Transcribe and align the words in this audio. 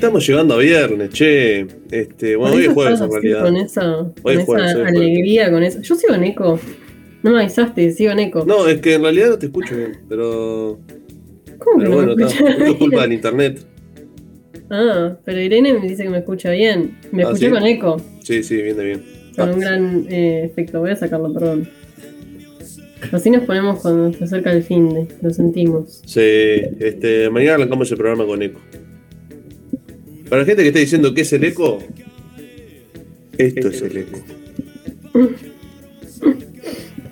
estamos 0.00 0.26
llegando 0.26 0.54
a 0.54 0.58
viernes, 0.58 1.10
che. 1.10 1.66
Este, 1.90 2.34
bueno, 2.34 2.56
hoy 2.56 2.64
es 2.64 2.72
jueves 2.72 3.00
en 3.02 3.12
realidad. 3.12 3.42
Con 3.42 3.56
esa, 3.56 4.12
con 4.22 4.32
esa 4.32 4.86
alegría, 4.86 5.52
con 5.52 5.62
eso. 5.62 5.80
Yo 5.82 5.94
sigo 5.94 6.14
en 6.14 6.24
eco. 6.24 6.58
No 7.22 7.32
me 7.32 7.40
avisaste, 7.40 7.92
sigo 7.92 8.10
en 8.12 8.20
eco. 8.20 8.44
No, 8.46 8.66
es 8.66 8.80
que 8.80 8.94
en 8.94 9.02
realidad 9.02 9.28
no 9.28 9.38
te 9.38 9.46
escucho 9.46 9.76
bien, 9.76 9.98
pero. 10.08 10.78
¿Cómo 11.58 11.78
que 11.78 11.84
no 11.84 11.94
bueno, 11.94 12.16
me 12.16 12.24
escucha 12.24 12.48
es 12.48 12.74
culpa 12.76 13.02
del 13.02 13.12
internet. 13.20 13.66
Ah, 14.70 15.18
pero 15.22 15.38
Irene 15.38 15.74
me 15.74 15.86
dice 15.86 16.04
que 16.04 16.08
me 16.08 16.18
escucha 16.18 16.50
bien. 16.50 16.98
Me 17.12 17.22
ah, 17.22 17.26
escuché 17.26 17.50
con 17.50 17.66
eco. 17.66 18.00
Sí, 18.22 18.42
sí, 18.42 18.56
viene 18.56 18.82
bien. 18.82 19.04
Con 19.36 19.50
un 19.50 19.60
gran 19.60 20.06
eh, 20.08 20.44
efecto. 20.44 20.80
Voy 20.80 20.92
a 20.92 20.96
sacarlo, 20.96 21.30
perdón. 21.34 21.68
Así 23.12 23.30
nos 23.30 23.44
ponemos 23.44 23.80
cuando 23.80 24.16
se 24.16 24.24
acerca 24.24 24.50
el 24.52 24.62
fin 24.62 24.94
de, 24.94 25.08
lo 25.20 25.30
sentimos. 25.30 26.00
Sí, 26.06 26.20
este, 26.20 27.28
mañana 27.28 27.56
arrancamos 27.56 27.90
el 27.90 27.98
programa 27.98 28.24
con 28.24 28.42
eco. 28.42 28.60
Para 30.30 30.42
la 30.42 30.46
gente 30.46 30.62
que 30.62 30.68
está 30.68 30.78
diciendo 30.78 31.12
que 31.12 31.22
es 31.22 31.32
el 31.32 31.42
eco, 31.42 31.80
esto 33.36 33.68
es 33.68 33.82
el 33.82 33.96
eco. 33.96 34.18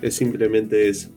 es 0.01 0.13
simplemente 0.13 0.87
eso. 0.87 1.09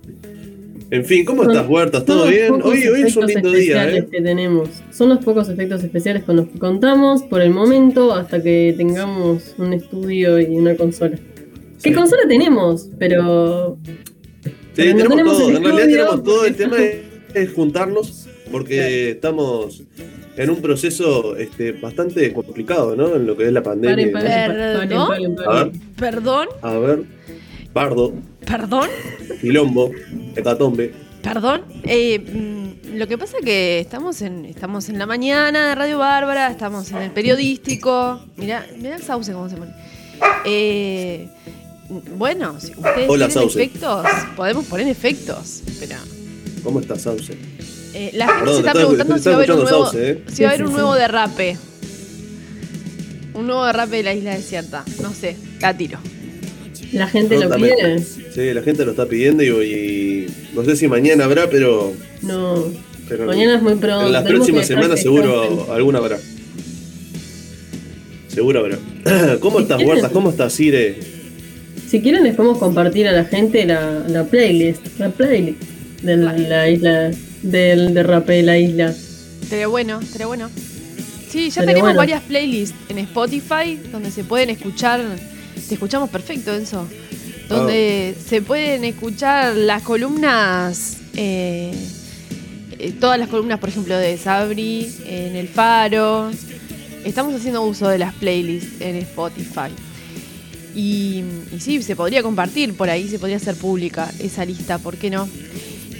En 0.90 1.04
fin, 1.04 1.24
¿cómo 1.24 1.44
estás, 1.44 1.66
Huertas? 1.68 2.04
¿Todo 2.04 2.26
bien? 2.26 2.60
Hoy, 2.64 2.88
hoy 2.88 3.02
es 3.02 3.16
un 3.16 3.26
lindo 3.26 3.52
día, 3.52 3.88
¿eh? 3.88 4.06
Que 4.10 4.20
tenemos. 4.20 4.68
Son 4.90 5.10
los 5.10 5.24
pocos 5.24 5.48
efectos 5.48 5.84
especiales 5.84 6.24
con 6.24 6.36
los 6.36 6.48
que 6.48 6.58
contamos 6.58 7.22
por 7.22 7.40
el 7.40 7.50
momento 7.50 8.12
hasta 8.12 8.42
que 8.42 8.74
tengamos 8.76 9.54
un 9.56 9.72
estudio 9.72 10.40
y 10.40 10.46
una 10.56 10.76
consola. 10.76 11.16
¿Qué 11.82 11.94
consola 11.94 12.22
tenemos? 12.28 12.90
Pero. 12.98 13.78
Sí, 14.44 14.50
tenemos, 14.74 15.38
todo. 15.38 15.50
En 15.50 15.62
realidad 15.62 15.86
tenemos 15.86 16.24
todo. 16.24 16.46
El 16.46 16.56
tema 16.56 16.76
es, 17.34 17.52
juntarnos 17.52 18.26
porque 18.50 19.12
estamos 19.12 19.84
en 20.36 20.50
un 20.50 20.62
proceso 20.62 21.36
este, 21.36 21.72
bastante 21.72 22.32
complicado, 22.32 22.96
¿no? 22.96 23.14
En 23.14 23.26
lo 23.26 23.36
que 23.36 23.46
es 23.46 23.52
la 23.52 23.62
pandemia. 23.62 24.12
¿Perdón? 24.12 25.72
¿Perdón? 25.96 26.48
A 26.62 26.78
ver. 26.78 27.02
Pardo. 27.72 28.12
¿Perdón? 28.44 28.88
Quilombo. 29.40 29.90
Hecatombe. 30.36 30.92
Perdón. 31.22 31.62
Eh, 31.84 32.18
mm, 32.18 32.96
lo 32.96 33.06
que 33.06 33.16
pasa 33.16 33.38
es 33.38 33.44
que 33.44 33.80
estamos 33.80 34.20
en, 34.22 34.44
estamos 34.44 34.88
en 34.88 34.98
la 34.98 35.06
mañana 35.06 35.68
de 35.68 35.74
Radio 35.74 35.98
Bárbara, 35.98 36.50
estamos 36.50 36.90
en 36.90 36.98
el 36.98 37.10
periodístico. 37.10 38.20
Mirá, 38.36 38.66
mirá 38.76 38.96
el 38.96 39.02
sauce 39.02 39.32
cómo 39.32 39.48
se 39.48 39.56
pone. 39.56 39.72
Eh, 40.44 41.28
bueno, 42.16 42.58
si 42.60 42.72
ustedes 42.72 43.08
Hola, 43.08 43.28
tienen 43.28 43.48
efectos, 43.48 44.06
podemos 44.36 44.66
poner 44.66 44.88
efectos, 44.88 45.62
pero... 45.78 45.96
¿Cómo 46.62 46.80
está 46.80 46.96
Sauce? 46.96 47.36
Eh, 47.94 48.10
la 48.14 48.28
gente 48.28 48.52
se 48.52 48.58
está 48.58 48.72
preguntando 48.72 49.18
si 49.18 49.24
va 49.28 49.32
a 49.32 49.36
haber 49.36 49.52
un 49.52 49.62
nuevo, 49.62 49.90
¿eh? 49.94 50.22
si 50.32 50.42
va 50.42 50.48
a 50.48 50.52
haber 50.52 50.66
un 50.66 50.72
nuevo 50.72 50.94
derrape. 50.94 51.56
Un 53.34 53.46
nuevo 53.46 53.64
derrape 53.64 53.96
de 53.96 54.02
la 54.02 54.14
isla 54.14 54.34
desierta. 54.34 54.84
No 55.00 55.12
sé, 55.12 55.36
la 55.60 55.76
tiro. 55.76 55.98
La 56.92 57.06
gente 57.06 57.38
lo 57.38 57.54
pide. 57.54 57.98
Sí, 57.98 58.52
la 58.52 58.62
gente 58.62 58.84
lo 58.84 58.92
está 58.92 59.06
pidiendo 59.06 59.42
y, 59.42 60.26
no 60.54 60.64
sé 60.64 60.76
si 60.76 60.88
mañana 60.88 61.24
habrá, 61.24 61.48
pero. 61.48 61.92
No. 62.22 62.66
mañana 63.26 63.56
es 63.56 63.62
muy 63.62 63.74
pronto. 63.74 64.06
En 64.06 64.12
las 64.12 64.24
próximas 64.24 64.66
semanas 64.66 65.00
seguro 65.00 65.72
alguna 65.72 65.98
habrá. 65.98 66.18
Seguro 68.28 68.60
habrá. 68.60 68.78
¿Cómo 69.40 69.60
estás, 69.60 69.82
Huertas? 69.82 70.10
¿Cómo 70.12 70.30
estás, 70.30 70.52
Sire? 70.54 70.98
Si 71.88 72.00
quieren 72.00 72.22
les 72.24 72.34
podemos 72.34 72.56
compartir 72.56 73.06
a 73.06 73.12
la 73.12 73.24
gente 73.24 73.66
la, 73.66 74.04
la 74.08 74.24
playlist. 74.24 74.98
La 74.98 75.10
playlist 75.10 75.62
de 76.02 76.16
la 76.16 76.68
isla 76.68 77.10
del 77.42 77.94
derrape 77.94 78.34
de 78.34 78.42
la 78.42 78.58
isla. 78.58 78.94
Sería 79.48 79.66
bueno, 79.66 80.00
sería 80.02 80.26
bueno. 80.26 80.50
Sí, 81.28 81.50
ya 81.50 81.64
tenemos 81.64 81.94
varias 81.94 82.22
playlists 82.22 82.76
en 82.88 82.98
Spotify 82.98 83.80
donde 83.90 84.10
se 84.10 84.24
pueden 84.24 84.50
escuchar. 84.50 85.00
Te 85.68 85.74
escuchamos 85.74 86.10
perfecto, 86.10 86.54
Enzo. 86.54 86.86
Donde 87.48 88.14
ah. 88.16 88.22
se 88.28 88.42
pueden 88.42 88.84
escuchar 88.84 89.56
las 89.56 89.82
columnas. 89.82 90.98
Eh, 91.16 91.72
eh, 92.78 92.92
todas 93.00 93.18
las 93.18 93.28
columnas, 93.28 93.58
por 93.58 93.68
ejemplo, 93.68 93.96
de 93.96 94.16
Sabri, 94.18 94.92
en 95.06 95.36
El 95.36 95.48
Faro. 95.48 96.30
Estamos 97.04 97.34
haciendo 97.34 97.62
uso 97.62 97.88
de 97.88 97.98
las 97.98 98.14
playlists 98.14 98.80
en 98.80 98.96
Spotify. 98.96 99.70
Y, 100.74 101.22
y 101.50 101.60
sí, 101.60 101.82
se 101.82 101.96
podría 101.96 102.22
compartir 102.22 102.74
por 102.74 102.88
ahí, 102.88 103.08
se 103.08 103.18
podría 103.18 103.36
hacer 103.36 103.56
pública 103.56 104.10
esa 104.18 104.44
lista, 104.44 104.78
¿por 104.78 104.96
qué 104.96 105.10
no? 105.10 105.28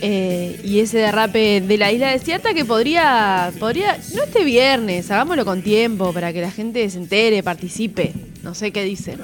Eh, 0.04 0.58
y 0.64 0.80
ese 0.80 0.98
derrape 0.98 1.60
de 1.60 1.78
la 1.78 1.92
isla 1.92 2.10
desierta 2.10 2.52
que 2.54 2.64
podría, 2.64 3.52
podría, 3.60 3.96
no 4.16 4.24
este 4.24 4.42
viernes, 4.42 5.08
hagámoslo 5.12 5.44
con 5.44 5.62
tiempo 5.62 6.12
para 6.12 6.32
que 6.32 6.40
la 6.40 6.50
gente 6.50 6.90
se 6.90 6.98
entere, 6.98 7.40
participe. 7.44 8.12
No 8.42 8.52
sé 8.52 8.72
qué 8.72 8.82
dicen. 8.82 9.20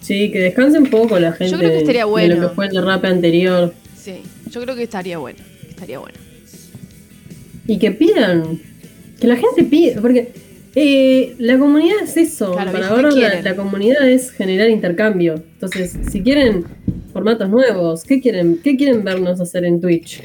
Sí, 0.00 0.30
que 0.30 0.38
descanse 0.38 0.78
un 0.78 0.86
poco 0.86 1.18
la 1.18 1.32
gente. 1.32 1.50
Yo 1.50 1.58
creo 1.58 1.70
que 1.70 1.78
estaría 1.78 2.04
bueno. 2.04 2.34
De 2.36 2.40
lo 2.40 2.48
que 2.48 2.54
fue 2.54 2.66
el 2.66 2.74
derrape 2.74 3.08
anterior. 3.08 3.74
Sí, 3.96 4.22
yo 4.50 4.60
creo 4.60 4.76
que 4.76 4.84
estaría 4.84 5.18
bueno. 5.18 5.40
Estaría 5.68 5.98
bueno. 5.98 6.16
Y 7.66 7.78
que 7.78 7.90
pidan. 7.90 8.60
Que 9.20 9.26
la 9.26 9.34
gente 9.34 9.64
pida. 9.64 10.00
Porque 10.00 10.32
eh, 10.76 11.34
la 11.38 11.58
comunidad 11.58 12.04
es 12.04 12.16
eso. 12.16 12.54
para 12.54 12.86
ahora 12.86 13.10
la, 13.10 13.56
comunidad 13.56 14.08
es 14.08 14.30
generar 14.30 14.70
intercambio. 14.70 15.34
Entonces, 15.54 15.96
si 16.12 16.22
quieren 16.22 16.66
formatos 17.14 17.48
nuevos, 17.48 18.02
¿qué 18.02 18.20
quieren, 18.20 18.60
qué 18.62 18.76
quieren 18.76 19.04
vernos 19.04 19.40
hacer 19.40 19.64
en 19.64 19.80
Twitch? 19.80 20.24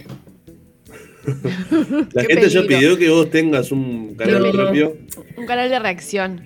la 2.13 2.23
gente 2.23 2.49
ya 2.49 2.63
pidió 2.63 2.97
que 2.97 3.09
vos 3.09 3.29
tengas 3.29 3.71
un 3.71 4.15
canal 4.15 4.51
propio. 4.51 4.97
Un 5.37 5.45
canal 5.45 5.69
de 5.69 5.79
reacción. 5.79 6.41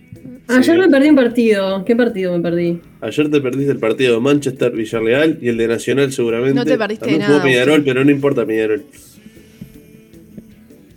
Ayer 0.50 0.78
me 0.78 0.90
perdí 0.90 1.10
un 1.10 1.16
partido. 1.16 1.86
¿Qué 1.86 1.96
partido 1.96 2.34
me 2.34 2.42
perdí? 2.42 2.82
Ayer 3.00 3.32
te 3.32 3.40
perdiste 3.40 3.72
el 3.72 3.80
partido 3.80 4.16
de 4.16 4.20
Manchester 4.20 4.74
Villarreal 4.74 5.38
y 5.42 5.48
el 5.48 5.58
de 5.58 5.68
Nacional 5.70 6.12
seguramente. 6.12 6.56
No 6.56 6.66
te 6.66 6.78
perdiste 6.78 7.06
También 7.06 7.22
nada. 7.22 7.42
Jugó 7.42 7.84
pero 7.86 8.04
no 8.04 8.12
importa 8.12 8.46
Peñarol. 8.46 8.84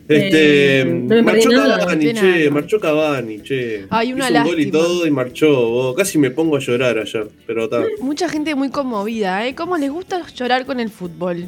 Este, 0.09 0.81
eh, 0.81 1.23
marchó 1.23 1.51
Cavani, 1.51 2.15
che, 2.15 2.51
marchó 2.51 2.79
Cavani, 2.79 3.43
che. 3.43 3.87
Hay 3.91 4.13
una 4.13 4.31
Hizo 4.31 4.39
un 4.39 4.45
gol 4.47 4.61
y 4.61 4.71
todo 4.71 5.07
y 5.07 5.11
marchó. 5.11 5.95
casi 5.97 6.19
me 6.19 6.31
pongo 6.31 6.57
a 6.57 6.61
llorar 6.61 6.99
ayer, 6.99 7.29
pero 7.47 7.65
está. 7.65 7.85
Mucha 8.01 8.29
gente 8.29 8.55
muy 8.55 8.71
conmovida, 8.71 9.47
¿eh? 9.47 9.55
¿Cómo 9.55 9.77
les 9.77 9.91
gusta 9.91 10.25
llorar 10.35 10.65
con 10.65 10.79
el 10.79 10.91
fútbol? 10.91 11.47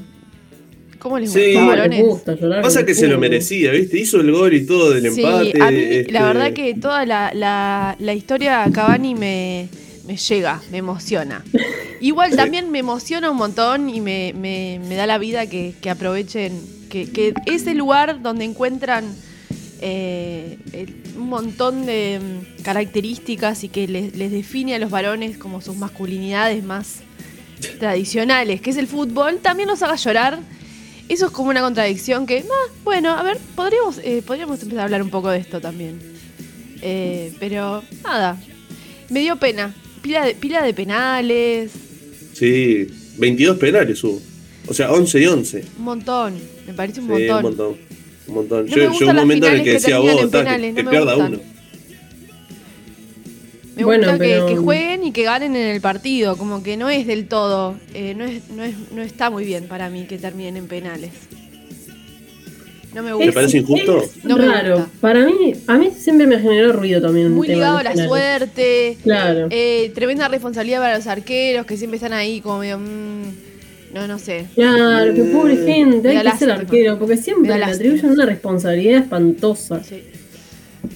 ¿Cómo 0.99 1.21
les 1.21 1.33
gusta, 1.33 1.87
Les 1.87 2.05
gusta 2.05 2.35
llorar 2.35 2.63
Pasa 2.63 2.85
que 2.85 2.95
se 2.95 3.07
lo 3.07 3.19
merecía, 3.19 3.71
¿viste? 3.71 4.01
Hizo 4.01 4.21
el 4.21 4.33
gol 4.33 4.53
y 4.53 4.67
todo 4.67 4.91
del 4.91 5.07
empate. 5.07 5.63
A 5.63 5.71
mí, 5.71 5.77
este 5.79 6.13
la 6.13 6.25
verdad 6.27 6.53
que 6.53 6.75
toda 6.75 7.07
la, 7.07 7.31
la, 7.33 7.95
la 8.01 8.15
historia 8.15 8.67
Cavani 8.73 9.15
me, 9.15 9.69
me 10.05 10.17
llega, 10.17 10.61
me 10.73 10.79
emociona. 10.79 11.45
Igual 12.01 12.35
también 12.35 12.73
me 12.73 12.81
emociona 12.81 13.31
un 13.31 13.37
montón 13.37 13.89
y 13.89 14.01
me, 14.01 14.33
me, 14.37 14.81
me 14.89 14.97
da 14.97 15.07
la 15.07 15.19
vida 15.19 15.47
que, 15.49 15.75
que 15.81 15.91
aprovechen 15.91 16.78
que, 16.89 17.35
ese 17.47 17.75
lugar 17.75 18.23
donde 18.23 18.45
encuentran 18.45 19.05
eh, 19.81 20.59
un 21.17 21.29
montón 21.29 21.87
de 21.87 22.21
mm, 22.21 22.63
características 22.63 23.65
y 23.65 23.69
que 23.69 23.87
les, 23.87 24.13
define 24.13 24.75
a 24.75 24.79
los 24.79 24.91
varones 24.91 25.39
como 25.39 25.61
sus 25.61 25.77
masculinidades 25.77 26.65
más 26.65 27.01
tradicionales, 27.79 28.61
que 28.61 28.71
es 28.71 28.77
el 28.77 28.87
fútbol, 28.87 29.39
también 29.39 29.69
nos 29.69 29.83
haga 29.83 29.97
llorar. 29.97 30.39
Eso 31.09 31.27
es 31.27 31.33
como 31.33 31.51
una 31.51 31.63
contradicción 31.63 32.27
que, 32.27 32.45
ah, 32.49 32.73
bueno, 32.85 33.11
a 33.11 33.23
ver, 33.23 33.39
podríamos, 33.55 33.99
eh, 33.99 34.23
podríamos 34.27 34.63
empezar 34.63 34.81
a 34.81 34.85
hablar 34.85 35.03
un 35.03 35.11
poco 35.11 35.31
de 35.31 35.39
esto 35.39 35.61
también. 35.61 35.99
Eh, 36.83 37.33
pero 37.41 37.83
nada, 38.05 38.39
me 39.09 39.21
dio 39.21 39.37
pena. 39.37 39.75
Pila 40.03 40.25
de, 40.25 40.35
pila 40.35 40.63
de 40.63 40.75
penales. 40.75 41.73
Sí, 42.35 42.87
22 43.17 43.59
penales 43.59 44.05
hubo. 44.05 44.21
O 44.69 44.75
sea, 44.75 44.93
11 44.93 45.21
y 45.21 45.27
11. 45.27 45.65
Un 45.79 45.85
montón. 45.85 46.35
Me 46.67 46.75
parece 46.75 47.01
un 47.01 47.09
montón. 47.09 47.37
Un 47.37 47.43
montón. 47.43 47.77
Un 48.27 48.35
montón. 48.35 48.67
yo, 48.67 48.93
yo 48.93 49.09
un 49.09 49.17
momento 49.17 49.47
en 49.47 49.55
el 49.55 49.65
que, 49.65 49.73
decía 49.73 49.99
vos, 49.99 50.31
que, 50.31 50.85
pierda 50.85 51.17
uno. 51.17 51.39
Me 53.77 53.85
gusta 53.85 54.19
que, 54.19 54.57
jueguen 54.57 55.05
y 55.05 55.13
que 55.13 55.23
ganen 55.23 55.55
en 55.55 55.69
el 55.69 55.81
partido, 55.81 56.37
como 56.37 56.63
que 56.63 56.77
no 56.77 56.89
es 56.89 57.07
del 57.07 57.29
todo, 57.29 57.77
eh, 57.95 58.13
no, 58.15 58.25
es, 58.25 58.51
no, 58.51 58.65
es, 58.65 58.75
no 58.93 59.03
está 59.03 59.31
muy 59.31 59.45
bien 59.45 59.69
para 59.69 59.89
mí 59.89 60.05
que 60.07 60.19
terminen 60.19 60.57
en 60.57 60.67
penales. 60.67 61.13
No 62.93 63.03
me 63.03 63.13
gusta. 63.13 63.27
¿Te 63.27 63.33
parece 63.33 63.59
injusto? 63.59 64.05
no 64.25 64.37
raro. 64.37 64.87
Para 65.01 65.25
mí, 65.25 65.55
a 65.67 65.79
mí 65.79 65.91
siempre 65.97 66.27
me 66.27 66.41
generó 66.41 66.73
ruido 66.73 67.01
también. 67.01 67.31
Muy 67.31 67.47
ligado 67.47 67.79
a 67.79 67.83
la 67.85 67.95
suerte. 67.95 68.99
Claro. 69.03 69.47
Eh, 69.51 69.93
tremenda 69.95 70.27
responsabilidad 70.27 70.81
para 70.81 70.97
los 70.97 71.07
arqueros 71.07 71.65
que 71.65 71.77
siempre 71.77 71.97
están 71.97 72.13
ahí 72.13 72.41
como 72.41 72.59
medio. 72.59 72.79
Mm, 72.79 73.49
no, 73.93 74.07
no 74.07 74.19
sé. 74.19 74.47
Claro, 74.55 75.15
qué 75.15 75.23
pobre 75.25 75.55
mm, 75.55 75.67
gente, 75.67 76.17
hay 76.17 76.31
que 76.31 76.39
ser 76.39 76.51
arquero, 76.51 76.99
porque 76.99 77.17
siempre 77.17 77.57
le 77.57 77.65
atribuyen 77.65 78.11
una 78.11 78.27
responsabilidad 78.27 79.03
espantosa. 79.03 79.83
Sí. 79.83 80.03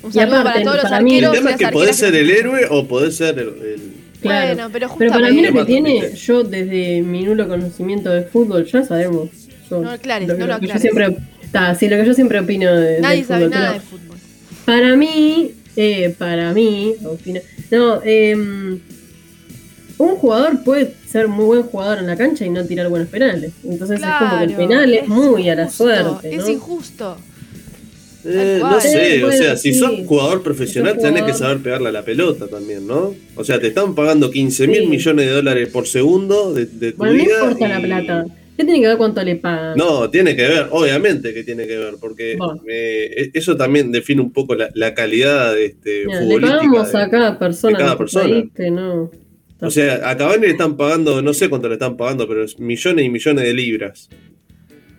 Un 0.03 0.13
saludo 0.13 0.43
para 0.43 0.63
todos 0.63 0.83
los 0.83 0.93
arqueros. 0.93 1.35
El 1.35 1.39
tema 1.39 1.51
es 1.53 1.57
que 1.57 1.69
podés 1.69 1.97
ser 1.97 2.15
el 2.15 2.31
héroe 2.31 2.67
o 2.71 2.87
podés 2.87 3.17
ser 3.17 3.39
el. 3.39 4.03
Claro. 4.21 4.55
Bueno, 4.55 4.71
pero, 4.73 4.95
pero 4.97 5.11
para 5.11 5.31
mí 5.31 5.43
lo 5.43 5.53
que 5.53 5.65
tiene, 5.65 6.15
yo 6.15 6.45
desde 6.45 7.03
mi 7.03 7.25
nulo 7.25 7.49
conocimiento 7.49 8.11
de 8.11 8.23
fútbol, 8.23 8.65
ya 8.67 8.85
sabemos. 8.85 9.31
no 9.71 9.91
aclares, 9.91 10.29
no 10.29 10.47
lo 10.47 10.55
aclares. 10.55 10.75
Yo 10.75 10.81
siempre, 10.81 11.17
está, 11.43 11.75
sí, 11.75 11.89
lo 11.89 11.97
que 11.97 12.07
yo 12.07 12.15
siempre 12.15 12.39
opino 12.39 12.73
de, 12.73 13.01
Nadie 13.01 13.25
sabe 13.25 13.49
nada 13.49 13.75
de 13.75 13.81
fútbol. 13.81 14.17
Para 14.65 14.95
mí, 14.95 15.53
eh, 15.77 16.15
para 16.17 16.53
mí, 16.53 16.95
no, 17.71 18.01
em, 18.05 18.79
un 20.03 20.17
jugador 20.17 20.65
puede 20.65 20.95
ser 21.07 21.29
muy 21.29 21.45
buen 21.47 21.63
jugador 21.63 21.99
en 21.99 22.07
la 22.07 22.17
cancha 22.17 22.45
y 22.45 22.51
no 22.51 22.65
tirar 22.65 22.89
buenos 22.89 23.09
penales. 23.09 23.53
Entonces 23.65 24.01
es 24.01 24.07
como 24.07 24.39
que 24.39 24.45
el 24.45 24.55
penal 24.55 24.93
es, 24.93 25.09
muy 25.09 25.49
a 25.49 25.55
la 25.55 25.71
suerte. 25.71 26.35
Es 26.35 26.49
injusto. 26.49 27.17
Eh, 28.25 28.61
no 28.61 28.81
sé, 28.81 29.25
o 29.25 29.33
sea, 29.33 29.57
si 29.57 29.75
sos 29.75 29.91
jugador 30.07 30.43
profesional, 30.43 30.97
tenés 30.97 31.25
que 31.25 31.35
saber 31.35 31.59
pegarle 31.59 31.89
a 31.89 31.93
la 31.93 32.05
pelota 32.05 32.47
también, 32.47 32.87
¿no? 32.87 33.15
O 33.35 33.43
sea, 33.43 33.59
te 33.59 33.69
están 33.69 33.97
pagando 33.97 34.31
15 34.31 34.69
mil 34.69 34.89
millones 34.89 35.27
de 35.27 35.33
dólares 35.33 35.69
por 35.69 35.89
segundo 35.89 36.55
de, 36.55 36.67
tu 36.67 36.97
bueno, 36.97 37.15
vida. 37.15 37.35
No 37.39 37.45
importa 37.51 37.69
la 37.69 37.81
plata. 37.81 38.27
¿Qué 38.57 38.65
tiene 38.65 38.81
que 38.81 38.87
ver 38.89 38.99
cuánto 38.99 39.25
le 39.25 39.37
pagan? 39.37 39.77
No, 39.77 40.11
tiene 40.11 40.37
que 40.37 40.43
ver, 40.43 40.69
obviamente 40.71 41.33
que 41.33 41.43
tiene 41.43 41.67
que 41.67 41.77
ver, 41.77 41.95
porque 41.99 42.37
e, 42.69 43.31
eso 43.33 43.57
también 43.57 43.91
define 43.91 44.21
un 44.21 44.31
poco 44.31 44.55
la, 44.55 44.95
calidad 44.95 45.55
de 45.55 45.65
este, 45.65 46.05
Le 46.05 46.41
pagamos 46.41 46.95
a 46.95 47.09
cada 47.09 47.39
persona. 47.39 47.79
cada 47.79 47.99
persona. 47.99 48.45
no. 48.71 49.11
O 49.63 49.71
sea, 49.71 50.11
a 50.11 50.17
Cavani 50.17 50.43
le 50.43 50.51
están 50.51 50.77
pagando, 50.77 51.23
no 51.23 51.33
sé 51.33 51.49
cuánto 51.49 51.69
le 51.69 51.75
están 51.75 51.97
pagando, 51.97 52.27
pero 52.27 52.43
es 52.43 52.59
millones 52.59 53.05
y 53.05 53.09
millones 53.09 53.45
de 53.45 53.55
libras. 53.55 54.09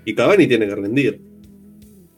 Y 0.05 0.15
Cavani 0.15 0.47
tiene 0.47 0.67
que 0.67 0.75
rendir. 0.75 1.21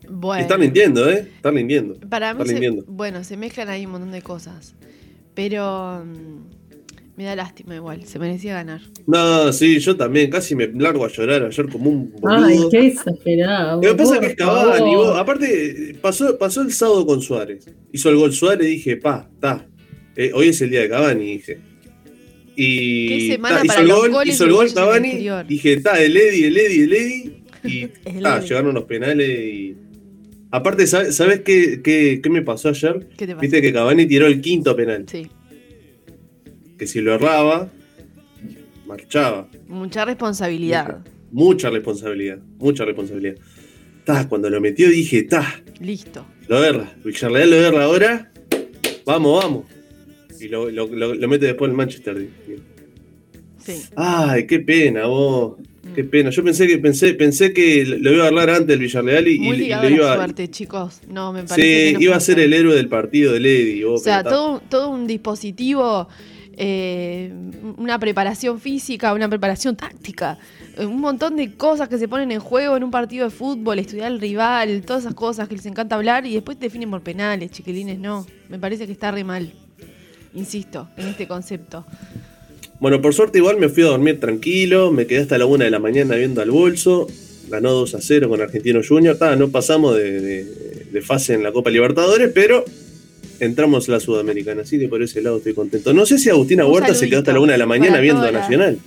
Bueno. 0.07 0.43
Están 0.43 0.59
mintiendo, 0.59 1.09
¿eh? 1.09 1.27
Están 1.35 1.55
mintiendo. 1.55 1.95
Para 2.07 2.35
mí, 2.35 2.43
bueno, 2.85 3.23
se 3.23 3.35
mezclan 3.35 3.69
ahí 3.69 3.87
un 3.87 3.93
montón 3.93 4.11
de 4.11 4.21
cosas. 4.21 4.75
Pero 5.33 6.05
mm, 6.05 7.17
me 7.17 7.23
da 7.23 7.35
lástima 7.35 7.75
igual, 7.75 8.03
se 8.05 8.19
merecía 8.19 8.53
ganar. 8.53 8.81
No, 9.07 9.51
sí, 9.51 9.79
yo 9.79 9.97
también, 9.97 10.29
casi 10.29 10.55
me 10.55 10.67
largo 10.67 11.03
a 11.03 11.09
llorar 11.09 11.43
ayer 11.43 11.67
como 11.67 11.89
un 11.89 12.11
boludo. 12.11 12.45
Ay, 12.45 12.59
qué 12.69 12.87
exagerado. 12.87 13.81
Lo 13.81 13.89
que 13.89 13.95
pasa 13.95 14.15
es 14.15 14.19
que 14.19 14.27
es 14.27 14.35
Cavani, 14.35 14.93
aparte, 15.15 15.97
pasó, 15.99 16.37
pasó 16.37 16.61
el 16.61 16.71
sábado 16.71 17.07
con 17.07 17.23
Suárez. 17.23 17.65
Hizo 17.91 18.09
el 18.09 18.17
gol 18.17 18.33
Suárez 18.33 18.67
y 18.67 18.71
dije, 18.71 18.97
pa, 18.97 19.27
está. 19.33 19.67
Eh, 20.15 20.31
hoy 20.33 20.49
es 20.49 20.61
el 20.61 20.69
día 20.69 20.81
de 20.81 20.89
Cavani, 20.89 21.25
dije. 21.25 21.74
Y 22.55 23.13
hizo, 23.13 23.79
el 23.79 24.11
gol, 24.11 24.27
hizo 24.27 24.45
el 24.45 24.51
gol 24.53 24.73
Cavani. 24.73 25.27
Dije, 25.47 25.73
está, 25.73 26.01
el 26.01 26.15
Eddy, 26.15 26.43
el 26.45 26.57
Eddy, 26.57 26.81
el 26.81 26.93
Eddy. 26.93 27.31
Y 27.65 27.87
ta, 28.21 28.41
llegaron 28.41 28.75
los 28.75 28.83
penales 28.83 29.27
y 29.27 29.75
Aparte, 30.55 30.87
¿sabes, 30.87 31.41
qué, 31.41 31.81
qué, 31.83 32.29
me 32.29 32.41
pasó 32.41 32.69
ayer? 32.69 33.07
Viste 33.41 33.61
que 33.61 33.73
Cavani 33.73 34.05
tiró 34.05 34.25
el 34.25 34.39
quinto 34.39 34.73
penal. 34.73 35.05
Sí. 35.05 35.27
Que 36.77 36.87
si 36.87 37.01
lo 37.01 37.13
erraba, 37.13 37.69
marchaba. 38.85 39.49
Mucha 39.67 40.05
responsabilidad. 40.05 40.99
Mucha, 41.31 41.69
responsabilidad, 41.69 42.37
mucha 42.57 42.85
responsabilidad. 42.85 43.35
Ta, 44.05 44.29
cuando 44.29 44.49
lo 44.49 44.61
metió 44.61 44.89
dije, 44.89 45.23
ta. 45.23 45.61
Listo. 45.81 46.25
Lo 46.47 46.63
erra. 46.63 46.93
Villarreal 47.03 47.49
lo 47.49 47.55
erra 47.57 47.83
ahora. 47.83 48.31
Vamos, 49.05 49.43
vamos. 49.43 49.65
Y 50.39 50.47
lo, 50.47 51.27
mete 51.27 51.45
después 51.45 51.69
el 51.69 51.75
Manchester. 51.75 52.27
Sí. 53.59 53.81
Ay, 53.95 54.45
qué 54.45 54.59
pena, 54.59 55.07
vos. 55.07 55.55
Qué 55.93 56.03
pena. 56.03 56.29
Yo 56.29 56.43
pensé 56.43 56.67
que 56.67 56.77
pensé 56.77 57.13
pensé 57.13 57.53
que 57.53 57.85
lo 57.85 58.11
iba 58.11 58.25
a 58.25 58.27
hablar 58.27 58.49
antes 58.49 58.73
el 58.73 58.79
Villarreal 58.79 59.27
y, 59.27 59.39
Muy 59.39 59.55
y 59.55 59.59
le 59.59 59.91
iba 59.91 60.13
a. 60.13 60.15
suerte, 60.15 60.49
chicos. 60.49 61.01
No, 61.07 61.31
me 61.31 61.43
parece 61.43 61.95
sí, 61.95 62.03
iba 62.03 62.15
a 62.15 62.19
ser 62.19 62.39
el 62.39 62.53
héroe 62.53 62.75
del 62.75 62.89
partido 62.89 63.33
de 63.33 63.39
Lady. 63.39 63.83
o 63.83 63.97
sea, 63.97 64.23
todo, 64.23 64.61
todo 64.67 64.89
un 64.89 65.05
dispositivo, 65.05 66.07
eh, 66.57 67.31
una 67.77 67.99
preparación 67.99 68.59
física, 68.59 69.13
una 69.13 69.29
preparación 69.29 69.75
táctica, 69.75 70.39
eh, 70.77 70.85
un 70.85 70.99
montón 70.99 71.35
de 71.35 71.53
cosas 71.53 71.87
que 71.87 71.97
se 71.97 72.07
ponen 72.07 72.31
en 72.31 72.39
juego 72.39 72.75
en 72.75 72.83
un 72.83 72.91
partido 72.91 73.25
de 73.25 73.31
fútbol, 73.31 73.77
estudiar 73.79 74.07
al 74.07 74.19
rival, 74.19 74.81
todas 74.85 75.03
esas 75.03 75.13
cosas 75.13 75.47
que 75.47 75.55
les 75.55 75.65
encanta 75.65 75.95
hablar 75.95 76.25
y 76.25 76.33
después 76.33 76.57
te 76.57 76.65
definen 76.65 76.89
por 76.89 77.01
penales, 77.01 77.51
chiquilines. 77.51 77.99
No, 77.99 78.25
me 78.49 78.57
parece 78.57 78.85
que 78.85 78.91
está 78.91 79.11
re 79.11 79.23
mal. 79.23 79.53
Insisto, 80.35 80.89
en 80.97 81.07
este 81.07 81.27
concepto. 81.27 81.85
Bueno, 82.79 83.01
por 83.01 83.13
suerte 83.13 83.37
igual 83.37 83.57
me 83.57 83.69
fui 83.69 83.83
a 83.83 83.87
dormir 83.87 84.19
tranquilo, 84.19 84.91
me 84.91 85.07
quedé 85.07 85.21
hasta 85.21 85.37
la 85.37 85.45
una 85.45 85.65
de 85.65 85.71
la 85.71 85.79
mañana 85.79 86.15
viendo 86.15 86.41
al 86.41 86.51
bolso, 86.51 87.07
ganó 87.49 87.71
2 87.71 87.95
a 87.95 88.01
0 88.01 88.29
con 88.29 88.41
Argentino 88.41 88.81
Junior, 88.87 89.17
no 89.37 89.49
pasamos 89.49 89.95
de, 89.95 91.01
fase 91.01 91.33
en 91.33 91.43
la 91.43 91.51
Copa 91.51 91.69
Libertadores, 91.69 92.31
pero 92.33 92.65
entramos 93.39 93.87
a 93.87 93.93
la 93.93 93.99
Sudamericana, 93.99 94.63
así 94.63 94.77
que 94.77 94.87
por 94.87 95.01
ese 95.01 95.21
lado 95.21 95.37
estoy 95.37 95.53
contento. 95.53 95.93
No 95.93 96.05
sé 96.05 96.17
si 96.17 96.29
Agustina 96.29 96.65
Huerta 96.65 96.93
se 96.93 97.09
quedó 97.09 97.19
hasta 97.19 97.33
la 97.33 97.39
una 97.39 97.53
de 97.53 97.57
la 97.57 97.65
mañana 97.65 97.99
viendo 97.99 98.23
a 98.23 98.31
Nacional. 98.31 98.77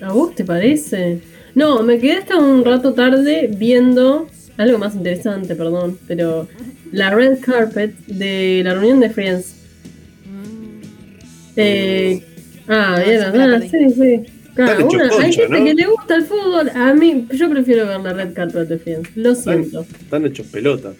¿A 0.00 0.12
vos 0.12 0.34
te 0.34 0.44
parece? 0.44 1.20
No, 1.54 1.82
me 1.82 1.98
quedé 1.98 2.18
hasta 2.18 2.36
un 2.38 2.64
rato 2.64 2.94
tarde 2.94 3.48
viendo 3.56 4.28
algo 4.56 4.78
más 4.78 4.94
interesante, 4.94 5.54
perdón, 5.54 5.98
pero 6.06 6.48
la 6.92 7.10
red 7.10 7.38
carpet 7.40 7.94
de 8.06 8.62
la 8.64 8.74
reunión 8.74 9.00
de 9.00 9.10
Friends. 9.10 9.54
Eh, 11.56 12.22
Ah, 12.68 13.00
bien, 13.04 13.22
ah, 13.22 13.60
sí, 13.60 13.90
sí. 13.94 14.20
Claro, 14.54 14.88
hay 15.20 15.32
gente 15.32 15.64
que 15.64 15.74
le 15.74 15.86
gusta 15.86 16.16
el 16.16 16.24
fútbol. 16.24 16.70
A 16.70 16.94
mí, 16.94 17.26
yo 17.32 17.50
prefiero 17.50 17.86
ver 17.86 18.00
la 18.00 18.12
red 18.12 18.32
carpet 18.32 18.68
de 18.68 18.78
Friends. 18.78 19.10
Lo 19.14 19.34
siento. 19.34 19.82
Están, 20.00 20.26
hechos 20.26 20.46
pelota. 20.46 20.92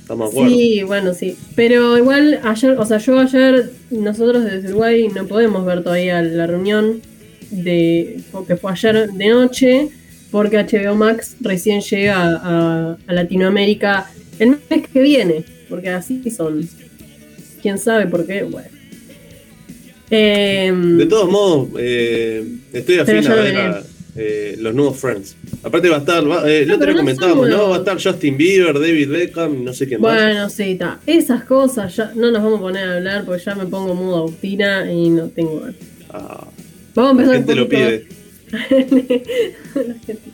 Estamos 0.00 0.32
Sí, 0.32 0.82
bueno, 0.82 1.14
sí. 1.14 1.36
Pero 1.54 1.96
igual, 1.96 2.40
ayer, 2.42 2.72
o 2.78 2.84
sea, 2.84 2.98
yo 2.98 3.18
ayer, 3.18 3.70
nosotros 3.90 4.44
desde 4.44 4.68
Uruguay 4.70 5.08
no 5.14 5.26
podemos 5.26 5.64
ver 5.64 5.82
todavía 5.82 6.20
la 6.20 6.46
reunión 6.46 7.00
de 7.50 8.20
que 8.46 8.56
fue 8.56 8.72
ayer 8.72 9.08
de 9.12 9.28
noche, 9.28 9.88
porque 10.30 10.58
HBO 10.58 10.96
Max 10.96 11.36
recién 11.40 11.80
llega 11.80 12.16
a, 12.16 12.98
a 13.06 13.12
Latinoamérica 13.12 14.10
el 14.40 14.58
mes 14.68 14.88
que 14.92 15.00
viene, 15.00 15.44
porque 15.70 15.90
así 15.90 16.28
son. 16.30 16.68
¿Quién 17.62 17.78
sabe 17.78 18.06
por 18.06 18.26
qué? 18.26 18.42
Bueno. 18.42 18.73
Em, 20.16 20.96
de 20.96 21.06
todos 21.06 21.28
modos, 21.28 21.70
eh, 21.76 22.44
estoy 22.72 22.98
afín 22.98 23.26
a 23.26 23.34
ver 23.34 23.82
eh, 24.14 24.56
los 24.60 24.72
nuevos 24.72 24.96
Friends. 24.96 25.34
Aparte 25.64 25.88
va 25.88 25.96
a 25.96 25.98
estar, 25.98 26.22
eh, 26.46 26.64
no, 26.68 26.76
lo 26.76 26.96
comentamos, 26.96 27.48
¿no? 27.48 27.70
Va 27.70 27.76
a 27.76 27.78
estar 27.80 28.00
Justin 28.00 28.36
Bieber, 28.36 28.74
David 28.74 29.08
Beckham, 29.08 29.64
no 29.64 29.72
sé 29.72 29.88
quién 29.88 30.00
más. 30.00 30.14
Bueno, 30.14 30.48
sí, 30.48 30.72
está. 30.72 31.00
Esas 31.04 31.42
cosas 31.42 31.96
ya 31.96 32.12
no 32.14 32.30
nos 32.30 32.44
vamos 32.44 32.60
a 32.60 32.62
poner 32.62 32.88
a 32.88 32.94
hablar 32.94 33.24
porque 33.24 33.42
ya 33.42 33.56
me 33.56 33.66
pongo 33.66 33.92
mudo 33.94 34.18
Agustina 34.18 34.92
y 34.92 35.10
no 35.10 35.26
tengo. 35.30 35.64
Ah, 36.10 36.46
vamos 36.94 37.28
a 37.28 37.34
empezar. 37.34 37.34
La 37.34 37.38
gente 37.38 37.54
lo 37.56 37.68
pide. 37.68 38.06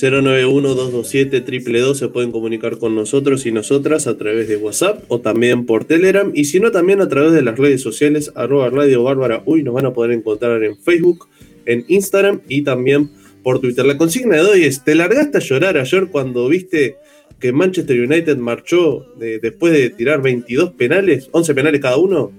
091-227-222 0.00 1.94
se 1.94 2.08
pueden 2.08 2.30
comunicar 2.30 2.78
con 2.78 2.94
nosotros 2.94 3.46
y 3.46 3.52
nosotras 3.52 4.06
a 4.06 4.16
través 4.16 4.46
de 4.46 4.56
WhatsApp 4.56 5.02
o 5.08 5.20
también 5.20 5.66
por 5.66 5.86
Telegram 5.86 6.30
y 6.32 6.44
si 6.44 6.60
no 6.60 6.70
también 6.70 7.00
a 7.00 7.08
través 7.08 7.32
de 7.32 7.42
las 7.42 7.58
redes 7.58 7.82
sociales 7.82 8.30
arroba 8.36 8.70
Radio 8.70 9.02
Bárbara 9.02 9.42
Uy 9.44 9.64
nos 9.64 9.74
van 9.74 9.86
a 9.86 9.92
poder 9.92 10.12
encontrar 10.12 10.62
en 10.62 10.76
Facebook, 10.76 11.26
en 11.66 11.84
Instagram 11.88 12.42
y 12.48 12.62
también 12.62 13.10
por 13.42 13.60
Twitter. 13.60 13.84
La 13.86 13.98
consigna 13.98 14.36
de 14.36 14.42
hoy 14.42 14.64
es, 14.64 14.84
¿te 14.84 14.94
largaste 14.94 15.38
a 15.38 15.40
llorar 15.40 15.76
ayer 15.76 16.06
cuando 16.06 16.48
viste 16.48 16.98
que 17.40 17.50
Manchester 17.50 18.00
United 18.00 18.36
marchó 18.36 19.04
después 19.18 19.72
de 19.72 19.90
tirar 19.90 20.22
22 20.22 20.74
penales, 20.74 21.28
11 21.32 21.54
penales 21.54 21.80
cada 21.80 21.96
uno? 21.96 22.30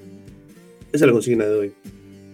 Esa 0.93 1.03
es 1.03 1.07
la 1.07 1.11
consigna 1.11 1.45
de 1.45 1.55
hoy. 1.55 1.71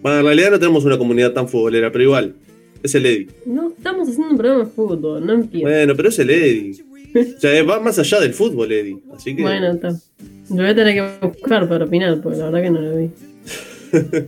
Bueno, 0.04 0.20
en 0.20 0.26
realidad 0.26 0.52
no 0.52 0.60
tenemos 0.60 0.86
una 0.86 1.00
comunidad 1.00 1.34
tan 1.34 1.50
futbolera, 1.50 1.92
pero 1.92 2.04
igual, 2.04 2.36
es 2.84 2.96
el 2.96 3.06
Eddy. 3.06 3.28
No 3.46 3.70
estamos 3.70 4.10
haciendo 4.10 4.32
un 4.32 4.38
programa 4.38 4.64
de 4.66 4.70
fútbol, 4.70 5.26
no 5.26 5.34
entiendo. 5.34 5.70
Bueno, 5.70 5.96
pero 5.96 6.10
es 6.10 6.20
el 6.20 6.30
Eddy. 6.30 6.82
o 7.38 7.40
sea, 7.40 7.64
va 7.64 7.80
más 7.80 7.98
allá 8.00 8.20
del 8.20 8.34
fútbol, 8.34 8.72
Eddy. 8.72 8.98
Así 9.16 9.36
que... 9.36 9.42
Bueno, 9.42 9.72
está. 9.72 9.90
Lo 10.50 10.58
voy 10.58 10.68
a 10.68 10.76
tener 10.76 10.94
que 10.94 11.28
buscar 11.28 11.68
para 11.68 11.86
opinar, 11.86 12.22
porque 12.22 12.38
la 12.38 12.46
verdad 12.46 12.62
que 12.62 12.70
no 12.70 12.82
lo 12.82 12.98
vi. 12.98 13.10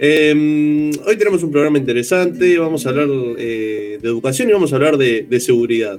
Em, 0.00 0.92
hoy 1.06 1.16
tenemos 1.16 1.42
un 1.42 1.50
programa 1.50 1.76
interesante, 1.76 2.56
vamos 2.56 2.86
a 2.86 2.90
hablar 2.90 3.08
eh, 3.36 3.98
de 4.00 4.08
educación 4.08 4.48
y 4.48 4.52
vamos 4.52 4.72
a 4.72 4.76
hablar 4.76 4.96
de, 4.96 5.40
seguridad. 5.40 5.98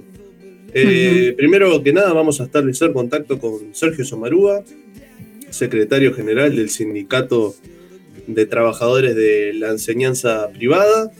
Eh, 0.73 1.33
primero 1.35 1.83
que 1.83 1.91
nada 1.91 2.13
vamos 2.13 2.39
a 2.39 2.45
establecer 2.45 2.93
contacto 2.93 3.39
con 3.39 3.75
Sergio 3.75 4.05
Somarúa, 4.05 4.63
secretario 5.49 6.13
general 6.13 6.55
del 6.55 6.69
Sindicato 6.69 7.55
de 8.27 8.45
Trabajadores 8.45 9.15
de 9.15 9.51
la 9.53 9.71
Enseñanza 9.71 10.49
Privada. 10.53 11.11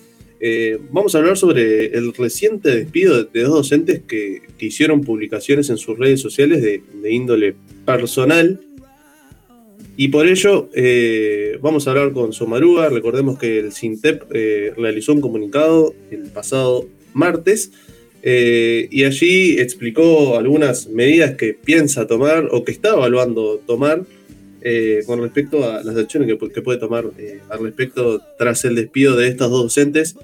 Eh, 0.42 0.80
vamos 0.92 1.14
a 1.14 1.18
hablar 1.18 1.38
sobre 1.38 1.88
el 1.98 2.14
reciente 2.14 2.70
despido 2.70 3.26
de, 3.26 3.42
dos 3.42 3.54
docentes 3.54 4.02
que, 4.08 4.42
hicieron 4.60 5.02
publicaciones 5.02 5.70
en 5.70 5.78
sus 5.78 5.98
redes 5.98 6.22
sociales 6.22 6.62
de, 6.62 6.82
índole 7.10 7.56
personal 7.86 8.60
Y 9.98 10.10
por 10.10 10.28
ello 10.28 10.70
eh, 10.74 11.58
vamos 11.62 11.88
a 11.88 11.92
hablar 11.92 12.14
con 12.14 12.32
Somaruga. 12.32 12.90
Recordemos 12.90 13.38
que 13.38 13.60
el 13.60 13.74
SINTEP 13.74 14.24
eh, 14.34 14.74
realizó 14.78 15.14
un 15.14 15.22
comunicado 15.22 15.94
el 16.12 16.24
pasado 16.30 16.88
martes 17.14 17.72
y 18.22 19.04
allí 19.06 19.60
explicó 19.60 20.38
algunas 20.38 20.90
medidas 20.90 21.36
que 21.36 21.54
piensa 21.54 22.06
tomar 22.06 22.50
o 22.52 22.66
que 22.66 22.74
está 22.74 22.90
evaluando 22.90 23.62
tomar 23.66 24.04
con 25.06 25.22
respecto 25.22 25.70
a 25.70 25.84
las 25.84 25.96
acciones 25.96 26.28
que, 26.28 26.62
puede 26.62 26.80
tomar 26.80 27.06
al 27.50 27.60
respecto 27.60 28.22
tras 28.38 28.66
el 28.66 28.76
despido 28.76 29.16
de 29.16 29.28
estas 29.28 29.50
dos 29.50 29.64
docentes 29.64 30.16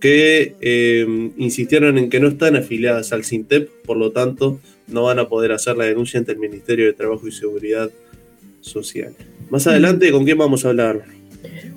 que 0.00 0.54
eh, 0.60 1.06
insistieron 1.38 1.96
en 1.96 2.10
que 2.10 2.20
no 2.20 2.28
están 2.28 2.56
afiliadas 2.56 3.12
al 3.12 3.24
SINTEP, 3.24 3.70
por 3.86 3.96
lo 3.96 4.10
tanto 4.10 4.60
no 4.86 5.04
van 5.04 5.18
a 5.18 5.28
poder 5.28 5.52
hacer 5.52 5.78
la 5.78 5.86
denuncia 5.86 6.18
ante 6.20 6.32
el 6.32 6.38
Ministerio 6.38 6.84
de 6.84 6.92
Trabajo 6.92 7.26
y 7.26 7.32
Seguridad 7.32 7.90
Social. 8.60 9.14
Más 9.48 9.66
adelante, 9.66 10.10
¿con 10.12 10.24
quién 10.24 10.36
vamos 10.36 10.64
a 10.64 10.68
hablar? 10.68 11.04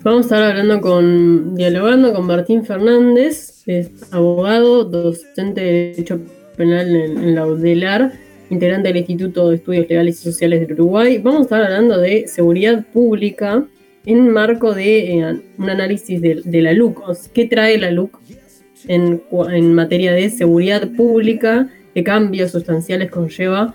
Vamos 0.03 0.19
a 0.19 0.23
estar 0.23 0.43
hablando 0.43 0.81
con, 0.81 1.55
dialogando 1.55 2.13
con 2.13 2.25
Martín 2.25 2.65
Fernández, 2.65 3.63
abogado, 4.11 4.83
docente 4.83 5.61
de 5.61 5.71
Derecho 5.71 6.19
Penal 6.55 6.95
en, 6.95 7.35
la 7.35 7.45
UDELAR, 7.45 8.13
integrante 8.49 8.87
del 8.87 8.97
Instituto 8.97 9.49
de 9.49 9.55
Estudios 9.57 9.89
Legales 9.89 10.19
y 10.19 10.23
Sociales 10.23 10.67
de 10.67 10.73
Uruguay. 10.73 11.17
Vamos 11.19 11.41
a 11.41 11.43
estar 11.43 11.63
hablando 11.63 11.97
de 11.99 12.27
seguridad 12.27 12.85
pública 12.93 13.65
en 14.05 14.29
marco 14.29 14.73
de 14.73 15.19
eh, 15.19 15.41
un 15.57 15.69
análisis 15.69 16.21
de, 16.21 16.61
la 16.61 16.73
LUC. 16.73 17.01
¿Qué 17.33 17.45
trae 17.45 17.77
la 17.77 17.91
LUC 17.91 18.17
en, 18.87 19.21
materia 19.73 20.13
de 20.13 20.29
seguridad 20.29 20.89
pública? 20.95 21.69
¿Qué 21.93 22.03
cambios 22.03 22.51
sustanciales 22.51 23.11
conlleva 23.11 23.73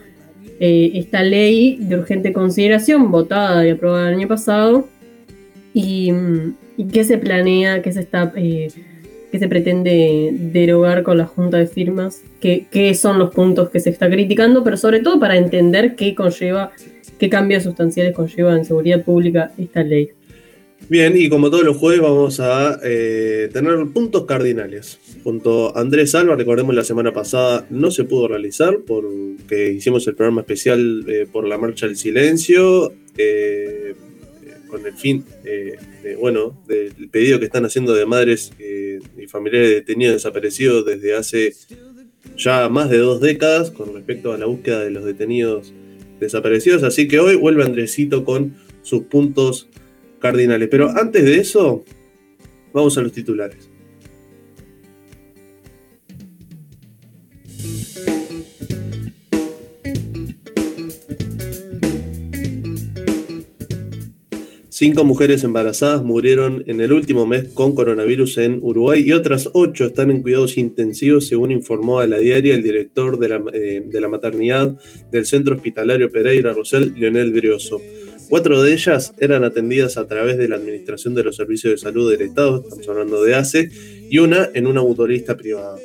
eh, 0.58 0.92
esta 0.94 1.22
ley 1.22 1.76
de 1.80 1.98
urgente 1.98 2.32
consideración 2.32 3.10
votada 3.10 3.66
y 3.66 3.70
aprobada 3.70 4.08
el 4.08 4.14
año 4.14 4.28
pasado? 4.28 4.88
¿Y, 5.74 6.12
qué 6.92 7.04
se 7.04 7.18
planea, 7.18 7.82
qué 7.82 7.92
se 7.92 8.00
está... 8.00 8.32
Eh, 8.36 8.68
se 9.38 9.48
pretende 9.48 10.30
derogar 10.32 11.02
con 11.02 11.18
la 11.18 11.26
junta 11.26 11.58
de 11.58 11.66
firmas, 11.66 12.22
qué, 12.40 12.94
son 12.94 13.18
los 13.18 13.34
puntos 13.34 13.70
que 13.70 13.80
se 13.80 13.90
está 13.90 14.10
criticando, 14.10 14.62
pero 14.62 14.76
sobre 14.76 15.00
todo 15.00 15.18
para 15.18 15.36
entender 15.36 15.94
qué 15.96 16.14
conlleva, 16.14 16.72
qué 17.18 17.30
cambios 17.30 17.62
sustanciales 17.62 18.14
conlleva 18.14 18.56
en 18.56 18.64
seguridad 18.64 19.02
pública 19.02 19.52
esta 19.56 19.82
ley. 19.82 20.10
Bien, 20.88 21.14
y 21.16 21.28
como 21.28 21.48
todos 21.48 21.64
los 21.64 21.76
jueves 21.76 22.00
vamos 22.00 22.40
a 22.40 22.78
eh, 22.82 23.48
tener 23.52 23.86
puntos 23.94 24.26
cardinales. 24.26 24.98
Junto 25.22 25.74
a 25.74 25.80
Andrés 25.80 26.14
Alba, 26.14 26.34
recordemos 26.34 26.74
la 26.74 26.84
semana 26.84 27.12
pasada 27.12 27.66
no 27.70 27.90
se 27.90 28.04
pudo 28.04 28.28
realizar 28.28 28.80
porque 28.86 29.72
hicimos 29.72 30.06
el 30.08 30.16
programa 30.16 30.40
especial 30.40 31.04
eh, 31.08 31.26
por 31.30 31.46
la 31.46 31.56
Marcha 31.56 31.86
del 31.86 31.96
Silencio, 31.96 32.92
eh, 33.16 33.94
con 34.68 34.84
el 34.84 34.94
fin, 34.94 35.24
de, 35.44 36.16
bueno, 36.16 36.58
del 36.66 37.08
pedido 37.10 37.38
que 37.38 37.44
están 37.44 37.64
haciendo 37.64 37.94
de 37.94 38.06
madres 38.06 38.52
familiares 39.32 39.70
detenidos 39.70 40.16
desaparecidos 40.16 40.84
desde 40.84 41.16
hace 41.16 41.54
ya 42.36 42.68
más 42.68 42.90
de 42.90 42.98
dos 42.98 43.20
décadas 43.20 43.70
con 43.70 43.94
respecto 43.94 44.32
a 44.32 44.38
la 44.38 44.46
búsqueda 44.46 44.80
de 44.80 44.90
los 44.90 45.04
detenidos 45.04 45.72
desaparecidos. 46.20 46.82
Así 46.82 47.08
que 47.08 47.18
hoy 47.18 47.34
vuelve 47.36 47.64
Andresito 47.64 48.24
con 48.24 48.54
sus 48.82 49.04
puntos 49.04 49.68
cardinales. 50.20 50.68
Pero 50.70 50.90
antes 50.90 51.24
de 51.24 51.38
eso, 51.38 51.84
vamos 52.72 52.96
a 52.98 53.00
los 53.00 53.12
titulares. 53.12 53.71
Cinco 64.74 65.04
mujeres 65.04 65.44
embarazadas 65.44 66.02
murieron 66.02 66.64
en 66.66 66.80
el 66.80 66.94
último 66.94 67.26
mes 67.26 67.48
con 67.52 67.74
coronavirus 67.74 68.38
en 68.38 68.58
Uruguay 68.62 69.04
y 69.04 69.12
otras 69.12 69.50
ocho 69.52 69.84
están 69.84 70.10
en 70.10 70.22
cuidados 70.22 70.56
intensivos, 70.56 71.26
según 71.26 71.50
informó 71.50 72.00
a 72.00 72.06
la 72.06 72.16
diaria 72.16 72.54
el 72.54 72.62
director 72.62 73.18
de 73.18 73.28
la, 73.28 73.44
eh, 73.52 74.08
maternidad 74.08 74.74
del 75.10 75.26
Centro 75.26 75.56
Hospitalario 75.56 76.10
Pereira 76.10 76.54
Rosell, 76.54 76.94
Leonel 76.96 77.32
Brioso. 77.32 77.82
Cuatro 78.30 78.62
de 78.62 78.72
ellas 78.72 79.12
eran 79.18 79.44
atendidas 79.44 79.98
a 79.98 80.06
través 80.06 80.38
de 80.38 80.48
la 80.48 80.56
Administración 80.56 81.14
de 81.14 81.24
los 81.24 81.36
Servicios 81.36 81.72
de 81.72 81.76
Salud 81.76 82.10
del 82.10 82.22
Estado, 82.22 82.62
estamos 82.62 82.88
hablando 82.88 83.22
de 83.22 83.34
ACE, 83.34 83.70
y 84.08 84.20
una 84.20 84.48
en 84.54 84.66
una 84.66 84.80
mutualista 84.80 85.36
privada. 85.36 85.76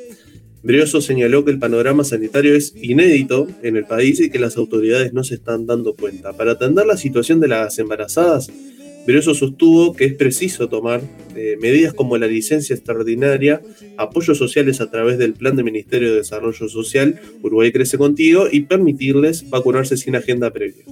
Brioso 0.62 1.02
señaló 1.02 1.44
que 1.44 1.50
el 1.50 1.58
panorama 1.58 2.04
sanitario 2.04 2.54
es 2.54 2.72
inédito 2.74 3.48
en 3.62 3.76
el 3.76 3.84
país 3.84 4.18
y 4.18 4.30
que 4.30 4.38
las 4.38 4.56
autoridades 4.56 5.12
no 5.12 5.24
se 5.24 5.34
están 5.34 5.66
dando 5.66 5.94
cuenta. 5.94 6.32
Para 6.32 6.52
atender 6.52 6.86
la 6.86 6.96
situación 6.96 7.38
de 7.38 7.48
las 7.48 7.78
embarazadas, 7.78 8.50
Brioso 9.08 9.32
sostuvo 9.34 9.94
que 9.94 10.04
es 10.04 10.12
preciso 10.12 10.68
tomar 10.68 11.00
eh, 11.34 11.56
medidas 11.62 11.94
como 11.94 12.18
la 12.18 12.26
licencia 12.26 12.76
extraordinaria, 12.76 13.62
apoyos 13.96 14.36
sociales 14.36 14.82
a 14.82 14.90
través 14.90 15.16
del 15.16 15.32
Plan 15.32 15.56
de 15.56 15.62
Ministerio 15.62 16.10
de 16.10 16.16
Desarrollo 16.18 16.68
Social 16.68 17.18
Uruguay 17.42 17.72
Crece 17.72 17.96
Contigo 17.96 18.48
y 18.52 18.60
permitirles 18.64 19.48
vacunarse 19.48 19.96
sin 19.96 20.14
agenda 20.14 20.50
previa. 20.50 20.84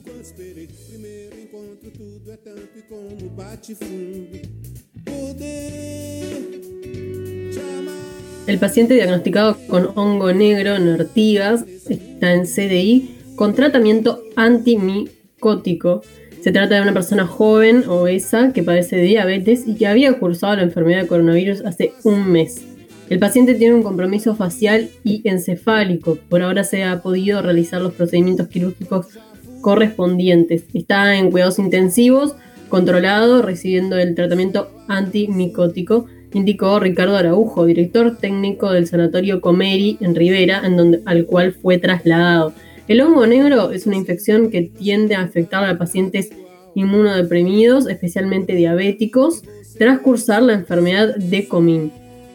El 8.46 8.58
paciente 8.58 8.94
diagnosticado 8.94 9.58
con 9.68 9.90
hongo 9.94 10.32
negro 10.32 10.75
en 10.75 10.88
ortigas 10.88 11.66
está 11.87 12.32
en 12.32 12.46
CDI 12.46 13.11
con 13.37 13.54
tratamiento 13.54 14.23
antimicótico. 14.37 16.00
Se 16.40 16.52
trata 16.52 16.76
de 16.76 16.83
una 16.83 16.93
persona 16.93 17.26
joven, 17.26 17.85
obesa, 17.88 18.52
que 18.52 18.62
padece 18.62 18.97
de 18.97 19.02
diabetes 19.02 19.66
y 19.66 19.75
que 19.75 19.87
había 19.87 20.12
cursado 20.19 20.57
la 20.57 20.62
enfermedad 20.62 21.02
de 21.02 21.09
coronavirus 21.09 21.64
hace 21.64 21.93
un 22.05 22.31
mes. 22.31 22.64
El 23.09 23.19
paciente 23.19 23.55
tiene 23.55 23.75
un 23.75 23.83
compromiso 23.83 24.35
facial 24.35 24.88
y 25.05 25.28
encefálico. 25.28 26.19
Por 26.28 26.43
ahora 26.43 26.64
se 26.64 26.85
ha 26.85 27.02
podido 27.02 27.43
realizar 27.43 27.81
los 27.81 27.95
procedimientos 27.95 28.49
quirúrgicos 28.49 29.07
correspondientes. 29.61 30.64
Está 30.75 31.16
en 31.16 31.31
cuidados 31.31 31.59
intensivos 31.59 32.37
controlado 32.69 33.43
recibiendo 33.43 33.97
el 33.99 34.14
tratamiento 34.14 34.71
antimicótico, 34.88 36.07
indicó 36.33 36.81
Ricardo 36.81 37.16
Araujo, 37.16 37.64
director 37.64 38.19
técnico 38.19 38.73
del 38.73 38.87
Sanatorio 38.87 39.40
Comeri 39.40 39.99
en 40.00 40.14
Rivera, 40.14 40.62
en 40.64 40.76
donde, 40.76 41.02
al 41.07 41.26
cual 41.26 41.52
fue 41.52 41.78
trasladado. 41.78 42.52
El 42.88 43.00
hongo 43.00 43.26
negro 43.26 43.73
es 43.73 43.87
una 43.87 43.97
infección 43.97 44.50
que 44.50 44.62
tiende 44.62 45.16
a 45.16 45.23
afectar 45.23 45.64
a 45.64 45.76
pacientes 45.76 46.31
inmunodeprimidos, 46.76 47.88
especialmente 47.88 48.55
diabéticos, 48.55 49.43
tras 49.76 49.99
cursar 50.00 50.43
la 50.43 50.52
enfermedad 50.52 51.16
de 51.16 51.49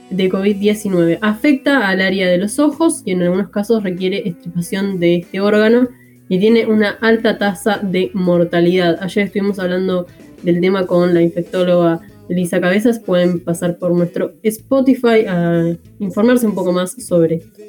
de 0.10 0.30
COVID-19. 0.30 1.20
Afecta 1.22 1.88
al 1.88 2.02
área 2.02 2.28
de 2.28 2.38
los 2.38 2.60
ojos 2.60 3.02
y 3.06 3.12
en 3.12 3.22
algunos 3.22 3.50
casos 3.50 3.84
requiere 3.84 4.28
extirpación 4.28 5.00
de 5.00 5.18
este 5.18 5.40
órgano 5.40 5.88
y 6.28 6.40
tiene 6.40 6.66
una 6.66 6.90
alta 6.90 7.38
tasa 7.38 7.78
de 7.78 8.12
mortalidad. 8.14 8.98
Ayer 9.02 9.28
estuvimos 9.28 9.58
hablando 9.58 10.08
del 10.44 10.60
tema 10.60 10.86
con 10.86 11.14
la 11.14 11.22
infectóloga 11.22 12.02
Elisa 12.28 12.60
Cabezas. 12.60 13.00
Pueden 13.00 13.40
pasar 13.40 13.78
por 13.78 13.92
nuestro 13.92 14.34
Spotify 14.44 15.26
a 15.28 15.78
informarse 16.00 16.46
un 16.46 16.56
poco 16.56 16.74
más 16.74 16.92
sobre 16.92 17.36
esto. 17.36 17.62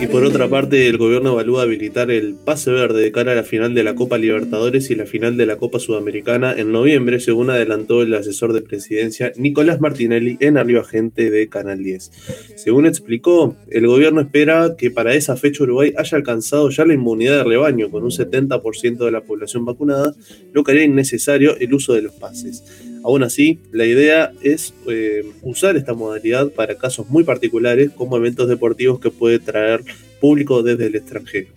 Y 0.00 0.06
por 0.06 0.24
otra 0.24 0.48
parte, 0.48 0.86
el 0.86 0.96
gobierno 0.96 1.32
evalúa 1.32 1.64
habilitar 1.64 2.10
el 2.10 2.34
pase 2.34 2.70
verde 2.70 3.02
de 3.02 3.12
cara 3.12 3.32
a 3.32 3.34
la 3.34 3.42
final 3.42 3.74
de 3.74 3.82
la 3.82 3.94
Copa 3.94 4.16
Libertadores 4.16 4.90
y 4.90 4.94
la 4.94 5.04
final 5.04 5.36
de 5.36 5.44
la 5.44 5.58
Copa 5.58 5.78
Sudamericana 5.78 6.54
en 6.56 6.72
noviembre, 6.72 7.20
según 7.20 7.50
adelantó 7.50 8.00
el 8.00 8.14
asesor 8.14 8.54
de 8.54 8.62
presidencia 8.62 9.32
Nicolás 9.36 9.82
Martinelli 9.82 10.38
en 10.40 10.56
Arriba 10.56 10.82
Gente 10.82 11.30
de 11.30 11.46
Canal 11.50 11.84
10. 11.84 12.10
Según 12.56 12.86
explicó, 12.86 13.54
el 13.68 13.86
gobierno 13.86 14.22
espera 14.22 14.76
que 14.78 14.90
para 14.90 15.14
esa 15.14 15.36
fecha 15.36 15.64
Uruguay 15.64 15.92
haya 15.98 16.16
alcanzado 16.16 16.70
ya 16.70 16.86
la 16.86 16.94
inmunidad 16.94 17.36
de 17.36 17.44
rebaño 17.44 17.90
con 17.90 18.02
un 18.02 18.10
70% 18.10 19.04
de 19.04 19.10
la 19.10 19.20
población 19.20 19.66
vacunada, 19.66 20.14
lo 20.54 20.64
que 20.64 20.72
haría 20.72 20.84
innecesario 20.84 21.54
el 21.58 21.74
uso 21.74 21.92
de 21.92 22.00
los 22.00 22.14
pases. 22.14 22.64
Aún 23.04 23.22
así, 23.22 23.58
la 23.70 23.84
idea 23.84 24.32
es 24.40 24.72
eh, 24.88 25.24
usar 25.42 25.76
esta 25.76 25.92
modalidad 25.92 26.50
para 26.52 26.76
casos 26.76 27.06
muy 27.10 27.22
particulares 27.22 27.90
como 27.94 28.16
eventos 28.16 28.48
deportivos 28.48 28.98
que 28.98 29.10
puede 29.10 29.38
traer 29.38 29.84
público 30.22 30.62
desde 30.62 30.86
el 30.86 30.94
extranjero. 30.94 31.48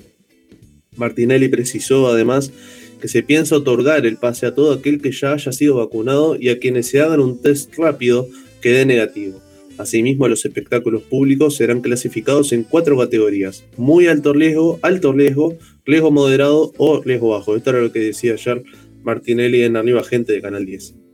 Martinelli 0.98 1.48
precisó 1.48 2.10
además 2.10 2.52
que 3.00 3.08
se 3.08 3.24
piensa 3.24 3.56
otorgar 3.56 4.06
el 4.06 4.18
pase 4.18 4.46
a 4.46 4.54
todo 4.54 4.74
aquel 4.74 5.02
que 5.02 5.14
ya 5.14 5.32
haya 5.32 5.54
sido 5.54 5.76
vacunado 5.76 6.36
y 6.36 6.50
a 6.50 6.60
quienes 6.60 6.88
se 6.88 7.00
hagan 7.00 7.22
un 7.22 7.42
test 7.42 7.74
rápido 7.78 8.28
que 8.60 8.72
dé 8.72 8.86
negativo. 8.86 9.42
Asimismo, 9.78 10.28
los 10.28 10.44
espectáculos 10.44 11.04
públicos 11.04 11.56
serán 11.56 11.80
clasificados 11.80 12.52
en 12.52 12.64
cuatro 12.64 12.98
categorías: 12.98 13.64
muy 13.78 14.08
alto 14.08 14.34
riesgo, 14.34 14.80
alto 14.82 15.14
riesgo, 15.14 15.56
riesgo 15.86 16.12
moderado 16.12 16.74
o 16.78 17.02
riesgo 17.02 17.30
bajo. 17.30 17.56
Esto 17.56 17.70
era 17.70 17.80
lo 17.80 17.94
que 17.94 18.00
decía 18.00 18.34
ayer 18.34 18.64
Martinelli 19.04 19.62
en 19.64 19.78
Arriba 19.78 20.04
Gente 20.04 20.34
de 20.34 20.42
Canal 20.42 20.66
10. 20.66 21.07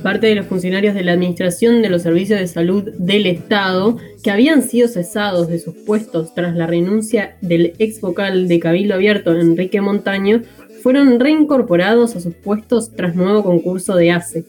Parte 0.00 0.26
de 0.26 0.34
los 0.34 0.46
funcionarios 0.46 0.94
de 0.94 1.04
la 1.04 1.12
Administración 1.12 1.82
de 1.82 1.90
los 1.90 2.02
Servicios 2.02 2.40
de 2.40 2.46
Salud 2.46 2.84
del 2.98 3.26
Estado, 3.26 3.98
que 4.22 4.30
habían 4.30 4.62
sido 4.62 4.88
cesados 4.88 5.48
de 5.48 5.58
sus 5.58 5.74
puestos 5.74 6.34
tras 6.34 6.56
la 6.56 6.66
renuncia 6.66 7.36
del 7.40 7.74
ex 7.78 8.00
vocal 8.00 8.48
de 8.48 8.60
Cabildo 8.60 8.94
Abierto, 8.94 9.38
Enrique 9.38 9.80
Montaño, 9.80 10.42
fueron 10.82 11.20
reincorporados 11.20 12.16
a 12.16 12.20
sus 12.20 12.34
puestos 12.34 12.92
tras 12.94 13.14
nuevo 13.14 13.42
concurso 13.44 13.94
de 13.94 14.10
ACE. 14.10 14.44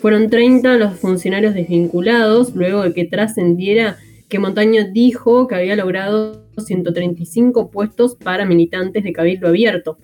Fueron 0.00 0.30
30 0.30 0.76
los 0.76 0.98
funcionarios 0.98 1.54
desvinculados 1.54 2.54
luego 2.54 2.82
de 2.82 2.92
que 2.92 3.04
trascendiera 3.04 3.98
que 4.28 4.38
Montaño 4.38 4.90
dijo 4.92 5.46
que 5.46 5.54
había 5.54 5.76
logrado 5.76 6.46
135 6.58 7.70
puestos 7.70 8.16
para 8.16 8.44
militantes 8.46 9.04
de 9.04 9.12
Cabildo 9.12 9.48
Abierto. 9.48 9.98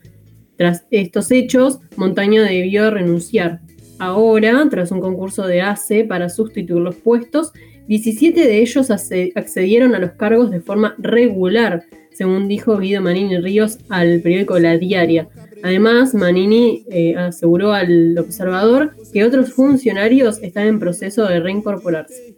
Tras 0.57 0.85
estos 0.91 1.31
hechos, 1.31 1.81
Montaño 1.97 2.43
debió 2.43 2.91
renunciar. 2.91 3.61
Ahora, 4.01 4.67
tras 4.71 4.91
un 4.93 5.01
concurso 5.01 5.47
de 5.47 5.61
ACE 5.61 6.05
para 6.05 6.31
sustituir 6.31 6.81
los 6.81 6.97
puestos, 6.97 7.53
17 7.87 8.41
de 8.41 8.63
ellos 8.63 8.91
accedieron 8.91 9.95
a 9.95 9.99
los 9.99 10.13
cargos 10.13 10.51
de 10.51 10.61
forma 10.61 10.95
regular, 10.97 11.85
según 12.11 12.49
dijo 12.49 12.79
Guido 12.79 13.03
Manini 13.03 13.37
Ríos 13.37 13.79
al 13.91 14.23
periódico 14.23 14.59
La 14.59 14.79
Diaria. 14.79 15.29
Además, 15.63 16.15
Manini 16.15 16.85
eh, 16.91 17.15
aseguró 17.15 17.73
al 17.73 18.17
observador 18.19 18.97
que 19.13 19.23
otros 19.23 19.53
funcionarios 19.53 20.43
están 20.43 20.67
en 20.67 20.79
proceso 20.79 21.27
de 21.27 21.41
reincorporarse. 21.41 22.35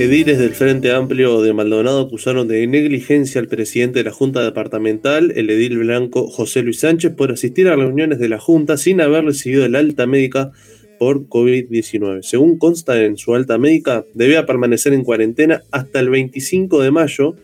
Ediles 0.00 0.38
del 0.38 0.54
Frente 0.54 0.92
Amplio 0.92 1.42
de 1.42 1.52
Maldonado 1.52 2.00
acusaron 2.00 2.48
de 2.48 2.66
negligencia 2.66 3.38
al 3.38 3.48
presidente 3.48 3.98
de 3.98 4.06
la 4.06 4.12
Junta 4.12 4.42
Departamental, 4.42 5.30
el 5.36 5.50
edil 5.50 5.76
blanco 5.76 6.26
José 6.26 6.62
Luis 6.62 6.80
Sánchez, 6.80 7.12
por 7.14 7.30
asistir 7.30 7.68
a 7.68 7.76
reuniones 7.76 8.18
de 8.18 8.30
la 8.30 8.40
Junta 8.40 8.78
sin 8.78 9.02
haber 9.02 9.26
recibido 9.26 9.66
el 9.66 9.76
alta 9.76 10.06
médica 10.06 10.52
por 10.98 11.26
COVID-19. 11.28 12.22
Según 12.22 12.56
consta 12.56 13.04
en 13.04 13.18
su 13.18 13.34
alta 13.34 13.58
médica, 13.58 14.06
debía 14.14 14.46
permanecer 14.46 14.94
en 14.94 15.04
cuarentena 15.04 15.64
hasta 15.70 16.00
el 16.00 16.08
25 16.08 16.80
de 16.80 16.90
mayo 16.90 17.36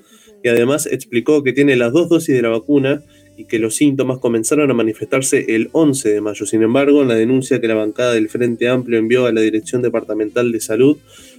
y 0.42 0.48
además 0.48 0.86
explicó 0.86 1.42
que 1.42 1.52
tiene 1.52 1.76
las 1.76 1.92
dos 1.92 2.08
dosis 2.08 2.34
de 2.34 2.40
la 2.40 2.48
vacuna 2.48 3.02
y 3.36 3.44
que 3.44 3.58
los 3.58 3.76
síntomas 3.76 4.18
comenzaron 4.18 4.70
a 4.70 4.74
manifestarse 4.74 5.44
el 5.54 5.68
11 5.72 6.08
de 6.08 6.20
mayo. 6.22 6.46
Sin 6.46 6.62
embargo, 6.62 7.02
en 7.02 7.08
la 7.08 7.16
denuncia 7.16 7.60
que 7.60 7.68
la 7.68 7.74
bancada 7.74 8.14
del 8.14 8.30
Frente 8.30 8.66
Amplio 8.68 8.98
envió 8.98 9.26
a 9.26 9.32
la 9.32 9.42
Dirección 9.42 9.82
Departamental 9.82 10.52
de 10.52 10.60
Salud, 10.60 10.96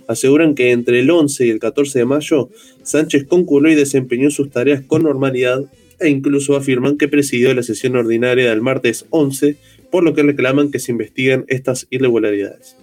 aseguran 0.07 0.55
que 0.55 0.71
entre 0.71 0.99
el 0.99 1.09
11 1.09 1.45
y 1.45 1.49
el 1.49 1.59
14 1.59 1.99
de 1.99 2.05
mayo, 2.05 2.49
Sánchez 2.83 3.25
concurrió 3.25 3.71
y 3.71 3.75
desempeñó 3.75 4.31
sus 4.31 4.49
tareas 4.49 4.81
con 4.81 5.03
normalidad 5.03 5.65
e 5.99 6.09
incluso 6.09 6.55
afirman 6.55 6.97
que 6.97 7.07
presidió 7.07 7.53
la 7.53 7.63
sesión 7.63 7.95
ordinaria 7.95 8.49
del 8.49 8.61
martes 8.61 9.05
11, 9.09 9.57
por 9.91 10.03
lo 10.03 10.13
que 10.13 10.23
reclaman 10.23 10.71
que 10.71 10.79
se 10.79 10.91
investiguen 10.91 11.45
estas 11.47 11.87
irregularidades. 11.89 12.75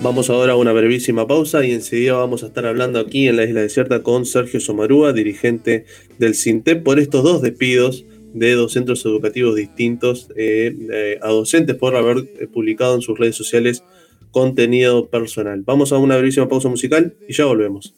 Vamos 0.00 0.30
ahora 0.30 0.52
a 0.52 0.56
una 0.56 0.72
brevísima 0.72 1.26
pausa 1.26 1.66
y 1.66 1.72
enseguida 1.72 2.14
vamos 2.14 2.44
a 2.44 2.46
estar 2.46 2.66
hablando 2.66 3.00
aquí 3.00 3.26
en 3.26 3.36
la 3.36 3.44
Isla 3.44 3.62
Desierta 3.62 4.02
con 4.04 4.26
Sergio 4.26 4.60
Somarúa, 4.60 5.12
dirigente 5.12 5.86
del 6.18 6.36
CINTEP, 6.36 6.84
por 6.84 7.00
estos 7.00 7.24
dos 7.24 7.42
despidos 7.42 8.04
de 8.34 8.52
dos 8.52 8.72
centros 8.72 9.04
educativos 9.04 9.56
distintos 9.56 10.28
eh, 10.36 10.74
eh, 10.92 11.18
a 11.22 11.28
docentes 11.28 11.76
por 11.76 11.96
haber 11.96 12.18
eh, 12.38 12.46
publicado 12.46 12.94
en 12.94 13.02
sus 13.02 13.18
redes 13.18 13.36
sociales 13.36 13.84
contenido 14.30 15.06
personal. 15.08 15.62
Vamos 15.64 15.92
a 15.92 15.98
una 15.98 16.16
brevísima 16.16 16.48
pausa 16.48 16.68
musical 16.68 17.14
y 17.28 17.32
ya 17.32 17.46
volvemos. 17.46 17.94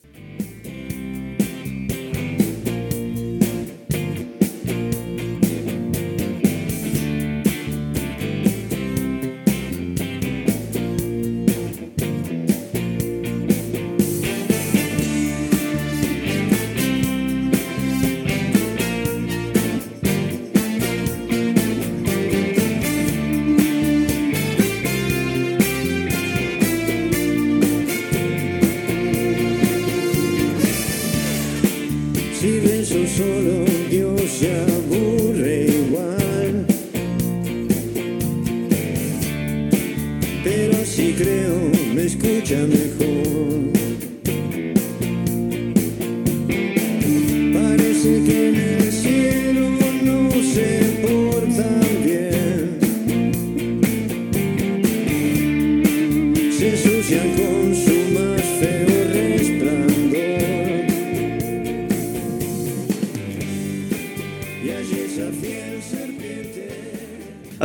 mechanical 42.66 43.59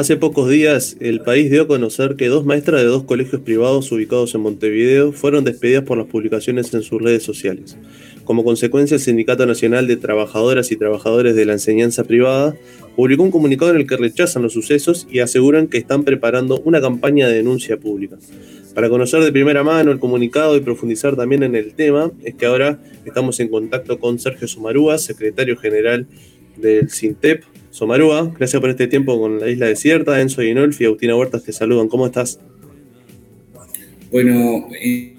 Hace 0.06 0.18
pocos 0.18 0.48
días, 0.48 0.98
el 1.00 1.22
país 1.22 1.50
dio 1.50 1.64
a 1.64 1.68
conocer 1.68 2.16
que 2.16 2.28
dos 2.28 2.46
maestras 2.46 2.82
de 2.82 2.86
dos 2.86 3.06
colegios 3.06 3.42
privados 3.42 3.92
ubicados 3.92 4.36
en 4.36 4.42
Montevideo 4.42 5.12
fueron 5.12 5.44
despedidas 5.44 5.84
por 5.84 5.98
las 5.98 6.06
publicaciones 6.06 6.72
en 6.76 6.84
sus 6.84 7.02
redes 7.02 7.24
sociales. 7.24 7.76
Como 8.24 8.44
consecuencia, 8.44 8.94
el 8.94 9.02
Sindicato 9.02 9.48
Nacional 9.48 9.88
de 9.88 9.98
Trabajadoras 9.98 10.72
y 10.72 10.76
Trabajadores 10.76 11.36
de 11.36 11.46
la 11.46 11.54
Enseñanza 11.54 12.04
Privada 12.04 12.56
publicó 12.96 13.24
un 13.24 13.32
comunicado 13.32 13.72
en 13.72 13.78
el 13.78 13.88
que 13.88 13.98
rechazan 13.98 14.44
los 14.44 14.54
sucesos 14.54 15.08
y 15.10 15.22
aseguran 15.22 15.70
que 15.70 15.80
están 15.80 16.04
preparando 16.04 16.60
una 16.60 16.80
campaña 16.80 17.28
de 17.28 17.38
denuncia 17.38 17.78
pública. 17.78 18.20
Para 18.76 18.90
conocer 18.90 19.24
de 19.24 19.32
primera 19.32 19.64
mano 19.64 19.92
el 19.92 19.98
comunicado 19.98 20.56
y 20.56 20.60
profundizar 20.60 21.16
también 21.16 21.42
en 21.42 21.56
el 21.56 21.74
tema, 21.74 22.12
es 22.24 22.36
que 22.36 22.46
ahora 22.46 22.80
estamos 23.06 23.40
en 23.40 23.48
contacto 23.48 24.00
con 24.00 24.20
Sergio 24.20 24.48
Sumarúa, 24.48 25.00
secretario 25.00 25.58
general 25.58 26.06
del 26.58 26.92
SINTEP. 26.92 27.55
Somarúa, 27.76 28.32
gracias 28.38 28.62
por 28.62 28.70
este 28.70 28.88
tiempo 28.88 29.20
con 29.20 29.38
la 29.38 29.50
isla 29.50 29.66
desierta. 29.66 30.22
Enzo 30.22 30.42
Inolfi 30.42 30.86
y 30.86 30.88
Agustina 30.88 31.14
Huertas 31.14 31.44
te 31.44 31.52
saludan. 31.52 31.90
¿Cómo 31.90 32.06
estás? 32.06 32.40
Bueno, 34.10 34.70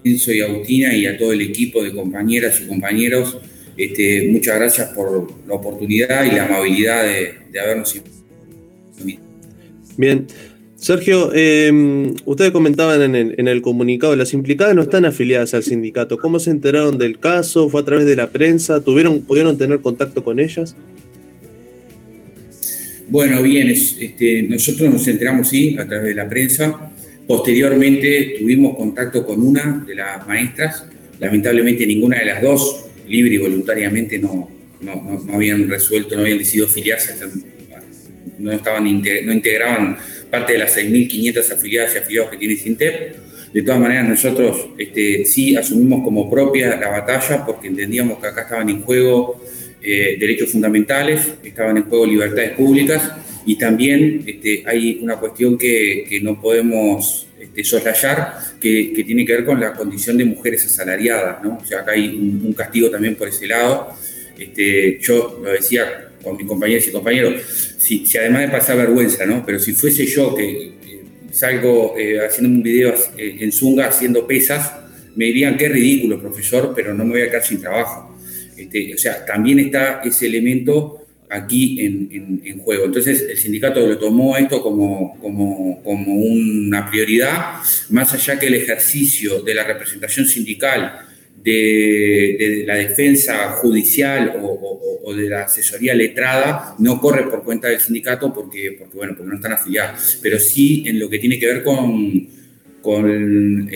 Enzo 0.03 0.33
y 0.33 0.41
Agustina 0.41 0.97
y 0.97 1.05
a 1.05 1.19
todo 1.19 1.35
el 1.35 1.43
equipo 1.43 1.85
de 1.85 1.93
compañeras 1.93 2.59
y 2.63 2.67
compañeros, 2.67 3.37
este, 3.77 4.29
muchas 4.31 4.57
gracias 4.57 4.89
por 4.95 5.31
la 5.47 5.53
oportunidad 5.53 6.25
y 6.25 6.35
la 6.35 6.47
amabilidad 6.47 7.05
de, 7.05 7.61
habernos 7.61 7.95
invitado. 7.95 8.17
Bien. 9.99 10.27
Sergio, 10.77 11.35
em, 11.35 12.15
ustedes 12.25 12.53
comentaban 12.53 13.03
en 13.03 13.17
el, 13.17 13.35
en 13.37 13.49
el, 13.49 13.61
comunicado, 13.61 14.17
las 14.17 14.33
implicadas 14.33 14.75
no 14.75 14.81
están 14.81 15.05
afiliadas 15.05 15.53
al 15.53 15.63
sindicato. 15.63 16.17
¿Cómo 16.17 16.39
se 16.39 16.53
enteraron 16.53 16.97
del 16.97 17.19
caso? 17.19 17.69
¿Fue 17.69 17.83
a 17.83 17.85
través 17.85 18.07
de 18.07 18.17
la 18.17 18.31
prensa? 18.31 18.81
¿Tuvieron, 18.81 19.21
¿Pudieron 19.21 19.59
tener 19.59 19.81
contacto 19.81 20.25
con 20.25 20.41
ellas? 20.41 20.75
Bueno, 23.09 23.41
bien, 23.41 23.69
este, 23.69 24.43
nosotros 24.43 24.93
nos 24.93 25.07
enteramos, 25.07 25.49
sí, 25.49 25.77
a 25.79 25.87
través 25.87 26.09
de 26.09 26.15
la 26.15 26.29
prensa. 26.29 26.91
Posteriormente 27.25 28.35
tuvimos 28.39 28.77
contacto 28.77 29.25
con 29.25 29.41
una 29.41 29.85
de 29.87 29.95
las 29.95 30.27
maestras. 30.27 30.85
Lamentablemente 31.21 31.87
ninguna 31.87 32.19
de 32.19 32.25
las 32.25 32.43
dos, 32.43 32.87
libre 33.07 33.37
y 33.37 33.39
voluntariamente, 33.39 34.19
no, 34.19 34.51
no, 34.81 35.25
habían 35.33 35.69
resuelto, 35.69 36.17
no 36.17 36.23
habían 36.23 36.39
decidido 36.39 36.67
afiliarse, 36.67 37.15
no, 38.39 38.51
estaban, 38.51 38.85
no 38.85 39.33
integraban 39.33 39.97
parte 40.29 40.55
de 40.55 40.59
las 40.59 40.77
6.500 40.77 41.53
afiliadas 41.53 41.95
y 41.95 41.99
afiliados 41.99 42.31
que 42.33 42.37
tiene 42.39 42.57
Sintep. 42.57 43.17
De 43.53 43.63
todas 43.63 43.81
maneras, 43.81 44.09
nosotros 44.09 44.71
este, 44.79 45.25
sí 45.25 45.57
asumimos 45.57 46.03
como 46.03 46.29
propia 46.29 46.77
la 46.77 46.89
batalla 46.89 47.47
porque 47.47 47.69
entendíamos 47.69 48.19
que 48.19 48.27
acá 48.27 48.43
estaban 48.43 48.69
en 48.69 48.83
juego 48.83 49.41
eh, 49.89 50.17
derechos 50.19 50.51
fundamentales, 50.51 51.35
estaban 51.45 51.77
en 51.77 51.85
juego 51.85 52.07
libertades 52.07 52.51
públicas 52.53 53.09
y 53.47 53.57
también 53.57 54.25
este, 54.27 54.65
hay 54.67 54.99
una 55.01 55.15
cuestión 55.17 55.57
que, 55.57 56.19
no 56.23 56.41
podemos 56.41 57.29
este, 57.39 57.63
soslayar 57.63 58.35
que, 58.61 59.05
tiene 59.07 59.25
que 59.25 59.33
ver 59.33 59.45
con 59.45 59.61
la 59.61 59.75
condición 59.75 60.19
de 60.19 60.25
mujeres 60.25 60.67
asalariadas, 60.67 61.45
¿no? 61.45 61.59
O 61.63 61.65
sea, 61.65 61.83
acá 61.83 61.93
hay 61.93 62.09
un, 62.09 62.53
castigo 62.55 62.91
también 62.91 63.15
por 63.15 63.29
ese 63.29 63.47
lado. 63.47 63.95
Este, 64.37 64.99
yo 65.01 65.41
lo 65.41 65.53
decía 65.53 66.09
con 66.21 66.37
mis 66.37 66.47
compañeros 66.47 66.89
y 66.89 66.91
compañeros, 66.91 67.77
si, 67.79 68.05
además 68.19 68.41
de 68.41 68.49
pasar 68.49 68.77
vergüenza, 68.77 69.25
¿no? 69.25 69.47
Pero 69.47 69.61
si 69.61 69.73
fuese 69.73 70.05
yo 70.05 70.35
que 70.35 70.73
salgo 71.31 71.95
eh, 71.97 72.27
haciendo 72.27 72.57
un 72.57 72.63
video 72.65 72.93
eh, 73.17 73.37
en 73.39 73.53
Zunga 73.53 73.87
haciendo 73.87 74.27
pesas, 74.27 74.73
me 75.15 75.27
dirían 75.27 75.57
qué 75.57 75.69
ridículo, 75.69 76.21
profesor, 76.21 76.73
pero 76.75 76.93
no 76.93 77.05
me 77.05 77.13
voy 77.13 77.23
a 77.23 77.31
quedar 77.31 77.45
sin 77.45 77.61
trabajo. 77.61 78.16
Este, 78.57 78.95
o 78.95 78.99
sea, 78.99 79.25
también 79.25 79.59
está 79.59 80.01
ese 80.05 80.27
elemento 80.27 81.07
aquí 81.31 81.85
en, 81.85 82.59
juego. 82.61 82.85
Entonces, 82.85 83.27
el 83.29 83.37
sindicato 83.37 83.87
lo 83.87 83.99
tomó 83.99 84.37
esto 84.37 84.63
como, 84.63 85.19
como, 85.21 85.83
como, 85.83 86.15
una 86.15 86.89
prioridad, 86.91 87.57
más 87.91 88.13
allá 88.13 88.39
que 88.39 88.47
el 88.47 88.55
ejercicio 88.55 89.41
de 89.43 89.55
la 89.55 89.65
representación 89.65 90.27
sindical, 90.27 91.01
de, 91.43 92.65
la 92.67 92.75
defensa 92.75 93.51
judicial 93.53 94.35
o, 94.43 95.15
de 95.15 95.29
la 95.29 95.45
asesoría 95.45 95.95
letrada, 95.95 96.75
no 96.79 97.01
corre 97.01 97.31
por 97.31 97.45
cuenta 97.45 97.69
del 97.69 97.81
sindicato 97.81 98.35
porque, 98.35 98.75
porque, 98.77 98.97
bueno, 98.97 99.15
porque 99.17 99.31
no 99.31 99.37
están 99.37 99.53
afiliados, 99.53 100.19
pero 100.21 100.39
sí 100.41 100.83
en 100.87 100.99
lo 100.99 101.09
que 101.09 101.21
tiene 101.21 101.39
que 101.39 101.47
ver 101.47 101.63
con, 101.63 102.29
con 102.87 103.69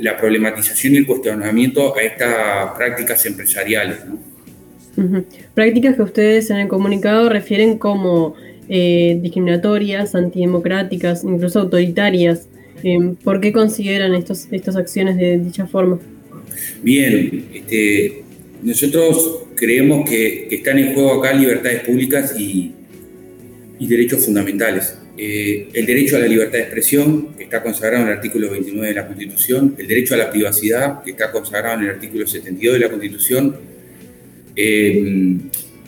la 0.00 0.16
problematización 0.16 0.94
y 0.94 0.96
el 0.96 1.06
cuestionamiento 1.06 1.96
a 1.96 2.02
estas 2.02 2.76
prácticas 2.76 3.24
empresariales. 3.24 3.98
Prácticas 5.54 5.94
que 5.94 6.02
ustedes 6.02 6.50
en 6.50 6.56
el 6.56 6.66
comunicado 6.66 7.28
refieren 7.28 7.78
como 7.78 8.34
eh, 8.68 9.20
discriminatorias, 9.22 10.16
antidemocráticas, 10.16 11.22
incluso 11.22 11.60
autoritarias. 11.60 12.48
Eh, 12.82 13.14
¿Por 13.22 13.40
qué 13.40 13.52
consideran 13.52 14.16
estos, 14.16 14.48
estas 14.50 14.74
acciones 14.74 15.16
de 15.16 15.38
dicha 15.38 15.68
forma? 15.68 16.00
Bien, 16.82 17.44
este, 17.54 18.24
nosotros 18.64 19.44
creemos 19.54 20.10
que, 20.10 20.48
están 20.50 20.80
en 20.80 20.92
juego 20.92 21.22
acá 21.22 21.34
libertades 21.34 21.84
públicas 21.84 22.34
y, 22.36 22.72
derechos 23.78 24.24
fundamentales. 24.24 24.98
Eh, 25.18 25.68
el 25.72 25.86
derecho 25.86 26.16
a 26.16 26.18
la 26.18 26.26
libertad 26.26 26.58
de 26.58 26.64
expresión, 26.64 27.34
que 27.36 27.44
está 27.44 27.62
consagrado 27.62 28.02
en 28.04 28.10
el 28.10 28.16
artículo 28.16 28.50
29 28.50 28.88
de 28.88 28.94
la 28.94 29.06
Constitución, 29.06 29.74
el 29.78 29.86
derecho 29.86 30.14
a 30.14 30.18
la 30.18 30.30
privacidad, 30.30 31.02
que 31.02 31.12
está 31.12 31.32
consagrado 31.32 31.78
en 31.78 31.86
el 31.86 31.94
artículo 31.94 32.26
72 32.26 32.74
de 32.74 32.80
la 32.80 32.90
Constitución, 32.90 33.56
eh, 34.54 35.38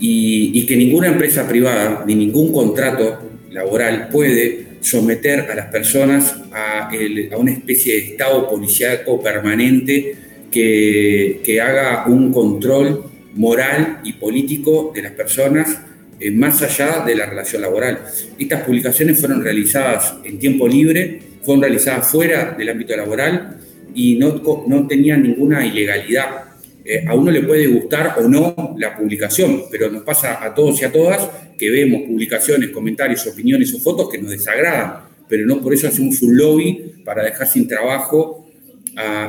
y, 0.00 0.66
que 0.66 0.76
ninguna 0.76 1.08
empresa 1.08 1.48
privada 1.48 2.04
ni 2.06 2.14
ningún 2.14 2.52
contrato 2.52 3.18
laboral 3.50 4.08
puede 4.10 4.66
someter 4.80 5.40
a 5.40 5.54
las 5.54 5.66
personas 5.66 6.36
a, 6.52 6.90
una 7.36 7.52
especie 7.52 7.94
de 7.94 7.98
estado 8.10 8.48
policíaco 8.48 9.20
permanente 9.22 10.14
que, 10.50 11.40
que, 11.42 11.60
haga 11.60 12.04
un 12.06 12.32
control 12.32 13.04
moral 13.34 14.00
y 14.04 14.12
político 14.14 14.92
de 14.94 15.02
las 15.02 15.12
personas 15.12 15.78
eh, 16.20 16.32
más 16.32 16.60
allá 16.62 17.04
de 17.06 17.14
la 17.14 17.26
relación 17.26 17.62
laboral. 17.62 18.00
Estas 18.38 18.64
publicaciones 18.64 19.20
fueron 19.20 19.42
realizadas 19.42 20.16
en 20.24 20.38
tiempo 20.38 20.66
libre, 20.66 21.20
fueron 21.44 21.62
realizadas 21.62 22.08
fuera 22.08 22.56
del 22.58 22.68
ámbito 22.70 22.96
laboral 22.96 23.56
y 23.94 24.16
no, 24.16 24.42
no 24.66 24.86
tenían 24.88 25.22
ninguna 25.22 25.64
ilegalidad. 25.64 26.44
Eh, 26.84 27.04
a 27.06 27.14
uno 27.14 27.30
le 27.30 27.42
puede 27.42 27.68
gustar 27.68 28.14
o 28.18 28.28
no 28.28 28.74
la 28.78 28.96
publicación, 28.96 29.64
pero 29.70 29.90
nos 29.90 30.02
pasa 30.02 30.44
a 30.44 30.52
todos 30.54 30.80
y 30.82 30.86
a 30.86 30.92
todas 30.92 31.28
que 31.56 31.70
vemos 31.70 32.02
publicaciones, 32.02 32.70
comentarios, 32.70 33.24
opiniones 33.26 33.72
o 33.74 33.78
fotos 33.78 34.08
que 34.10 34.18
nos 34.18 34.30
desagradan, 34.30 35.04
pero 35.28 35.46
no 35.46 35.60
por 35.60 35.72
eso 35.72 35.86
hacemos 35.86 36.20
un 36.22 36.36
lobby 36.36 37.02
para 37.04 37.22
dejar 37.22 37.46
sin 37.46 37.68
trabajo, 37.68 38.46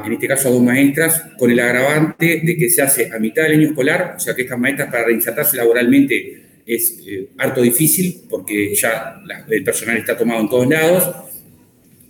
en 0.05 0.13
este 0.13 0.27
caso 0.27 0.47
a 0.47 0.51
dos 0.51 0.61
maestras, 0.61 1.23
con 1.37 1.51
el 1.51 1.59
agravante 1.59 2.41
de 2.43 2.57
que 2.57 2.69
se 2.69 2.81
hace 2.81 3.11
a 3.11 3.19
mitad 3.19 3.43
del 3.43 3.53
año 3.53 3.67
escolar, 3.67 4.15
o 4.17 4.19
sea 4.19 4.33
que 4.33 4.43
estas 4.43 4.57
maestras 4.57 4.91
para 4.91 5.05
reinsertarse 5.05 5.57
laboralmente 5.57 6.48
es 6.75 6.99
eh, 7.05 7.29
harto 7.37 7.61
difícil 7.61 8.21
porque 8.29 8.75
ya 8.75 9.21
el 9.49 9.63
personal 9.63 9.97
está 9.97 10.17
tomado 10.17 10.41
en 10.41 10.49
todos 10.49 10.69
lados, 10.69 11.09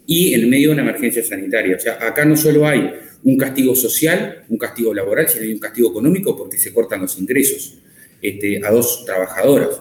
y 0.09 0.33
en 0.33 0.49
medio 0.49 0.69
de 0.69 0.73
una 0.73 0.81
emergencia 0.81 1.23
sanitaria. 1.23 1.75
O 1.75 1.79
sea, 1.79 1.99
acá 2.01 2.25
no 2.25 2.35
solo 2.35 2.65
hay 2.65 2.89
un 3.23 3.37
castigo 3.37 3.75
social, 3.75 4.43
un 4.49 4.57
castigo 4.57 4.91
laboral, 4.91 5.29
sino 5.29 5.43
hay 5.43 5.53
un 5.53 5.59
castigo 5.59 5.91
económico 5.91 6.35
porque 6.35 6.57
se 6.57 6.73
cortan 6.73 7.01
los 7.01 7.19
ingresos 7.19 7.77
este, 8.19 8.59
a 8.65 8.71
dos 8.71 9.05
trabajadoras. 9.05 9.79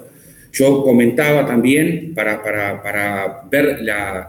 Yo 0.53 0.83
comentaba 0.83 1.47
también 1.47 2.13
para, 2.15 2.43
para, 2.43 3.49
ver 3.51 3.79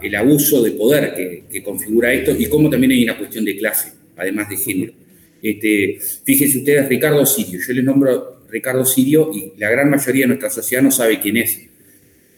el 0.01 0.15
abuso 0.15 0.63
de 0.63 0.71
poder 0.71 1.43
que, 1.51 1.61
configura 1.61 2.13
esto 2.13 2.33
y 2.37 2.45
cómo 2.45 2.69
también 2.69 2.93
hay 2.93 3.03
una 3.03 3.17
cuestión 3.17 3.43
de 3.43 3.57
clase, 3.57 3.91
además 4.15 4.47
de 4.47 4.55
género. 4.55 4.93
Este, 5.43 5.99
fíjense 6.23 6.59
ustedes, 6.59 6.87
Ricardo 6.87 7.25
Sirio, 7.25 7.59
yo 7.59 7.73
les 7.73 7.83
nombro 7.83 8.38
Ricardo 8.49 8.85
Sirio 8.85 9.31
y 9.33 9.53
la 9.57 9.69
gran 9.69 9.89
mayoría 9.89 10.23
de 10.23 10.27
nuestra 10.27 10.49
sociedad 10.49 10.83
no 10.83 10.91
sabe 10.91 11.19
quién 11.19 11.37
es. 11.37 11.59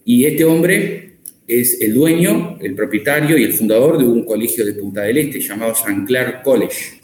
Y 0.06 0.26
este 0.26 0.43
hombre 0.45 1.12
es 1.47 1.82
el 1.82 1.93
dueño, 1.93 2.58
el 2.62 2.76
propietario 2.76 3.38
y 3.38 3.43
el 3.43 3.54
fundador 3.54 3.97
de 3.97 4.06
un 4.06 4.26
colegio 4.26 4.65
de 4.65 4.74
Punta 4.74 5.02
del 5.02 5.17
Este 5.17 5.39
llamado 5.39 5.76
San 5.76 6.06
Clair 6.06 6.38
College. 6.43 7.02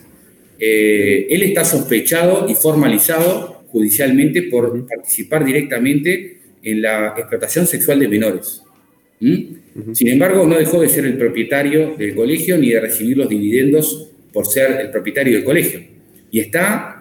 Eh, 0.60 1.28
él 1.30 1.44
está 1.44 1.64
sospechado 1.64 2.48
y 2.50 2.56
formalizado 2.56 3.64
judicialmente 3.68 4.44
por 4.44 4.88
participar 4.88 5.46
directamente 5.46 6.40
en 6.64 6.82
la 6.82 7.14
explotación 7.18 7.68
sexual 7.68 8.00
de 8.00 8.08
menores. 8.08 8.64
¿Mm? 9.20 9.94
Sin 9.94 10.08
embargo, 10.08 10.48
no 10.48 10.58
dejó 10.58 10.82
de 10.82 10.90
ser 10.90 11.06
el 11.06 11.18
propietario 11.18 11.96
del 11.96 12.16
colegio 12.16 12.58
ni 12.58 12.70
de 12.70 12.80
recibir 12.80 13.18
los 13.18 13.30
dividendos 13.30 14.12
por 14.34 14.46
ser 14.48 14.80
el 14.82 14.90
propietario 14.90 15.36
del 15.36 15.44
colegio. 15.44 15.82
Y 16.32 16.40
está 16.40 16.97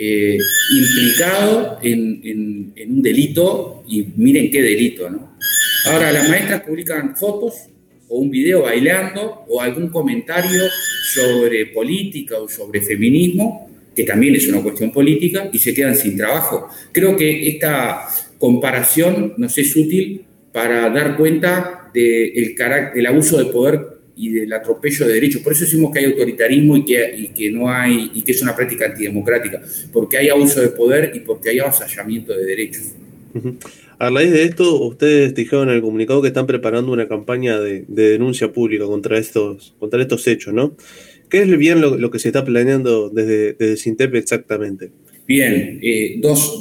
eh, 0.00 0.38
implicado 0.70 1.80
en, 1.82 2.72
un 2.88 3.02
delito, 3.02 3.82
y 3.88 4.06
miren 4.16 4.48
qué 4.48 4.62
delito. 4.62 5.08
Ahora, 5.86 6.12
las 6.12 6.28
maestras 6.28 6.62
publican 6.62 7.16
fotos 7.16 7.54
o 8.08 8.18
un 8.18 8.30
video 8.30 8.62
bailando 8.62 9.44
o 9.48 9.60
algún 9.60 9.88
comentario 9.88 10.62
sobre 11.12 11.66
política 11.66 12.38
o 12.38 12.48
sobre 12.48 12.80
feminismo, 12.80 13.68
que 13.96 14.04
también 14.04 14.36
es 14.36 14.46
una 14.46 14.62
cuestión 14.62 14.92
política, 14.92 15.50
y 15.52 15.58
se 15.58 15.74
quedan 15.74 15.96
sin 15.96 16.16
trabajo. 16.16 16.68
Creo 16.92 17.16
que 17.16 17.48
esta 17.48 18.06
comparación 18.38 19.34
nos 19.36 19.58
es 19.58 19.74
útil 19.74 20.24
para 20.52 20.88
dar 20.90 21.16
cuenta 21.16 21.90
del 21.92 22.54
del 22.94 23.06
abuso 23.06 23.36
de 23.38 23.46
poder 23.46 23.97
y 24.18 24.30
del 24.30 24.52
atropello 24.52 25.06
de 25.06 25.14
derechos. 25.14 25.42
Por 25.42 25.52
eso 25.52 25.64
decimos 25.64 25.92
que 25.92 26.00
hay 26.00 26.04
autoritarismo 26.06 26.76
y 26.76 26.84
que, 26.84 27.30
que, 27.34 27.50
no 27.50 27.70
hay, 27.70 28.10
y 28.12 28.22
que 28.22 28.32
es 28.32 28.42
una 28.42 28.54
práctica 28.54 28.86
antidemocrática, 28.86 29.62
porque 29.92 30.18
hay 30.18 30.28
abuso 30.28 30.60
de 30.60 30.68
poder 30.68 31.12
y 31.14 31.20
porque 31.20 31.50
hay 31.50 31.60
avasallamiento 31.60 32.36
de 32.36 32.44
derechos. 32.44 32.82
A 33.98 34.10
raíz 34.10 34.30
de 34.32 34.44
esto, 34.44 34.80
ustedes 34.82 35.34
dijeron 35.34 35.68
en 35.68 35.76
el 35.76 35.80
comunicado 35.82 36.20
que 36.22 36.28
están 36.28 36.46
preparando 36.46 36.92
una 36.92 37.08
campaña 37.08 37.60
de, 37.60 37.84
denuncia 37.88 38.52
pública 38.52 38.84
contra 38.84 39.18
estos, 39.18 39.74
contra 39.78 40.00
estos 40.02 40.26
hechos, 40.26 40.52
¿no? 40.52 40.76
¿Qué 41.28 41.42
es 41.42 41.58
bien 41.58 41.80
lo, 41.80 42.10
que 42.10 42.18
se 42.18 42.28
está 42.28 42.44
planeando 42.44 43.10
desde, 43.10 43.52
desde 43.52 43.76
Sintep 43.76 44.14
exactamente? 44.14 44.90
Bien, 45.26 45.78
eh, 45.82 46.18
dos, 46.22 46.60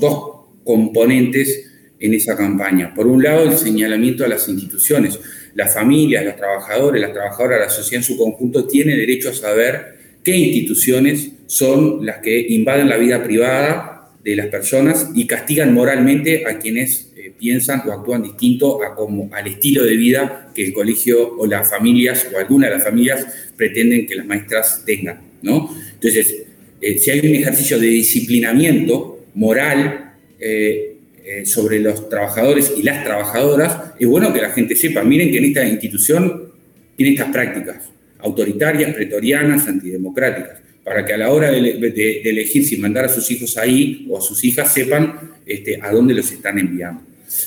componentes 0.64 1.72
en 2.00 2.14
esa 2.14 2.36
campaña. 2.36 2.94
Por 2.94 3.08
un 3.08 3.24
lado, 3.24 3.50
el 3.50 3.58
señalamiento 3.58 4.26
a 4.26 4.28
las 4.28 4.50
instituciones. 4.50 5.18
Las 5.58 5.74
familias, 5.74 6.24
los 6.24 6.36
trabajadores, 6.36 7.02
las 7.02 7.14
trabajadoras, 7.14 7.60
la 7.60 7.70
sociedad 7.70 8.04
en 8.04 8.04
su 8.04 8.16
conjunto 8.16 8.68
tiene 8.68 8.96
derecho 8.96 9.30
a 9.30 9.34
saber 9.34 9.98
qué 10.24 10.38
instituciones 10.38 11.32
son 11.48 12.06
las 12.06 12.20
que 12.20 12.40
invaden 12.50 12.88
la 12.88 12.98
vida 12.98 13.24
privada 13.24 14.12
de 14.24 14.36
las 14.36 14.48
personas 14.48 15.10
y 15.16 15.26
castigan 15.26 15.74
moralmente 15.74 16.46
a 16.46 16.60
quienes 16.60 17.12
piensan 17.38 17.82
o 17.88 17.92
actúan 17.92 18.24
distinto 18.24 18.84
a 18.84 18.96
como, 18.96 19.30
al 19.34 19.48
estilo 19.48 19.84
de 19.84 19.96
vida 19.96 20.52
que 20.54 20.64
el 20.66 20.74
colegio 20.74 21.36
o 21.38 21.46
las 21.46 21.70
familias 21.70 22.28
o 22.34 22.38
alguna 22.38 22.68
de 22.68 22.76
las 22.76 22.84
familias 22.84 23.26
pretenden 23.56 24.06
que 24.06 24.16
las 24.16 24.26
maestras 24.26 24.84
tengan. 24.86 25.22
¿no? 25.42 25.76
Entonces, 25.94 26.44
eh, 26.82 26.98
si 27.00 27.12
hay 27.12 27.20
un 27.20 27.36
ejercicio 27.36 27.80
de 27.80 27.88
disciplinamiento 27.88 29.26
moral 29.34 30.14
eh, 30.40 30.97
eh, 31.28 31.46
sobre 31.46 31.80
los 31.80 32.10
trabajadores 32.10 32.74
y 32.78 32.84
las 32.84 33.04
trabajadoras, 33.04 33.94
es 34.00 34.08
bueno 34.08 34.34
que 34.34 34.42
la 34.42 34.52
gente 34.52 34.76
sepa, 34.76 35.04
miren 35.04 35.32
que 35.32 35.40
en 35.40 35.46
esta 35.46 35.68
institución 35.68 36.52
tiene 36.96 37.14
estas 37.14 37.32
prácticas 37.32 37.90
autoritarias, 38.20 38.94
pretorianas, 38.94 39.68
antidemocráticas 39.68 40.68
para 40.88 41.06
que 41.06 41.12
a 41.12 41.18
la 41.18 41.34
hora 41.34 41.52
de, 41.52 42.22
elegir 42.24 42.64
si 42.64 42.78
mandar 42.78 43.04
a 43.04 43.10
sus 43.10 43.30
hijos 43.30 43.58
ahí 43.58 44.08
o 44.10 44.18
a 44.18 44.22
sus 44.22 44.42
hijas 44.46 44.74
sepan 44.74 45.32
este, 45.46 45.78
a 45.82 45.92
dónde 45.92 46.14
los 46.14 46.32
están 46.32 46.58
enviando. 46.58 47.02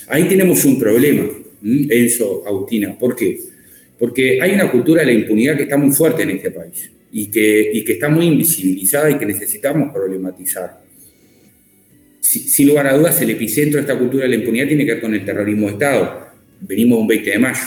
Ahí 0.08 0.28
tenemos 0.28 0.62
un 0.66 0.78
problema, 0.78 1.26
Enzo, 1.62 2.44
Agustina. 2.46 2.98
¿Por 2.98 3.16
qué? 3.16 3.40
Porque 3.98 4.42
hay 4.42 4.52
una 4.52 4.70
cultura 4.70 5.00
de 5.00 5.06
la 5.06 5.12
impunidad 5.14 5.56
que 5.56 5.62
está 5.62 5.78
muy 5.78 5.90
fuerte 5.90 6.24
en 6.24 6.30
este 6.32 6.50
país 6.50 6.90
y 7.10 7.30
que, 7.30 7.82
que 7.86 7.92
está 7.94 8.10
muy 8.10 8.26
invisibilizada 8.26 9.10
y 9.10 9.16
que 9.16 9.24
necesitamos 9.24 9.90
problematizar. 9.90 10.82
Sin 12.30 12.68
lugar 12.68 12.86
a 12.86 12.96
dudas, 12.96 13.20
el 13.22 13.30
epicentro 13.30 13.78
de 13.78 13.80
esta 13.80 13.98
cultura 13.98 14.22
de 14.22 14.28
la 14.28 14.36
impunidad 14.36 14.68
tiene 14.68 14.86
que 14.86 14.92
ver 14.92 15.00
con 15.00 15.12
el 15.12 15.24
terrorismo 15.24 15.66
de 15.66 15.72
Estado. 15.72 16.28
Venimos 16.60 17.00
un 17.00 17.08
20 17.08 17.28
de 17.28 17.38
mayo. 17.40 17.60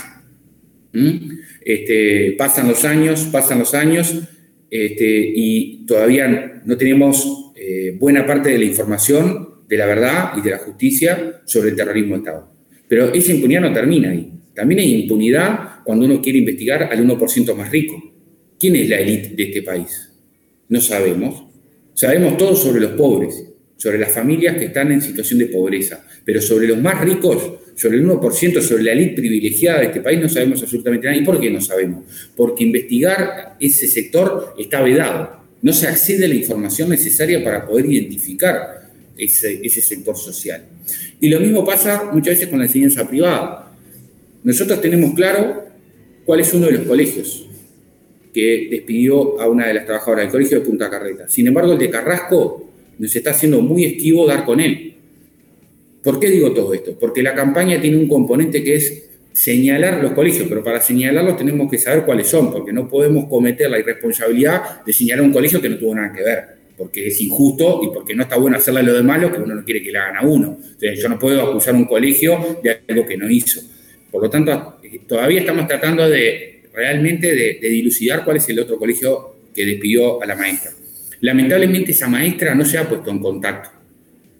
Este, 1.66 2.36
pasan 2.38 2.70
los 2.70 2.86
años, 2.86 3.28
pasan 3.30 3.60
los 3.60 3.74
años, 3.74 4.22
este, 4.70 5.34
y 5.36 5.86
todavía 5.86 6.62
no 6.64 6.78
tenemos 6.78 7.52
eh, 7.58 7.98
buena 8.00 8.26
parte 8.26 8.52
de 8.52 8.58
la 8.58 8.64
información 8.64 9.66
de 9.68 9.78
la 9.78 9.86
verdad 9.86 10.32
y 10.38 10.42
de 10.42 10.52
la 10.52 10.60
justicia 10.60 11.42
sobre 11.44 11.72
el 11.72 11.76
terrorismo 11.76 12.14
de 12.14 12.20
Estado. 12.20 12.50
Pero 12.88 13.14
esa 13.14 13.34
impunidad 13.34 13.60
no 13.60 13.74
termina 13.74 14.12
ahí. 14.12 14.32
También 14.56 14.80
hay 14.80 15.02
impunidad 15.02 15.84
cuando 15.84 16.06
uno 16.06 16.22
quiere 16.22 16.40
investigar 16.40 16.84
al 16.84 17.06
1% 17.06 17.54
más 17.54 17.70
rico. 17.70 18.02
¿Quién 18.58 18.78
es 18.78 18.88
la 18.88 18.98
élite 18.98 19.36
de 19.36 19.44
este 19.44 19.62
país? 19.62 20.10
No 20.70 20.80
sabemos. 20.80 21.48
Sabemos 21.96 22.38
todo 22.38 22.56
sobre 22.56 22.80
los 22.80 22.92
pobres, 22.92 23.53
sobre 23.84 24.00
las 24.00 24.14
familias 24.14 24.56
que 24.56 24.68
están 24.68 24.94
en 24.94 25.02
situación 25.02 25.40
de 25.40 25.48
pobreza, 25.48 26.06
pero 26.24 26.42
sobre 26.42 26.68
los 26.68 26.78
más 26.78 27.02
ricos, 27.02 27.56
sobre 27.76 27.98
el 27.98 28.08
1%, 28.08 28.62
sobre 28.62 28.82
la 28.82 28.94
élite 28.94 29.16
privilegiada 29.16 29.80
de 29.80 29.88
este 29.88 30.00
país, 30.00 30.22
no 30.22 30.30
sabemos 30.30 30.62
absolutamente 30.62 31.06
nada. 31.06 31.20
¿Y 31.20 31.26
por 31.26 31.38
qué 31.38 31.50
no 31.50 31.60
sabemos? 31.60 32.06
Porque 32.34 32.64
investigar 32.64 33.58
ese 33.60 33.90
sector 33.90 34.56
está 34.58 34.82
vedado. 34.82 35.38
No 35.62 35.74
se 35.74 35.90
accede 35.90 36.24
a 36.24 36.28
la 36.30 36.36
información 36.36 36.88
necesaria 36.88 37.44
para 37.44 37.66
poder 37.66 37.88
identificar 37.88 38.90
ese, 39.18 39.60
ese 39.62 39.82
sector 39.82 40.16
social. 40.16 40.64
Y 41.20 41.28
lo 41.28 41.42
mismo 41.42 41.66
pasa 41.66 42.10
muchas 42.14 42.36
veces 42.36 42.48
con 42.48 42.60
la 42.60 42.68
enseñanza 42.68 43.06
privada. 43.06 43.70
Nosotros 44.46 44.80
tenemos 44.80 45.14
claro 45.14 45.66
cuál 46.24 46.40
es 46.40 46.54
uno 46.54 46.68
de 46.68 46.72
los 46.72 46.88
colegios 46.88 47.50
que 48.34 48.70
despidió 48.72 49.42
a 49.42 49.50
una 49.50 49.68
de 49.68 49.74
las 49.74 49.86
trabajadoras 49.86 50.24
del 50.24 50.32
colegio 50.32 50.60
de 50.62 50.66
Punta 50.66 50.90
Carreta. 50.90 51.28
Sin 51.28 51.48
embargo, 51.48 51.74
el 51.74 51.80
de 51.80 51.90
Carrasco 51.90 52.70
nos 53.00 53.16
está 53.16 53.32
haciendo 53.32 53.62
muy 53.62 53.86
esquivo 53.86 54.26
dar 54.28 54.46
con 54.46 54.60
él. 54.60 54.96
¿Por 56.04 56.20
qué 56.20 56.30
digo 56.30 56.54
todo 56.54 56.74
esto? 56.74 56.98
Porque 57.00 57.24
la 57.24 57.34
campaña 57.34 57.80
tiene 57.80 57.98
un 57.98 58.08
componente 58.08 58.64
que 58.64 58.76
es 58.76 59.10
señalar 59.32 60.02
los 60.02 60.12
colegios, 60.12 60.48
pero 60.48 60.64
para 60.64 60.82
señalarlos 60.82 61.38
tenemos 61.38 61.70
que 61.70 61.78
saber 61.78 62.06
cuáles 62.06 62.28
son, 62.28 62.52
porque 62.52 62.72
no 62.72 62.88
podemos 62.88 63.26
cometer 63.26 63.70
la 63.70 63.80
irresponsabilidad 63.80 64.86
de 64.86 64.94
señalar 64.94 65.26
un 65.26 65.34
colegio 65.34 65.62
que 65.62 65.70
no 65.70 65.78
tuvo 65.78 65.96
nada 65.96 66.14
que 66.14 66.24
ver, 66.24 66.44
porque 66.78 67.08
es 67.08 67.20
injusto 67.22 67.82
y 67.84 67.94
porque 67.94 68.14
no 68.14 68.24
está 68.24 68.38
bueno 68.38 68.58
hacerle 68.58 68.84
lo 68.84 68.94
de 68.94 69.02
malo 69.02 69.32
que 69.32 69.40
uno 69.40 69.56
no 69.56 69.66
quiere 69.66 69.82
que 69.82 69.92
le 69.92 69.98
hagan 69.98 70.18
a 70.18 70.22
uno. 70.22 70.58
yo 70.80 71.10
no 71.10 71.18
puedo 71.18 71.42
acusar 71.42 71.74
a 71.74 71.78
un 71.78 71.86
colegio 71.86 72.60
de 72.64 72.82
algo 72.88 73.08
que 73.08 73.18
no 73.18 73.30
hizo. 73.30 73.62
Por 74.12 74.22
lo 74.22 74.30
tanto, 74.30 74.78
todavía 75.08 75.40
estamos 75.40 75.68
tratando 75.68 76.08
de 76.08 76.64
realmente 76.74 77.34
de, 77.34 77.70
dilucidar 77.70 78.24
cuál 78.24 78.38
es 78.38 78.50
el 78.50 78.60
otro 78.60 78.78
colegio 78.78 79.36
que 79.56 79.66
despidió 79.66 80.22
a 80.22 80.26
la 80.26 80.36
maestra. 80.36 80.72
Lamentablemente 81.24 81.94
esa 81.94 82.10
maestra 82.10 82.54
no 82.54 82.66
se 82.66 82.78
ha 82.78 82.88
puesto 82.88 83.10
en 83.10 83.20
contacto, 83.20 83.70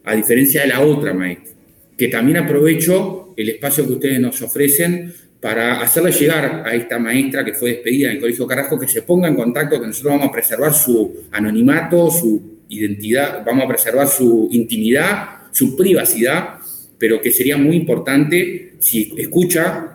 a 0.04 0.14
diferencia 0.16 0.64
de 0.64 0.68
la 0.68 0.82
otra 0.82 1.14
maestra, 1.14 1.54
que 1.98 2.10
también 2.10 2.40
aprovecho 2.40 3.34
el 3.38 3.52
espacio 3.52 3.88
que 3.88 3.94
ustedes 3.94 4.20
nos 4.20 4.42
ofrecen 4.42 5.14
para 5.40 5.80
hacerle 5.80 6.12
llegar 6.12 6.64
a 6.66 6.76
esta 6.76 7.00
maestra 7.00 7.46
que 7.46 7.54
fue 7.54 7.70
despedida 7.70 8.10
en 8.10 8.16
el 8.16 8.20
Colegio 8.20 8.46
Carrasco 8.46 8.78
que 8.78 8.90
se 8.90 9.04
ponga 9.04 9.30
en 9.30 9.36
contacto, 9.36 9.80
que 9.80 9.88
nosotros 9.88 10.12
vamos 10.12 10.28
a 10.28 10.32
preservar 10.34 10.74
su 10.74 11.24
anonimato, 11.32 12.12
su 12.12 12.60
identidad, 12.68 13.46
vamos 13.46 13.64
a 13.64 13.68
preservar 13.70 14.10
su 14.10 14.50
intimidad, 14.52 15.44
su 15.54 15.78
privacidad, 15.78 16.56
pero 16.98 17.22
que 17.22 17.32
sería 17.32 17.56
muy 17.56 17.78
importante 17.78 18.74
si 18.80 19.14
escucha 19.18 19.88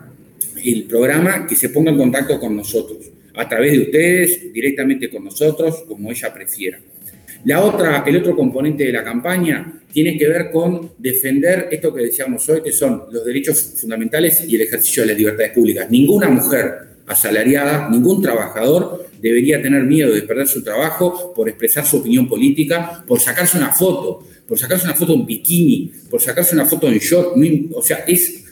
el 0.65 0.85
programa 0.85 1.45
que 1.45 1.55
se 1.55 1.69
ponga 1.69 1.91
en 1.91 1.99
contacto 1.99 2.39
con 2.39 2.55
nosotros, 2.55 3.11
a 3.39 3.47
través 3.47 3.71
de 3.71 3.79
ustedes, 3.79 4.51
directamente 4.51 5.09
con 5.09 5.23
nosotros, 5.23 5.85
como 5.87 6.11
ella 6.11 6.33
prefiera. 6.33 6.77
La 7.45 7.63
otra, 7.63 8.03
el 8.05 8.17
otro 8.17 8.35
componente 8.35 8.83
de 8.83 8.91
la 8.91 9.01
campaña 9.01 9.81
tiene 9.93 10.17
que 10.17 10.27
ver 10.27 10.51
con 10.51 10.91
defender 10.97 11.69
esto 11.71 11.93
que 11.93 12.03
decíamos 12.03 12.49
hoy, 12.49 12.61
que 12.61 12.73
son 12.73 13.03
los 13.09 13.23
derechos 13.23 13.75
fundamentales 13.79 14.43
y 14.45 14.55
el 14.55 14.63
ejercicio 14.63 15.03
de 15.03 15.07
las 15.07 15.17
libertades 15.17 15.53
públicas. 15.53 15.89
Ninguna 15.89 16.27
mujer 16.27 16.79
asalariada, 17.07 17.89
ningún 17.89 18.21
trabajador 18.21 19.07
debería 19.21 19.61
tener 19.61 19.83
miedo 19.83 20.13
de 20.13 20.21
perder 20.23 20.47
su 20.47 20.61
trabajo 20.61 21.33
por 21.33 21.47
expresar 21.47 21.85
su 21.85 21.97
opinión 21.97 22.27
política, 22.27 23.05
por 23.07 23.21
sacarse 23.21 23.57
una 23.57 23.71
foto, 23.71 24.27
por 24.45 24.59
sacarse 24.59 24.83
una 24.83 24.95
foto 24.95 25.13
en 25.13 25.25
bikini, 25.25 25.93
por 26.09 26.21
sacarse 26.21 26.53
una 26.55 26.65
foto 26.65 26.89
en 26.89 26.97
short. 26.97 27.37
o 27.73 27.81
sea, 27.81 27.99
es 28.05 28.43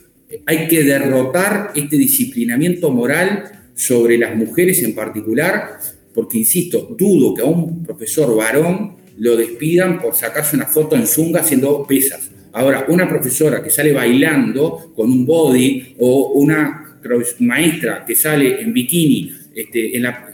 hay 0.45 0.67
que 0.67 0.83
derrotar 0.83 1.71
este 1.75 1.97
disciplinamiento 1.97 2.89
moral 2.89 3.56
sobre 3.77 4.17
las 4.17 4.35
mujeres 4.35 4.81
en 4.81 4.95
particular, 4.95 5.77
porque, 6.13 6.39
insisto, 6.39 6.95
dudo 6.97 7.33
que 7.35 7.43
a 7.43 7.45
un 7.45 7.83
profesor 7.83 8.35
varón 8.35 8.97
lo 9.19 9.37
despidan 9.37 10.01
por 10.01 10.15
sacarse 10.15 10.55
una 10.55 10.65
foto 10.65 10.95
en 10.95 11.05
zunga 11.05 11.41
haciendo 11.41 11.85
pesas. 11.85 12.31
Ahora, 12.53 12.85
una 12.89 13.07
profesora 13.07 13.61
que 13.61 13.69
sale 13.69 13.93
bailando 13.93 14.91
con 14.95 15.11
un 15.11 15.25
body 15.25 15.95
o 15.99 16.31
una 16.33 16.97
maestra 17.39 18.03
que 18.05 18.15
sale 18.15 18.61
en 18.61 18.73
bikini, 18.73 19.31
este, 19.55 19.91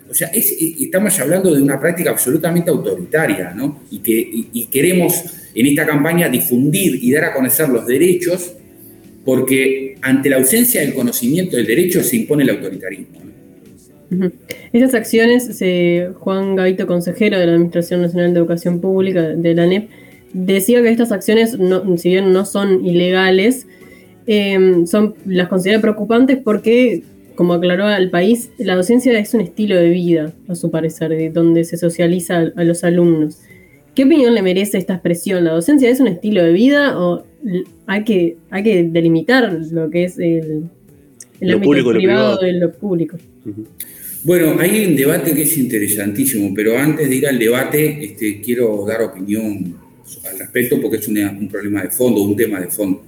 o 0.09 0.13
sea, 0.13 0.29
estamos 0.29 1.19
hablando 1.19 1.53
de 1.53 1.61
una 1.61 1.79
práctica 1.79 2.11
absolutamente 2.11 2.69
autoritaria, 2.69 3.53
¿no? 3.53 3.83
Y 3.91 3.99
que 3.99 4.29
y 4.53 4.65
queremos 4.71 5.13
en 5.53 5.65
esta 5.65 5.85
campaña 5.85 6.29
difundir 6.29 6.99
y 7.01 7.11
dar 7.11 7.25
a 7.25 7.33
conocer 7.33 7.69
los 7.69 7.85
derechos 7.85 8.53
porque 9.25 9.95
ante 10.01 10.29
la 10.29 10.37
ausencia 10.37 10.81
del 10.81 10.93
conocimiento 10.93 11.55
del 11.55 11.65
derecho 11.65 12.03
se 12.03 12.17
impone 12.17 12.43
el 12.43 12.49
autoritarismo. 12.51 13.32
Estas 14.73 14.93
acciones, 14.93 15.61
Juan 16.15 16.55
Gavito, 16.55 16.87
consejero 16.87 17.39
de 17.39 17.45
la 17.45 17.53
Administración 17.53 18.01
Nacional 18.01 18.33
de 18.33 18.39
Educación 18.39 18.79
Pública 18.79 19.21
de 19.21 19.55
la 19.55 19.63
ANEP, 19.63 19.89
decía 20.33 20.81
que 20.81 20.89
estas 20.89 21.11
acciones, 21.11 21.57
si 21.97 22.09
bien 22.09 22.33
no 22.33 22.45
son 22.45 22.85
ilegales, 22.85 23.67
em, 24.25 24.85
son, 24.85 25.15
las 25.25 25.47
considera 25.47 25.79
preocupantes 25.79 26.37
porque, 26.43 27.03
como 27.35 27.53
aclaró 27.53 27.85
al 27.85 28.09
país, 28.09 28.49
la 28.57 28.75
docencia 28.75 29.17
es 29.17 29.33
un 29.33 29.41
estilo 29.41 29.75
de 29.75 29.89
vida, 29.89 30.33
a 30.47 30.55
su 30.55 30.71
parecer, 30.71 31.09
de 31.09 31.29
donde 31.29 31.63
se 31.63 31.77
socializa 31.77 32.51
a 32.55 32.63
los 32.63 32.83
alumnos. 32.83 33.39
¿Qué 33.95 34.05
opinión 34.05 34.33
le 34.33 34.41
merece 34.41 34.79
esta 34.79 34.93
expresión? 34.93 35.43
¿La 35.43 35.51
docencia 35.51 35.89
es 35.89 35.99
un 35.99 36.07
estilo 36.07 36.43
de 36.43 36.51
vida 36.51 36.99
o 36.99 37.23
hay 37.85 38.03
que, 38.03 38.37
hay 38.49 38.63
que 38.63 38.83
delimitar 38.83 39.53
lo 39.71 39.89
que 39.91 40.05
es 40.05 40.17
el, 40.17 40.69
ámbito 41.41 41.91
privado 41.91 42.37
de 42.37 42.53
lo 42.53 42.71
público? 42.71 43.17
Bueno, 44.25 44.57
hay 44.57 44.85
un 44.85 44.95
debate 44.95 45.33
que 45.33 45.41
es 45.41 45.57
interesantísimo, 45.57 46.53
pero 46.55 46.77
antes 46.77 47.09
de 47.09 47.15
ir 47.15 47.27
al 47.27 47.37
debate, 47.37 48.05
este, 48.05 48.39
quiero 48.39 48.85
dar 48.87 49.01
opinión 49.01 49.75
al 50.31 50.39
respecto 50.39 50.79
porque 50.79 50.95
es 50.97 51.07
un 51.09 51.49
problema 51.51 51.81
de 51.83 51.89
fondo, 51.89 52.21
un 52.21 52.33
tema 52.33 52.61
de 52.61 52.67
fondo. 52.67 53.03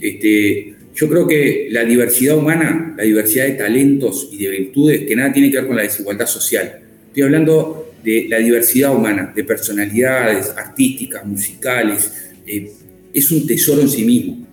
Este, 0.00 0.74
yo 0.94 1.08
creo 1.08 1.26
que 1.26 1.66
la 1.70 1.84
diversidad 1.84 2.38
humana, 2.38 2.94
la 2.96 3.02
diversidad 3.02 3.46
de 3.46 3.54
talentos 3.54 4.28
y 4.30 4.44
de 4.44 4.50
virtudes, 4.50 5.00
que 5.00 5.16
nada 5.16 5.32
tiene 5.32 5.50
que 5.50 5.56
ver 5.56 5.66
con 5.66 5.74
la 5.74 5.82
desigualdad 5.82 6.26
social. 6.26 6.78
Estoy 7.08 7.24
hablando 7.24 7.94
de 8.04 8.26
la 8.28 8.38
diversidad 8.38 8.94
humana, 8.94 9.32
de 9.34 9.42
personalidades 9.42 10.50
artísticas, 10.56 11.26
musicales, 11.26 12.12
eh, 12.46 12.70
es 13.12 13.32
un 13.32 13.44
tesoro 13.48 13.82
en 13.82 13.88
sí 13.88 14.04
mismo. 14.04 14.46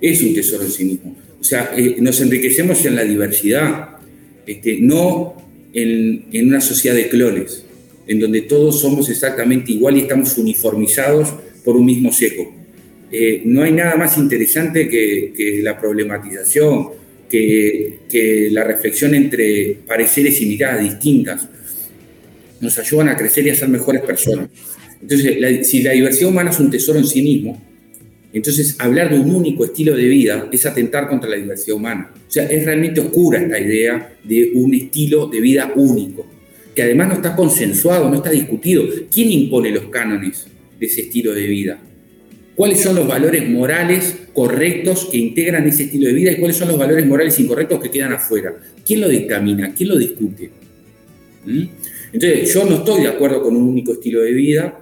Es 0.00 0.22
un 0.22 0.34
tesoro 0.34 0.64
en 0.64 0.70
sí 0.70 0.84
mismo. 0.86 1.14
O 1.38 1.44
sea, 1.44 1.74
eh, 1.76 1.96
nos 1.98 2.18
enriquecemos 2.22 2.82
en 2.86 2.96
la 2.96 3.04
diversidad, 3.04 3.93
este, 4.46 4.78
no 4.80 5.34
en, 5.72 6.46
una 6.46 6.60
sociedad 6.60 6.96
de 6.96 7.08
clones, 7.08 7.64
en 8.06 8.20
donde 8.20 8.42
todos 8.42 8.80
somos 8.80 9.08
exactamente 9.10 9.72
igual 9.72 9.96
y 9.96 10.00
estamos 10.00 10.36
uniformizados 10.38 11.34
por 11.64 11.76
un 11.76 11.86
mismo 11.86 12.12
seco. 12.12 12.52
Eh, 13.10 13.42
no 13.44 13.62
hay 13.62 13.72
nada 13.72 13.96
más 13.96 14.18
interesante 14.18 14.88
que, 14.88 15.60
la 15.62 15.78
problematización, 15.78 16.88
que, 17.28 18.48
la 18.50 18.64
reflexión 18.64 19.14
entre 19.14 19.76
pareceres 19.86 20.40
y 20.40 20.46
miradas 20.46 20.82
distintas 20.82 21.48
nos 22.60 22.78
ayudan 22.78 23.08
a 23.08 23.16
crecer 23.16 23.46
y 23.46 23.50
a 23.50 23.54
ser 23.54 23.68
mejores 23.68 24.02
personas. 24.02 24.48
Entonces, 25.00 25.66
si 25.66 25.82
la 25.82 25.92
diversidad 25.92 26.30
humana 26.30 26.50
es 26.50 26.60
un 26.60 26.70
tesoro 26.70 26.98
en 26.98 27.06
sí 27.06 27.20
mismo, 27.20 27.60
entonces 28.34 28.74
hablar 28.80 29.10
de 29.10 29.20
un 29.20 29.32
único 29.32 29.64
estilo 29.64 29.96
de 29.96 30.06
vida 30.06 30.48
es 30.50 30.66
atentar 30.66 31.08
contra 31.08 31.30
la 31.30 31.36
diversidad 31.36 31.76
humana. 31.76 32.10
O 32.26 32.30
sea, 32.30 32.46
es 32.46 32.64
realmente 32.64 33.00
oscura 33.00 33.40
esta 33.40 33.60
idea 33.60 34.16
de 34.24 34.50
un 34.54 34.74
estilo 34.74 35.28
de 35.28 35.40
vida 35.40 35.72
único, 35.76 36.26
que 36.74 36.82
además 36.82 37.08
no 37.08 37.14
está 37.14 37.36
consensuado, 37.36 38.10
no 38.10 38.16
está 38.16 38.30
discutido. 38.30 38.86
¿Quién 39.08 39.30
impone 39.30 39.70
los 39.70 39.84
cánones 39.84 40.48
de 40.80 40.86
ese 40.86 41.02
estilo 41.02 41.32
de 41.32 41.46
vida? 41.46 41.80
¿Cuáles 42.56 42.80
son 42.80 42.96
los 42.96 43.06
valores 43.06 43.48
morales 43.48 44.16
correctos 44.32 45.08
que 45.12 45.16
integran 45.16 45.68
ese 45.68 45.84
estilo 45.84 46.08
de 46.08 46.14
vida 46.14 46.32
y 46.32 46.36
cuáles 46.36 46.56
son 46.56 46.66
los 46.66 46.78
valores 46.78 47.06
morales 47.06 47.38
incorrectos 47.38 47.80
que 47.80 47.90
quedan 47.92 48.14
afuera? 48.14 48.52
¿Quién 48.84 49.00
lo 49.00 49.08
dictamina? 49.08 49.72
¿Quién 49.72 49.90
lo 49.90 49.96
discute? 49.96 50.50
¿Mm? 51.46 51.64
Entonces, 52.12 52.52
yo 52.52 52.64
no 52.64 52.78
estoy 52.78 53.02
de 53.02 53.08
acuerdo 53.08 53.40
con 53.44 53.54
un 53.54 53.62
único 53.62 53.92
estilo 53.92 54.22
de 54.22 54.32
vida 54.32 54.80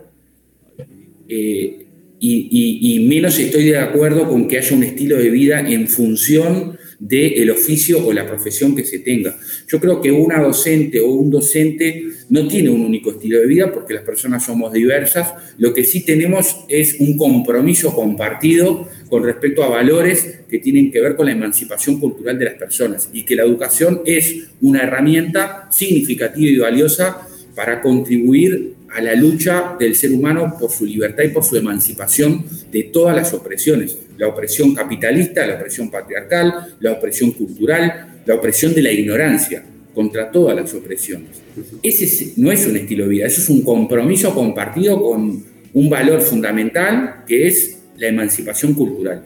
eh, 1.28 1.86
y, 2.24 3.04
menos 3.08 3.38
estoy 3.38 3.64
de 3.64 3.78
acuerdo 3.78 4.28
con 4.28 4.46
que 4.46 4.58
haya 4.58 4.76
un 4.76 4.84
estilo 4.84 5.16
de 5.16 5.28
vida 5.28 5.60
en 5.60 5.88
función 5.88 6.78
del 7.00 7.50
oficio 7.50 8.06
o 8.06 8.12
la 8.12 8.24
profesión 8.28 8.76
que 8.76 8.84
se 8.84 9.00
tenga. 9.00 9.36
Yo 9.66 9.80
creo 9.80 10.00
que 10.00 10.12
una 10.12 10.40
docente 10.40 11.00
o 11.00 11.10
un 11.10 11.30
docente 11.30 12.04
no 12.30 12.46
tiene 12.46 12.70
un 12.70 12.82
único 12.82 13.10
estilo 13.10 13.40
de 13.40 13.46
vida 13.46 13.72
porque 13.72 13.94
las 13.94 14.04
personas 14.04 14.44
somos 14.44 14.72
diversas. 14.72 15.32
Lo 15.58 15.74
que 15.74 15.82
sí 15.82 16.04
tenemos 16.04 16.64
es 16.68 17.00
un 17.00 17.16
compromiso 17.16 17.92
compartido 17.92 18.88
con 19.10 19.24
respecto 19.24 19.64
a 19.64 19.68
valores 19.68 20.42
que 20.48 20.60
tienen 20.60 20.92
que 20.92 21.00
ver 21.00 21.16
con 21.16 21.26
la 21.26 21.32
emancipación 21.32 21.98
cultural 21.98 22.38
de 22.38 22.44
las 22.44 22.54
personas 22.54 23.10
y 23.12 23.24
que 23.24 23.34
la 23.34 23.42
educación 23.42 24.02
es 24.06 24.50
una 24.60 24.82
herramienta 24.82 25.68
significativa 25.72 26.48
y 26.48 26.56
valiosa 26.56 27.26
para 27.56 27.80
contribuir 27.80 28.74
a 28.92 29.00
la 29.00 29.14
lucha 29.14 29.76
del 29.78 29.94
ser 29.94 30.12
humano 30.12 30.56
por 30.58 30.70
su 30.70 30.84
libertad 30.84 31.24
y 31.24 31.28
por 31.28 31.44
su 31.44 31.56
emancipación 31.56 32.44
de 32.70 32.84
todas 32.84 33.16
las 33.16 33.32
opresiones, 33.32 33.98
la 34.18 34.28
opresión 34.28 34.74
capitalista, 34.74 35.46
la 35.46 35.54
opresión 35.54 35.90
patriarcal, 35.90 36.76
la 36.80 36.92
opresión 36.92 37.32
cultural, 37.32 38.20
la 38.26 38.34
opresión 38.34 38.74
de 38.74 38.82
la 38.82 38.92
ignorancia, 38.92 39.64
contra 39.94 40.30
todas 40.30 40.56
las 40.56 40.72
opresiones. 40.74 41.42
Ese 41.82 42.32
no 42.36 42.50
es 42.50 42.66
un 42.66 42.76
estilo 42.76 43.04
de 43.04 43.10
vida, 43.10 43.26
eso 43.26 43.40
es 43.40 43.48
un 43.50 43.62
compromiso 43.62 44.34
compartido 44.34 45.02
con, 45.02 45.52
un 45.74 45.88
valor 45.88 46.20
fundamental 46.20 47.24
que 47.26 47.46
es 47.46 47.78
la 47.96 48.08
emancipación 48.08 48.74
cultural. 48.74 49.24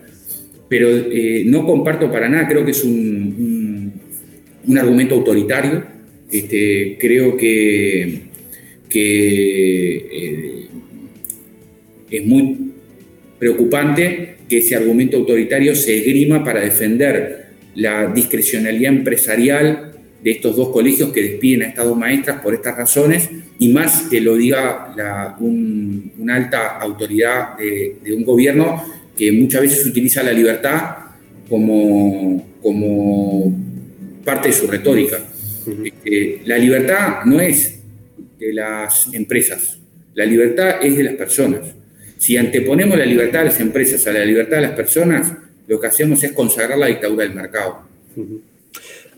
Pero 0.69 0.89
eh, 0.89 1.45
no 1.47 1.65
comparto 1.65 2.11
para 2.11 2.29
nada, 2.29 2.49
creo 2.49 2.65
que 2.65 2.73
es 2.73 2.83
un, 2.85 3.93
un, 4.67 4.79
argumento 4.79 5.15
autoritario. 5.15 5.85
Este, 6.31 6.99
creo 7.01 7.37
que, 7.37 8.23
que 8.89 9.97
eh, 9.97 10.67
es 12.11 12.27
muy 12.27 12.73
preocupante 13.39 14.37
que 14.49 14.59
ese 14.59 14.77
argumento 14.77 15.17
autoritario 15.17 15.75
se 15.75 15.99
esgrima 15.99 16.45
para 16.45 16.61
defender 16.61 17.47
la 17.75 18.07
discrecionalidad 18.07 18.93
empresarial 18.93 19.93
de 20.23 20.31
estos 20.31 20.57
dos 20.57 20.71
colegios 20.71 21.13
que 21.13 21.23
despiden 21.23 21.63
a 21.63 21.67
estas 21.67 21.85
dos 21.85 21.97
maestras 21.97 22.41
por 22.41 22.55
estas 22.55 22.77
razones 22.77 23.29
y 23.59 23.69
más 23.69 24.09
que 24.11 24.21
lo 24.21 24.37
diga 24.37 24.95
una 25.39 26.37
alta 26.37 26.79
autoridad 26.79 27.57
de, 27.59 28.13
un 28.15 28.25
gobierno 28.25 28.83
que 29.17 29.31
muchas 29.33 29.63
veces 29.63 29.87
utiliza 29.87 30.23
la 30.23 30.33
libertad 30.33 30.97
como, 31.49 32.47
como 32.63 33.57
parte 34.25 34.49
de 34.49 34.55
su 34.55 34.67
retórica. 34.67 35.19
Este, 35.85 36.41
la 36.45 36.59
libertad 36.59 37.25
no 37.25 37.41
es 37.41 37.76
de 38.39 38.53
las 38.53 39.13
empresas, 39.13 39.79
la 40.15 40.25
libertad 40.25 40.77
es 40.83 40.97
de 40.97 41.05
las 41.05 41.15
personas. 41.15 41.75
Si 42.19 42.37
anteponemos 42.37 42.97
la 42.99 43.05
libertad 43.05 43.41
de 43.41 43.47
las 43.47 43.61
empresas 43.61 44.07
a 44.07 44.13
la 44.13 44.25
libertad 44.25 44.57
de 44.57 44.63
las 44.63 44.73
personas, 44.73 45.33
lo 45.67 45.81
que 45.81 45.87
hacemos 45.87 46.23
es 46.23 46.33
consagrar 46.33 46.79
la 46.79 46.87
dictadura 46.87 47.25
del 47.25 47.35
mercado. 47.35 47.83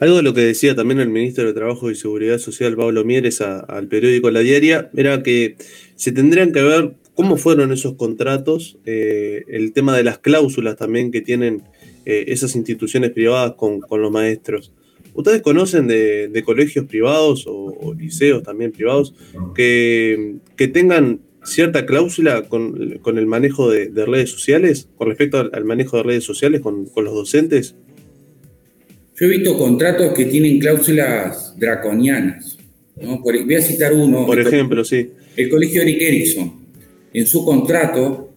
Algo 0.00 0.16
de 0.16 0.22
lo 0.22 0.35
que 0.35 0.42
decía 0.42 0.74
también 0.74 1.00
el 1.00 1.09
ministro 1.09 1.44
de 1.44 1.52
Trabajo 1.52 1.90
y 1.90 1.96
Seguridad 1.96 2.38
Social, 2.38 2.76
Pablo 2.76 3.04
Mieres, 3.04 3.40
al 3.40 3.88
periódico 3.88 4.31
La 4.31 4.40
Diaria, 4.40 4.90
era 4.96 5.22
que 5.22 5.57
se 5.96 6.12
tendrían 6.12 6.52
que 6.52 6.62
ver 6.62 6.92
cómo 7.14 7.37
fueron 7.37 7.72
esos 7.72 7.94
contratos, 7.94 8.78
eh, 8.87 9.44
el 9.48 9.72
tema 9.72 9.96
de 9.96 10.04
las 10.04 10.18
cláusulas 10.18 10.76
también 10.76 11.11
que 11.11 11.20
tienen 11.20 11.62
eh, 12.07 12.26
esas 12.28 12.54
instituciones 12.54 13.11
privadas 13.11 13.54
con, 13.57 13.81
los 13.90 14.12
maestros. 14.12 14.72
¿Ustedes 15.18 15.42
conocen 15.42 15.88
de, 15.88 16.42
colegios 16.44 16.87
privados 16.87 17.44
o, 17.48 17.92
liceos 17.98 18.44
también 18.44 18.70
privados 18.70 19.12
que, 19.52 20.37
tengan 20.72 21.18
cierta 21.42 21.87
cláusula 21.87 22.42
con, 22.42 23.00
el 23.04 23.26
manejo 23.26 23.68
de, 23.68 23.90
redes 24.07 24.31
sociales, 24.31 24.88
con 24.96 25.09
respecto 25.09 25.50
al, 25.52 25.64
manejo 25.64 25.96
de 25.96 26.04
redes 26.04 26.22
sociales 26.22 26.61
con, 26.61 26.87
con 26.87 27.04
los 27.04 27.14
docentes? 27.14 27.74
Yo 29.16 29.26
he 29.26 29.31
visto 29.31 29.59
contratos 29.59 30.14
que 30.14 30.26
tienen 30.26 30.61
cláusulas 30.61 31.59
draconianas. 31.59 32.57
voy 32.94 33.54
a 33.57 33.61
citar 33.61 33.94
uno. 33.94 34.24
Por 34.24 34.38
ejemplo, 34.38 34.85
sí. 34.85 35.11
El 35.37 35.48
colegio 35.48 35.83
Eric 35.83 36.00
Erickson, 36.00 36.52
en 37.12 37.26
su 37.26 37.44
contrato, 37.44 38.35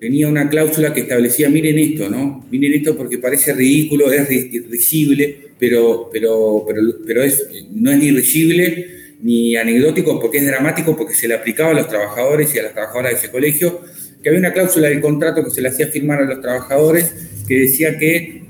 tenía 0.00 0.26
una 0.26 0.48
cláusula 0.48 0.94
que 0.94 1.02
establecía, 1.02 1.50
miren 1.50 1.78
esto, 1.78 2.08
¿no? 2.08 2.46
Miren 2.50 2.72
esto 2.72 2.96
porque 2.96 3.18
parece 3.18 3.52
ridículo, 3.52 4.10
es 4.10 4.26
risible, 4.70 5.43
pero, 5.58 6.10
pero, 6.12 6.66
pero, 7.06 7.22
es, 7.22 7.48
no 7.70 7.90
es 7.90 7.98
ni 7.98 8.10
risible 8.10 8.86
ni 9.20 9.56
anecdótico 9.56 10.20
porque 10.20 10.38
es 10.38 10.46
dramático, 10.46 10.96
porque 10.96 11.14
se 11.14 11.28
le 11.28 11.34
aplicaba 11.34 11.70
a 11.70 11.74
los 11.74 11.88
trabajadores 11.88 12.54
y 12.54 12.58
a 12.58 12.64
las 12.64 12.72
trabajadoras 12.72 13.12
de 13.12 13.18
ese 13.18 13.30
colegio, 13.30 13.80
que 14.22 14.28
había 14.28 14.40
una 14.40 14.52
cláusula 14.52 14.88
del 14.88 15.00
contrato 15.00 15.44
que 15.44 15.50
se 15.50 15.62
le 15.62 15.68
hacía 15.68 15.88
firmar 15.88 16.20
a 16.20 16.24
los 16.24 16.40
trabajadores 16.40 17.14
que 17.46 17.60
decía 17.60 17.98
que 17.98 18.44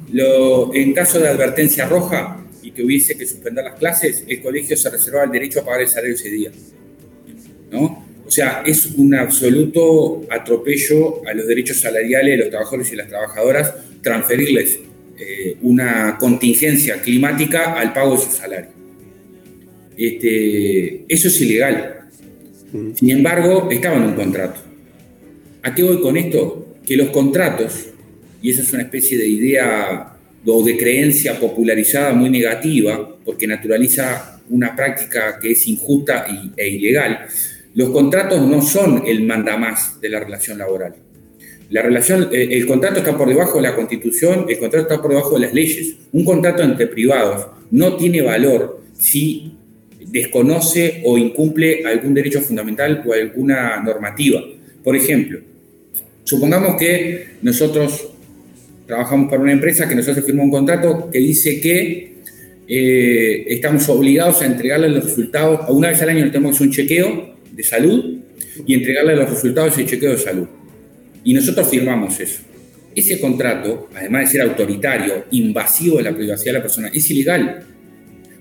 en 0.74 0.92
caso 0.92 1.18
de 1.18 1.28
advertencia 1.28 1.86
roja 1.86 2.44
y 2.62 2.70
que 2.70 2.82
hubiese 2.82 3.16
que 3.16 3.26
suspender 3.26 3.64
las 3.64 3.74
clases, 3.74 4.24
el 4.28 4.40
colegio 4.40 4.76
se 4.76 4.88
reservaba 4.88 5.24
el 5.24 5.32
derecho 5.32 5.60
a 5.60 5.64
pagar 5.64 5.82
el 5.82 5.88
salario 5.88 6.14
ese 6.14 6.30
día. 6.30 6.50
¿no? 7.70 8.04
O 8.26 8.30
sea, 8.30 8.62
es 8.64 8.86
un 8.96 9.14
absoluto 9.14 10.22
atropello 10.30 11.28
a 11.28 11.34
los 11.34 11.46
derechos 11.46 11.78
salariales 11.80 12.32
de 12.32 12.36
los 12.38 12.50
trabajadores 12.50 12.92
y 12.92 12.96
las 12.96 13.08
trabajadoras 13.08 13.74
transferirles 14.02 14.80
eh, 15.18 15.56
una 15.62 16.16
contingencia 16.18 17.00
climática 17.00 17.74
al 17.74 17.92
pago 17.92 18.16
de 18.16 18.22
su 18.22 18.30
salario. 18.30 18.70
Este, 19.96 21.04
eso 21.08 21.28
es 21.28 21.40
ilegal. 21.40 22.08
Sin 22.94 23.10
embargo, 23.10 23.68
estaba 23.70 23.96
en 23.96 24.04
un 24.04 24.14
contrato. 24.14 24.60
¿A 25.62 25.74
qué 25.74 25.82
voy 25.82 26.00
con 26.00 26.16
esto? 26.16 26.74
Que 26.84 26.96
los 26.96 27.10
contratos 27.10 27.86
y 28.44 28.50
esa 28.50 28.60
es 28.60 28.72
una 28.74 28.82
especie 28.82 29.16
de 29.16 29.26
idea 29.26 30.12
o 30.44 30.62
de 30.62 30.76
creencia 30.76 31.40
popularizada 31.40 32.12
muy 32.12 32.28
negativa, 32.28 33.16
porque 33.24 33.46
naturaliza 33.46 34.42
una 34.50 34.76
práctica 34.76 35.38
que 35.40 35.52
es 35.52 35.66
injusta 35.66 36.26
e 36.54 36.68
ilegal. 36.68 37.20
Los 37.74 37.88
contratos 37.88 38.46
no 38.46 38.60
son 38.60 39.04
el 39.06 39.22
mandamás 39.22 39.98
de 39.98 40.10
la 40.10 40.20
relación 40.20 40.58
laboral. 40.58 40.94
La 41.70 41.82
relación, 41.82 42.28
eh, 42.32 42.48
el 42.50 42.66
contrato 42.66 42.98
está 42.98 43.16
por 43.16 43.28
debajo 43.28 43.56
de 43.56 43.62
la 43.62 43.74
constitución, 43.74 44.46
el 44.48 44.58
contrato 44.58 44.88
está 44.88 45.02
por 45.02 45.10
debajo 45.10 45.34
de 45.34 45.46
las 45.46 45.54
leyes. 45.54 45.96
Un 46.12 46.24
contrato 46.24 46.62
entre 46.62 46.86
privados 46.86 47.46
no 47.70 47.96
tiene 47.96 48.22
valor 48.22 48.82
si 48.98 49.54
desconoce 50.06 51.02
o 51.04 51.18
incumple 51.18 51.84
algún 51.84 52.14
derecho 52.14 52.40
fundamental 52.40 53.02
o 53.06 53.12
alguna 53.12 53.82
normativa. 53.82 54.42
Por 54.82 54.94
ejemplo, 54.94 55.40
supongamos 56.22 56.76
que 56.78 57.26
nosotros 57.42 58.10
trabajamos 58.86 59.30
para 59.30 59.42
una 59.42 59.52
empresa 59.52 59.88
que 59.88 59.94
nos 59.94 60.06
hace 60.08 60.22
firmar 60.22 60.44
un 60.44 60.50
contrato 60.50 61.10
que 61.10 61.18
dice 61.18 61.60
que 61.60 62.14
eh, 62.68 63.44
estamos 63.48 63.88
obligados 63.88 64.40
a 64.42 64.46
entregarle 64.46 64.88
los 64.88 65.04
resultados, 65.04 65.68
una 65.68 65.88
vez 65.88 66.00
al 66.00 66.10
año 66.10 66.30
tenemos 66.30 66.60
un 66.60 66.70
chequeo 66.70 67.34
de 67.50 67.62
salud 67.62 68.18
y 68.66 68.74
entregarle 68.74 69.16
los 69.16 69.30
resultados 69.30 69.76
del 69.76 69.86
chequeo 69.86 70.12
de 70.12 70.18
salud. 70.18 70.46
Y 71.24 71.32
nosotros 71.32 71.68
firmamos 71.68 72.20
eso. 72.20 72.42
Ese 72.94 73.18
contrato, 73.18 73.88
además 73.94 74.26
de 74.26 74.26
ser 74.32 74.40
autoritario, 74.42 75.24
invasivo 75.32 75.96
de 75.96 76.04
la 76.04 76.14
privacidad 76.14 76.52
de 76.52 76.58
la 76.58 76.62
persona, 76.62 76.88
es 76.94 77.10
ilegal. 77.10 77.64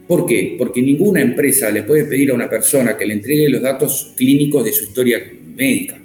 ¿Por 0.07 0.25
qué? 0.25 0.55
Porque 0.57 0.81
ninguna 0.81 1.21
empresa 1.21 1.71
le 1.71 1.83
puede 1.83 2.05
pedir 2.05 2.31
a 2.31 2.33
una 2.33 2.49
persona 2.49 2.97
que 2.97 3.05
le 3.05 3.13
entregue 3.13 3.49
los 3.49 3.61
datos 3.61 4.13
clínicos 4.15 4.65
de 4.65 4.73
su 4.73 4.83
historia 4.83 5.19
médica. 5.55 5.97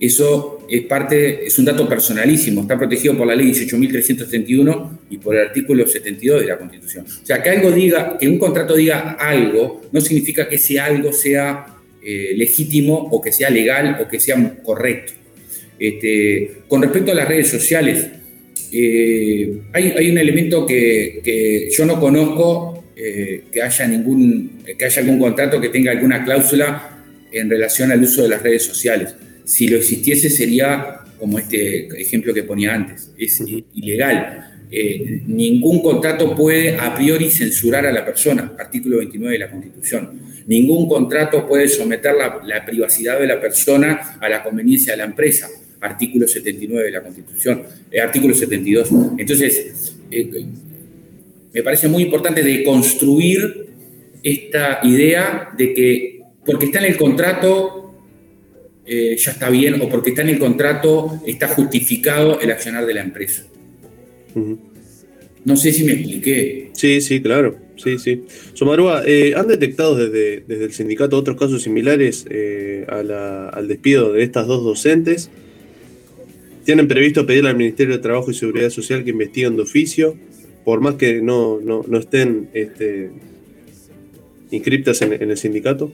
Eso 0.00 0.66
es 0.68 0.82
parte, 0.86 1.46
es 1.46 1.56
un 1.58 1.66
dato 1.66 1.88
personalísimo, 1.88 2.62
está 2.62 2.76
protegido 2.76 3.16
por 3.16 3.26
la 3.26 3.36
ley 3.36 3.52
18.371 3.52 4.98
y 5.10 5.18
por 5.18 5.36
el 5.36 5.46
artículo 5.46 5.86
72 5.86 6.40
de 6.40 6.46
la 6.48 6.58
Constitución. 6.58 7.04
O 7.04 7.26
sea, 7.26 7.40
que 7.40 7.50
algo 7.50 7.70
diga, 7.70 8.16
que 8.18 8.26
un 8.26 8.38
contrato 8.38 8.74
diga 8.74 9.12
algo, 9.12 9.82
no 9.92 10.00
significa 10.00 10.48
que 10.48 10.56
ese 10.56 10.80
algo 10.80 11.12
sea 11.12 11.66
eh, 12.02 12.32
legítimo 12.34 12.96
o 13.12 13.20
que 13.20 13.30
sea 13.30 13.50
legal 13.50 13.98
o 14.02 14.08
que 14.08 14.18
sea 14.18 14.58
correcto. 14.64 15.12
Este, 15.82 16.62
con 16.68 16.82
respecto 16.82 17.12
a 17.12 17.14
las 17.14 17.26
redes 17.26 17.48
sociales, 17.48 18.06
eh, 18.72 19.62
hay, 19.72 20.10
un 20.10 20.18
elemento 20.18 20.66
que, 20.66 21.68
yo 21.76 21.84
no 21.84 21.98
conozco, 21.98 22.84
eh, 22.96 23.44
que, 23.52 23.62
haya 23.62 23.86
ningún, 23.86 24.62
que 24.78 24.84
haya 24.84 25.02
algún 25.02 25.18
contrato 25.18 25.60
que 25.60 25.70
tenga 25.70 25.90
alguna 25.90 26.24
cláusula 26.24 27.04
en 27.32 27.50
relación 27.50 27.90
al 27.90 28.02
uso 28.02 28.22
de 28.22 28.28
las 28.28 28.42
redes 28.42 28.62
sociales 28.64 29.14
si 29.44 29.68
lo 29.68 29.76
existiese 29.76 30.30
sería 30.30 31.00
como 31.18 31.38
este 31.38 31.86
ejemplo 32.00 32.34
que 32.34 32.42
ponía 32.42 32.74
antes, 32.74 33.12
es 33.16 33.42
ilegal. 33.74 34.48
Eh, 34.70 35.20
ningún 35.26 35.82
contrato 35.82 36.34
puede 36.34 36.76
a 36.76 36.94
priori 36.94 37.30
censurar 37.30 37.86
a 37.86 37.92
la 37.92 38.04
persona, 38.04 38.54
artículo 38.58 38.98
29 38.98 39.32
de 39.34 39.38
la 39.38 39.50
Constitución. 39.50 40.20
Ningún 40.46 40.88
contrato 40.88 41.46
puede 41.46 41.68
someter 41.68 42.14
la, 42.16 42.64
privacidad 42.64 43.20
de 43.20 43.26
la 43.26 43.40
persona 43.40 44.16
a 44.20 44.28
la 44.28 44.42
conveniencia 44.42 44.94
de 44.94 44.98
la 44.98 45.04
empresa, 45.04 45.48
artículo 45.82 46.26
79 46.26 46.84
de 46.84 46.90
la 46.90 47.02
Constitución, 47.02 47.62
eh, 47.90 48.00
artículo 48.00 48.34
72. 48.34 48.88
Entonces, 49.18 49.96
eh, 50.10 50.46
me 51.52 51.62
parece 51.62 51.88
muy 51.88 52.04
importante 52.04 52.42
de 52.42 52.64
construir 52.64 53.66
esta 54.22 54.80
idea 54.84 55.50
de 55.58 55.74
que 55.74 56.22
porque 56.46 56.66
está 56.66 56.78
en 56.78 56.86
el 56.86 56.96
contrato 56.96 57.82
eh, 58.84 59.16
ya 59.16 59.30
está 59.30 59.48
bien 59.48 59.80
o 59.80 59.88
porque 59.88 60.10
está 60.10 60.22
en 60.22 60.30
el 60.30 60.38
contrato, 60.38 61.20
está 61.24 61.48
justificado 61.48 62.40
el 62.40 62.50
accionar 62.50 62.84
de 62.84 62.94
la 62.94 63.02
empresa. 63.02 63.44
No 65.44 65.56
sé 65.56 65.72
si 65.72 65.84
me 65.84 65.92
expliqué. 65.92 66.70
Sí, 66.72 67.00
sí, 67.00 67.22
claro. 67.22 67.56
Sí, 67.76 67.98
sí. 67.98 68.24
Somarúa, 68.54 69.02
eh, 69.06 69.34
¿han 69.36 69.48
detectado 69.48 69.96
desde, 69.96 70.44
el 70.48 70.72
sindicato 70.72 71.16
otros 71.16 71.36
casos 71.36 71.62
similares 71.62 72.26
eh, 72.28 72.84
al 72.88 73.68
despido 73.68 74.12
de 74.12 74.24
estas 74.24 74.46
dos 74.46 74.64
docentes? 74.64 75.30
¿Tienen 76.64 76.88
previsto 76.88 77.26
pedirle 77.26 77.50
al 77.50 77.56
Ministerio 77.56 77.96
de 77.96 78.02
Trabajo 78.02 78.30
y 78.30 78.34
Seguridad 78.34 78.70
Social 78.70 79.04
que 79.04 79.10
investiguen 79.10 79.56
de 79.56 79.62
oficio? 79.62 80.16
Por 80.64 80.80
más 80.80 80.94
que 80.94 81.20
no, 81.20 81.58
estén 81.98 82.48
este, 82.52 83.10
inscriptas 84.50 85.02
en 85.02 85.30
el 85.30 85.36
sindicato. 85.36 85.92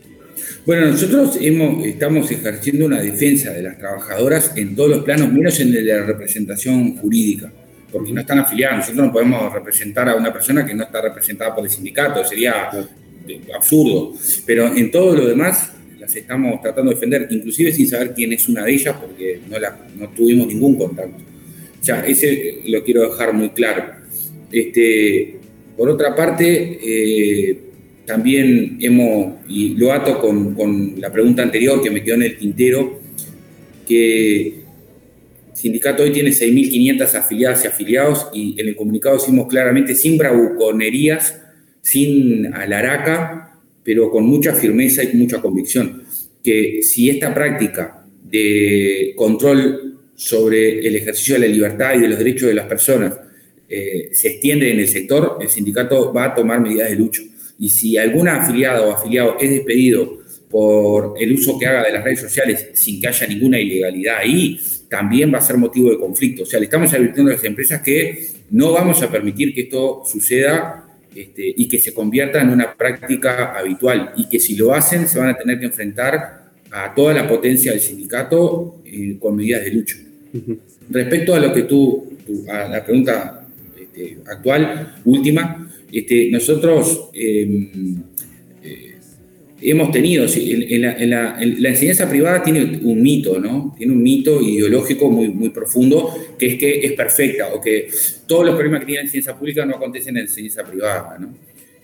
Bueno, 0.66 0.86
nosotros 0.86 1.38
hemos, 1.40 1.84
estamos 1.86 2.30
ejerciendo 2.30 2.86
una 2.86 3.00
defensa 3.00 3.52
de 3.52 3.62
las 3.62 3.78
trabajadoras 3.78 4.52
en 4.56 4.76
todos 4.76 4.90
los 4.90 5.04
planos, 5.04 5.32
menos 5.32 5.58
en 5.60 5.86
la 5.86 6.04
representación 6.04 6.96
jurídica, 6.96 7.50
porque 7.90 8.12
no 8.12 8.20
están 8.20 8.40
afiliadas. 8.40 8.78
Nosotros 8.78 9.06
no 9.06 9.12
podemos 9.12 9.52
representar 9.52 10.08
a 10.08 10.16
una 10.16 10.32
persona 10.32 10.66
que 10.66 10.74
no 10.74 10.84
está 10.84 11.00
representada 11.00 11.54
por 11.54 11.64
el 11.64 11.70
sindicato, 11.70 12.24
sería 12.24 12.70
absurdo. 13.54 14.12
Pero 14.46 14.74
en 14.74 14.90
todo 14.90 15.16
lo 15.16 15.26
demás, 15.26 15.72
estamos 16.14 16.61
tratando 16.62 16.90
de 16.90 16.96
defender, 16.96 17.28
inclusive 17.30 17.72
sin 17.72 17.86
saber 17.86 18.14
quién 18.14 18.32
es 18.32 18.48
una 18.48 18.64
de 18.64 18.72
ellas, 18.72 18.96
porque 19.00 19.40
no, 19.48 19.59
la, 19.59 19.78
no 19.98 20.09
tuvimos 20.11 20.46
ningún 20.48 20.76
contacto. 20.76 21.22
O 21.80 21.84
sea, 21.84 22.06
ese 22.06 22.61
lo 22.66 22.82
quiero 22.82 23.09
dejar 23.09 23.32
muy 23.32 23.50
claro. 23.50 23.84
Este, 24.50 25.36
por 25.76 25.88
otra 25.88 26.14
parte, 26.16 26.78
eh, 26.82 27.59
también 28.04 28.78
hemos, 28.80 29.34
y 29.48 29.74
lo 29.74 29.92
ato 29.92 30.18
con, 30.18 30.54
con, 30.54 31.00
la 31.00 31.12
pregunta 31.12 31.42
anterior 31.42 31.82
que 31.82 31.90
me 31.90 32.02
quedó 32.02 32.14
en 32.16 32.22
el 32.22 32.38
tintero, 32.38 33.00
que 33.86 34.46
el 34.46 34.54
sindicato 35.52 36.02
hoy 36.02 36.11
tiene 36.11 36.30
6.500 36.30 37.14
afiliadas 37.14 37.64
y 37.64 37.68
afiliados 37.68 38.26
y 38.32 38.61
en 38.61 38.68
el 38.68 38.76
comunicado 38.76 39.16
decimos 39.16 39.46
claramente 39.46 39.94
sin 39.94 40.16
bravuconerías, 40.16 41.40
sin 41.82 42.52
alaraca, 42.54 43.61
pero 43.84 44.11
con 44.11 44.26
mucha 44.26 44.52
firmeza 44.52 45.02
y 45.02 45.16
mucha 45.16 45.40
convicción, 45.40 45.97
que 46.43 46.82
si 46.82 47.11
esta 47.11 47.34
práctica 47.34 48.05
de 48.22 49.14
control 49.16 49.99
sobre 50.14 50.86
el 50.86 50.97
ejercicio 50.97 51.34
de 51.34 51.41
la 51.41 51.47
libertad 51.47 51.95
y 51.95 52.01
de 52.01 52.09
los 52.09 52.18
derechos 52.18 52.49
de 52.49 52.55
las 52.55 52.66
personas 52.66 53.14
eh, 53.68 54.09
se 54.12 54.28
extiende 54.28 54.70
en 54.72 54.80
el 54.80 54.89
sector, 54.89 55.39
el 55.41 55.49
sindicato 55.49 56.12
va 56.12 56.26
a 56.26 56.34
tomar 56.34 56.61
medidas 56.61 56.91
de 56.91 56.97
lucha. 56.97 57.22
Y 57.59 57.68
si 57.68 57.97
algún 57.97 58.28
afiliado 58.28 58.89
o 58.89 58.93
afiliado 58.93 59.36
es 59.39 59.51
despedido 59.51 60.18
por 60.51 61.14
el 61.18 61.32
uso 61.32 61.59
que 61.59 61.66
haga 61.66 61.84
de 61.84 61.93
las 61.93 62.03
redes 62.03 62.20
sociales 62.20 62.68
sin 62.72 63.01
que 63.01 63.09
haya 63.09 63.26
ninguna 63.26 63.61
ilegalidad 63.61 64.18
ahí, 64.18 64.59
también 64.89 65.32
va 65.32 65.39
a 65.39 65.43
ser 65.43 65.59
motivo 65.59 65.91
de 65.91 65.99
conflicto. 65.99 66.45
O 66.45 66.47
sea, 66.47 66.59
le 66.59 66.64
estamos 66.64 66.93
advirtiendo 66.93 67.30
a 67.30 67.34
las 67.34 67.45
empresas 67.45 67.82
que 67.82 68.28
no 68.51 68.72
vamos 68.72 69.03
a 69.03 69.11
permitir 69.11 69.53
que 69.55 69.62
esto 69.62 70.03
suceda 70.07 70.88
este, 71.18 71.52
y 71.56 71.66
que 71.66 71.80
se 71.80 71.92
convierta 71.92 72.40
en 72.40 72.50
una 72.50 72.72
práctica 72.74 73.58
habitual 73.58 74.12
y 74.16 74.28
que 74.28 74.38
si 74.38 74.54
lo 74.54 74.72
hacen 74.72 75.08
se 75.08 75.18
van 75.18 75.30
a 75.30 75.36
tener 75.36 75.58
que 75.58 75.66
enfrentar 75.66 76.44
a 76.70 76.94
toda 76.94 77.12
la 77.12 77.26
potencia 77.26 77.72
del 77.72 77.80
sindicato 77.80 78.82
eh, 78.84 79.16
con 79.18 79.34
medidas 79.34 79.64
de 79.64 79.72
lucha. 79.72 79.96
Respecto 80.88 81.34
a 81.34 81.40
lo 81.40 81.52
que 81.52 81.62
tú, 81.62 82.12
a 82.48 82.68
la 82.68 82.84
pregunta 82.84 83.48
este, 83.76 84.18
actual, 84.30 85.00
última, 85.04 85.68
este, 85.90 86.30
nosotros 86.30 87.10
em, 87.14 87.62
eh, 87.64 87.96
hemos 89.61 89.90
tenido, 89.90 90.24
en, 90.26 91.11
la, 91.11 91.38
enseñanza 91.40 92.09
privada 92.09 92.42
tiene 92.42 92.80
un 92.82 93.02
mito, 93.02 93.40
¿no? 93.40 93.74
Tiene 93.76 93.92
un 93.92 94.02
mito 94.02 94.40
ideológico 94.40 95.11
muy, 95.11 95.28
muy 95.28 95.50
profundo, 95.50 96.14
que 96.38 96.46
es 96.46 96.59
que 96.59 96.80
es 96.80 96.92
perfecta, 96.92 97.48
o 97.52 97.61
que 97.61 97.88
todos 98.26 98.46
los 98.46 98.54
problemas 98.54 98.80
que 98.80 98.86
tiene 98.86 99.00
la 99.00 99.06
enseñanza 99.06 99.38
pública 99.38 99.64
no 99.64 99.76
acontecen 99.76 100.11
en 100.11 100.14
la 100.14 100.20
enseñanza 100.22 100.64
privada, 100.64 101.18
¿no? 101.18 101.34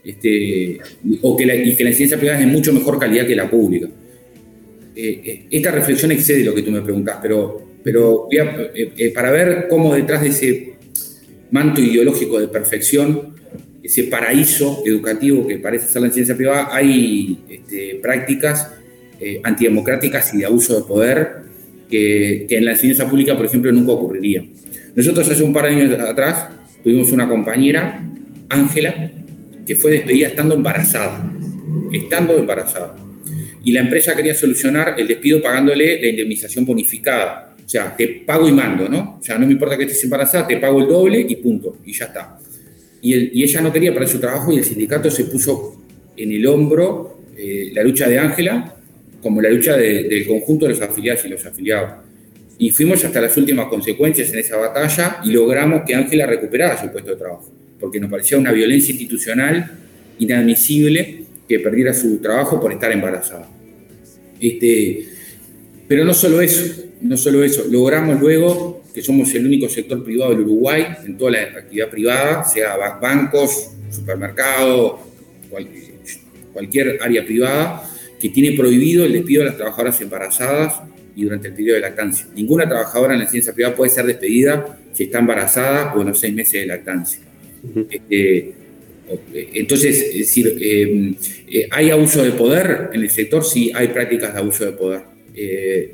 Este, 0.04 0.78
o 1.22 1.36
que 1.36 1.46
la, 1.46 1.54
y 1.54 1.74
que 1.74 1.84
la 1.84 1.90
enseñanza 1.90 2.18
privada 2.18 2.40
es 2.40 2.46
de 2.46 2.52
mucho 2.52 2.72
mejor 2.72 2.98
calidad 2.98 3.26
que 3.26 3.34
la 3.34 3.50
pública. 3.50 3.88
Eh, 4.94 5.20
eh, 5.24 5.46
esta 5.50 5.70
reflexión 5.70 6.12
excede 6.12 6.44
lo 6.44 6.54
que 6.54 6.62
tú 6.62 6.70
me 6.70 6.82
preguntas, 6.82 7.18
pero, 7.20 7.78
pero 7.82 8.28
para 9.14 9.30
ver 9.32 9.66
cómo 9.68 9.94
detrás 9.94 10.22
de 10.22 10.28
ese 10.28 10.74
manto 11.50 11.80
ideológico 11.80 12.38
de 12.38 12.48
perfección, 12.48 13.33
ese 13.84 14.04
paraíso 14.04 14.82
educativo 14.86 15.46
que 15.46 15.58
parece 15.58 15.86
ser 15.88 16.00
la 16.00 16.10
ciencia 16.10 16.34
privada, 16.34 16.68
hay 16.72 17.38
este, 17.50 18.00
prácticas 18.02 18.70
eh, 19.20 19.40
antidemocráticas 19.44 20.32
y 20.32 20.38
de 20.38 20.46
abuso 20.46 20.74
de 20.74 20.88
poder 20.88 21.44
que, 21.90 22.46
en 22.48 22.64
la 22.64 22.72
enseñanza 22.72 23.08
pública, 23.08 23.36
por 23.36 23.44
ejemplo, 23.44 23.70
nunca 23.72 23.92
ocurriría. 23.92 24.42
Nosotros 24.96 25.30
hace 25.30 25.42
un 25.42 25.52
par 25.52 25.66
de 25.66 25.70
años 25.70 26.00
atrás 26.00 26.48
tuvimos 26.82 27.12
una 27.12 27.28
compañera, 27.28 28.02
Ángela, 28.48 29.10
que 29.66 29.76
fue 29.76 29.90
despedida 29.90 30.28
estando 30.28 30.54
embarazada, 30.54 31.30
estando 31.92 32.38
embarazada. 32.38 32.96
Y 33.64 33.72
la 33.72 33.80
empresa 33.80 34.16
quería 34.16 34.34
solucionar 34.34 34.94
el 34.96 35.08
despido 35.08 35.42
pagándole 35.42 36.00
la 36.00 36.08
indemnización 36.08 36.64
bonificada. 36.64 37.54
O 37.64 37.68
sea, 37.68 37.94
te 37.94 38.08
pago 38.26 38.48
y 38.48 38.52
mando, 38.52 38.88
¿no? 38.88 39.18
O 39.20 39.22
sea, 39.22 39.38
no 39.38 39.46
me 39.46 39.52
importa 39.52 39.76
que 39.76 39.84
estés 39.84 40.04
embarazada, 40.04 40.46
te 40.46 40.56
pago 40.56 40.80
el 40.80 40.88
doble 40.88 41.20
y 41.28 41.36
punto, 41.36 41.78
y 41.84 41.92
ya 41.92 42.06
está. 42.06 42.38
Y, 43.04 43.42
ella 43.42 43.60
no 43.60 43.70
quería 43.70 43.92
para 43.92 44.06
su 44.06 44.18
trabajo 44.18 44.50
y 44.50 44.56
el 44.56 44.64
sindicato 44.64 45.10
se 45.10 45.24
puso 45.24 45.76
en 46.16 46.32
el 46.32 46.46
hombro 46.46 47.20
eh, 47.36 47.70
la 47.74 47.82
lucha 47.82 48.08
de 48.08 48.18
Ángela 48.18 48.76
como 49.22 49.42
la 49.42 49.50
lucha 49.50 49.76
del 49.76 50.26
conjunto 50.26 50.66
de 50.66 50.72
los 50.72 50.80
afiliados 50.80 51.24
y 51.26 51.28
los 51.28 51.44
afiliados. 51.44 51.90
Y 52.58 52.70
fuimos 52.70 53.04
hasta 53.04 53.20
las 53.20 53.36
últimas 53.36 53.68
consecuencias 53.68 54.32
en 54.32 54.38
esa 54.38 54.56
batalla 54.56 55.18
y 55.24 55.32
logramos 55.32 55.82
que 55.86 55.94
Ángela 55.94 56.26
recuperara 56.26 56.80
su 56.80 56.90
puesto 56.90 57.10
de 57.10 57.16
trabajo, 57.16 57.50
porque 57.78 58.00
nos 58.00 58.10
parecía 58.10 58.38
una 58.38 58.52
violencia 58.52 58.92
institucional 58.92 59.70
inadmisible 60.18 61.24
que 61.48 61.60
perdiera 61.60 61.92
su 61.92 62.18
trabajo 62.18 62.60
por 62.60 62.72
estar 62.72 62.90
embarazada. 62.92 63.48
Este, 64.40 65.06
pero 65.88 66.04
no 66.04 66.14
solo 66.14 66.40
eso, 66.40 66.84
no 67.02 67.16
solo 67.16 67.44
eso, 67.44 67.64
logramos 67.70 68.20
luego 68.20 68.73
que 68.94 69.02
somos 69.02 69.34
el 69.34 69.44
único 69.44 69.68
sector 69.68 70.04
privado 70.04 70.30
del 70.30 70.42
Uruguay 70.42 70.86
en 71.04 71.18
toda 71.18 71.32
la 71.32 71.42
actividad 71.42 71.90
privada, 71.90 72.44
sea 72.44 72.76
bancos, 73.00 73.70
supermercados, 73.90 75.00
cualquier 76.52 76.98
área 77.02 77.24
privada, 77.24 77.90
que 78.20 78.28
tiene 78.28 78.56
prohibido 78.56 79.04
el 79.04 79.12
despido 79.12 79.42
de 79.42 79.48
las 79.48 79.56
trabajadoras 79.56 80.00
embarazadas 80.00 80.80
y 81.16 81.24
durante 81.24 81.48
el 81.48 81.54
periodo 81.54 81.74
de 81.74 81.80
lactancia. 81.82 82.26
Ninguna 82.34 82.68
trabajadora 82.68 83.14
en 83.14 83.20
la 83.20 83.26
ciencia 83.26 83.52
privada 83.52 83.74
puede 83.74 83.90
ser 83.90 84.06
despedida 84.06 84.78
si 84.92 85.04
está 85.04 85.18
embarazada 85.18 85.92
o 85.94 86.00
en 86.00 86.08
los 86.08 86.20
seis 86.20 86.32
meses 86.32 86.60
de 86.60 86.66
lactancia. 86.66 87.20
Este, 87.90 88.52
entonces, 89.34 90.02
es 90.12 90.18
decir, 90.18 90.56
eh, 90.60 91.14
eh, 91.48 91.68
¿hay 91.70 91.90
abuso 91.90 92.22
de 92.22 92.30
poder 92.30 92.90
en 92.92 93.02
el 93.02 93.10
sector? 93.10 93.44
Sí, 93.44 93.72
hay 93.74 93.88
prácticas 93.88 94.32
de 94.32 94.38
abuso 94.38 94.64
de 94.64 94.72
poder. 94.72 95.02
Eh, 95.34 95.90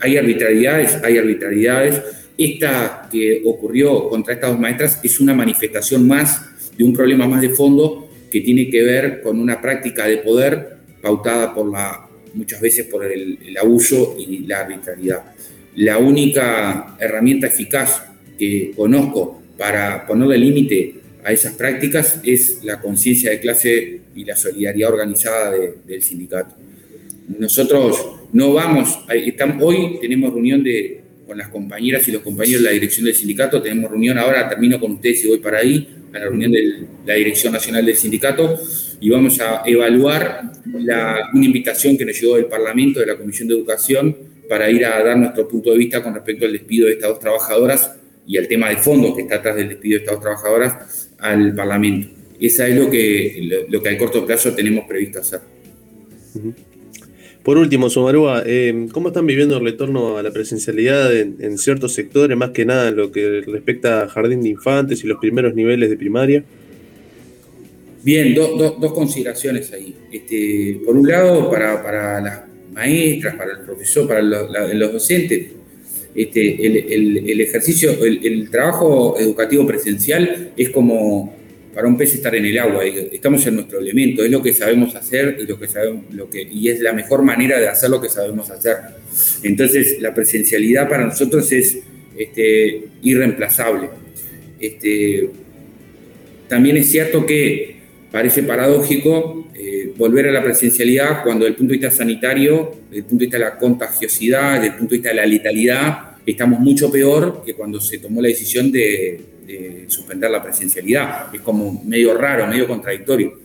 hay 0.00 0.16
arbitrariedades, 0.16 0.94
hay 1.02 1.18
arbitrariedades. 1.18 2.00
Esta 2.36 3.08
que 3.10 3.42
ocurrió 3.44 4.08
contra 4.08 4.34
estas 4.34 4.50
dos 4.50 4.58
maestras 4.58 5.00
es 5.02 5.20
una 5.20 5.34
manifestación 5.34 6.06
más 6.08 6.72
de 6.76 6.84
un 6.84 6.92
problema 6.92 7.28
más 7.28 7.40
de 7.40 7.50
fondo 7.50 8.08
que 8.30 8.40
tiene 8.40 8.68
que 8.68 8.82
ver 8.82 9.22
con 9.22 9.38
una 9.38 9.60
práctica 9.60 10.06
de 10.06 10.18
poder 10.18 10.78
pautada 11.00 11.54
por 11.54 11.70
la, 11.70 12.08
muchas 12.34 12.60
veces 12.60 12.86
por 12.86 13.04
el, 13.04 13.38
abuso 13.60 14.16
y 14.18 14.38
la 14.46 14.62
arbitrariedad. 14.62 15.22
La 15.76 15.98
única 15.98 16.96
herramienta 16.98 17.46
eficaz 17.46 18.02
que 18.36 18.72
conozco 18.74 19.40
para 19.56 20.04
ponerle 20.04 20.38
límite 20.38 20.94
a 21.22 21.30
esas 21.30 21.54
prácticas 21.54 22.20
es 22.24 22.64
la 22.64 22.80
conciencia 22.80 23.30
de 23.30 23.38
clase 23.38 24.00
y 24.16 24.24
la 24.24 24.34
solidaridad 24.34 24.90
organizada 24.90 25.52
del 25.86 26.02
sindicato. 26.02 26.56
Nosotros 27.38 28.04
no 28.32 28.52
vamos, 28.52 28.98
hoy 29.60 29.98
tenemos 30.00 30.32
reunión 30.32 30.64
de, 30.64 31.03
con 31.26 31.38
las 31.38 31.48
compañeras 31.48 32.06
y 32.08 32.12
los 32.12 32.22
compañeros 32.22 32.62
de 32.62 32.68
la 32.68 32.72
dirección 32.72 33.06
del 33.06 33.14
sindicato, 33.14 33.62
tenemos 33.62 33.90
reunión 33.90 34.18
ahora, 34.18 34.48
termino 34.48 34.78
con 34.78 34.92
ustedes 34.92 35.24
y 35.24 35.28
voy 35.28 35.38
para 35.38 35.58
ahí, 35.58 35.88
a 36.12 36.18
la 36.18 36.26
reunión 36.26 36.52
de 36.52 36.86
la 37.06 37.14
Dirección 37.14 37.52
Nacional 37.52 37.84
del 37.84 37.96
Sindicato, 37.96 38.58
y 39.00 39.10
vamos 39.10 39.40
a 39.40 39.62
evaluar 39.66 40.42
una 40.64 41.44
invitación 41.44 41.96
que 41.98 42.04
nos 42.04 42.20
llegó 42.20 42.36
del 42.36 42.46
Parlamento, 42.46 43.00
de 43.00 43.06
la 43.06 43.16
Comisión 43.16 43.48
de 43.48 43.54
Educación, 43.54 44.16
para 44.48 44.70
ir 44.70 44.84
a 44.84 45.02
dar 45.02 45.16
nuestro 45.16 45.48
punto 45.48 45.72
de 45.72 45.78
vista 45.78 46.02
con 46.02 46.14
respecto 46.14 46.44
al 46.44 46.52
despido 46.52 46.86
de 46.86 46.92
estas 46.92 47.10
dos 47.10 47.18
trabajadoras 47.18 47.96
y 48.26 48.36
al 48.36 48.46
tema 48.46 48.68
de 48.68 48.76
fondo 48.76 49.14
que 49.14 49.22
está 49.22 49.36
atrás 49.36 49.56
del 49.56 49.70
despido 49.70 49.96
de 49.96 50.04
estas 50.04 50.14
dos 50.14 50.22
trabajadoras 50.22 51.10
al 51.18 51.54
Parlamento. 51.54 52.08
Esa 52.40 52.68
es 52.68 52.76
lo 52.76 52.90
que, 52.90 53.66
lo, 53.68 53.82
que 53.82 53.88
a 53.88 53.98
corto 53.98 54.26
plazo 54.26 54.54
tenemos 54.54 54.84
previsto 54.86 55.20
hacer. 55.20 55.40
Por 57.44 57.58
último, 57.58 57.90
Somarúa, 57.90 58.42
eh, 58.46 58.88
¿cómo 58.90 59.08
están 59.08 59.26
viviendo 59.26 59.58
el 59.58 59.64
retorno 59.64 60.16
a 60.16 60.22
la 60.22 60.30
presencialidad 60.30 61.14
en, 61.14 61.58
ciertos 61.58 61.92
sectores, 61.92 62.38
más 62.38 62.50
que 62.50 62.64
nada 62.64 62.88
en 62.88 62.96
lo 62.96 63.12
que 63.12 63.42
respecta 63.42 64.02
a 64.02 64.08
jardín 64.08 64.40
de 64.40 64.48
infantes 64.48 65.04
y 65.04 65.06
los 65.06 65.18
primeros 65.18 65.54
niveles 65.54 65.90
de 65.90 65.96
primaria? 65.98 66.42
Bien, 68.02 68.34
dos 68.34 68.92
consideraciones 68.94 69.70
ahí. 69.74 69.94
Este, 70.10 70.80
por 70.86 70.96
un 70.96 71.06
lado, 71.06 71.50
para, 71.50 72.18
las 72.22 72.40
maestras, 72.72 73.34
para 73.34 73.52
el 73.52 73.58
profesor, 73.58 74.08
para 74.08 74.22
los, 74.22 74.92
docentes, 74.92 75.48
este, 76.14 76.66
el, 76.66 77.40
ejercicio, 77.42 77.92
el, 78.02 78.48
trabajo 78.48 79.18
educativo 79.18 79.66
presencial 79.66 80.52
es 80.56 80.70
como 80.70 81.36
para 81.74 81.88
un 81.88 81.96
pez 81.96 82.14
estar 82.14 82.34
en 82.34 82.44
el 82.44 82.58
agua, 82.58 82.84
estamos 82.84 83.44
en 83.46 83.56
nuestro 83.56 83.80
elemento, 83.80 84.24
es 84.24 84.30
lo 84.30 84.40
que 84.40 84.52
sabemos 84.52 84.94
hacer 84.94 85.36
y, 86.50 86.68
es 86.68 86.80
la 86.80 86.92
mejor 86.92 87.22
manera 87.22 87.58
de 87.58 87.68
hacer 87.68 87.90
lo 87.90 88.00
que 88.00 88.08
sabemos 88.08 88.48
hacer. 88.50 88.76
Entonces, 89.42 90.00
la 90.00 90.14
presencialidad 90.14 90.88
para 90.88 91.04
nosotros 91.04 91.50
es 91.50 91.78
este, 92.16 92.84
irreemplazable. 93.02 93.90
Este, 94.60 95.30
también 96.48 96.76
es 96.76 96.90
cierto 96.90 97.26
que 97.26 97.74
parece 98.12 98.44
paradójico 98.44 99.48
eh, 99.54 99.92
volver 99.96 100.28
a 100.28 100.32
la 100.32 100.44
presencialidad 100.44 101.24
cuando 101.24 101.44
desde 101.44 101.54
el 101.54 101.56
punto 101.56 101.72
de 101.72 101.78
vista 101.78 101.90
sanitario, 101.90 102.76
desde 102.88 102.98
el 102.98 103.04
punto 103.04 103.20
de 103.20 103.26
vista 103.26 103.38
de 103.38 103.44
la 103.44 103.58
contagiosidad, 103.58 104.54
desde 104.54 104.66
el 104.68 104.74
punto 104.74 104.92
de 104.92 104.96
vista 104.98 105.08
de 105.08 105.16
la 105.16 105.26
letalidad, 105.26 105.98
estamos 106.24 106.60
mucho 106.60 106.90
peor 106.90 107.42
que 107.44 107.54
cuando 107.54 107.80
se 107.80 107.98
tomó 107.98 108.22
la 108.22 108.28
decisión 108.28 108.70
de 108.70 109.33
de 109.46 109.84
suspender 109.88 110.30
la 110.30 110.42
presencialidad. 110.42 111.34
Es 111.34 111.40
como 111.40 111.82
medio 111.84 112.16
raro, 112.16 112.46
medio 112.46 112.66
contradictorio. 112.66 113.38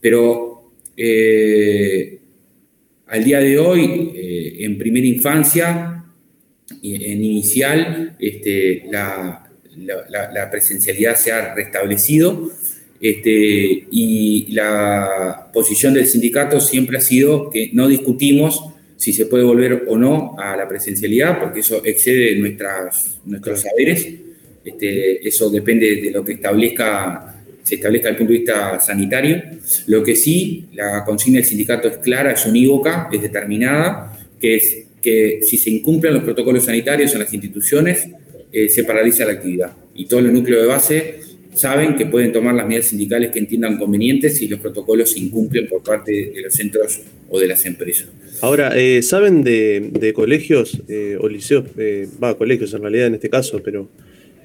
Pero 0.00 0.72
eh, 0.96 2.18
al 3.06 3.24
día 3.24 3.40
de 3.40 3.58
hoy, 3.58 4.12
en 4.58 4.78
primera 4.78 5.06
infancia, 5.06 5.96
en 6.82 7.24
inicial, 7.24 8.16
este, 8.18 8.84
la, 8.90 9.42
presencialidad 10.50 11.16
se 11.16 11.32
ha 11.32 11.54
restablecido 11.54 12.50
este, 13.00 13.86
y 13.90 14.46
la 14.52 15.50
posición 15.52 15.94
del 15.94 16.06
sindicato 16.06 16.60
siempre 16.60 16.98
ha 16.98 17.00
sido 17.00 17.50
que 17.50 17.70
no 17.72 17.88
discutimos 17.88 18.62
si 18.96 19.12
se 19.12 19.26
puede 19.26 19.44
volver 19.44 19.84
o 19.88 19.98
no 19.98 20.34
a 20.38 20.56
la 20.56 20.66
presencialidad, 20.66 21.38
porque 21.38 21.60
eso 21.60 21.82
excede 21.84 22.34
nuestras, 22.36 23.20
nuestros 23.24 23.60
saberes. 23.60 24.08
Este, 24.66 25.26
eso 25.26 25.48
depende 25.48 25.94
de 26.02 26.10
lo 26.10 26.24
que 26.24 26.32
establezca, 26.32 27.36
se 27.62 27.76
establezca 27.76 28.08
desde 28.08 28.14
el 28.14 28.18
punto 28.18 28.32
de 28.32 28.38
vista 28.40 28.80
sanitario. 28.80 29.42
Lo 29.86 30.02
que 30.02 30.16
sí, 30.16 30.66
la 30.74 31.04
consigna 31.04 31.38
del 31.38 31.46
sindicato 31.46 31.86
es 31.86 31.98
clara, 31.98 32.32
es 32.32 32.44
unívoca, 32.44 33.08
es 33.12 33.22
determinada, 33.22 34.12
que 34.40 34.56
es 34.56 34.86
que 35.00 35.38
si 35.42 35.56
se 35.56 35.70
incumplen 35.70 36.14
los 36.14 36.24
protocolos 36.24 36.64
sanitarios 36.64 37.12
en 37.12 37.20
las 37.20 37.32
instituciones, 37.32 38.08
eh, 38.52 38.68
se 38.68 38.82
paraliza 38.82 39.24
la 39.24 39.32
actividad. 39.32 39.72
Y 39.94 40.06
todos 40.06 40.24
los 40.24 40.32
núcleos 40.32 40.62
de 40.62 40.66
base 40.66 41.14
saben 41.54 41.94
que 41.94 42.06
pueden 42.06 42.32
tomar 42.32 42.56
las 42.56 42.66
medidas 42.66 42.86
sindicales 42.86 43.30
que 43.30 43.38
entiendan 43.38 43.78
convenientes 43.78 44.36
si 44.36 44.48
los 44.48 44.58
protocolos 44.58 45.12
se 45.12 45.20
incumplen 45.20 45.68
por 45.68 45.84
parte 45.84 46.32
de 46.34 46.42
los 46.42 46.52
centros 46.52 47.02
o 47.28 47.38
de 47.38 47.46
las 47.46 47.64
empresas. 47.66 48.08
Ahora, 48.40 48.72
eh, 48.76 49.00
¿saben 49.02 49.44
de, 49.44 50.12
colegios 50.12 50.82
eh, 50.88 51.16
o 51.20 51.28
liceos, 51.28 51.64
va, 52.22 52.36
colegios 52.36 52.74
en 52.74 52.82
realidad 52.82 53.06
en 53.06 53.14
este 53.14 53.30
caso, 53.30 53.62
pero 53.62 53.88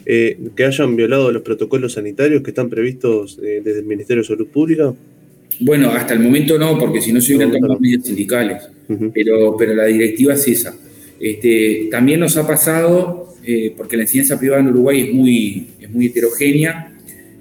que 0.06 0.66
hayan 0.66 0.96
violado 0.96 1.32
los 1.32 1.42
protocolos 1.42 1.94
sanitarios 1.94 2.42
que 2.42 2.52
están 2.52 2.70
previstos 2.70 3.38
desde 3.38 3.80
el 3.80 3.86
Ministerio 3.86 4.24
de 4.24 4.28
Salud 4.28 4.48
Pública? 4.48 4.94
Bueno, 5.60 5.92
hasta 5.92 6.14
el 6.14 6.20
momento 6.20 6.58
no, 6.58 6.78
porque 6.80 7.02
si 7.02 7.14
no 7.14 7.22
se 7.22 7.36
hubieran 7.36 7.54
tomado 7.54 7.80
medidas 7.80 8.06
sindicales, 8.06 8.64
pero, 9.14 9.56
pero 9.58 9.76
la 9.76 9.86
directiva 9.86 10.34
es 10.34 10.48
esa. 10.48 10.76
Este, 11.20 11.88
también 11.92 12.20
nos 12.20 12.36
ha 12.36 12.48
pasado, 12.48 13.36
eh, 13.46 13.74
porque 13.78 13.96
la 13.96 14.04
enseñanza 14.04 14.40
privada 14.40 14.62
en 14.62 14.70
Uruguay 14.70 15.02
es 15.02 15.14
muy, 15.14 15.68
es 15.80 15.90
muy 15.90 16.08
heterogénea, 16.08 16.94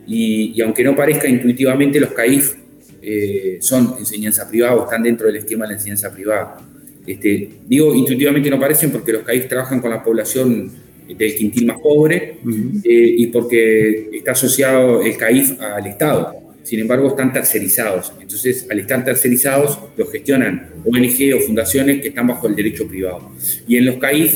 y, 0.07 0.61
aunque 0.61 0.85
no 0.85 0.95
parezca 0.95 1.29
intuitivamente, 1.29 1.99
los 1.99 2.11
CAIF 2.11 2.57
eh, 3.01 3.59
son 3.61 3.95
enseñanza 3.99 4.49
privada 4.49 4.75
o 4.75 4.85
están 4.85 5.03
dentro 5.03 5.27
del 5.27 5.37
esquema 5.37 5.65
de 5.65 5.69
la 5.69 5.79
enseñanza 5.79 6.13
privada. 6.13 6.61
Este, 7.07 7.49
digo, 7.67 7.95
intuitivamente 7.95 8.51
no 8.51 8.61
parecen 8.61 8.91
porque 8.91 9.13
los 9.13 9.23
CAIF 9.23 9.49
trabajan 9.49 9.81
con 9.81 9.91
la 9.91 10.05
población 10.05 10.71
del 11.17 11.35
quintil 11.35 11.67
más 11.67 11.79
pobre 11.81 12.37
eh, 12.85 13.15
y 13.19 13.27
porque 13.29 14.11
está 14.13 14.33
asociado 14.33 15.03
el 15.03 15.17
CAIF 15.17 15.61
al 15.61 15.87
Estado 15.87 16.51
sin 16.63 16.79
embargo 16.79 17.09
están 17.09 17.33
tercerizados. 17.33 18.13
Entonces, 18.21 18.67
al 18.71 18.79
estar 18.79 19.05
tercerizados, 19.05 19.79
los 19.97 20.11
gestionan 20.13 20.71
ONG 20.85 21.35
o 21.35 21.41
fundaciones 21.41 22.01
que 22.01 22.09
están 22.09 22.29
bajo 22.29 22.47
el 22.47 22.55
derecho 22.55 22.87
privado. 22.87 23.33
Y 23.67 23.77
en 23.77 23.87
los 23.87 23.97
CAIF 23.97 24.35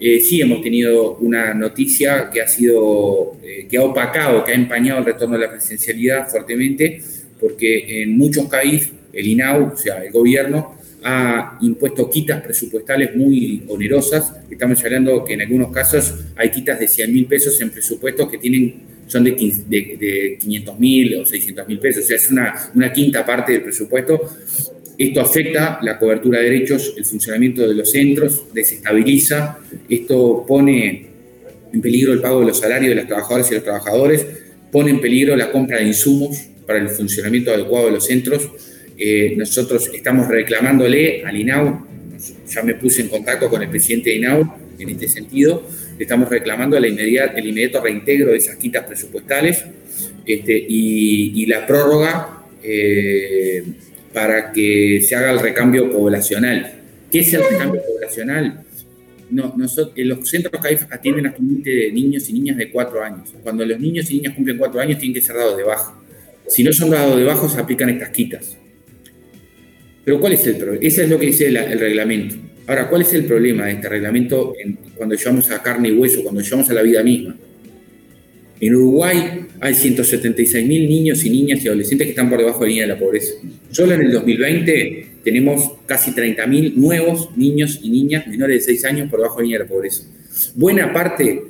eh, 0.00 0.20
sí 0.20 0.40
hemos 0.40 0.62
tenido 0.62 1.16
una 1.16 1.54
noticia 1.54 2.30
que 2.30 2.40
ha 2.40 2.48
sido, 2.48 3.36
eh, 3.42 3.66
que 3.68 3.76
ha 3.76 3.82
opacado, 3.82 4.44
que 4.44 4.52
ha 4.52 4.54
empañado 4.54 5.00
el 5.00 5.04
retorno 5.04 5.36
de 5.36 5.46
la 5.46 5.50
presencialidad 5.50 6.28
fuertemente, 6.28 7.00
porque 7.40 8.02
en 8.02 8.16
muchos 8.16 8.48
CAIF 8.48 8.92
el 9.12 9.26
INAU, 9.26 9.72
o 9.74 9.76
sea, 9.76 10.02
el 10.04 10.12
gobierno, 10.12 10.75
ha 11.08 11.56
impuesto 11.62 12.10
quitas 12.10 12.42
presupuestales 12.42 13.14
muy 13.14 13.62
onerosas. 13.68 14.32
Estamos 14.50 14.82
hablando 14.84 15.24
que 15.24 15.34
en 15.34 15.42
algunos 15.42 15.70
casos 15.70 16.12
hay 16.34 16.50
quitas 16.50 16.80
de 16.80 16.88
100 16.88 17.12
mil 17.12 17.26
pesos 17.26 17.60
en 17.60 17.70
presupuestos 17.70 18.28
que 18.28 18.38
tienen 18.38 18.96
son 19.06 19.22
de, 19.22 19.30
de, 19.68 20.36
500 20.40 20.80
mil 20.80 21.14
o 21.20 21.24
600 21.24 21.68
mil 21.68 21.78
pesos, 21.78 22.02
o 22.02 22.06
sea, 22.08 22.16
es 22.16 22.28
una, 22.28 22.70
una 22.74 22.92
quinta 22.92 23.24
parte 23.24 23.52
del 23.52 23.62
presupuesto. 23.62 24.20
Esto 24.98 25.20
afecta 25.20 25.78
la 25.80 25.96
cobertura 25.96 26.40
de 26.40 26.50
derechos, 26.50 26.94
el 26.96 27.04
funcionamiento 27.04 27.68
de 27.68 27.74
los 27.74 27.88
centros, 27.88 28.52
desestabiliza, 28.52 29.58
esto 29.88 30.44
pone 30.48 31.06
en 31.72 31.80
peligro 31.80 32.14
el 32.14 32.20
pago 32.20 32.40
de 32.40 32.46
los 32.46 32.58
salarios 32.58 32.88
de 32.88 32.96
las 32.96 33.06
trabajadoras 33.06 33.48
y 33.52 33.54
los 33.54 33.62
trabajadores, 33.62 34.26
pone 34.72 34.90
en 34.90 35.00
peligro 35.00 35.36
la 35.36 35.52
compra 35.52 35.78
de 35.78 35.84
insumos 35.84 36.36
para 36.66 36.80
el 36.80 36.88
funcionamiento 36.88 37.52
adecuado 37.52 37.86
de 37.86 37.92
los 37.92 38.06
centros. 38.06 38.50
Eh, 38.98 39.34
nosotros 39.36 39.90
estamos 39.92 40.28
reclamándole 40.28 41.24
al 41.24 41.36
INAU, 41.36 41.86
ya 42.48 42.62
me 42.62 42.74
puse 42.74 43.02
en 43.02 43.08
contacto 43.08 43.50
con 43.50 43.62
el 43.62 43.68
presidente 43.68 44.10
de 44.10 44.16
INAU 44.16 44.52
en 44.78 44.88
este 44.88 45.08
sentido, 45.08 45.66
estamos 45.98 46.28
reclamando 46.28 46.76
el 46.76 46.86
inmediato 46.86 47.82
reintegro 47.82 48.32
de 48.32 48.38
esas 48.38 48.56
quitas 48.56 48.84
presupuestales 48.84 49.64
este, 50.26 50.66
y, 50.68 51.46
la 51.46 51.66
prórroga 51.66 52.44
eh, 52.62 53.62
para 54.12 54.52
que 54.52 55.00
se 55.06 55.14
haga 55.14 55.30
el 55.30 55.40
recambio 55.40 55.90
poblacional. 55.90 56.80
¿Qué 57.10 57.20
es 57.20 57.32
el 57.34 57.42
recambio 57.48 57.82
poblacional? 57.82 58.62
No, 59.30 59.54
nosotros, 59.56 59.94
los 59.96 60.28
centros 60.28 60.62
CAIF 60.62 60.84
atienden 60.90 61.26
actualmente 61.26 61.90
niños 61.92 62.28
y 62.28 62.32
niñas 62.32 62.56
de 62.56 62.70
4 62.70 63.02
años. 63.02 63.34
Cuando 63.42 63.64
los 63.64 63.78
niños 63.78 64.10
y 64.10 64.16
niñas 64.16 64.34
cumplen 64.34 64.58
4 64.58 64.80
años 64.80 64.98
tienen 64.98 65.14
que 65.14 65.20
ser 65.20 65.36
dados 65.36 65.56
de 65.56 65.64
baja. 65.64 65.94
Si 66.48 66.62
no 66.62 66.72
son 66.72 66.90
dados 66.90 67.16
de 67.16 67.24
baja, 67.24 67.48
se 67.48 67.60
aplican 67.60 67.88
estas 67.90 68.10
quitas. 68.10 68.56
Pero 70.06 70.20
¿cuál 70.20 70.34
es 70.34 70.46
el 70.46 70.54
problema? 70.54 70.86
Ese 70.86 71.02
es 71.02 71.10
lo 71.10 71.18
que 71.18 71.26
dice 71.26 71.48
el 71.48 71.80
reglamento. 71.80 72.36
Ahora, 72.68 72.88
¿cuál 72.88 73.02
es 73.02 73.12
el 73.12 73.24
problema 73.24 73.66
de 73.66 73.72
este 73.72 73.88
reglamento 73.88 74.54
cuando 74.94 75.16
llevamos 75.16 75.50
a 75.50 75.60
carne 75.60 75.88
y 75.88 75.92
hueso, 75.94 76.22
cuando 76.22 76.42
llevamos 76.42 76.70
a 76.70 76.74
la 76.74 76.82
vida 76.82 77.02
misma? 77.02 77.36
En 78.60 78.74
Uruguay 78.76 79.46
hay 79.58 79.74
176.000 79.74 80.64
niños 80.64 81.24
y 81.24 81.30
niñas 81.30 81.64
y 81.64 81.66
adolescentes 81.66 82.06
que 82.06 82.10
están 82.10 82.30
por 82.30 82.38
debajo 82.38 82.60
de 82.60 82.66
la 82.66 82.68
línea 82.68 82.86
de 82.86 82.92
la 82.92 82.98
pobreza. 83.00 83.34
Solo 83.72 83.94
en 83.94 84.02
el 84.02 84.12
2020 84.12 85.06
tenemos 85.24 85.72
casi 85.86 86.12
30.000 86.12 86.74
nuevos 86.74 87.36
niños 87.36 87.80
y 87.82 87.90
niñas 87.90 88.28
menores 88.28 88.64
de 88.64 88.74
6 88.74 88.84
años 88.84 89.10
por 89.10 89.18
debajo 89.18 89.38
de 89.38 89.42
la 89.42 89.46
línea 89.46 89.58
de 89.58 89.64
la 89.64 89.70
pobreza. 89.70 90.04
Buena 90.54 90.92
parte 90.92 91.42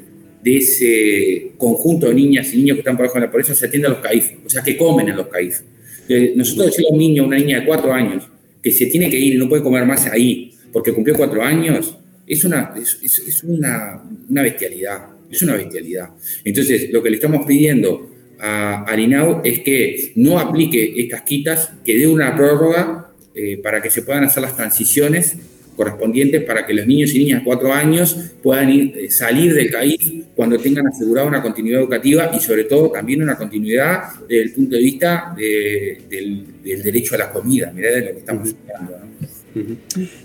de 0.43 0.57
ese 0.57 1.53
conjunto 1.59 2.09
de 2.09 2.15
niñas 2.15 2.55
y 2.55 2.57
niños 2.57 2.77
que 2.77 2.81
están 2.81 2.97
por 2.97 3.05
debajo 3.05 3.21
de 3.21 3.27
la 3.27 3.31
pobreza 3.31 3.55
se 3.55 3.67
atiende 3.67 3.89
a 3.89 3.91
los 3.91 3.99
CAIF, 3.99 4.47
o 4.47 4.49
sea, 4.49 4.63
que 4.63 4.79
comen 4.79 5.11
en 5.11 5.17
los 5.17 5.27
CAIF. 5.27 5.61
Eh, 6.09 6.33
nosotros 6.35 6.69
decimos 6.69 6.93
a 6.93 6.95
un 6.95 6.99
niño 6.99 7.27
una 7.27 7.37
niña 7.37 7.61
de 7.61 7.67
4 7.67 7.93
años 7.93 8.31
que 8.67 8.73
se 8.73 8.87
tiene 8.87 9.09
que 9.09 9.17
ir 9.17 9.35
y 9.35 9.39
no 9.39 9.49
puede 9.49 9.63
comer 9.63 9.87
más 9.87 10.09
ahí, 10.09 10.51
porque 10.73 10.93
cumplió 10.93 11.15
cuatro 11.15 11.41
años, 11.41 11.97
es 12.27 12.45
una, 12.45 12.75
es, 12.77 13.45
una, 13.45 14.03
bestialidad, 14.43 15.07
es 15.31 15.41
una 15.43 15.55
bestialidad. 15.55 16.09
Entonces, 16.45 16.91
lo 16.91 17.01
que 17.01 17.11
le 17.11 17.15
estamos 17.15 17.47
pidiendo 17.47 18.11
a, 18.41 18.85
a 18.93 19.41
es 19.45 19.61
que 19.61 20.11
no 20.17 20.41
aplique 20.41 20.95
estas 20.97 21.23
quitas, 21.23 21.75
que 21.85 21.97
dé 21.97 22.09
una 22.09 22.35
prórroga 22.35 23.13
eh, 23.37 23.59
para 23.59 23.81
que 23.81 23.89
se 23.89 24.03
puedan 24.03 24.25
hacer 24.25 24.43
las 24.43 24.57
transiciones 24.57 25.37
correspondientes 25.77 26.43
para 26.45 26.67
que 26.67 26.75
los 26.75 26.87
niños 26.87 27.15
y 27.15 27.19
niñas 27.21 27.41
de 27.41 27.45
cuatro 27.45 27.73
años 27.73 28.17
puedan 28.43 28.71
eh, 28.71 29.11
salir 29.11 29.55
del 29.55 29.71
CAIF 29.71 30.25
cuando 30.35 30.59
tengan 30.59 30.87
asegurada 30.87 31.29
una 31.29 31.43
continuidad 31.43 31.81
educativa 31.81 32.31
y 32.35 32.41
sobre 32.41 32.65
todo 32.65 32.91
también 32.91 33.23
una 33.23 33.37
continuidad 33.37 34.05
desde 34.29 34.43
el 34.43 34.53
punto 34.53 34.77
de 34.77 34.83
vista 34.83 35.35
del, 35.37 36.47
derecho 36.63 37.15
a 37.15 37.19
la 37.19 37.31
comida, 37.31 37.73
mirá 37.73 37.91
de 37.91 38.01
lo 38.01 38.13
que 38.13 38.19
estamos 38.19 38.55
hablando. 38.75 39.07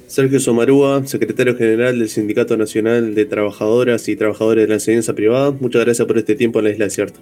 Sergio 0.07 0.39
Somarúa, 0.39 1.05
secretario 1.07 1.55
general 1.55 1.99
del 1.99 2.09
Sindicato 2.09 2.57
Nacional 2.57 3.15
de 3.15 3.25
Trabajadoras 3.25 4.09
y 4.09 4.15
Trabajadores 4.17 4.63
de 4.63 4.67
la 4.67 4.73
Enseñanza 4.75 5.13
Privada, 5.13 5.51
muchas 5.51 5.85
gracias 5.85 6.05
por 6.05 6.17
este 6.17 6.35
tiempo 6.35 6.59
en 6.59 6.65
la 6.65 6.71
Isla 6.71 6.85
Desierta. 6.85 7.19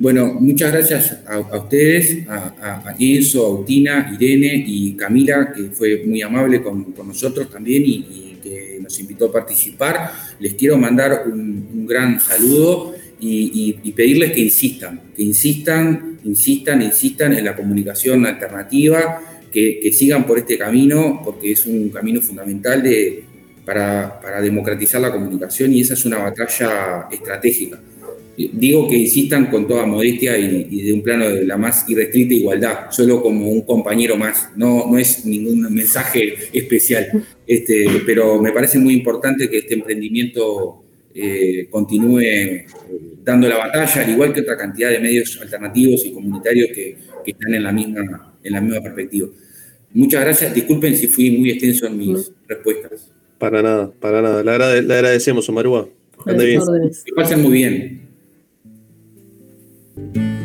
Bueno, 0.00 0.32
muchas 0.32 0.72
gracias 0.72 1.18
a, 1.26 1.58
ustedes, 1.58 2.26
a, 2.26 2.82
a, 2.88 2.96
Enzo, 2.98 3.44
a 3.44 3.50
Utina, 3.50 4.10
Irene 4.18 4.64
y 4.66 4.94
Camila, 4.94 5.52
que 5.54 5.64
fue 5.64 6.04
muy 6.06 6.22
amable 6.22 6.62
con, 6.62 6.94
nosotros 7.06 7.50
también 7.50 7.82
y, 7.84 8.38
que 8.42 8.78
nos 8.82 8.98
invitó 8.98 9.26
a 9.26 9.32
participar. 9.32 10.10
Les 10.38 10.54
quiero 10.54 10.78
mandar 10.78 11.24
un, 11.26 11.86
gran 11.86 12.18
saludo 12.18 12.94
y, 13.20 13.92
pedirles 13.94 14.32
que 14.32 14.40
insistan, 14.40 15.02
que 15.14 15.22
insistan, 15.22 16.18
insistan, 16.24 16.80
insistan 16.80 17.34
en 17.34 17.44
la 17.44 17.54
comunicación 17.54 18.24
alternativa, 18.24 19.20
que, 19.52 19.90
sigan 19.92 20.26
por 20.26 20.38
este 20.38 20.56
camino, 20.56 21.20
porque 21.22 21.52
es 21.52 21.66
un 21.66 21.90
camino 21.90 22.22
fundamental 22.22 22.82
de, 22.82 23.22
para, 23.66 24.18
para, 24.18 24.40
democratizar 24.40 24.98
la 24.98 25.12
comunicación 25.12 25.74
y 25.74 25.82
esa 25.82 25.92
es 25.92 26.06
una 26.06 26.16
batalla 26.16 27.06
estratégica. 27.12 27.78
Digo 28.52 28.88
que 28.88 28.96
insistan 28.96 29.46
con 29.50 29.66
toda 29.66 29.84
modestia 29.86 30.38
y, 30.38 30.82
de 30.82 30.92
un 30.92 31.02
plano 31.02 31.28
de 31.28 31.44
la 31.44 31.56
más 31.56 31.88
irrestricta 31.88 32.34
igualdad, 32.34 32.90
solo 32.90 33.22
como 33.22 33.50
un 33.50 33.62
compañero 33.62 34.16
más, 34.16 34.50
no, 34.56 34.86
no 34.90 34.98
es 34.98 35.24
ningún 35.26 35.62
mensaje 35.74 36.34
especial, 36.52 37.24
este, 37.46 37.86
pero 38.06 38.40
me 38.40 38.52
parece 38.52 38.78
muy 38.78 38.94
importante 38.94 39.48
que 39.50 39.58
este 39.58 39.74
emprendimiento 39.74 40.82
eh, 41.14 41.66
continúe 41.70 42.20
eh, 42.20 42.66
dando 43.24 43.48
la 43.48 43.58
batalla, 43.58 44.02
al 44.02 44.10
igual 44.10 44.32
que 44.32 44.40
otra 44.40 44.56
cantidad 44.56 44.90
de 44.90 45.00
medios 45.00 45.38
alternativos 45.40 46.06
y 46.06 46.12
comunitarios 46.12 46.68
que, 46.68 46.96
que 47.24 47.30
están 47.32 47.52
en 47.54 47.64
la 47.64 47.72
misma 47.72 48.30
en 48.42 48.52
la 48.52 48.60
misma 48.60 48.80
perspectiva. 48.80 49.28
Muchas 49.92 50.20
gracias. 50.22 50.54
Disculpen 50.54 50.96
si 50.96 51.08
fui 51.08 51.30
muy 51.30 51.50
extenso 51.50 51.86
en 51.86 51.98
mis 51.98 52.32
respuestas. 52.46 53.10
Para 53.38 53.62
nada, 53.62 53.90
para 53.98 54.22
nada. 54.22 54.42
Le, 54.42 54.50
agradecemos, 54.94 55.48
Omarúa. 55.48 55.88
Ande 56.26 56.44
bien. 56.44 56.60
Que 57.04 57.12
pasen 57.12 57.42
muy 57.42 57.52
bien. 57.52 57.99
Thank 60.00 60.16
you. 60.16 60.39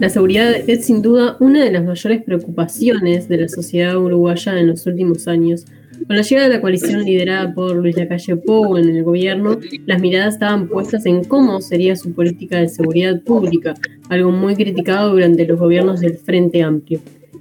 La 0.00 0.08
seguridad 0.08 0.56
es 0.66 0.86
sin 0.86 1.02
duda 1.02 1.36
una 1.40 1.62
de 1.62 1.70
las 1.70 1.84
mayores 1.84 2.22
preocupaciones 2.22 3.28
de 3.28 3.36
la 3.36 3.48
sociedad 3.48 3.98
uruguaya 3.98 4.58
en 4.58 4.68
los 4.68 4.86
últimos 4.86 5.28
años. 5.28 5.66
Con 6.06 6.16
la 6.16 6.22
llegada 6.22 6.48
de 6.48 6.54
la 6.54 6.60
coalición 6.62 7.04
liderada 7.04 7.52
por 7.52 7.76
Luis 7.76 7.98
Lacalle 7.98 8.36
Pou 8.36 8.78
en 8.78 8.88
el 8.88 9.04
gobierno, 9.04 9.60
las 9.84 10.00
miradas 10.00 10.34
estaban 10.34 10.68
puestas 10.68 11.04
en 11.04 11.22
cómo 11.24 11.60
sería 11.60 11.96
su 11.96 12.14
política 12.14 12.60
de 12.60 12.70
seguridad 12.70 13.20
pública, 13.20 13.74
algo 14.08 14.30
muy 14.30 14.56
criticado 14.56 15.10
durante 15.10 15.44
los 15.44 15.60
gobiernos 15.60 16.00
del 16.00 16.16
Frente 16.16 16.62
Amplio. 16.62 17.00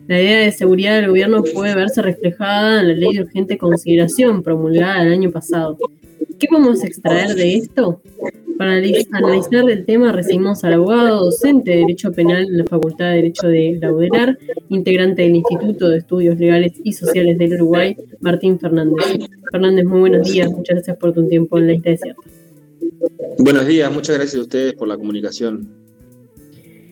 La 0.10 0.22
idea 0.22 0.40
de 0.40 0.52
seguridad 0.52 0.98
del 0.98 1.08
gobierno 1.08 1.44
puede 1.44 1.76
verse 1.76 2.02
reflejada 2.02 2.82
en 2.82 2.90
la 2.90 2.94
ley 2.94 3.14
de 3.14 3.22
urgente 3.22 3.58
consideración 3.58 4.44
promulgada 4.44 5.04
el 5.04 5.14
año 5.14 5.32
pasado. 5.32 5.78
¿Qué 6.38 6.48
podemos 6.50 6.84
extraer 6.84 7.36
de 7.36 7.56
esto? 7.56 8.02
Para 8.60 8.74
analizar 8.74 9.70
el 9.70 9.86
tema 9.86 10.12
recibimos 10.12 10.66
al 10.66 10.74
abogado 10.74 11.24
docente 11.24 11.72
de 11.72 11.78
Derecho 11.78 12.12
Penal 12.12 12.44
en 12.44 12.58
la 12.58 12.66
Facultad 12.66 13.12
de 13.12 13.16
Derecho 13.16 13.48
de 13.48 13.80
Laudelar, 13.82 14.38
integrante 14.68 15.22
del 15.22 15.38
Instituto 15.38 15.88
de 15.88 16.00
Estudios 16.00 16.38
Legales 16.38 16.74
y 16.84 16.92
Sociales 16.92 17.38
del 17.38 17.54
Uruguay, 17.54 17.96
Martín 18.20 18.60
Fernández. 18.60 19.30
Fernández, 19.50 19.86
muy 19.86 20.02
buenos 20.02 20.30
días. 20.30 20.52
Muchas 20.52 20.76
gracias 20.76 20.98
por 20.98 21.14
tu 21.14 21.26
tiempo 21.30 21.58
en 21.58 21.68
la 21.68 21.74
isla 21.76 21.92
desierta. 21.92 22.22
Buenos 23.38 23.66
días, 23.66 23.94
muchas 23.94 24.18
gracias 24.18 24.36
a 24.36 24.42
ustedes 24.42 24.74
por 24.74 24.90
la 24.90 24.98
comunicación. 24.98 25.70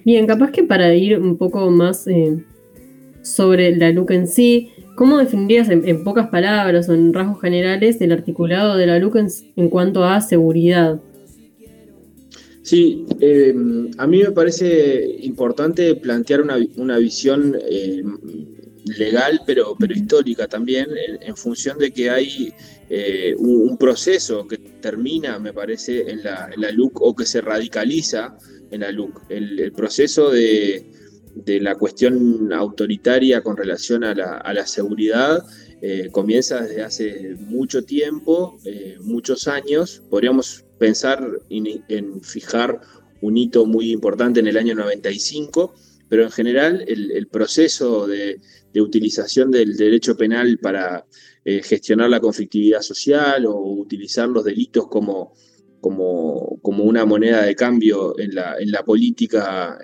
Bien, 0.05 0.25
capaz 0.25 0.51
que 0.51 0.63
para 0.63 0.95
ir 0.95 1.19
un 1.19 1.35
poco 1.35 1.69
más 1.69 2.07
eh, 2.07 2.45
sobre 3.23 3.75
la 3.75 3.91
LUC 3.91 4.11
en 4.11 4.27
sí, 4.27 4.71
¿Cómo 4.95 5.17
definirías 5.17 5.69
en, 5.69 6.03
pocas 6.03 6.29
palabras 6.29 6.89
o 6.89 6.93
en 6.95 7.13
rasgos 7.13 7.39
generales 7.39 8.01
el 8.01 8.11
articulado 8.13 8.75
de 8.77 8.87
la 8.87 8.97
LUC 8.97 9.17
en, 9.55 9.69
cuanto 9.69 10.03
a 10.03 10.21
seguridad? 10.21 10.99
Sí, 12.67 13.05
eh, 13.21 13.55
a 13.97 14.07
mí 14.07 14.23
me 14.23 14.31
parece 14.31 15.17
importante 15.21 15.95
plantear 15.95 16.41
una, 16.41 16.97
visión 16.97 17.57
eh, 17.65 18.03
legal, 18.97 19.39
pero, 19.45 19.73
pero 19.79 19.93
histórica 19.93 20.47
también, 20.47 20.87
en, 21.21 21.37
función 21.37 21.77
de 21.77 21.91
que 21.91 22.09
hay 22.09 22.53
eh, 22.89 23.33
un, 23.37 23.77
proceso 23.77 24.45
que 24.45 24.57
termina, 24.57 25.39
me 25.39 25.53
parece, 25.53 26.11
en 26.11 26.23
la, 26.23 26.49
LUC 26.73 27.01
o 27.01 27.15
que 27.15 27.25
se 27.25 27.39
radicaliza 27.39 28.37
en 28.69 28.81
la 28.81 28.91
LUC. 28.91 29.21
el 29.29 29.71
proceso 29.71 30.29
de, 30.29 30.91
de 31.45 31.59
la 31.59 31.75
cuestión 31.75 32.51
autoritaria 32.51 33.41
con 33.41 33.57
relación 33.57 34.03
a 34.03 34.13
la, 34.13 34.67
seguridad 34.67 35.43
eh, 35.81 36.09
comienza 36.11 36.61
desde 36.61 36.83
hace 36.83 37.35
mucho 37.39 37.83
tiempo, 37.83 38.57
eh, 38.65 38.97
muchos 39.01 39.47
años. 39.47 40.01
Podríamos 40.09 40.65
pensar 40.77 41.27
en, 41.49 42.21
fijar 42.21 42.81
un 43.21 43.37
hito 43.37 43.65
muy 43.65 43.91
importante 43.91 44.39
en 44.39 44.47
el 44.47 44.57
año 44.57 44.75
95, 44.75 45.73
pero 46.09 46.23
en 46.23 46.31
general 46.31 46.83
el, 46.87 47.27
proceso 47.27 48.07
de, 48.07 48.39
utilización 48.75 49.49
del 49.49 49.75
derecho 49.75 50.15
penal 50.15 50.59
para 50.59 51.03
eh, 51.43 51.63
gestionar 51.63 52.11
la 52.11 52.19
conflictividad 52.19 52.81
social 52.81 53.47
o 53.47 53.55
utilizar 53.55 54.29
los 54.29 54.43
delitos 54.43 54.87
como, 54.87 55.33
como, 55.81 56.59
como 56.61 56.83
una 56.83 57.03
moneda 57.03 57.41
de 57.41 57.55
cambio 57.55 58.19
en 58.19 58.35
la, 58.35 58.55
en 58.59 58.71
la 58.71 58.83
política 58.83 59.79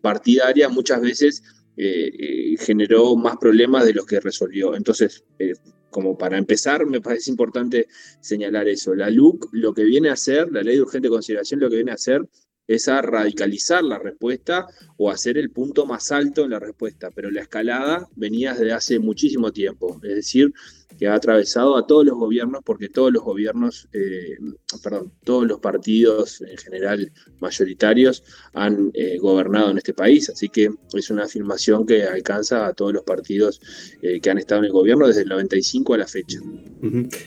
partidaria 0.00 0.68
muchas 0.68 1.00
veces 1.00 1.42
eh, 1.76 2.12
eh, 2.16 2.56
generó 2.58 3.16
más 3.16 3.36
problemas 3.36 3.84
de 3.84 3.94
los 3.94 4.06
que 4.06 4.20
resolvió. 4.20 4.76
Entonces, 4.76 5.24
eh, 5.40 5.54
como 5.94 6.18
para 6.18 6.36
empezar, 6.36 6.86
me 6.86 7.00
parece 7.00 7.30
importante 7.30 7.86
señalar 8.20 8.66
eso. 8.66 8.96
La 8.96 9.10
LUC 9.10 9.48
lo 9.52 9.72
que 9.72 9.84
viene 9.84 10.10
a 10.10 10.14
hacer, 10.14 10.50
la 10.50 10.60
ley 10.60 10.74
de 10.74 10.82
urgente 10.82 11.08
consideración, 11.08 11.60
lo 11.60 11.70
que 11.70 11.76
viene 11.76 11.92
a 11.92 11.94
hacer 11.94 12.28
es 12.66 12.88
a 12.88 13.00
radicalizar 13.00 13.84
la 13.84 14.00
respuesta 14.00 14.66
o 14.96 15.08
hacer 15.08 15.38
el 15.38 15.52
punto 15.52 15.86
más 15.86 16.10
alto 16.10 16.42
en 16.42 16.50
la 16.50 16.58
respuesta, 16.58 17.12
pero 17.12 17.30
la 17.30 17.42
escalada 17.42 18.08
venía 18.16 18.54
desde 18.54 18.72
hace 18.72 18.98
muchísimo 18.98 19.52
tiempo, 19.52 20.00
es 20.02 20.16
decir, 20.16 20.52
que 20.98 21.06
ha 21.08 21.14
atravesado 21.14 21.76
a 21.76 21.86
todos 21.86 22.04
los 22.04 22.16
gobiernos, 22.16 22.62
porque 22.64 22.88
todos 22.88 23.12
los 23.12 23.22
gobiernos, 23.22 23.88
eh, 23.92 24.36
perdón, 24.82 25.12
todos 25.24 25.46
los 25.46 25.60
partidos 25.60 26.40
en 26.42 26.56
general 26.56 27.12
mayoritarios 27.40 28.22
han 28.52 28.90
eh, 28.94 29.18
gobernado 29.18 29.70
en 29.70 29.78
este 29.78 29.94
país, 29.94 30.30
así 30.30 30.48
que 30.48 30.70
es 30.92 31.10
una 31.10 31.24
afirmación 31.24 31.86
que 31.86 32.04
alcanza 32.04 32.66
a 32.66 32.72
todos 32.74 32.92
los 32.92 33.02
partidos 33.02 33.60
eh, 34.02 34.20
que 34.20 34.30
han 34.30 34.38
estado 34.38 34.60
en 34.60 34.66
el 34.66 34.72
gobierno 34.72 35.06
desde 35.06 35.22
el 35.22 35.28
95 35.28 35.94
a 35.94 35.98
la 35.98 36.06
fecha. 36.06 36.40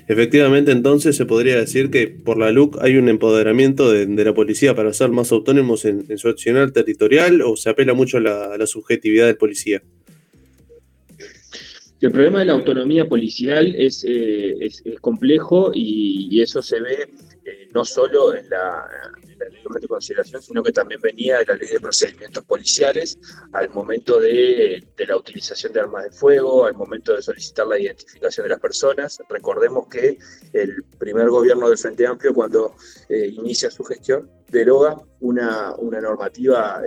Efectivamente, 0.07 0.72
entonces 0.72 1.15
se 1.15 1.26
podría 1.26 1.57
decir 1.57 1.89
que 1.89 2.07
por 2.07 2.38
la 2.38 2.51
LUC 2.51 2.78
hay 2.82 2.97
un 2.97 3.09
empoderamiento 3.09 3.91
de, 3.91 4.07
la 4.07 4.34
policía 4.34 4.76
para 4.76 4.93
ser 4.93 5.09
más 5.09 5.32
autónomos 5.32 5.86
en, 5.86 6.18
su 6.18 6.28
accionar 6.30 6.72
territorial 6.72 7.41
o 7.41 7.55
se 7.55 7.70
apela 7.70 7.93
mucho 7.93 8.18
a 8.18 8.22
la 8.22 8.68
subjetividad 8.68 9.28
del 9.28 9.38
policía. 9.38 9.82
El 12.00 12.12
problema 12.12 12.39
de 12.39 12.45
la 12.45 12.54
autonomía 12.54 13.08
policial 13.08 13.74
es, 13.76 14.06
eh, 14.08 14.70
complejo 15.02 15.72
y, 15.74 16.41
eso 16.41 16.62
se 16.62 16.80
ve 16.80 17.10
eh, 17.43 17.70
no 17.74 17.84
solo 17.84 18.36
en 18.36 18.48
la, 18.50 18.88
ley 19.24 19.82
de 19.82 19.88
consideración, 19.88 20.41
sino 20.41 20.62
que 20.62 20.72
también 20.72 21.02
venía 21.02 21.39
de 21.39 21.45
la 21.45 21.56
ley 21.56 21.70
de 21.70 21.80
procedimientos 21.80 22.43
policiales 22.45 23.18
al 23.54 23.70
momento 23.72 24.20
de, 24.20 24.84
la 25.08 25.18
utilización 25.18 25.74
de 25.74 25.80
armas 25.80 26.04
de 26.04 26.12
fuego, 26.12 26.66
al 26.66 26.76
momento 26.76 27.16
de 27.16 27.22
solicitar 27.24 27.66
la 27.66 27.80
identificación 27.80 28.45
de 28.45 28.50
las 28.50 28.60
personas. 28.60 29.20
Recordemos 29.28 29.88
que 29.88 30.20
el 30.54 30.84
primer 31.00 31.30
gobierno 31.30 31.68
del 31.68 31.80
Frente 31.80 32.06
Amplio, 32.06 32.32
cuando 32.32 32.76
eh, 33.10 33.28
inicia 33.34 33.72
su 33.72 33.84
gestión, 33.84 34.30
deroga 34.50 35.02
una, 35.20 35.74
una 35.78 36.00
normativa 36.00 36.82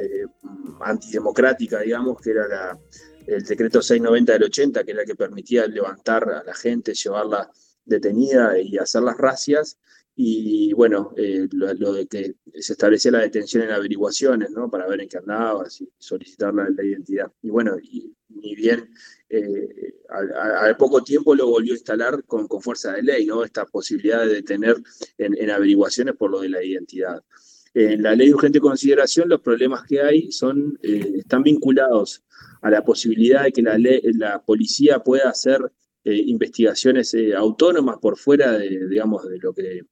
antidemocrática, 0.81 1.81
digamos, 1.81 2.21
que 2.21 2.31
era 2.31 2.47
la 2.47 2.79
el 3.27 3.43
decreto 3.45 3.83
690 3.83 4.33
del 4.33 4.45
80, 4.45 4.85
que 4.85 4.91
era 4.91 5.03
el 5.03 5.07
que 5.07 5.15
permitía 5.15 5.67
levantar 5.67 6.29
a 6.31 6.45
la 6.45 6.55
gente, 6.55 6.95
llevarla 6.95 7.51
detenida 7.85 8.59
y 8.59 8.79
hacer 8.79 9.03
las 9.03 9.17
racias. 9.17 9.79
Y 10.17 10.73
bueno, 10.75 11.15
eh, 11.17 11.49
lo, 11.53 11.93
de 11.93 12.07
que 12.07 12.35
se 12.59 12.73
establecía 12.73 13.13
la 13.13 13.21
detención 13.21 13.63
en 13.63 13.71
averiguaciones, 13.71 14.51
¿no? 14.51 14.71
Para 14.71 14.87
ver 14.87 15.01
en 15.01 15.09
qué 15.09 15.19
andaba, 15.19 15.65
y 15.81 15.89
solicitar 15.99 16.53
la, 16.53 16.85
identidad. 16.85 17.33
Y 17.41 17.49
bueno, 17.49 17.79
y, 17.81 18.13
ni 18.29 18.55
bien 18.55 18.91
eh, 19.29 19.95
al, 20.09 20.77
poco 20.77 21.03
tiempo 21.03 21.35
lo 21.35 21.47
volvió 21.47 21.73
a 21.73 21.77
instalar 21.77 22.25
con, 22.25 22.49
con, 22.49 22.61
fuerza 22.61 22.93
de 22.93 23.03
ley, 23.03 23.25
¿no? 23.25 23.45
Esta 23.45 23.65
posibilidad 23.65 24.27
de 24.27 24.35
detener 24.35 24.77
en, 25.17 25.51
averiguaciones 25.51 26.17
por 26.17 26.31
lo 26.31 26.41
de 26.41 26.51
la 26.51 26.63
identidad. 26.63 27.23
En 27.73 28.03
la 28.03 28.15
ley 28.15 28.29
de 28.29 28.35
urgente 28.35 28.61
consideración, 28.61 29.29
los 29.29 29.41
problemas 29.41 29.87
que 29.87 30.03
hay 30.03 30.33
son, 30.33 30.79
eh, 30.83 31.13
están 31.19 31.45
vinculados 31.45 32.25
a 32.63 32.71
la 32.71 32.85
posibilidad 32.85 33.45
de 33.45 33.53
que 33.53 33.63
la, 33.63 33.77
la 33.79 34.43
policía 34.43 35.01
pueda 35.01 35.31
hacer 35.31 35.61
eh, 36.05 36.15
investigaciones 36.27 37.13
eh, 37.15 37.35
autónomas 37.35 37.99
por 37.99 38.17
fuera 38.17 38.53
de, 38.53 38.89
digamos, 38.89 39.29
de 39.29 39.39
lo 39.39 39.53
que 39.53 39.83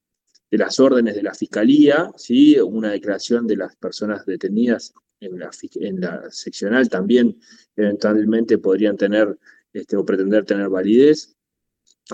de 0.51 0.59
las 0.59 0.81
órdenes 0.81 1.15
de 1.15 1.23
la 1.23 1.35
fiscalía, 1.35 2.11
¿sí? 2.17 2.59
una 2.59 2.93
declaración 2.93 3.47
de 3.47 3.57
las 3.57 3.77
personas 3.77 4.25
detenidas 4.25 4.95
en 5.21 5.39
la, 5.39 5.51
en 5.75 6.01
la 6.01 6.31
seccional 6.31 6.89
también 6.89 7.39
eventualmente 7.77 8.59
podrían 8.59 8.97
tener 8.97 9.39
este, 9.73 9.97
o 9.97 10.05
pretender 10.05 10.45
tener 10.45 10.69
validez. 10.69 11.37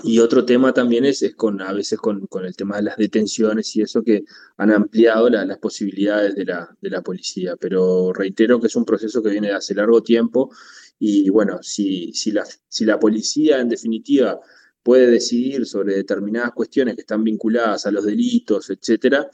Y 0.03 0.19
otro 0.19 0.43
tema 0.43 0.73
también 0.73 1.05
es, 1.05 1.21
es 1.21 1.35
con, 1.35 1.61
a 1.61 1.71
veces 1.71 1.99
con, 1.99 2.27
con, 2.27 2.45
el 2.45 2.55
tema 2.55 2.75
de 2.77 2.83
las 2.83 2.97
detenciones 2.97 3.73
y 3.75 3.81
eso 3.81 4.03
que 4.03 4.25
han 4.57 4.71
ampliado 4.71 5.29
las 5.29 5.57
posibilidades 5.59 6.35
de 6.35 6.45
la, 6.45 6.75
de 6.81 6.89
la 6.89 7.01
policía. 7.01 7.55
Pero 7.55 8.11
reitero 8.11 8.59
que 8.59 8.67
es 8.67 8.75
un 8.75 8.83
proceso 8.83 9.23
que 9.23 9.29
viene 9.29 9.47
de 9.47 9.53
hace 9.53 9.73
largo 9.73 10.03
tiempo 10.03 10.51
y 10.99 11.29
bueno, 11.29 11.59
si, 11.61 12.11
si, 12.13 12.31
la, 12.31 12.45
si 12.67 12.85
la 12.85 12.99
policía 12.99 13.59
en 13.59 13.69
definitiva 13.69 14.39
puede 14.83 15.07
decidir 15.07 15.65
sobre 15.65 15.95
determinadas 15.95 16.51
cuestiones 16.51 16.95
que 16.95 17.01
están 17.01 17.23
vinculadas 17.23 17.85
a 17.85 17.91
los 17.91 18.05
delitos, 18.05 18.69
etcétera, 18.69 19.29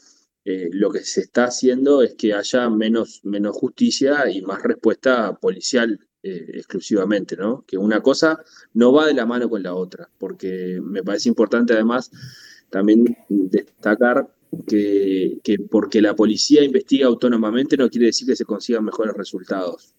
eh, 0.46 0.70
lo 0.72 0.92
que 0.92 1.04
se 1.04 1.22
está 1.22 1.46
haciendo 1.46 2.02
es 2.02 2.16
que 2.16 2.34
haya 2.34 2.70
menos, 2.70 3.22
menos 3.24 3.56
justicia 3.58 4.30
y 4.30 4.42
más 4.42 4.64
respuesta 4.64 5.38
policial 5.40 6.00
eh, 6.24 6.52
exclusivamente, 6.54 7.36
¿no? 7.36 7.64
Que 7.66 7.78
una 7.78 8.02
cosa 8.02 8.44
no 8.74 8.94
va 8.94 9.08
de 9.08 9.14
la 9.14 9.26
mano 9.26 9.50
con 9.50 9.64
la 9.64 9.74
otra, 9.74 10.10
porque 10.20 10.80
me 10.84 11.04
parece 11.04 11.30
importante 11.30 11.74
además 11.74 12.12
también 12.70 13.18
destacar 13.28 14.28
que, 14.68 15.40
porque 15.70 16.02
la 16.02 16.16
policía 16.16 16.64
investiga 16.64 17.08
autónomamente 17.08 17.78
no 17.78 17.90
quiere 17.90 18.08
decir 18.08 18.28
que 18.28 18.36
se 18.36 18.46
consigan 18.46 18.86
mejores 18.86 19.16
resultados. 19.16 19.94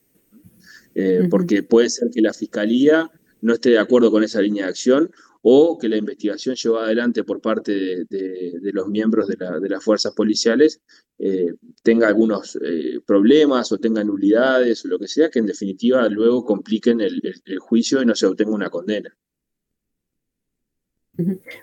Eh, 0.95 1.27
porque 1.31 1.62
puede 1.62 1.89
ser 1.89 2.11
que 2.11 2.20
la 2.20 2.35
fiscalía 2.35 3.11
no 3.41 3.55
esté 3.55 3.70
de 3.70 3.79
acuerdo 3.79 4.11
con 4.11 4.23
esa 4.23 4.43
línea 4.43 4.64
de 4.64 4.70
acción 4.70 5.11
o 5.43 5.76
que 5.76 5.88
la 5.88 5.97
investigación 5.97 6.55
llevada 6.55 6.86
adelante 6.86 7.24
por 7.24 7.40
parte 7.40 8.05
de, 8.09 8.70
los 8.72 8.88
miembros 8.88 9.26
de, 9.26 9.68
las 9.68 9.82
fuerzas 9.82 10.14
policiales 10.14 10.80
eh, 11.18 11.55
tenga 11.82 12.07
algunos 12.07 12.57
eh, 12.64 13.01
problemas 13.05 13.72
o 13.72 13.78
tenga 13.78 14.05
nulidades 14.05 14.84
o 14.84 14.88
lo 14.88 15.01
que 15.01 15.09
sea, 15.09 15.30
que 15.30 15.40
en 15.40 15.47
definitiva 15.47 16.09
luego 16.09 16.45
compliquen 16.45 17.01
el, 17.01 17.20
juicio 17.59 18.01
y 18.01 18.07
no 18.07 18.14
se 18.14 18.26
obtenga 18.26 18.53
una 18.53 18.70
condena. 18.70 19.14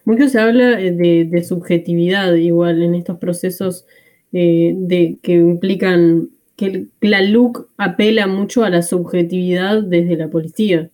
Mucho 0.03 0.27
se 0.27 0.39
habla 0.39 0.79
eh, 0.79 0.91
de, 0.91 1.43
subjetividad 1.43 2.35
igual 2.35 2.83
en 2.83 2.95
estos 2.95 3.17
procesos 3.17 3.85
de, 4.31 5.17
que 5.23 5.33
implican 5.33 6.29
que 6.55 6.87
la 6.99 7.21
LUC 7.21 7.69
apela 7.77 8.27
mucho 8.27 8.65
a 8.65 8.69
la 8.69 8.81
subjetividad 8.81 9.81
desde 9.81 10.17
la 10.17 10.29
policía, 10.29 10.91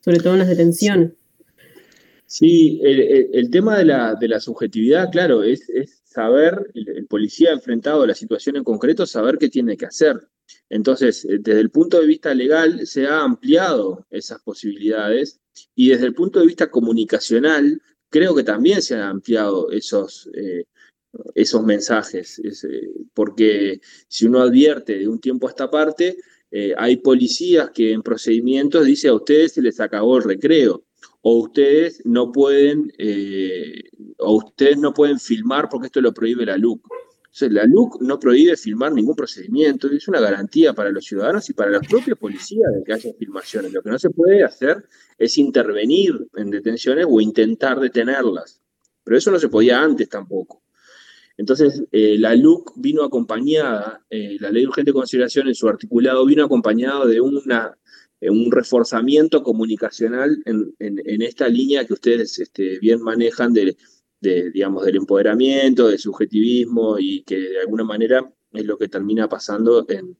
sobre 0.00 0.18
todo 0.18 0.34
en 0.34 0.40
las 0.40 0.48
detenciones. 0.48 1.17
Sí, 2.30 2.78
el, 2.84 3.50
tema 3.50 3.78
de 3.78 3.86
la, 3.86 4.14
de 4.14 4.28
la, 4.28 4.38
subjetividad, 4.38 5.10
claro, 5.10 5.42
es, 5.42 5.66
saber, 6.04 6.70
el, 6.74 7.06
policía 7.06 7.52
enfrentado 7.52 8.02
a 8.02 8.06
la 8.06 8.14
situación 8.14 8.56
en 8.56 8.64
concreto, 8.64 9.06
saber 9.06 9.38
qué 9.38 9.48
tiene 9.48 9.78
que 9.78 9.86
hacer. 9.86 10.28
Entonces, 10.68 11.24
eh, 11.24 11.38
desde 11.40 11.60
el 11.60 11.70
punto 11.70 11.98
de 11.98 12.06
vista 12.06 12.34
legal, 12.34 12.86
se 12.86 13.06
ha 13.06 13.22
ampliado 13.22 14.06
esas 14.10 14.42
posibilidades 14.42 15.40
y 15.74 15.88
desde 15.88 16.04
el 16.04 16.14
punto 16.14 16.40
de 16.40 16.46
vista 16.46 16.70
comunicacional, 16.70 17.80
creo 18.10 18.34
que 18.34 18.44
también 18.44 18.82
se 18.82 18.96
han 18.96 19.02
ampliado 19.02 19.70
esos, 19.70 20.28
eh, 20.34 20.64
esos 21.34 21.64
mensajes, 21.64 22.40
eh, 22.40 22.90
porque 23.14 23.80
si 24.06 24.26
uno 24.26 24.42
advierte 24.42 24.98
de 24.98 25.08
un 25.08 25.18
tiempo 25.18 25.46
a 25.46 25.50
esta 25.50 25.70
parte, 25.70 26.18
hay 26.78 26.96
policías 26.96 27.70
que 27.70 27.92
en 27.92 28.02
procedimientos 28.02 28.86
dice 28.86 29.08
a 29.08 29.14
ustedes 29.14 29.52
se 29.52 29.60
les 29.60 29.80
acabó 29.80 30.16
el 30.16 30.24
recreo, 30.24 30.82
o 31.22 31.38
ustedes 31.38 32.02
no 32.04 32.32
pueden, 32.32 32.92
o 34.18 34.36
ustedes 34.36 34.78
no 34.78 34.92
pueden 34.94 35.18
filmar 35.18 35.68
porque 35.68 35.86
esto 35.86 36.00
lo 36.00 36.12
prohíbe 36.12 36.46
la 36.46 36.56
LUC. 36.56 36.86
Entonces, 37.28 37.52
la 37.52 37.64
LUC 37.66 38.00
no 38.00 38.18
prohíbe 38.18 38.56
filmar 38.56 38.92
ningún 38.92 39.14
procedimiento, 39.14 39.88
es 39.88 40.08
una 40.08 40.18
garantía 40.18 40.72
para 40.72 40.90
los 40.90 41.04
ciudadanos 41.04 41.48
y 41.48 41.52
para 41.52 41.70
los 41.70 41.86
propios 41.86 42.18
policías 42.18 42.72
de 42.74 42.82
que 42.82 42.92
haya 42.94 43.12
filmaciones. 43.18 43.72
Lo 43.72 43.82
que 43.82 43.90
no 43.90 43.98
se 43.98 44.10
puede 44.10 44.42
hacer 44.42 44.84
es 45.18 45.38
intervenir 45.38 46.26
en 46.34 46.50
detenciones 46.50 47.06
o 47.08 47.20
intentar 47.20 47.78
detenerlas. 47.78 48.60
Pero 49.04 49.16
eso 49.16 49.30
no 49.30 49.38
se 49.38 49.48
podía 49.48 49.80
antes 49.80 50.08
tampoco. 50.08 50.62
Entonces, 51.36 51.84
eh, 51.92 52.16
la 52.18 52.34
LUC 52.34 52.72
vino 52.76 53.04
acompañada, 53.04 54.04
eh, 54.10 54.36
la 54.40 54.50
ley 54.50 54.62
de 54.62 54.68
urgente 54.68 54.92
consideración 54.92 55.46
en 55.46 55.54
su 55.54 55.68
articulado 55.68 56.26
vino 56.26 56.44
acompañado 56.44 57.06
de 57.06 57.20
una, 57.20 57.68
eh, 57.68 57.76
un 58.20 58.50
reforzamiento 58.50 59.42
comunicacional 59.42 60.42
en, 60.44 61.22
esta 61.22 61.48
línea 61.48 61.86
que 61.86 61.92
ustedes 61.92 62.38
este, 62.38 62.78
bien 62.80 63.00
manejan 63.00 63.52
de, 63.52 63.76
digamos, 64.20 64.84
del 64.84 64.96
empoderamiento, 64.96 65.88
del 65.88 65.98
subjetivismo 65.98 66.98
y 66.98 67.22
que 67.22 67.38
de 67.38 67.60
alguna 67.60 67.84
manera 67.84 68.28
es 68.52 68.64
lo 68.64 68.76
que 68.78 68.88
termina 68.88 69.28
pasando 69.28 69.86
en, 69.88 70.16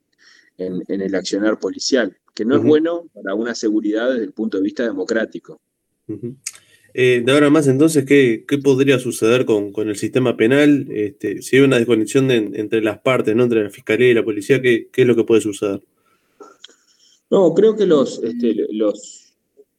el 0.58 1.14
accionar 1.14 1.58
policial, 1.58 2.16
que 2.34 2.44
no 2.44 2.56
es 2.56 2.62
bueno 2.62 3.08
para 3.14 3.34
una 3.34 3.54
seguridad 3.54 4.10
desde 4.10 4.24
el 4.24 4.32
punto 4.32 4.56
de 4.58 4.64
vista 4.64 4.84
democrático. 4.84 5.60
Eh, 6.94 7.22
de 7.24 7.32
ahora 7.32 7.50
más, 7.50 7.68
entonces, 7.68 8.04
¿qué, 8.04 8.44
podría 8.62 8.98
suceder 8.98 9.44
con, 9.44 9.72
el 9.76 9.96
sistema 9.96 10.36
penal? 10.36 10.88
Este, 10.90 11.42
si 11.42 11.56
hay 11.56 11.62
una 11.62 11.76
desconexión 11.76 12.30
entre 12.30 12.82
las 12.82 12.98
partes, 12.98 13.36
¿no? 13.36 13.44
entre 13.44 13.62
la 13.62 13.70
fiscalía 13.70 14.10
y 14.10 14.14
la 14.14 14.24
policía, 14.24 14.60
¿qué, 14.60 14.88
es 14.92 15.06
lo 15.06 15.14
que 15.14 15.24
puede 15.24 15.40
suceder? 15.40 15.80
No, 17.30 17.52
creo 17.54 17.76
que 17.76 17.86
los, 17.86 18.22
este, 18.22 18.54
los, 18.70 19.34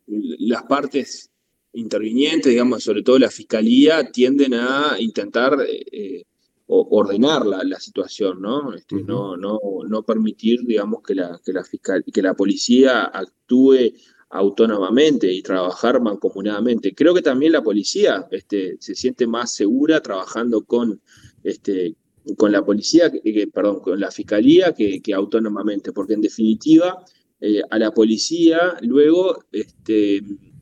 las 0.08 0.64
partes 0.64 1.32
intervinientes, 1.74 2.52
digamos, 2.52 2.84
sobre 2.84 3.04
todo 3.04 3.20
la 3.20 3.30
fiscalía, 3.30 4.12
tienden 4.12 4.54
a 4.54 4.96
intentar 5.00 5.58
eh, 5.68 6.24
ordenar 6.68 7.46
la, 7.46 7.80
situación, 7.80 8.42
¿no? 8.42 8.74
Este, 8.74 9.02
no, 9.04 9.36
no, 9.36 9.60
no 9.88 10.04
permitir, 10.04 10.62
digamos, 10.66 11.02
que 11.02 11.16
la, 11.16 11.40
que 11.44 11.52
la, 11.52 11.64
fiscal, 11.64 12.04
que 12.04 12.22
la 12.22 12.36
policía 12.36 13.06
actúe 13.06 13.94
autónomamente 14.30 15.32
y 15.32 15.42
trabajar 15.42 16.00
mancomunadamente. 16.02 16.94
Creo 16.94 17.14
que 17.16 17.22
también 17.22 17.54
la 17.54 17.64
policía 17.64 18.28
este, 18.32 18.78
se 18.80 18.94
siente 18.94 19.26
más 19.26 19.52
segura 19.52 20.02
trabajando 20.02 20.64
con, 20.64 21.02
este, 21.44 21.96
con 22.38 22.52
la 22.52 22.64
policía, 22.64 23.12
perdón, 23.52 23.80
con 23.80 24.00
la 24.00 24.12
fiscalía 24.12 24.74
que, 24.74 25.02
autónomamente, 25.14 25.92
porque 25.92 26.14
en 26.14 26.22
definitiva 26.22 27.04
eh, 27.42 27.62
a 27.70 27.80
la 27.80 27.92
policía 27.92 28.78
luego, 28.82 29.46
este, 29.52 30.18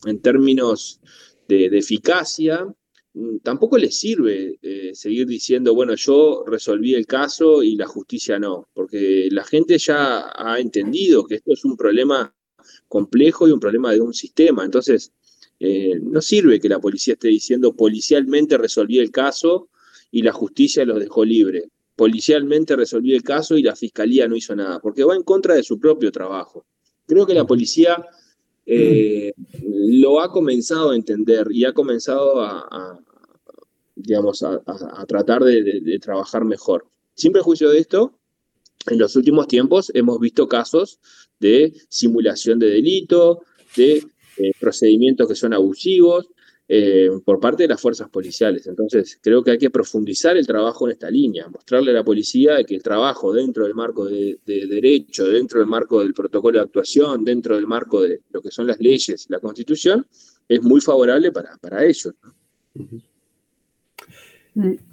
en 0.06 0.22
términos 0.22 1.02
de, 1.48 1.66
eficacia, 1.78 2.66
mm, 3.14 3.38
tampoco 3.44 3.78
le 3.78 3.92
sirve 3.92 4.60
eh, 4.62 4.92
seguir 4.94 5.28
diciendo, 5.28 5.74
bueno, 5.74 5.96
yo 5.96 6.44
resolví 6.46 6.94
el 6.94 7.06
caso 7.08 7.64
y 7.64 7.76
la 7.76 7.88
justicia 7.88 8.40
no, 8.40 8.68
porque 8.74 9.28
la 9.32 9.44
gente 9.44 9.78
ya 9.78 10.32
ha 10.36 10.60
entendido 10.60 11.26
que 11.26 11.36
esto 11.36 11.54
es 11.54 11.66
un 11.66 11.78
problema 11.78 12.34
complejo 12.88 13.48
y 13.48 13.52
un 13.52 13.60
problema 13.60 13.92
de 13.92 14.02
un 14.02 14.14
sistema. 14.14 14.64
Entonces, 14.66 15.12
eh, 15.60 16.00
no 16.02 16.22
sirve 16.22 16.60
que 16.60 16.70
la 16.70 16.80
policía 16.80 17.14
esté 17.14 17.30
diciendo 17.30 17.76
policialmente 17.76 18.58
resolví 18.58 19.00
el 19.00 19.12
caso 19.12 19.70
y 20.12 20.22
la 20.22 20.32
justicia 20.32 20.86
los 20.86 21.00
dejó 21.00 21.26
libre. 21.26 21.70
Policialmente 21.98 22.76
resolví 22.76 23.16
el 23.16 23.24
caso 23.24 23.58
y 23.58 23.64
la 23.64 23.76
fiscalía 23.76 24.28
no 24.28 24.36
hizo 24.36 24.56
nada, 24.56 24.80
porque 24.80 25.04
va 25.04 25.16
en 25.16 25.24
contra 25.24 25.56
de 25.56 25.64
su 25.64 25.80
propio 25.80 26.12
trabajo. 26.12 26.64
Creo 27.08 27.26
que 27.26 27.34
la 27.34 27.48
policía 27.48 28.06
eh, 28.68 29.34
lo 29.64 30.22
ha 30.22 30.32
comenzado 30.32 30.92
a 30.92 30.96
entender 30.96 31.48
y 31.50 31.66
ha 31.66 31.74
comenzado 31.74 32.40
a, 32.42 33.00
digamos, 33.96 34.44
a, 34.44 34.62
tratar 35.08 35.44
de, 35.44 35.98
trabajar 36.00 36.46
mejor. 36.46 36.86
Sin 37.16 37.32
prejuicio 37.32 37.72
de 37.72 37.80
esto, 37.80 38.20
en 38.86 39.00
los 39.00 39.16
últimos 39.16 39.48
tiempos 39.48 39.92
hemos 39.96 40.20
visto 40.20 40.48
casos 40.48 41.00
de 41.40 41.74
simulación 41.90 42.60
de 42.60 42.70
delito, 42.70 43.42
de 43.76 44.04
eh, 44.38 44.52
procedimientos 44.60 45.28
que 45.28 45.36
son 45.36 45.52
abusivos 45.52 46.28
eh, 46.70 47.10
por 47.24 47.40
parte 47.40 47.64
de 47.64 47.70
las 47.70 47.80
fuerzas 47.80 48.10
policiales. 48.10 48.68
Entonces, 48.68 49.18
creo 49.22 49.42
que 49.42 49.52
hay 49.52 49.58
que 49.58 49.70
profundizar 49.70 50.36
el 50.36 50.46
trabajo 50.46 50.86
en 50.86 50.92
esta 50.92 51.10
línea, 51.10 51.48
mostrarle 51.48 51.92
a 51.92 51.94
la 51.94 52.04
policía 52.04 52.62
que 52.66 52.76
el 52.76 52.84
trabajo 52.84 53.32
dentro 53.32 53.64
del 53.64 53.74
marco 53.74 54.06
de, 54.06 54.38
derecho, 54.46 55.28
dentro 55.28 55.60
del 55.60 55.70
marco 55.70 56.00
del 56.02 56.14
protocolo 56.14 56.60
de 56.60 56.66
actuación, 56.66 57.24
dentro 57.24 57.56
del 57.56 57.68
marco 57.68 58.02
de 58.02 58.22
lo 58.32 58.42
que 58.42 58.52
son 58.52 58.68
las 58.68 58.80
leyes, 58.82 59.28
la 59.30 59.40
constitución, 59.40 60.06
es 60.50 60.62
muy 60.62 60.82
favorable 60.82 61.32
para, 61.32 61.56
para 61.58 61.86
ellos. 61.86 62.14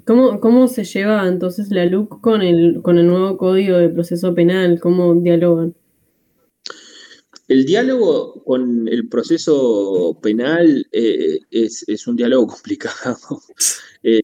¿Cómo, 0.04 0.38
¿Cómo, 0.40 0.68
se 0.68 0.84
lleva 0.84 1.26
entonces 1.26 1.70
la 1.70 1.86
LUC 1.86 2.20
con 2.20 2.42
el, 2.42 2.82
con 2.82 2.98
el 2.98 3.06
nuevo 3.06 3.36
código 3.36 3.78
de 3.78 3.88
proceso 3.88 4.32
penal? 4.32 4.78
¿Cómo 4.78 5.14
dialogan? 5.14 5.74
El 7.46 7.66
diálogo 7.66 8.42
con 8.42 8.88
el 8.88 9.08
proceso 9.08 10.18
penal 10.22 10.86
eh, 10.92 11.40
es, 11.50 12.06
un 12.06 12.16
diálogo 12.16 12.46
complicado, 12.54 13.42
eh, 14.02 14.22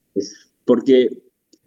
porque 0.64 1.10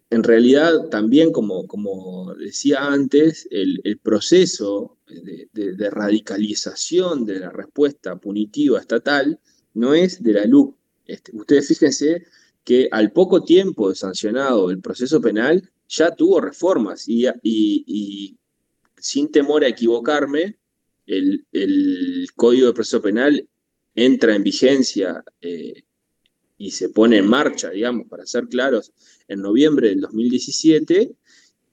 en 0.09 0.23
realidad 0.23 0.89
también, 0.89 1.31
como, 1.31 2.33
decía 2.35 2.85
antes, 2.85 3.47
el, 3.51 3.99
proceso 4.01 4.97
de, 5.07 5.89
radicalización 5.89 7.25
de 7.25 7.39
la 7.39 7.51
respuesta 7.51 8.15
punitiva 8.15 8.79
estatal 8.79 9.39
no 9.73 9.93
es 9.93 10.21
de 10.23 10.33
la 10.33 10.45
LUC. 10.45 10.75
Este, 11.05 11.35
ustedes 11.35 11.67
fíjense 11.67 12.25
que 12.63 12.87
al 12.91 13.11
poco 13.11 13.43
tiempo 13.43 13.89
de 13.89 13.95
sancionado 13.95 14.71
el 14.71 14.79
proceso 14.79 15.19
penal 15.19 15.69
ya 15.87 16.15
tuvo 16.15 16.41
reformas 16.41 17.05
y 17.07 18.37
sin 18.97 19.31
temor 19.31 19.63
a 19.63 19.67
equivocarme, 19.67 20.57
el, 21.05 22.27
Código 22.35 22.67
de 22.67 22.73
Proceso 22.73 23.01
Penal 23.01 23.47
entra 23.95 24.35
en 24.35 24.43
vigencia 24.43 25.23
eh, 25.41 25.83
y 26.57 26.71
se 26.71 26.89
pone 26.89 27.17
en 27.17 27.27
marcha, 27.27 27.69
digamos, 27.69 28.07
para 28.07 28.25
ser 28.25 28.47
claros, 28.47 28.91
en 29.27 29.41
noviembre 29.41 29.89
del 29.89 30.01
2017 30.01 31.15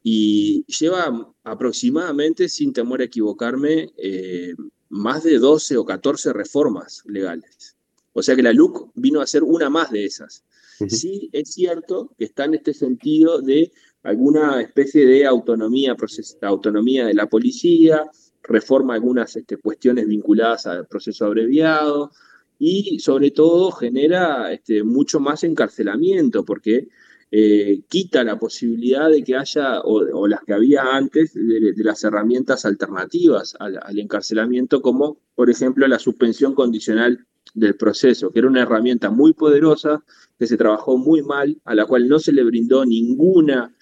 y 0.02 0.64
lleva 0.66 1.34
aproximadamente, 1.44 2.48
sin 2.48 2.72
temor 2.72 3.00
a 3.00 3.04
equivocarme, 3.04 3.90
eh, 3.96 4.54
más 4.88 5.22
de 5.22 5.38
12 5.38 5.76
o 5.76 5.84
14 5.84 6.32
reformas 6.32 7.02
legales. 7.06 7.76
O 8.12 8.22
sea 8.22 8.34
que 8.34 8.42
la 8.42 8.52
LUC 8.52 8.90
vino 8.94 9.20
a 9.20 9.26
ser 9.26 9.42
una 9.42 9.70
más 9.70 9.90
de 9.90 10.04
esas. 10.04 10.44
Sí 10.88 11.28
es 11.32 11.52
cierto 11.52 12.14
que 12.18 12.24
está 12.24 12.46
en 12.46 12.54
este 12.54 12.72
sentido 12.72 13.42
de 13.42 13.70
alguna 14.02 14.62
especie 14.62 15.04
de 15.06 15.26
autonomía, 15.26 15.94
autonomía 16.42 17.06
de 17.06 17.14
la 17.14 17.26
policía, 17.26 18.10
reforma 18.42 18.94
algunas 18.94 19.36
este, 19.36 19.56
cuestiones 19.56 20.06
vinculadas 20.06 20.66
al 20.66 20.86
proceso 20.86 21.26
abreviado 21.26 22.10
y 22.58 22.98
sobre 22.98 23.30
todo 23.30 23.70
genera 23.72 24.52
este, 24.52 24.82
mucho 24.82 25.20
más 25.20 25.44
encarcelamiento 25.44 26.44
porque 26.44 26.88
eh, 27.32 27.82
quita 27.88 28.24
la 28.24 28.38
posibilidad 28.40 29.08
de 29.08 29.22
que 29.22 29.36
haya, 29.36 29.80
o, 29.82 30.26
las 30.26 30.40
que 30.42 30.52
había 30.52 30.82
antes, 30.96 31.32
de, 31.34 31.72
las 31.76 32.02
herramientas 32.02 32.64
alternativas 32.64 33.54
al, 33.60 33.98
encarcelamiento, 33.98 34.82
como 34.82 35.20
por 35.36 35.48
ejemplo 35.48 35.86
la 35.86 36.00
suspensión 36.00 36.54
condicional 36.54 37.24
del 37.54 37.76
proceso, 37.76 38.30
que 38.30 38.40
era 38.40 38.48
una 38.48 38.62
herramienta 38.62 39.10
muy 39.10 39.32
poderosa, 39.32 40.02
que 40.38 40.46
se 40.46 40.56
trabajó 40.56 40.98
muy 40.98 41.22
mal, 41.22 41.56
a 41.64 41.74
la 41.74 41.86
cual 41.86 42.08
no 42.08 42.18
se 42.18 42.32
le 42.32 42.42
brindó 42.42 42.84
ninguna 42.84 43.72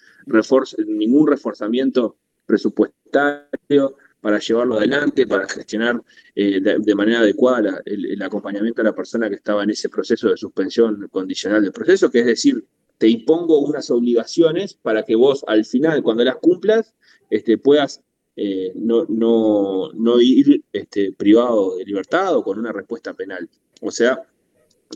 ningún 0.87 1.27
reforzamiento 1.27 2.17
presupuestario, 2.45 3.97
para 4.21 4.39
llevarlo 4.39 4.77
adelante, 4.77 5.27
para 5.27 5.49
gestionar 5.49 6.03
eh, 6.35 6.61
de, 6.61 6.95
manera 6.95 7.21
adecuada 7.21 7.81
el, 7.85 8.21
acompañamiento 8.23 8.81
a 8.83 8.85
la 8.85 8.95
persona 8.95 9.29
que 9.29 9.37
estaba 9.37 9.63
en 9.63 9.71
ese 9.71 9.89
proceso 9.89 10.29
de 10.29 10.37
suspensión 10.37 11.09
condicional 11.11 11.63
del 11.63 11.73
proceso, 11.73 12.11
que 12.11 12.21
es 12.21 12.27
decir, 12.27 12.65
te 12.99 13.09
impongo 13.09 13.61
unas 13.61 13.91
obligaciones 13.91 14.75
para 14.75 15.05
que 15.05 15.15
vos 15.15 15.45
al 15.47 15.65
final, 15.65 16.03
cuando 16.03 16.25
las 16.25 16.37
cumplas, 16.37 16.95
este, 17.31 17.59
puedas 17.59 18.03
eh, 18.35 18.73
no, 18.75 19.05
no, 19.09 19.93
no, 19.95 20.21
ir 20.21 20.63
este, 20.73 21.13
privado 21.13 21.77
de 21.77 21.85
libertad 21.85 22.37
o 22.37 22.43
con 22.43 22.59
una 22.59 22.73
respuesta 22.73 23.15
penal. 23.15 23.49
O 23.81 23.91
sea, 23.91 24.23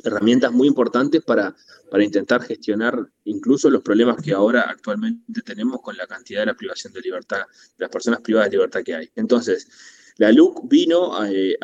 herramientas 0.05 0.53
muy 0.53 0.69
importantes 0.69 1.23
para, 1.23 1.55
para 1.91 2.05
intentar 2.05 2.43
gestionar 2.43 2.99
incluso 3.25 3.71
los 3.71 3.83
problemas 3.83 4.23
que 4.23 4.33
ahora 4.33 4.63
actualmente 4.63 5.43
tenemos 5.43 5.81
con 5.81 5.97
la 5.97 6.07
cantidad 6.07 6.41
de 6.41 6.47
la 6.47 6.55
privación 6.55 6.93
de 6.93 7.01
libertad, 7.01 7.43
las 7.79 7.91
personas 7.91 8.21
privadas 8.21 8.51
de 8.51 8.57
libertad 8.57 8.83
que 8.83 8.95
hay. 8.95 9.11
Entonces, 9.15 9.69
la 10.17 10.33
LUC 10.33 10.69
vino 10.69 11.17
a, 11.17 11.31
eh, 11.31 11.57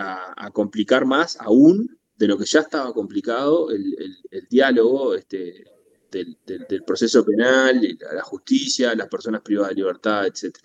complicar 0.53 1.05
más 1.05 1.37
aún 1.41 1.99
de 2.17 2.27
lo 2.27 2.37
que 2.37 2.45
ya 2.45 2.61
estaba 2.61 2.93
complicado 2.93 3.71
el, 3.71 3.87
diálogo 4.51 5.15
este, 5.15 5.65
del, 6.11 6.83
proceso 6.85 7.25
penal, 7.25 7.81
la 8.13 8.23
justicia, 8.23 8.95
las 8.95 9.09
personas 9.09 9.43
privadas 9.43 9.71
de 9.71 9.77
libertad, 9.77 10.27
etc. 10.27 10.57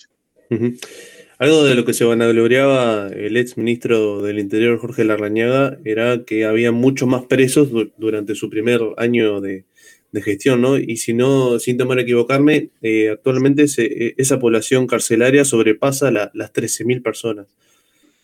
Algo 1.43 1.65
de 1.65 1.75
lo 1.75 1.83
que 1.83 1.93
se 1.93 2.05
vanagloriaba 2.05 3.09
el 3.09 3.35
ex 3.35 3.57
ministro 3.57 4.21
del 4.21 4.39
Interior, 4.39 4.79
Jorge 4.79 5.03
Larrañaga, 5.03 5.77
era 5.83 6.23
que 6.23 6.45
había 6.45 6.71
muchos 6.71 7.05
más 7.09 7.25
presos 7.25 7.67
durante 7.97 8.33
su 8.33 8.49
primer 8.49 8.79
año 8.95 9.41
de, 9.41 9.65
gestión, 10.13 10.61
¿no? 10.61 10.77
Y 10.77 10.95
si 10.95 11.13
no, 11.13 11.59
sin 11.59 11.75
temor 11.75 11.99
a 11.99 12.03
equivocarme, 12.03 12.69
eh, 12.81 13.09
actualmente 13.09 13.65
eh, 13.77 14.13
esa 14.15 14.39
población 14.39 14.87
carcelaria 14.87 15.43
sobrepasa 15.43 16.11
las 16.11 16.53
13.000 16.53 17.03
personas. 17.03 17.47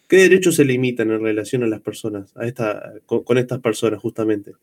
¿Qué 0.08 0.16
derechos 0.16 0.56
se 0.56 0.64
limitan 0.64 1.12
en 1.12 1.22
relación 1.22 1.64
a 1.64 1.68
las 1.68 1.82
personas, 1.82 2.32
a 2.38 2.48
esta, 2.48 2.94
con, 3.06 3.38
estas 3.38 3.60
personas 3.60 4.00
justamente? 4.00 4.54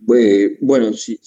Bueno, 0.00 0.92
si, 0.92 1.18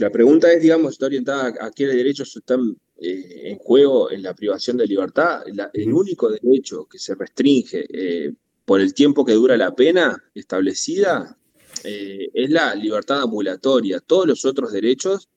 la 0.00 0.10
pregunta 0.10 0.52
es, 0.52 0.60
digamos, 0.60 0.94
está 0.94 1.06
orientada 1.06 1.54
a, 1.60 1.70
qué 1.70 1.86
derechos 1.86 2.36
están 2.36 2.76
eh, 2.96 3.50
en 3.50 3.58
juego 3.58 4.10
en 4.10 4.22
la 4.22 4.34
privación 4.34 4.76
de 4.76 4.86
libertad, 4.86 5.42
el 5.72 5.92
único 5.92 6.30
derecho 6.30 6.86
que 6.86 6.98
se 6.98 7.14
restringe 7.14 7.84
eh, 7.88 8.32
por 8.64 8.80
el 8.80 8.94
tiempo 8.94 9.24
que 9.24 9.32
dura 9.32 9.56
la 9.56 9.74
pena 9.74 10.22
establecida 10.32 11.36
eh, 11.82 12.30
es 12.32 12.50
la 12.50 12.74
libertad 12.74 13.22
ambulatoria. 13.22 13.98
Todos 14.00 14.28
los 14.28 14.44
otros 14.44 14.72
derechos 14.72 15.28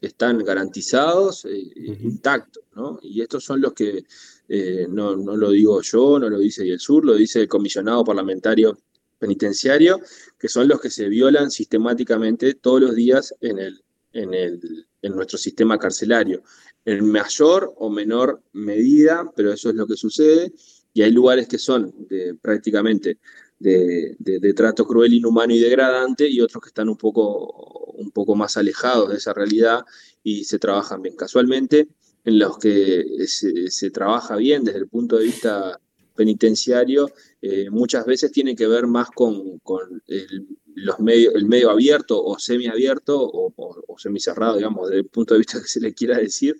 están 0.00 0.38
garantizados, 0.38 1.46
intactos, 1.46 2.64
¿no? 2.74 2.98
Y 3.02 3.20
estos 3.20 3.44
son 3.44 3.60
los 3.60 3.72
que 3.72 4.04
no, 4.88 5.16
no, 5.16 5.36
lo 5.36 5.50
digo 5.50 5.80
yo, 5.82 6.18
no 6.18 6.28
lo 6.28 6.38
dice 6.38 6.68
el 6.68 6.80
Sur, 6.80 7.04
lo 7.04 7.14
dice 7.14 7.42
el 7.42 7.48
comisionado 7.48 8.04
parlamentario 8.04 8.76
penitenciario, 9.18 10.00
que 10.38 10.48
son 10.48 10.66
los 10.66 10.80
que 10.80 10.90
se 10.90 11.08
violan 11.08 11.50
sistemáticamente 11.50 12.54
todos 12.54 12.80
los 12.80 12.96
días 12.96 13.32
en, 13.40 13.60
el, 13.60 13.84
en, 14.12 14.34
el, 14.34 14.86
en 15.00 15.14
nuestro 15.14 15.38
sistema 15.38 15.78
carcelario, 15.78 16.42
en 16.84 17.10
mayor 17.10 17.72
o 17.76 17.90
menor 17.90 18.42
medida, 18.52 19.30
pero 19.36 19.52
eso 19.52 19.70
es 19.70 19.76
lo 19.76 19.86
que 19.86 19.96
sucede, 19.96 20.52
y 20.92 21.02
hay 21.02 21.10
lugares 21.10 21.48
que 21.48 21.58
son 21.58 21.94
de, 22.08 22.34
prácticamente 22.34 23.18
de, 23.58 24.54
trato 24.54 24.86
cruel, 24.86 25.14
inhumano 25.14 25.54
y 25.54 25.60
degradante, 25.60 26.28
y 26.28 26.40
otros 26.40 26.62
que 26.62 26.68
están 26.68 26.88
un 26.88 26.96
poco, 26.96 27.92
un 27.96 28.10
poco 28.10 28.34
más 28.34 28.56
alejados 28.56 29.10
de 29.10 29.16
esa 29.16 29.32
realidad 29.32 29.84
y 30.22 30.44
se 30.44 30.58
trabajan 30.58 31.02
bien. 31.02 31.16
Casualmente, 31.16 31.88
en 32.24 32.38
los 32.38 32.58
que 32.58 33.04
se, 33.26 33.90
trabaja 33.90 34.36
bien 34.36 34.64
desde 34.64 34.78
el 34.80 34.88
punto 34.88 35.16
de 35.16 35.24
vista 35.24 35.80
penitenciario, 36.12 37.10
eh, 37.40 37.70
muchas 37.70 38.06
veces 38.06 38.32
tiene 38.32 38.54
que 38.54 38.66
ver 38.66 38.86
más 38.86 39.10
con, 39.10 39.60
el, 40.06 40.46
los 40.74 40.98
medios, 41.00 41.34
el 41.34 41.46
medio 41.46 41.70
abierto 41.70 42.22
o 42.22 42.38
semiabierto 42.38 43.20
o, 43.20 43.52
o, 43.56 43.98
semicerrado, 43.98 44.56
digamos, 44.56 44.88
desde 44.88 45.00
el 45.00 45.06
punto 45.06 45.34
de 45.34 45.38
vista 45.38 45.60
que 45.60 45.68
se 45.68 45.80
le 45.80 45.92
quiera 45.92 46.18
decir, 46.18 46.56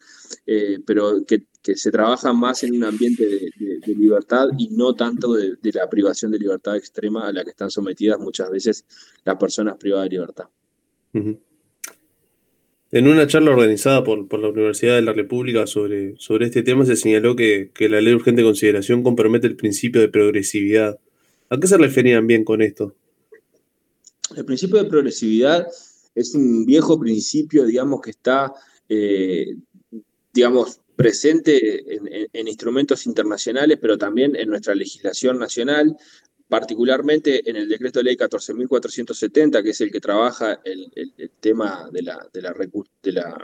eh, 0.47 0.79
pero 0.87 1.25
que, 1.25 1.47
se 1.77 1.93
trabaja 1.93 2.33
más 2.33 2.65
en 2.65 2.75
un 2.75 2.83
ambiente 2.83 3.25
de, 3.25 3.95
libertad 3.95 4.49
y 4.59 4.71
no 4.71 4.95
tanto 4.95 5.35
de, 5.35 5.57
la 5.73 5.89
privación 5.89 6.33
de 6.33 6.39
libertad 6.41 6.75
extrema 6.75 7.29
a 7.29 7.33
la 7.33 7.45
que 7.45 7.51
están 7.51 7.71
sometidas 7.71 8.19
muchas 8.19 8.51
veces 8.51 8.85
las 9.25 9.37
personas 9.37 9.77
privadas 9.77 10.07
de 10.07 10.11
libertad. 10.11 10.47
En 12.95 13.09
una 13.09 13.27
charla 13.27 13.53
organizada 13.53 14.05
por, 14.05 14.39
la 14.39 14.49
Universidad 14.49 14.97
de 14.97 15.03
la 15.03 15.15
República 15.15 15.67
sobre, 15.67 16.15
sobre 16.19 16.45
este 16.45 16.63
tema 16.63 16.85
se 16.85 16.95
señaló 16.95 17.35
que, 17.35 17.71
la 17.79 18.03
ley 18.03 18.11
de 18.11 18.17
urgente 18.17 18.43
consideración 18.43 19.03
compromete 19.03 19.47
el 19.47 19.57
principio 19.57 20.03
de 20.03 20.11
progresividad. 20.11 21.01
¿A 21.49 21.59
qué 21.59 21.67
se 21.67 21.79
referían 21.79 22.27
bien 22.27 22.45
con 22.45 22.61
esto? 22.61 22.95
El 24.37 24.45
principio 24.45 24.83
de 24.83 24.91
progresividad 24.91 25.67
es 26.15 26.35
un 26.35 26.67
viejo 26.67 27.01
principio, 27.01 27.65
digamos, 27.65 28.03
que 28.03 28.11
está, 28.11 28.53
eh, 28.91 29.57
digamos, 30.35 30.79
presente 30.95 31.95
en, 31.95 32.29
en, 32.31 32.47
instrumentos 32.47 33.07
internacionales, 33.07 33.79
pero 33.81 33.97
también 33.97 34.37
en 34.37 34.51
nuestra 34.51 34.75
legislación 34.75 35.39
nacional, 35.39 35.97
particularmente 36.53 37.49
en 37.49 37.57
el 37.57 37.67
decreto 37.67 38.01
de 38.01 38.05
ley 38.05 38.15
14.470, 38.15 39.63
que 39.63 39.71
es 39.71 39.81
el 39.81 39.91
que 39.91 40.03
trabaja 40.03 40.61
el, 40.63 40.93
tema 41.41 41.89
de 41.91 42.03
la, 42.03 42.53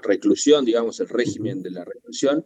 reclusión, 0.02 0.62
digamos, 0.62 1.00
el 1.00 1.08
régimen 1.08 1.62
de 1.62 1.70
la 1.70 1.86
reclusión. 1.86 2.44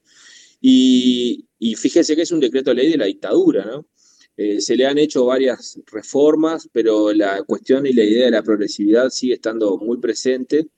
Y, 0.61 1.49
fíjese 1.77 2.15
que 2.15 2.23
es 2.23 2.31
un 2.31 2.39
decreto 2.39 2.71
de 2.71 2.77
ley 2.77 2.93
de 2.93 2.97
la 2.97 3.07
dictadura, 3.07 3.65
¿no? 3.65 3.89
Eh, 4.37 4.61
se 4.61 4.77
le 4.77 4.87
han 4.87 4.99
hecho 4.99 5.27
varias 5.27 5.81
reformas, 5.87 6.69
pero 6.71 7.13
la 7.13 7.43
cuestión 7.43 7.85
y 7.85 7.93
la 7.93 8.05
idea 8.05 8.27
de 8.27 8.31
la 8.31 8.45
progresividad 8.45 9.11
sigue 9.11 9.35
estando 9.35 9.77
muy 9.79 9.99
presente. 9.99 10.69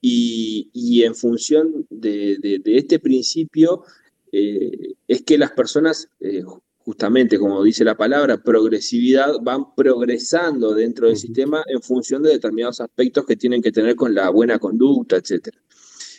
Y, 0.00 1.02
en 1.04 1.14
función 1.14 1.86
de, 1.90 2.60
este 2.64 2.98
principio, 2.98 3.84
eh, 4.32 4.94
es 5.06 5.22
que 5.22 5.38
las 5.38 5.52
personas 5.52 6.08
eh, 6.18 6.42
justamente 6.88 7.38
como 7.38 7.62
dice 7.62 7.84
la 7.84 7.98
palabra, 7.98 8.42
progresividad, 8.42 9.34
van 9.42 9.74
progresando 9.74 10.72
dentro 10.72 11.08
del 11.08 11.18
sistema 11.18 11.62
en 11.66 11.82
función 11.82 12.22
de 12.22 12.30
determinados 12.30 12.80
aspectos 12.80 13.26
que 13.26 13.36
tienen 13.36 13.60
que 13.60 13.70
tener 13.70 13.94
con 13.94 14.14
la 14.14 14.30
buena 14.30 14.58
conducta, 14.58 15.16
etc. 15.16 15.48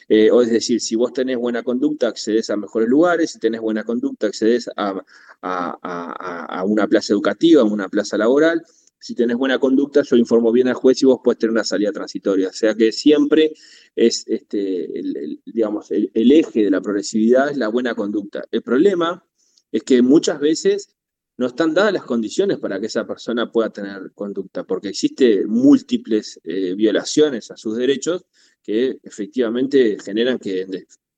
Eh, 0.07 0.29
o 0.29 0.43
es 0.43 0.51
decir, 0.51 0.79
si 0.79 0.95
vos 0.95 1.11
tenés 1.11 1.37
buena 1.37 1.63
conducta, 1.63 2.07
accedes 2.07 2.51
a 2.51 2.55
mejores 2.55 2.87
lugares, 2.87 3.31
si 3.31 3.39
tenés 3.39 3.61
buena 3.61 3.83
conducta, 3.83 4.27
accedes 4.27 4.69
a, 4.77 5.03
a, 5.41 6.63
una 6.67 6.85
plaza 6.87 7.13
educativa, 7.13 7.63
a 7.63 7.65
una 7.65 7.89
plaza 7.89 8.15
laboral, 8.15 8.61
si 8.99 9.15
tenés 9.15 9.37
buena 9.37 9.57
conducta, 9.57 10.03
yo 10.03 10.17
informo 10.17 10.51
bien 10.51 10.67
al 10.67 10.75
juez 10.75 11.01
y 11.01 11.05
vos 11.07 11.19
puedes 11.23 11.39
tener 11.39 11.51
una 11.51 11.63
salida 11.63 11.91
transitoria. 11.91 12.49
O 12.49 12.53
sea 12.53 12.75
que 12.75 12.91
siempre 12.91 13.53
es, 13.95 14.23
este, 14.27 14.87
digamos, 15.47 15.89
el, 15.89 16.11
el 16.13 16.31
eje 16.31 16.65
de 16.65 16.69
la 16.69 16.79
progresividad 16.79 17.49
es 17.49 17.57
la 17.57 17.69
buena 17.69 17.95
conducta. 17.95 18.45
El 18.51 18.61
problema 18.61 19.25
es 19.71 19.83
que 19.83 20.01
muchas 20.01 20.39
veces 20.39 20.95
no 21.37 21.47
están 21.47 21.73
dadas 21.73 21.93
las 21.93 22.03
condiciones 22.03 22.57
para 22.57 22.79
que 22.79 22.87
esa 22.87 23.07
persona 23.07 23.49
pueda 23.51 23.69
tener 23.69 24.11
conducta, 24.13 24.65
porque 24.65 24.89
existen 24.89 25.49
múltiples 25.49 26.39
eh, 26.43 26.73
violaciones 26.75 27.49
a 27.49 27.57
sus 27.57 27.77
derechos 27.77 28.25
que 28.61 28.99
efectivamente 29.03 29.97
generan 30.03 30.37
que 30.37 30.67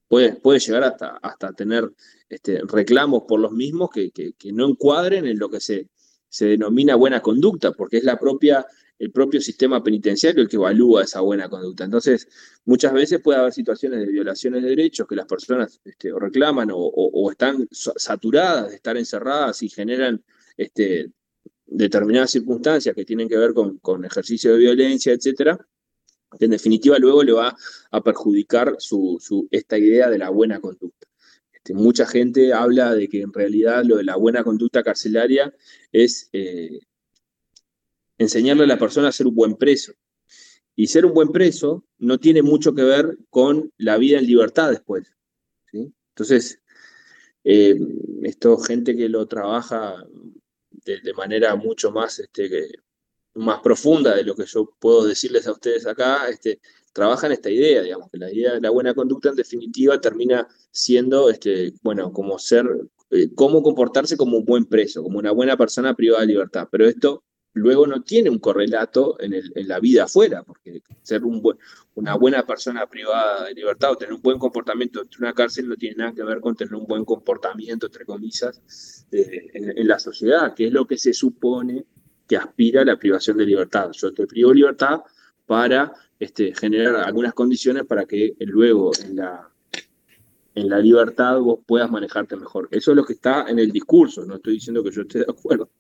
puede, 0.08 0.36
puede 0.36 0.60
llegar 0.60 0.84
hasta, 0.84 1.18
hasta 1.24 1.54
tener 1.54 1.92
este, 2.30 2.62
reclamos 2.68 3.24
por 3.28 3.40
los 3.40 3.52
mismos 3.52 3.90
que, 3.90 4.12
que, 4.12 4.52
no 4.54 4.70
encuadren 4.70 5.26
en 5.26 5.40
lo 5.40 5.50
que 5.50 5.60
se, 5.60 5.90
se 6.30 6.46
denomina 6.46 6.96
buena 6.96 7.22
conducta, 7.22 7.72
porque 7.72 7.98
es 7.98 8.04
la 8.04 8.20
propia 8.20 8.66
el 9.02 9.12
propio 9.12 9.42
sistema 9.42 9.84
penitenciario 9.84 10.44
el 10.44 10.48
que 10.48 10.58
evalúa 10.58 11.04
esa 11.04 11.22
buena 11.22 11.50
conducta. 11.50 11.84
Entonces, 11.84 12.28
muchas 12.66 12.94
veces 12.94 13.20
puede 13.20 13.40
haber 13.40 13.52
situaciones 13.52 14.00
de 14.00 14.06
violaciones 14.06 14.62
de 14.62 14.70
derechos 14.70 15.08
que 15.08 15.16
las 15.16 15.26
personas 15.26 15.82
este, 15.84 16.12
reclaman 16.16 16.70
o, 16.72 17.32
están 17.32 17.68
saturadas 17.72 18.70
de 18.70 18.76
estar 18.76 18.96
encerradas 18.98 19.64
y 19.64 19.70
generan 19.70 20.24
este, 20.56 21.12
determinadas 21.66 22.30
circunstancias 22.30 22.94
que 22.94 23.04
tienen 23.04 23.28
que 23.28 23.38
ver 23.38 23.54
con, 23.56 24.06
ejercicio 24.06 24.54
de 24.54 24.60
violencia, 24.60 25.14
etcétera, 25.14 25.58
que 26.38 26.46
en 26.46 26.52
definitiva 26.52 27.00
luego 27.00 27.24
le 27.24 27.32
va 27.32 27.58
a 27.90 28.04
perjudicar 28.04 28.76
su, 28.78 29.48
esta 29.50 29.80
idea 29.80 30.12
de 30.12 30.20
la 30.20 30.30
buena 30.30 30.60
conducta. 30.60 31.08
Este, 31.52 31.74
mucha 31.74 32.06
gente 32.06 32.54
habla 32.54 32.94
de 32.94 33.08
que 33.08 33.22
en 33.22 33.34
realidad 33.34 33.84
lo 33.84 33.98
de 33.98 34.04
la 34.04 34.16
buena 34.16 34.44
conducta 34.44 34.84
carcelaria 34.84 35.52
es 35.92 36.30
eh, 36.34 36.82
enseñarle 38.22 38.66
a 38.66 38.68
la 38.68 38.78
persona 38.78 39.08
a 39.08 39.12
ser 39.12 39.28
un 39.28 39.36
buen 39.36 39.56
preso. 39.56 39.94
Y 40.76 40.88
ser 40.88 41.06
un 41.06 41.14
buen 41.14 41.32
preso 41.32 41.86
no 41.98 42.20
tiene 42.20 42.42
mucho 42.42 42.74
que 42.74 42.84
ver 42.84 43.18
con 43.30 43.72
la 43.78 43.98
vida 43.98 44.20
en 44.20 44.28
libertad 44.28 44.70
después. 44.70 45.12
Entonces, 45.74 46.62
eh, 47.44 47.76
esto 48.24 48.58
gente 48.58 48.96
que 48.96 49.10
lo 49.10 49.28
trabaja 49.28 50.06
de, 50.70 51.14
manera 51.14 51.56
mucho 51.56 51.92
más, 51.92 52.20
este, 52.20 52.70
más 53.34 53.60
profunda 53.62 54.16
de 54.16 54.24
lo 54.24 54.36
que 54.36 54.46
yo 54.46 54.70
puedo 54.80 55.06
decirles 55.06 55.48
a 55.48 55.54
ustedes 55.54 55.88
acá, 55.88 56.30
este, 56.30 56.60
trabajan 56.94 57.32
esta 57.32 57.50
idea, 57.50 57.82
digamos, 57.82 58.10
que 58.12 58.18
la 58.18 58.32
idea 58.32 58.54
de 58.54 58.62
la 58.62 58.70
buena 58.70 58.94
conducta 58.94 59.30
en 59.30 59.36
definitiva 59.36 60.00
termina 60.00 60.48
siendo, 60.72 61.30
este, 61.30 61.74
bueno, 61.82 62.12
como 62.12 62.38
ser, 62.38 62.66
eh, 63.10 63.30
cómo 63.34 63.64
comportarse 63.64 64.18
como 64.18 64.38
un 64.38 64.46
buen 64.46 64.66
preso, 64.66 65.02
como 65.02 65.18
una 65.18 65.32
buena 65.32 65.58
persona 65.58 65.96
privada 65.96 66.22
de 66.22 66.28
libertad. 66.28 66.68
Pero 66.72 66.88
esto 66.88 67.24
luego 67.54 67.86
no 67.86 68.02
tiene 68.02 68.30
un 68.30 68.40
correlato 68.40 69.18
en, 69.20 69.34
la 69.68 69.80
vida 69.80 70.06
afuera, 70.06 70.44
porque 70.44 70.82
ser 71.02 71.22
una 71.96 72.16
buena 72.16 72.46
persona 72.46 72.88
privada 72.88 73.46
de 73.46 73.54
libertad 73.54 73.92
o 73.92 73.96
tener 73.98 74.14
un 74.14 74.22
buen 74.22 74.40
comportamiento 74.40 75.00
dentro 75.00 75.20
de 75.20 75.26
una 75.26 75.34
cárcel 75.34 75.68
no 75.68 75.76
tiene 75.76 75.98
nada 75.98 76.14
que 76.14 76.24
ver 76.24 76.40
con 76.40 76.56
tener 76.56 76.74
un 76.76 76.88
buen 76.88 77.04
comportamiento, 77.04 77.88
entre 77.88 78.06
comillas, 78.06 79.06
en, 79.12 79.88
la 79.88 80.00
sociedad, 80.00 80.54
que 80.54 80.68
es 80.68 80.74
lo 80.74 80.86
que 80.86 80.98
se 80.98 81.14
supone 81.14 81.86
que 82.28 82.38
aspira 82.38 82.82
a 82.82 82.86
la 82.86 82.98
privación 82.98 83.38
de 83.38 83.46
libertad. 83.46 83.92
Yo 83.92 84.14
te 84.14 84.26
privo 84.26 84.54
libertad 84.54 85.02
para 85.46 85.92
este, 86.18 86.54
generar 86.56 86.96
algunas 86.96 87.34
condiciones 87.34 87.86
para 87.86 88.06
que 88.06 88.36
luego 88.40 88.92
en 89.04 89.18
la, 89.18 89.50
en 90.56 90.70
la 90.70 90.80
libertad 90.80 91.40
vos 91.40 91.60
puedas 91.66 91.92
manejarte 91.92 92.36
mejor. 92.38 92.70
Eso 92.72 92.92
es 92.92 92.98
lo 92.98 93.04
que 93.04 93.14
está 93.14 93.50
en 93.50 93.60
el 93.60 93.72
discurso, 93.72 94.26
no 94.26 94.36
estoy 94.36 94.54
diciendo 94.54 94.84
que 94.84 94.92
yo 94.92 95.02
esté 95.02 95.20
de 95.20 95.26
acuerdo, 95.28 95.72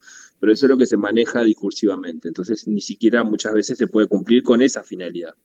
pero 0.41 0.51
eso 0.53 0.65
es 0.65 0.71
lo 0.71 0.77
que 0.77 0.87
se 0.87 0.97
maneja 0.97 1.43
discursivamente. 1.43 2.27
Entonces, 2.27 2.67
ni 2.67 2.81
siquiera 2.81 3.23
muchas 3.23 3.53
veces 3.53 3.77
se 3.77 3.85
puede 3.85 4.07
cumplir 4.07 4.41
con 4.41 4.63
esa 4.63 4.81
finalidad. 4.83 5.35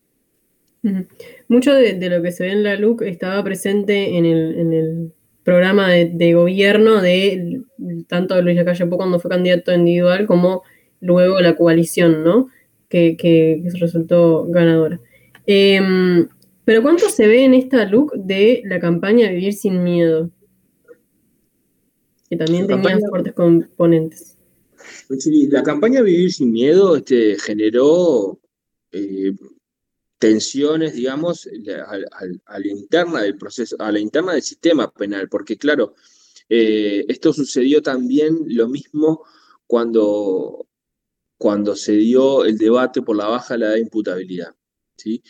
Mucho 1.48 1.74
de, 1.74 2.08
lo 2.08 2.22
que 2.22 2.32
se 2.32 2.44
ve 2.44 2.52
en 2.52 2.62
la 2.62 2.76
LUC 2.76 3.02
estaba 3.02 3.44
presente 3.44 4.16
en 4.16 4.24
el, 4.24 5.12
programa 5.42 5.90
de, 5.90 6.34
gobierno 6.34 7.00
de 7.00 7.62
tanto 8.08 8.40
Luis 8.42 8.56
Lacalle 8.56 8.86
Pou 8.86 8.96
cuando 8.96 9.20
fue 9.20 9.30
candidato 9.30 9.72
individual 9.72 10.26
como 10.26 10.62
luego 11.00 11.40
la 11.40 11.54
coalición, 11.54 12.24
¿no? 12.24 12.48
Que, 12.88 13.16
que, 13.16 13.62
resultó 13.78 14.46
ganadora. 14.48 14.98
Em, 15.46 16.26
pero 16.64 16.82
¿cuánto 16.82 17.08
se 17.10 17.28
ve 17.28 17.44
en 17.44 17.54
esta 17.54 17.84
LUC 17.84 18.14
de 18.14 18.62
la 18.64 18.80
campaña 18.80 19.30
Vivir 19.30 19.52
sin 19.52 19.84
Miedo? 19.84 20.30
Que 22.30 22.36
también 22.36 22.66
tenía 22.66 22.98
fuertes 22.98 23.34
componentes. 23.34 24.35
La 25.50 25.62
campaña 25.62 26.02
Vivir 26.02 26.32
sin 26.32 26.52
Miedo 26.52 26.96
este, 26.96 27.38
generó 27.38 28.40
eh, 28.92 29.32
tensiones, 30.18 30.94
digamos, 30.94 31.48
a, 31.86 32.58
la 32.58 32.68
interna 32.68 33.22
del 33.22 33.36
proceso, 33.36 33.76
a 33.78 33.92
la 33.92 34.00
interna 34.00 34.32
del 34.32 34.42
sistema 34.42 34.90
penal, 34.90 35.28
porque 35.28 35.56
claro, 35.56 35.94
eh, 36.48 37.04
esto 37.08 37.32
sucedió 37.32 37.82
también 37.82 38.38
lo 38.46 38.68
mismo 38.68 39.24
cuando, 39.66 40.66
cuando 41.38 41.76
se 41.76 41.92
dio 41.92 42.44
el 42.44 42.56
debate 42.56 43.02
por 43.02 43.16
la 43.16 43.26
baja 43.26 43.54
de 43.54 43.58
la 43.58 43.66
edad 43.66 43.74
de 43.74 43.80
imputabilidad, 43.80 44.54
¿sí? 44.96 45.22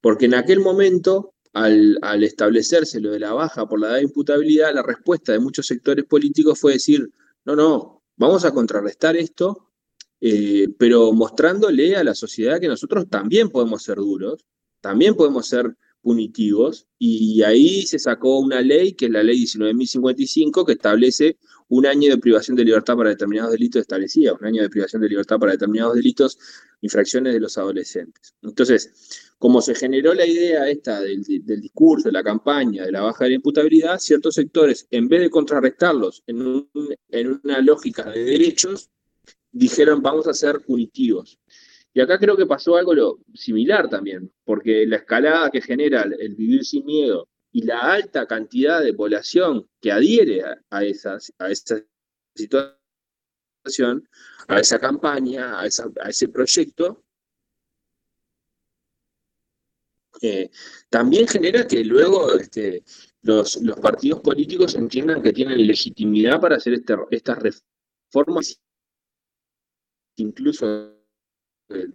Porque 0.00 0.26
en 0.26 0.34
aquel 0.34 0.60
momento 0.60 1.34
al, 1.52 1.98
al, 2.02 2.24
establecerse 2.24 3.00
lo 3.00 3.12
de 3.12 3.20
la 3.20 3.32
baja 3.32 3.66
por 3.66 3.80
la 3.80 3.88
edad 3.88 3.96
de 3.96 4.02
imputabilidad, 4.02 4.74
la 4.74 4.82
respuesta 4.82 5.32
de 5.32 5.38
muchos 5.38 5.66
sectores 5.66 6.04
políticos 6.04 6.58
fue 6.58 6.72
decir, 6.74 7.10
no, 7.44 7.56
no, 7.56 7.93
Vamos 8.16 8.44
a 8.44 8.52
contrarrestar 8.52 9.16
esto, 9.16 9.72
eh, 10.20 10.68
pero 10.78 11.12
mostrándole 11.12 11.96
a 11.96 12.04
la 12.04 12.14
sociedad 12.14 12.60
que 12.60 12.68
nosotros 12.68 13.08
también 13.08 13.50
podemos 13.50 13.82
ser 13.82 13.96
duros, 13.96 14.44
también 14.80 15.14
podemos 15.14 15.48
ser 15.48 15.76
punitivos, 16.00 16.86
y 16.98 17.42
ahí 17.42 17.82
se 17.82 17.98
sacó 17.98 18.38
una 18.38 18.60
ley, 18.60 18.92
que 18.92 19.06
es 19.06 19.10
la 19.10 19.22
ley 19.22 19.42
19.055, 19.42 20.64
que 20.64 20.72
establece 20.72 21.38
un 21.68 21.86
año 21.86 22.10
de 22.10 22.18
privación 22.18 22.56
de 22.56 22.64
libertad 22.64 22.94
para 22.94 23.08
determinados 23.08 23.52
delitos 23.52 23.80
establecía, 23.80 24.34
un 24.34 24.44
año 24.44 24.62
de 24.62 24.68
privación 24.68 25.00
de 25.00 25.08
libertad 25.08 25.38
para 25.38 25.52
determinados 25.52 25.94
delitos, 25.94 26.38
infracciones 26.84 27.32
de 27.32 27.40
los 27.40 27.56
adolescentes. 27.56 28.34
Entonces, 28.42 29.32
como 29.38 29.62
se 29.62 29.74
generó 29.74 30.12
la 30.12 30.26
idea 30.26 30.68
esta 30.68 31.00
del, 31.00 31.22
discurso, 31.22 32.08
de 32.08 32.12
la 32.12 32.22
campaña, 32.22 32.84
de 32.84 32.92
la 32.92 33.00
baja 33.00 33.24
de 33.24 33.30
la 33.30 33.36
imputabilidad, 33.36 33.98
ciertos 33.98 34.34
sectores, 34.34 34.86
en 34.90 35.08
vez 35.08 35.22
de 35.22 35.30
contrarrestarlos 35.30 36.22
en, 36.26 36.68
una 37.42 37.60
lógica 37.62 38.10
de 38.10 38.24
derechos, 38.24 38.90
dijeron 39.50 40.02
vamos 40.02 40.28
a 40.28 40.34
ser 40.34 40.60
punitivos. 40.60 41.38
Y 41.94 42.00
acá 42.00 42.18
creo 42.18 42.36
que 42.36 42.46
pasó 42.46 42.76
algo 42.76 43.18
similar 43.32 43.88
también, 43.88 44.30
porque 44.44 44.86
la 44.86 44.96
escalada 44.96 45.50
que 45.50 45.62
genera 45.62 46.02
el 46.02 46.34
vivir 46.34 46.64
sin 46.64 46.84
miedo 46.84 47.28
y 47.50 47.62
la 47.62 47.80
alta 47.80 48.26
cantidad 48.26 48.82
de 48.82 48.92
población 48.92 49.66
que 49.80 49.90
adhiere 49.90 50.42
a, 50.70 50.84
esas, 50.84 51.32
a 51.38 51.50
esa 51.50 51.82
situación, 52.34 52.83
a 54.48 54.60
esa 54.60 54.78
campaña, 54.78 55.60
a, 55.60 55.66
ese 55.66 56.28
proyecto, 56.28 57.02
también 60.88 61.26
genera 61.26 61.66
que 61.66 61.84
luego 61.84 62.34
este, 62.34 62.82
los, 63.22 63.60
los, 63.62 63.78
partidos 63.80 64.20
políticos 64.20 64.74
entiendan 64.74 65.22
que 65.22 65.32
tienen 65.32 65.66
legitimidad 65.66 66.40
para 66.40 66.56
hacer 66.56 66.74
este, 66.74 66.94
estas 67.10 67.38
reformas, 67.42 68.60
incluso 70.16 70.94
de, 71.68 71.92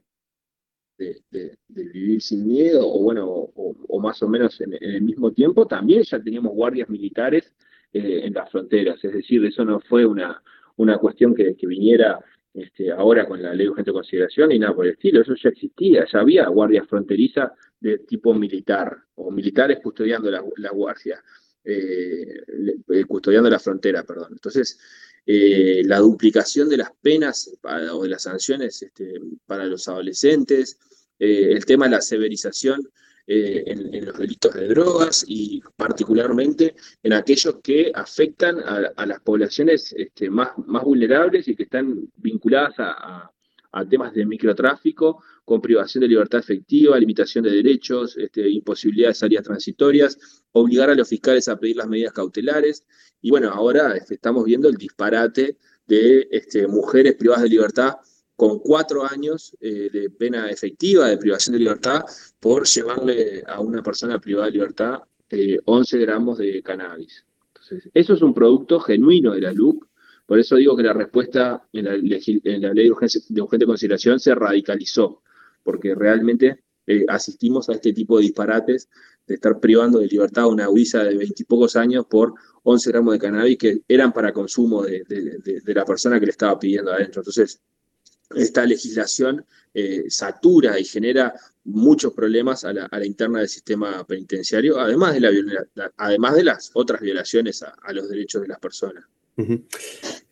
vivir 1.68 2.22
sin 2.22 2.46
miedo, 2.46 2.88
o 2.88 3.02
bueno, 3.02 3.28
o, 3.28 4.00
más 4.00 4.22
o 4.22 4.28
menos 4.28 4.60
en, 4.62 4.74
el 4.74 5.02
mismo 5.02 5.32
tiempo, 5.32 5.66
también 5.66 6.04
ya 6.04 6.22
teníamos 6.22 6.54
guardias 6.54 6.90
militares 6.90 7.54
eh, 7.94 8.22
en 8.26 8.34
las 8.34 8.52
fronteras. 8.52 9.04
Es 9.04 9.14
decir, 9.14 9.44
eso 9.46 9.64
no 9.64 9.80
fue 9.80 10.06
una, 10.06 10.42
una 10.80 10.98
cuestión 10.98 11.36
que, 11.36 11.56
viniera 11.64 12.20
este, 12.54 12.92
ahora 12.92 13.28
con 13.28 13.42
la 13.42 13.54
ley 13.54 13.66
de 13.66 13.72
urgente 13.72 13.92
consideración 13.92 14.52
y 14.52 14.60
nada 14.60 14.74
por 14.74 14.86
el 14.86 14.94
estilo, 14.94 15.22
eso 15.22 15.36
ya 15.36 15.50
existía, 15.50 16.06
ya 16.12 16.20
había 16.20 16.48
guardias 16.48 16.88
fronterizas 16.88 17.52
de 17.80 18.00
tipo 18.00 18.34
militar, 18.34 18.98
o 19.16 19.30
militares 19.30 19.80
custodiando 19.84 20.32
la, 20.32 20.72
guardia, 20.72 21.22
eh, 21.64 22.44
custodiando 23.08 23.50
la 23.50 23.60
frontera, 23.60 24.04
perdón. 24.04 24.30
Entonces, 24.32 24.80
eh, 25.26 25.82
la 25.86 26.00
duplicación 26.00 26.70
de 26.70 26.78
las 26.78 26.92
penas 27.02 27.52
o 27.92 28.04
de 28.04 28.10
las 28.10 28.24
sanciones 28.24 28.82
este, 28.82 29.20
para 29.46 29.66
los 29.66 29.88
adolescentes, 29.90 30.80
eh, 31.20 31.52
el 31.52 31.66
tema 31.66 31.86
de 31.86 31.92
la 31.92 32.02
severización 32.02 32.90
eh, 33.32 33.64
en, 33.68 34.06
los 34.06 34.18
delitos 34.18 34.56
de 34.56 34.68
drogas 34.70 35.24
y 35.28 35.62
particularmente 35.76 36.74
en 37.04 37.14
aquellos 37.14 37.58
que 37.62 37.92
afectan 37.94 38.58
a, 38.58 39.06
las 39.06 39.20
poblaciones 39.20 39.94
este, 39.96 40.32
más, 40.32 40.50
más 40.66 40.84
vulnerables 40.84 41.48
y 41.48 41.56
que 41.56 41.62
están 41.62 42.10
vinculadas 42.16 42.74
a, 42.80 43.32
temas 43.88 44.16
de 44.16 44.26
microtráfico, 44.26 45.22
con 45.46 45.62
privación 45.62 46.02
de 46.02 46.08
libertad 46.08 46.40
efectiva, 46.40 46.98
limitación 46.98 47.44
de 47.44 47.52
derechos, 47.52 48.18
este, 48.18 48.50
imposibilidad 48.50 49.10
de 49.10 49.14
salidas 49.14 49.44
transitorias, 49.44 50.18
obligar 50.54 50.90
a 50.90 50.96
los 50.96 51.08
fiscales 51.08 51.48
a 51.50 51.60
pedir 51.60 51.76
las 51.76 51.88
medidas 51.88 52.14
cautelares. 52.14 52.84
Y 53.22 53.30
bueno, 53.30 53.52
ahora 53.52 53.96
este, 53.96 54.16
estamos 54.16 54.44
viendo 54.44 54.70
el 54.70 54.76
disparate 54.76 55.56
de 55.86 56.28
este, 56.32 56.66
mujeres 56.66 57.14
privadas 57.14 57.44
de 57.44 57.50
libertad 57.50 57.94
con 58.40 58.60
cuatro 58.60 59.06
años 59.06 59.54
eh, 59.60 59.90
de 59.92 60.10
pena 60.12 60.50
efectiva 60.50 61.10
de 61.10 61.18
privación 61.18 61.52
de 61.52 61.60
libertad 61.60 62.06
por 62.40 62.66
llevarle 62.66 63.44
a 63.46 63.60
una 63.60 63.84
persona 63.84 64.18
privada 64.18 64.46
de 64.46 64.54
libertad 64.54 65.00
11 65.66 65.98
eh, 65.98 66.00
gramos 66.00 66.38
de 66.38 66.64
cannabis. 66.64 67.26
Entonces, 67.48 67.92
eso 67.94 68.14
es 68.14 68.22
un 68.22 68.34
producto 68.34 68.80
genuino 68.80 69.34
de 69.34 69.42
la 69.42 69.52
LUC, 69.52 69.86
por 70.26 70.40
eso 70.40 70.56
digo 70.56 70.78
que 70.78 70.84
la 70.84 70.94
respuesta 70.94 71.68
en 71.74 71.84
la, 71.84 71.98
ley 71.98 72.92
de, 73.30 73.42
urgente 73.42 73.66
consideración 73.66 74.22
se 74.22 74.34
radicalizó, 74.34 75.22
porque 75.62 75.94
realmente 75.94 76.64
eh, 76.88 77.04
asistimos 77.10 77.68
a 77.68 77.74
este 77.74 77.92
tipo 77.92 78.20
de 78.20 78.24
disparates 78.24 78.88
de 79.28 79.36
estar 79.36 79.60
privando 79.60 80.00
de 80.00 80.08
libertad 80.08 80.46
a 80.46 80.48
una 80.48 80.70
guisa 80.70 81.04
de 81.04 81.18
veintipocos 81.18 81.76
años 81.76 82.06
por 82.10 82.36
11 82.64 82.90
gramos 82.90 83.14
de 83.16 83.20
cannabis 83.20 83.58
que 83.58 83.82
eran 83.86 84.14
para 84.14 84.32
consumo 84.32 84.84
de, 84.84 85.04
de 85.06 85.74
la 85.74 85.84
persona 85.84 86.22
que 86.22 86.26
le 86.28 86.32
estaba 86.32 86.58
pidiendo 86.58 86.94
adentro. 86.94 87.20
Entonces, 87.20 87.62
esta 88.36 88.66
legislación 88.66 89.46
eh, 89.74 90.06
satura 90.10 90.80
y 90.80 90.84
genera 90.84 91.34
muchos 91.64 92.14
problemas 92.14 92.66
a 92.66 92.74
la, 92.74 93.06
interna 93.06 93.40
del 93.40 93.50
sistema 93.50 94.04
penitenciario, 94.06 94.80
además 94.80 95.14
de, 95.14 95.20
la, 95.20 95.92
además 95.98 96.36
de 96.36 96.44
las 96.44 96.72
otras 96.74 97.02
violaciones 97.02 97.62
a, 97.64 97.94
los 97.94 98.10
derechos 98.10 98.42
de 98.42 98.48
las 98.48 98.60
personas. 98.60 99.04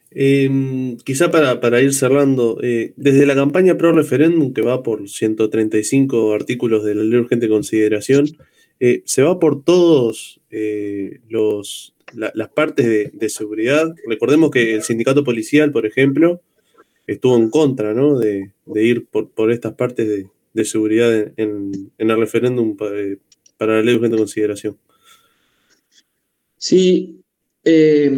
Em, 0.10 0.98
quizá 0.98 1.30
para, 1.30 1.82
ir 1.82 1.94
cerrando, 1.94 2.58
eh, 2.64 2.94
desde 2.96 3.28
la 3.28 3.36
campaña 3.36 3.78
pro 3.78 3.92
referéndum, 3.92 4.54
que 4.54 4.62
va 4.62 4.82
por 4.82 5.08
135 5.08 6.34
artículos 6.34 6.84
de 6.84 6.96
la 6.96 7.04
ley 7.04 7.12
de 7.12 7.20
urgente 7.20 7.48
consideración, 7.48 8.26
eh, 8.80 9.04
se 9.06 9.22
va 9.22 9.40
por 9.40 9.64
todos 9.64 10.42
los, 11.30 11.96
las 12.14 12.50
partes 12.50 12.88
de, 12.88 13.12
de, 13.14 13.30
seguridad. 13.30 13.94
Recordemos 14.08 14.50
que 14.50 14.76
el 14.76 14.82
sindicato 14.82 15.24
policial, 15.24 15.72
por 15.72 15.86
ejemplo, 15.86 16.42
estuvo 17.08 17.38
en 17.38 17.50
contra 17.50 17.94
¿no? 17.94 18.20
de, 18.20 18.52
ir 18.76 19.08
por, 19.08 19.32
por, 19.32 19.52
estas 19.52 19.74
partes 19.74 20.08
de, 20.54 20.66
seguridad 20.66 21.32
en, 21.38 21.92
el 21.98 22.18
referéndum 22.18 22.76
para, 22.76 22.92
la 22.92 23.82
ley 23.82 23.94
de 23.94 23.96
urgente 23.96 24.18
consideración. 24.18 24.78
Sí, 26.58 27.22
eh, 27.64 28.12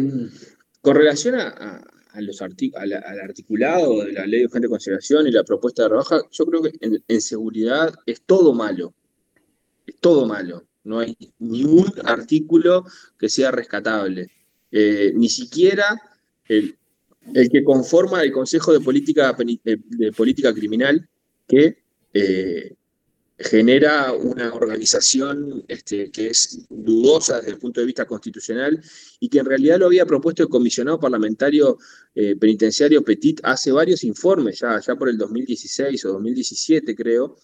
con 0.80 0.96
relación 0.96 1.36
a, 1.36 1.86
los 2.16 2.42
al 2.42 2.92
articulado 3.22 4.04
de 4.04 4.12
la 4.12 4.26
ley 4.26 4.40
de 4.40 4.46
urgente 4.46 4.68
consideración 4.68 5.26
y 5.26 5.30
la 5.30 5.44
propuesta 5.44 5.84
de 5.84 5.90
rebaja, 5.90 6.22
yo 6.30 6.46
creo 6.46 6.62
que 6.62 6.72
en, 7.06 7.20
seguridad 7.20 7.94
es 8.06 8.22
todo 8.22 8.52
malo, 8.52 8.94
es 9.86 9.96
todo 10.00 10.26
malo. 10.26 10.66
No 10.82 10.98
hay 10.98 11.14
ni 11.38 11.64
un 11.64 11.92
artículo 12.04 12.86
que 13.18 13.28
sea 13.28 13.50
rescatable. 13.50 14.28
Eh, 14.72 15.12
ni 15.14 15.28
siquiera 15.28 16.00
el, 16.46 16.79
el 17.34 17.48
que 17.48 17.62
conforma 17.64 18.22
el 18.22 18.32
Consejo 18.32 18.72
de 18.72 18.80
Política, 18.80 19.34
de 19.34 20.12
Política 20.12 20.52
Criminal, 20.52 21.08
que 21.46 21.78
eh, 22.12 22.74
genera 23.40 24.12
una 24.12 24.52
organización 24.52 25.64
este, 25.66 26.10
que 26.10 26.28
es 26.28 26.66
dudosa 26.68 27.36
desde 27.38 27.52
el 27.52 27.58
punto 27.58 27.80
de 27.80 27.86
vista 27.86 28.04
constitucional 28.04 28.82
y 29.18 29.28
que 29.30 29.38
en 29.38 29.46
realidad 29.46 29.78
lo 29.78 29.86
había 29.86 30.04
propuesto 30.04 30.42
el 30.42 30.50
comisionado 30.50 31.00
parlamentario 31.00 31.78
eh, 32.14 32.36
penitenciario 32.36 33.02
Petit 33.02 33.40
hace 33.42 33.72
varios 33.72 34.04
informes, 34.04 34.60
ya, 34.60 34.78
ya 34.80 34.94
por 34.94 35.08
el 35.08 35.16
2016 35.16 36.04
o 36.04 36.12
2017 36.12 36.94
creo, 36.94 37.38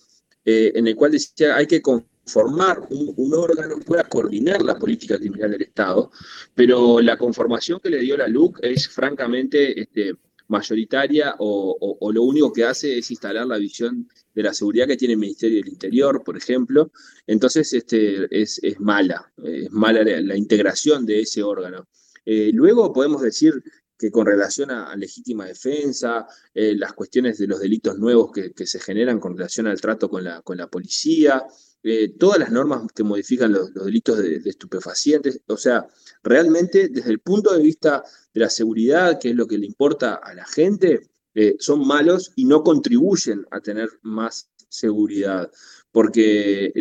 eh, 0.47 0.73
en 0.75 0.87
el 0.87 0.97
cual 0.97 1.13
decía 1.13 1.57
hay 1.57 1.67
que 1.67 1.83
conformar 1.83 2.81
un, 2.89 3.35
órgano 3.35 3.77
que 3.77 3.85
pueda 3.85 4.05
coordinar 4.05 4.63
la 4.63 4.79
política 4.79 5.19
criminal 5.19 5.51
del 5.51 5.63
Estado, 5.63 6.11
pero 6.55 7.01
la 7.03 7.19
conformación 7.19 7.81
que 7.81 7.91
le 7.91 7.99
dio 7.99 8.17
la 8.17 8.29
LUC 8.29 8.61
es 8.63 8.89
francamente 8.89 9.79
este, 9.79 10.15
mayoritaria 10.49 11.35
o, 11.39 11.97
o 12.01 12.13
lo 12.13 12.23
único 12.23 12.51
que 12.53 12.65
hace 12.65 12.97
es 12.99 13.11
instalar 13.11 13.47
la 13.47 13.59
visión 13.59 14.09
de 14.37 14.43
la 14.43 14.53
seguridad 14.53 14.87
que 14.87 14.99
tiene 14.99 15.15
el 15.15 15.21
Ministerio 15.21 15.59
del 15.59 15.69
Interior, 15.69 16.23
por 16.23 16.37
ejemplo. 16.37 16.93
Entonces, 17.27 17.73
este, 17.73 18.29
es, 18.31 18.61
mala, 18.79 19.33
es 19.43 19.73
mala 19.73 20.05
la, 20.05 20.37
integración 20.37 21.07
de 21.07 21.21
ese 21.21 21.43
órgano. 21.43 21.89
Eh, 22.27 22.51
luego 22.53 22.93
podemos 22.93 23.23
decir 23.23 23.55
que 23.99 24.11
con 24.11 24.27
relación 24.27 24.71
a, 24.71 24.95
legítima 24.97 25.47
defensa, 25.47 26.27
eh, 26.53 26.75
las 26.77 26.93
cuestiones 26.93 27.39
de 27.39 27.47
los 27.47 27.61
delitos 27.61 27.99
nuevos 27.99 28.31
que, 28.33 28.67
se 28.67 28.81
generan 28.81 29.19
con 29.21 29.37
relación 29.37 29.67
al 29.67 29.81
trato 29.81 30.09
con 30.09 30.25
la, 30.25 30.43
con 30.43 30.59
la 30.59 30.67
policía, 30.69 31.45
eh, 31.83 32.15
todas 32.19 32.39
las 32.39 32.51
normas 32.51 32.83
que 32.95 33.05
modifican 33.05 33.53
los, 33.53 33.73
delitos 33.73 34.19
de, 34.19 34.37
estupefacientes, 34.45 35.41
o 35.47 35.57
sea, 35.57 35.87
realmente 36.23 36.89
desde 36.89 37.11
el 37.11 37.21
punto 37.21 37.55
de 37.55 37.63
vista 37.63 38.03
de 38.35 38.41
la 38.41 38.51
seguridad, 38.51 39.19
que 39.19 39.31
es 39.31 39.37
lo 39.37 39.47
que 39.47 39.59
le 39.59 39.67
importa 39.67 40.15
a 40.15 40.35
la 40.35 40.45
gente, 40.45 41.09
eh, 41.35 41.57
son 41.59 41.87
malos 41.87 42.33
y 42.35 42.45
no 42.45 42.63
contribuyen 42.63 43.47
a 43.51 43.61
tener 43.61 43.89
más 44.03 44.51
seguridad, 44.69 45.51
porque, 45.93 46.73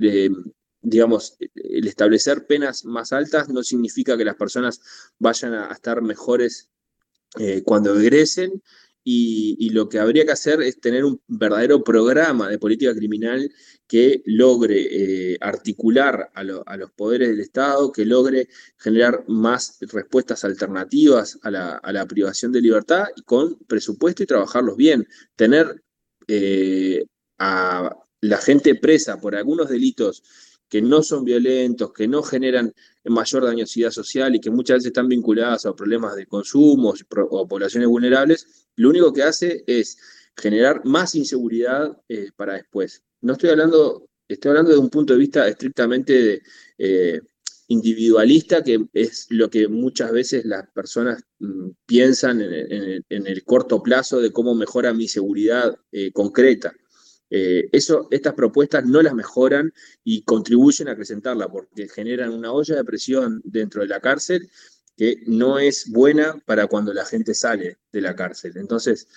digamos, 0.81 1.37
el 1.53 1.87
establecer 1.87 2.45
penas 2.47 2.83
más 2.83 3.13
altas 3.13 3.47
no 3.49 3.63
significa 3.63 4.17
que 4.17 4.25
las 4.25 4.35
personas 4.35 4.81
vayan 5.19 5.53
a, 5.53 5.71
estar 5.71 6.01
mejores 6.01 6.69
eh, 7.39 7.61
cuando 7.63 7.97
egresen, 7.99 8.61
y, 9.07 9.69
lo 9.69 9.87
que 9.87 9.99
habría 9.99 10.25
que 10.25 10.31
hacer 10.31 10.61
es 10.63 10.79
tener 10.81 11.05
un 11.05 11.21
verdadero 11.27 11.83
programa 11.83 12.49
de 12.49 12.57
política 12.57 12.95
criminal 12.95 13.51
que 13.87 14.23
logre 14.25 15.33
eh, 15.33 15.37
articular 15.41 16.31
a, 16.33 16.43
los 16.43 16.91
poderes 16.95 17.29
del 17.29 17.39
Estado, 17.39 17.91
que 17.91 18.03
logre 18.03 18.47
generar 18.77 19.23
más 19.27 19.77
respuestas 19.81 20.43
alternativas 20.43 21.37
a 21.43 21.51
la, 21.51 22.05
privación 22.07 22.51
de 22.51 22.61
libertad 22.61 23.05
y 23.15 23.21
con 23.21 23.59
presupuesto 23.67 24.23
y 24.23 24.25
trabajarlos 24.25 24.75
bien. 24.75 25.07
Tener 25.35 25.83
eh, 26.27 27.05
a 27.37 27.95
la 28.21 28.37
gente 28.37 28.73
presa 28.73 29.21
por 29.21 29.35
algunos 29.35 29.69
delitos 29.69 30.23
que 30.69 30.81
no 30.81 31.03
son 31.03 31.23
violentos, 31.23 31.93
que 31.93 32.07
no 32.07 32.23
generan 32.23 32.73
mayor 33.05 33.45
dañosidad 33.45 33.91
social 33.91 34.35
y 34.35 34.39
que 34.39 34.49
muchas 34.49 34.77
veces 34.77 34.87
están 34.87 35.07
vinculadas 35.07 35.65
a 35.65 35.75
problemas 35.75 36.15
de 36.15 36.25
consumo 36.25 36.93
o 37.29 37.47
poblaciones 37.47 37.87
vulnerables, 37.87 38.67
lo 38.75 38.89
único 38.89 39.13
que 39.13 39.23
hace 39.23 39.63
es 39.67 39.97
generar 40.35 40.83
más 40.85 41.15
inseguridad 41.15 41.97
eh, 42.09 42.29
para 42.35 42.53
después. 42.53 43.03
No 43.21 43.33
estoy 43.33 43.51
hablando, 43.51 44.09
estoy 44.27 44.49
hablando 44.49 44.71
de 44.71 44.77
un 44.77 44.89
punto 44.89 45.13
de 45.13 45.19
vista 45.19 45.47
estrictamente 45.47 46.41
eh, 46.77 47.21
individualista, 47.67 48.63
que 48.63 48.85
es 48.93 49.27
lo 49.29 49.49
que 49.49 49.67
muchas 49.67 50.11
veces 50.11 50.45
las 50.45 50.69
personas 50.71 51.23
mm, 51.39 51.69
piensan 51.85 52.41
en, 52.41 53.03
el 53.09 53.43
corto 53.43 53.81
plazo 53.81 54.19
de 54.19 54.31
cómo 54.31 54.53
mejora 54.55 54.93
mi 54.93 55.07
seguridad 55.07 55.75
eh, 55.91 56.11
concreta. 56.11 56.73
Eh, 57.29 57.69
estas 57.71 58.33
propuestas 58.35 58.85
no 58.85 59.01
las 59.01 59.13
mejoran 59.13 59.73
y 60.03 60.23
contribuyen 60.23 60.87
a 60.87 60.91
acrecentarla 60.91 61.49
porque 61.49 61.89
generan 61.89 62.31
una 62.31 62.51
olla 62.51 62.75
de 62.75 62.83
presión 62.83 63.41
dentro 63.43 63.81
de 63.81 63.87
la 63.87 63.99
cárcel 63.99 64.49
que 64.95 65.23
no 65.25 65.59
es 65.59 65.89
buena 65.91 66.39
para 66.45 66.67
cuando 66.67 66.93
la 66.93 67.05
gente 67.05 67.33
sale 67.33 67.79
de 67.91 68.01
la 68.01 68.15
cárcel. 68.15 68.53
Entonces, 68.55 69.07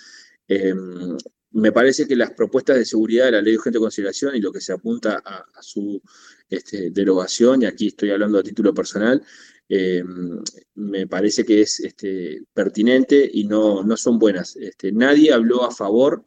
em, 0.48 1.16
me 1.52 1.72
parece 1.72 2.06
que 2.06 2.16
las 2.16 2.32
propuestas 2.32 2.76
de 2.76 2.84
seguridad 2.84 3.26
de 3.26 3.32
la 3.32 3.42
ley 3.42 3.52
de 3.52 3.58
urgente 3.58 3.78
consideración 3.78 4.34
y 4.36 4.40
lo 4.40 4.52
que 4.52 4.60
se 4.60 4.72
apunta 4.72 5.22
a, 5.24 5.44
su 5.62 6.00
este, 6.48 6.90
derogación, 6.90 7.62
y 7.62 7.66
aquí 7.66 7.88
estoy 7.88 8.10
hablando 8.10 8.38
a 8.38 8.42
título 8.42 8.74
personal, 8.74 9.22
em, 9.68 10.42
me 10.74 11.06
parece 11.06 11.44
que 11.44 11.60
es 11.62 11.80
este, 11.80 12.42
pertinente 12.52 13.28
y 13.32 13.44
no, 13.44 13.82
no 13.84 13.96
son 13.96 14.18
buenas. 14.18 14.56
Este, 14.56 14.92
nadie 14.92 15.32
habló 15.32 15.64
a 15.64 15.70
favor 15.70 16.24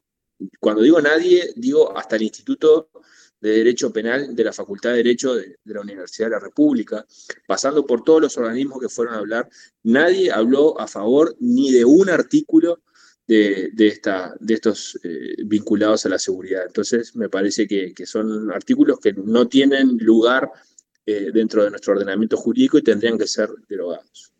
cuando 0.59 0.81
digo 0.81 1.01
nadie, 1.01 1.53
digo 1.55 1.95
hasta 1.97 2.15
el 2.15 2.23
Instituto 2.23 2.89
de 3.41 3.49
Derecho 3.49 3.91
Penal 3.91 4.35
de 4.35 4.43
la 4.43 4.53
Facultad 4.53 4.91
de 4.91 4.97
Derecho 4.97 5.35
de, 5.35 5.57
la 5.65 5.81
Universidad 5.81 6.27
de 6.27 6.35
la 6.35 6.39
República, 6.39 7.05
pasando 7.47 7.85
por 7.85 8.03
todos 8.03 8.21
los 8.21 8.37
organismos 8.37 8.79
que 8.79 8.87
fueron 8.87 9.15
a 9.15 9.17
hablar, 9.17 9.49
nadie 9.83 10.31
habló 10.31 10.79
a 10.79 10.87
favor 10.87 11.35
ni 11.39 11.71
de 11.71 11.83
un 11.83 12.09
artículo 12.09 12.81
de, 13.27 13.71
esta, 13.77 14.35
de 14.41 14.53
estos 14.55 14.99
eh, 15.03 15.35
vinculados 15.45 16.05
a 16.05 16.09
la 16.09 16.19
seguridad. 16.19 16.63
Entonces, 16.67 17.15
me 17.15 17.29
parece 17.29 17.65
que, 17.65 17.93
son 18.05 18.51
artículos 18.51 18.99
que 18.99 19.13
no 19.13 19.47
tienen 19.47 19.97
lugar 19.99 20.51
eh, 21.05 21.31
dentro 21.33 21.63
de 21.63 21.69
nuestro 21.69 21.93
ordenamiento 21.93 22.35
jurídico 22.35 22.77
y 22.77 22.84
tendrían 22.84 23.18
que 23.18 23.27
ser 23.27 23.49
derogados. 23.69 24.34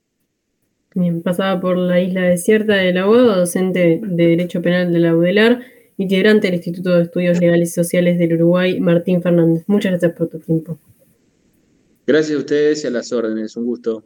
Bien, 0.94 1.22
pasaba 1.22 1.62
por 1.62 1.78
la 1.78 2.02
isla 2.02 2.24
desierta 2.24 2.74
del 2.76 2.98
abogado, 2.98 3.38
docente 3.38 4.02
de 4.04 4.28
Derecho 4.28 4.62
Penal 4.62 4.92
de 4.92 5.00
la 5.00 5.16
UDELAR 5.16 5.64
integrante 6.02 6.48
del 6.48 6.56
Instituto 6.56 6.92
de 6.92 7.04
Estudios 7.04 7.40
Legales 7.40 7.70
y 7.70 7.74
Sociales 7.74 8.18
del 8.18 8.34
Uruguay, 8.34 8.80
Martín 8.80 9.22
Fernández. 9.22 9.64
Muchas 9.68 9.92
gracias 9.92 10.14
por 10.14 10.28
tu 10.30 10.40
tiempo. 10.40 10.78
Gracias 12.06 12.36
a 12.36 12.40
ustedes 12.40 12.84
y 12.84 12.88
a 12.88 12.90
las 12.90 13.12
órdenes. 13.12 13.56
Un 13.56 13.66
gusto. 13.66 14.04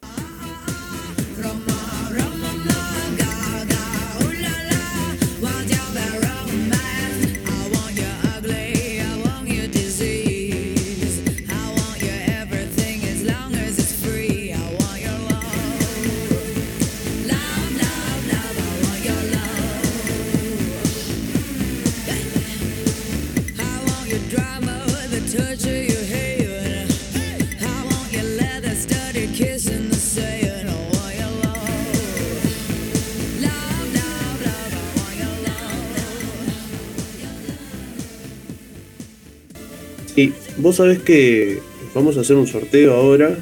Vos 40.57 40.75
sabés 40.75 40.99
que 40.99 41.59
vamos 41.93 42.17
a 42.17 42.21
hacer 42.21 42.35
un 42.35 42.47
sorteo 42.47 42.93
ahora. 42.93 43.37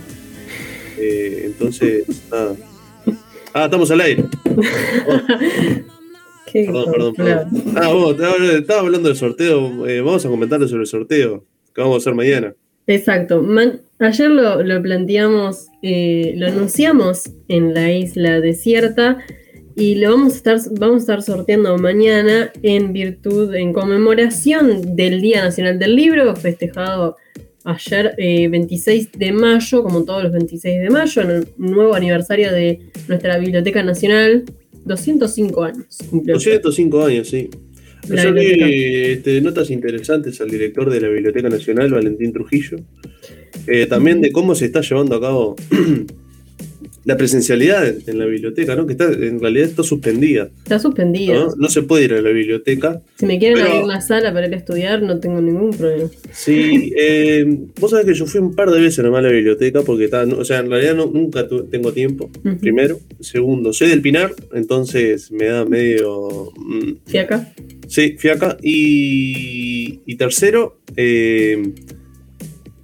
Eh, 0.98 1.44
entonces, 1.45 2.06
nada. 2.31 2.56
Ah, 3.53 3.65
estamos 3.65 3.91
al 3.91 4.02
aire. 4.02 4.26
perdón, 6.53 6.91
perdón, 6.91 7.14
perdón. 7.15 7.64
Ah, 7.76 7.90
vos, 7.90 8.15
estaba 8.53 8.81
hablando 8.81 9.10
del 9.10 9.18
sorteo. 9.18 9.88
Eh, 9.88 10.02
vamos 10.02 10.26
a 10.26 10.30
comentarle 10.30 10.68
sobre 10.68 10.81
el 10.81 10.88
sorteo 10.88 11.45
que 11.73 11.81
vamos 11.81 11.95
a 11.95 11.98
hacer 11.98 12.15
mañana. 12.15 12.53
Exacto. 12.88 13.45
ayer 13.99 14.30
lo, 14.30 14.81
planteamos, 14.81 15.68
eh, 15.81 16.34
lo 16.35 16.48
anunciamos 16.48 17.31
en 17.48 17.73
la 17.73 17.91
isla 17.91 18.41
desierta 18.41 19.19
y 19.75 19.95
lo 19.95 20.11
vamos 20.11 20.33
a 20.33 20.35
estar, 20.37 20.59
vamos 20.79 20.95
a 20.95 20.99
estar 20.99 21.21
sorteando 21.23 21.77
mañana 21.77 22.51
en 22.61 22.93
virtud, 22.93 23.53
en 23.55 23.73
conmemoración 23.73 24.95
del 24.95 25.21
Día 25.21 25.43
Nacional 25.43 25.79
del 25.79 25.95
Libro, 25.95 26.35
festejado 26.35 27.17
ayer 27.63 28.15
26 28.17 29.05
eh, 29.05 29.09
de 29.17 29.31
mayo, 29.31 29.83
como 29.83 30.03
todos 30.03 30.23
los 30.23 30.31
26 30.31 30.81
de 30.81 30.89
mayo, 30.89 31.21
en 31.21 31.31
el 31.31 31.47
nuevo 31.57 31.95
aniversario 31.95 32.51
de 32.51 32.79
nuestra 33.07 33.37
Biblioteca 33.37 33.83
Nacional, 33.83 34.43
205 34.85 35.63
años. 35.63 35.97
205 36.11 37.05
años, 37.05 37.29
sí. 37.29 37.49
Ayer 38.11 38.33
vi 38.33 39.11
este, 39.11 39.41
notas 39.41 39.69
interesantes 39.71 40.41
al 40.41 40.49
director 40.49 40.89
de 40.89 40.99
la 40.99 41.07
Biblioteca 41.07 41.49
Nacional, 41.49 41.89
Valentín 41.91 42.33
Trujillo, 42.33 42.77
eh, 43.65 43.85
también 43.85 44.19
de 44.19 44.31
cómo 44.31 44.55
se 44.55 44.65
está 44.65 44.81
llevando 44.81 45.15
a 45.15 45.21
cabo 45.21 45.55
la 47.05 47.17
presencialidad 47.17 47.85
en, 48.07 48.17
la 48.17 48.25
biblioteca, 48.25 48.75
¿no? 48.75 48.85
Que 48.85 48.93
está, 48.93 49.05
en 49.05 49.39
realidad 49.39 49.67
está 49.67 49.84
suspendida. 49.84 50.49
Está 50.63 50.80
suspendida. 50.80 51.47
¿no? 51.57 51.69
se 51.69 51.81
puede 51.81 52.05
ir 52.05 52.13
a 52.13 52.21
la 52.21 52.30
biblioteca. 52.30 53.01
Si 53.17 53.25
me 53.25 53.39
quieren 53.39 53.59
abrir 53.59 53.84
una 53.84 53.99
sala 54.01 54.34
para 54.34 54.47
ir 54.47 54.53
a 54.53 54.57
estudiar, 54.57 55.01
no 55.01 55.19
tengo 55.19 55.41
ningún 55.41 55.71
problema. 55.71 56.09
Sí, 56.31 56.93
eh, 56.97 57.45
vos 57.80 57.91
sabés 57.91 58.05
que 58.05 58.13
yo 58.13 58.25
fui 58.25 58.39
un 58.39 58.55
par 58.55 58.71
de 58.71 58.80
veces 58.80 59.03
nomás 59.03 59.19
a 59.19 59.23
la 59.23 59.31
biblioteca 59.31 59.81
porque 59.81 60.05
está, 60.05 60.23
o 60.23 60.45
sea, 60.45 60.59
en 60.59 60.69
realidad 60.69 60.95
nunca 60.95 61.47
tengo 61.69 61.91
tiempo, 61.91 62.30
primero. 62.61 62.99
Segundo, 63.19 63.73
soy 63.73 63.89
del 63.89 64.01
Pinar, 64.01 64.34
entonces 64.53 65.31
me 65.31 65.45
da 65.45 65.65
medio... 65.65 66.51
Mm, 66.55 66.93
fiaca. 67.05 67.53
Sí, 67.88 68.15
fiaca. 68.17 68.57
Y, 68.61 70.01
y 70.05 70.15
tercero, 70.15 70.80
eh, 70.95 71.73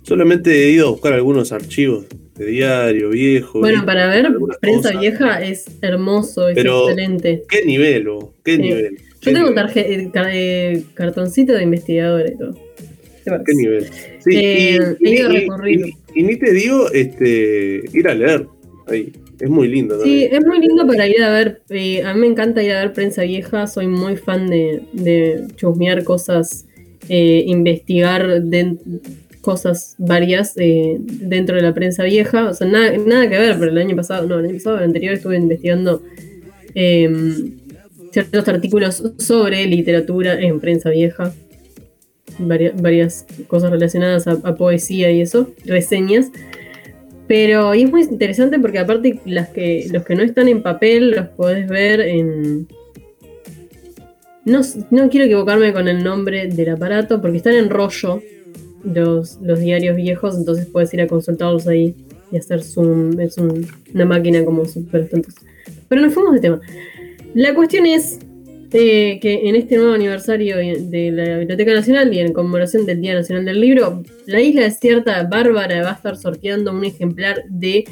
solamente 0.03 0.65
he 0.65 0.71
ido 0.71 0.87
a 0.87 0.91
buscar 0.91 1.13
algunos 1.13 1.51
archivos 1.51 2.05
de 2.39 2.45
diario 2.45 3.09
viejo. 3.09 3.59
Bueno, 3.59 3.85
para 3.85 4.07
ver 4.07 4.29
prensa 4.61 4.97
vieja 4.97 5.43
es 5.43 5.65
hermoso, 5.81 6.47
es 6.47 6.57
excelente. 6.57 7.43
¿Qué 7.49 7.65
nivel, 7.65 8.07
o 8.07 8.33
¿Qué 8.43 8.57
nivel? 8.57 8.97
Yo 9.21 9.33
tengo 9.33 9.49
eh, 9.75 10.11
eh, 10.15 10.83
cartoncito 10.93 11.53
de 11.53 11.63
investigador 11.63 12.29
y 12.29 12.37
todo. 12.37 12.55
¿Qué 13.25 13.53
nivel? 13.53 13.85
Sí, 14.19 14.31
eh, 14.33 14.95
y, 15.01 15.21
recorrer. 15.21 15.79
Y, 16.15 16.23
ni 16.23 16.37
te 16.37 16.53
digo 16.53 16.89
este, 16.93 17.81
ir 17.93 18.07
a 18.07 18.15
leer 18.15 18.47
ahí. 18.87 19.11
Es 19.37 19.49
muy 19.49 19.67
lindo. 19.67 20.01
Sí, 20.01 20.27
es 20.31 20.45
muy 20.45 20.59
lindo 20.59 20.87
para 20.87 21.07
ir 21.07 21.21
a 21.21 21.31
ver. 21.31 21.61
a 22.05 22.13
mí 22.13 22.19
me 22.21 22.27
encanta 22.27 22.63
ir 22.63 22.71
a 22.71 22.81
ver 22.81 22.93
prensa 22.93 23.23
vieja. 23.23 23.67
Soy 23.67 23.87
muy 23.87 24.15
fan 24.15 24.47
de, 24.47 24.83
de 24.93 25.43
chusmear 25.57 26.05
cosas, 26.05 26.65
investigar 27.09 28.43
de, 28.43 28.77
cosas 29.49 29.95
varias 29.97 30.53
eh, 30.57 30.97
dentro 30.99 31.55
de 31.55 31.63
la 31.63 31.73
prensa 31.73 32.03
vieja. 32.03 32.49
O 32.49 32.53
sea, 32.53 32.67
nada, 32.67 32.95
nada, 33.03 33.27
que 33.27 33.39
ver, 33.39 33.57
pero 33.57 33.71
el 33.71 33.80
año 33.80 33.95
pasado, 33.95 34.27
no, 34.27 34.38
el 34.38 34.45
año 34.45 34.53
pasado, 34.53 34.77
el 34.77 34.84
anterior 34.84 35.15
estuve 35.15 35.38
investigando 35.38 36.03
em, 36.76 37.57
ciertos 38.11 38.47
artículos 38.47 39.01
sobre 39.17 39.65
literatura 39.65 40.39
en 40.39 40.59
prensa 40.59 40.91
vieja. 40.91 41.34
varias 42.38 43.26
cosas 43.47 43.71
relacionadas 43.71 44.27
a, 44.27 44.55
poesía 44.55 45.09
y 45.09 45.21
eso, 45.21 45.49
reseñas. 45.65 46.31
Pero 47.27 47.73
es 47.73 47.89
muy 47.89 48.03
interesante 48.03 48.59
porque 48.59 48.77
aparte 48.77 49.19
las 49.26 49.49
que, 49.49 49.88
los 49.91 50.03
que 50.05 50.13
no 50.13 50.21
están 50.21 50.47
en 50.47 50.61
papel 50.61 51.11
los 51.11 51.27
podés 51.30 51.67
ver 51.67 52.01
en... 52.01 52.67
No, 54.45 54.61
no 54.91 55.09
quiero 55.09 55.26
equivocarme 55.26 55.73
con 55.73 55.88
el 55.88 56.03
nombre 56.03 56.47
del 56.47 56.69
aparato 56.69 57.19
porque 57.19 57.38
están 57.38 57.55
en 57.55 57.69
rollo, 57.71 58.21
los, 58.84 59.39
diarios 59.41 59.95
viejos, 59.95 60.38
entonces 60.38 60.68
puedes 60.68 60.93
ir 60.93 61.01
a 61.01 61.07
consultarlos 61.07 61.68
ahí 61.68 61.95
y 62.31 62.38
hacer 62.38 62.61
zoom. 62.64 63.19
Es 63.19 63.38
una 63.38 64.06
máquina 64.06 64.43
como 64.43 64.65
súper 64.65 65.10
tontos. 65.10 65.35
Pero 65.88 66.01
nos 66.01 66.14
fuimos 66.14 66.34
de 66.34 66.39
tema. 66.39 66.61
La 67.34 67.53
cuestión 67.53 67.85
es 67.85 68.19
eh, 68.72 69.19
que 69.19 69.49
en 69.49 69.56
este 69.56 69.77
nuevo 69.77 69.93
aniversario 69.93 70.57
de 70.57 71.11
la 71.11 71.39
Biblioteca 71.39 71.73
Nacional 71.73 72.14
y 72.14 72.19
en 72.19 72.34
conmemoración 72.34 72.85
del 72.85 73.01
Día 73.01 73.15
Nacional 73.15 73.45
del 73.45 73.61
Libro, 73.61 74.03
la 74.27 74.41
isla 74.41 74.61
desierta 74.64 75.23
Bárbara 75.23 75.81
va 75.81 75.91
a 75.91 75.93
estar 75.93 76.18
sorteando 76.18 76.72
un 76.72 76.84
ejemplar 76.84 77.43
de 77.49 77.85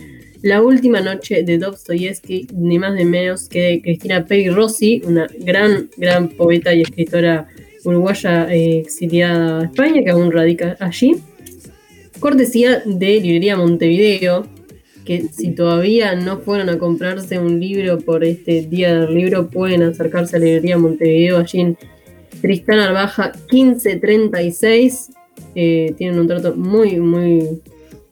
La 0.44 0.62
última 0.62 1.02
noche 1.02 1.42
de 1.42 1.58
Dostoyevsky, 1.58 2.48
ni 2.54 2.78
más 2.78 2.94
ni 2.94 3.06
menos 3.06 3.50
que 3.50 3.62
de 3.62 3.82
Cristina 3.82 4.26
Peggy 4.26 4.50
Rossi, 4.50 5.02
una 5.04 5.28
gran, 5.40 5.90
gran 5.98 6.30
poeta 6.30 6.76
y 6.76 6.82
escritora 6.82 7.48
uruguaya 7.88 8.54
eh, 8.54 8.80
exiliada 8.80 9.62
a 9.62 9.64
España, 9.66 10.04
que 10.04 10.10
aún 10.10 10.32
radica 10.32 10.76
allí. 10.80 11.16
Cortesía 12.20 12.82
de 12.86 13.22
Librería 13.22 13.56
Montevideo, 13.56 14.46
que 15.06 15.24
si 15.32 15.52
todavía 15.52 16.16
no 16.16 16.40
fueron 16.40 16.70
a 16.70 16.78
comprarse 16.78 17.40
un 17.40 17.60
libro 17.60 18.00
por 18.00 18.26
este 18.26 18.64
día 18.64 19.00
del 19.00 19.16
libro, 19.16 19.50
pueden 19.50 19.84
acercarse 19.84 20.36
a 20.36 20.40
Librería 20.40 20.78
Montevideo, 20.78 21.38
allí 21.38 21.62
en 21.62 21.78
Tristán 22.42 22.80
Arbaja 22.80 23.32
1536. 23.52 25.12
Eh, 25.56 25.94
tienen 25.98 26.20
un 26.20 26.28
trato 26.28 26.56
muy, 26.56 27.00
muy 27.00 27.62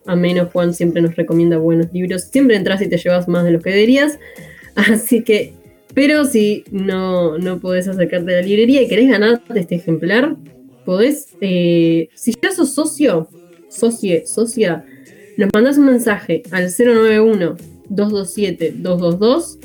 ameno. 0.06 0.50
Juan 0.54 0.74
siempre 0.74 1.02
nos 1.02 1.16
recomienda 1.16 1.58
buenos 1.58 1.92
libros. 1.92 2.24
Siempre 2.24 2.56
entras 2.56 2.82
y 2.82 2.88
te 2.88 2.98
llevas 2.98 3.28
más 3.28 3.44
de 3.44 3.52
lo 3.52 3.60
que 3.60 3.72
deberías. 3.72 4.20
Así 4.76 5.22
que 5.24 5.54
pero 5.96 6.26
si 6.26 6.64
no, 6.72 7.40
no 7.40 7.60
podés 7.60 7.88
acercarte 7.88 8.34
a 8.34 8.42
la 8.42 8.46
librería 8.46 8.84
y 8.84 8.88
querés 8.88 9.10
ganarte 9.10 9.60
este 9.60 9.74
ejemplar, 9.76 10.36
podés, 10.86 11.30
eh, 11.40 12.10
si 12.14 12.34
ya 12.40 12.52
sos 12.52 12.74
socio, 12.74 13.30
socie, 13.70 14.28
socia, 14.28 14.86
nos 15.38 15.50
mandás 15.54 15.78
un 15.78 15.86
mensaje 15.86 16.44
al 16.52 16.66
091-227-222 16.66 19.60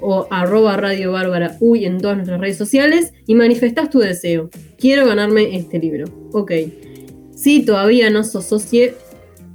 o 0.00 0.26
arroba 0.30 0.76
Radio 0.76 1.12
Bárbara 1.12 1.56
Uy 1.60 1.84
en 1.84 1.98
todas 1.98 2.16
nuestras 2.16 2.40
redes 2.40 2.56
sociales 2.56 3.12
y 3.26 3.36
manifestás 3.36 3.90
tu 3.90 4.00
deseo. 4.00 4.50
Quiero 4.78 5.06
ganarme 5.06 5.56
este 5.56 5.78
libro. 5.78 6.06
Ok. 6.32 6.52
Si 7.34 7.64
todavía 7.64 8.10
no 8.10 8.24
sos 8.24 8.46
socie, 8.46 8.94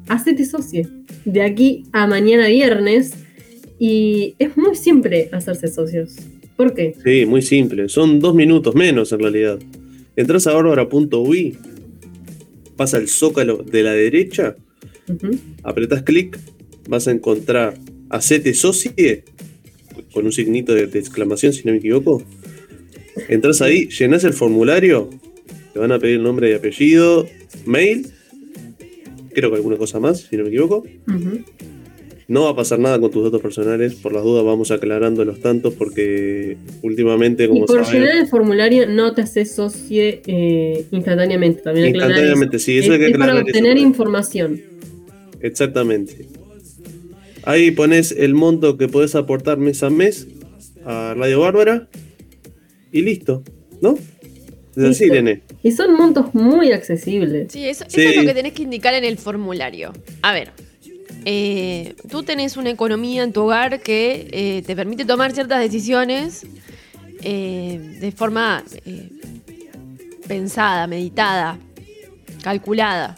hacete 0.08 0.46
socie. 0.46 0.88
De 1.26 1.42
aquí 1.42 1.84
a 1.94 2.08
mañana 2.08 2.48
viernes 2.48 3.14
y 3.84 4.36
es 4.40 4.56
muy 4.56 4.78
simple 4.78 5.28
hacerse 5.34 5.68
socios. 5.68 6.16
¿Por 6.56 6.74
qué? 6.74 6.96
Sí, 7.04 7.26
muy 7.26 7.42
simple. 7.42 7.90
Son 7.90 8.22
dos 8.22 8.34
minutos 8.34 8.76
menos 8.76 9.12
en 9.12 9.20
realidad. 9.20 9.60
Entras 10.16 10.48
a 10.48 10.54
bárbara.ui, 10.54 11.58
pasa 12.78 12.98
el 12.98 13.10
zócalo 13.10 13.58
de 13.58 13.84
la 13.84 13.92
derecha, 13.92 14.56
apretas 15.64 16.04
clic, 16.04 16.40
vas 16.88 17.10
a 17.10 17.12
encontrar 17.12 17.78
Hacete 18.08 18.54
Socie, 18.54 19.26
con 20.14 20.24
un 20.24 20.32
signito 20.32 20.74
de, 20.74 20.84
exclamación, 20.84 21.52
si 21.52 21.66
no 21.66 21.74
me 21.74 21.80
equivoco. 21.80 22.24
Entras 23.28 23.62
ahí, 23.62 23.90
llenas 23.90 24.24
el 24.24 24.32
formulario, 24.32 25.10
te 25.74 25.80
van 25.80 25.92
a 25.92 26.00
pedir 26.00 26.22
nombre 26.22 26.52
y 26.52 26.54
apellido, 26.54 27.28
mail, 27.66 28.08
creo 29.34 29.50
que 29.50 29.58
alguna 29.58 29.76
cosa 29.76 30.00
más, 30.00 30.22
si 30.22 30.38
no 30.38 30.44
me 30.44 30.50
equivoco. 30.52 30.86
No 32.28 32.44
va 32.44 32.52
a 32.52 32.56
pasar 32.56 32.80
nada 32.80 33.00
con 33.00 33.12
tus 33.12 33.24
datos 33.24 33.42
personales, 33.42 33.96
por 33.96 34.14
las 34.14 34.24
dudas 34.24 34.46
vamos 34.46 34.72
aclarando 34.72 35.26
los 35.26 35.42
tantos 35.42 35.74
porque 35.74 36.58
últimamente 36.82 37.48
como 37.48 37.66
y 37.66 37.68
por 37.68 37.86
llenar 37.86 38.18
el 38.18 38.28
formulario 38.28 38.88
no 38.88 39.14
te 39.14 39.22
haces 39.22 39.54
socie 39.54 40.22
eh, 40.26 40.86
instantáneamente, 40.92 41.62
también 41.62 41.88
Instantáneamente, 41.88 42.60
sí, 42.60 42.78
eso 42.78 42.94
es, 42.94 43.02
hay 43.02 43.12
que 43.12 43.20
para 43.20 43.40
obtener 43.40 43.78
información. 43.78 44.62
Exactamente. 45.42 46.28
Ahí 47.44 47.72
pones 47.72 48.12
el 48.12 48.34
monto 48.34 48.78
que 48.78 48.88
puedes 48.88 49.16
aportar 49.16 49.58
mes 49.58 49.84
a 49.84 49.90
mes 49.90 50.28
a 50.86 51.14
Radio 51.18 51.42
Bárbara 51.42 51.90
y 52.92 53.02
listo, 53.02 53.44
¿no? 53.82 53.98
Es 54.76 54.84
así, 54.84 55.06
Irene. 55.06 55.42
Y 55.62 55.72
son 55.72 55.94
montos 55.94 56.34
muy 56.34 56.72
accesibles. 56.72 57.52
Sí, 57.52 57.68
eso, 57.68 57.86
eso 57.86 58.00
es 58.00 58.16
lo 58.16 58.24
que 58.24 58.34
tenés 58.34 58.54
que 58.54 58.64
indicar 58.64 58.94
en 58.94 59.04
el 59.04 59.18
formulario. 59.18 59.94
A 60.22 60.34
ver, 60.34 60.52
eh, 61.26 61.96
tú 62.10 62.24
tenés 62.24 62.58
una 62.58 62.70
economía 62.70 63.24
en 63.24 63.34
tu 63.34 63.44
hogar 63.44 63.82
que 63.82 64.28
eh, 64.32 64.64
te 64.66 64.76
permite 64.76 65.06
tomar 65.06 65.32
ciertas 65.32 65.60
decisiones 65.60 66.46
eh, 67.22 67.98
de 68.00 68.12
forma 68.12 68.64
pensada, 70.28 70.88
meditada, 70.88 71.58
calculada. 72.44 73.18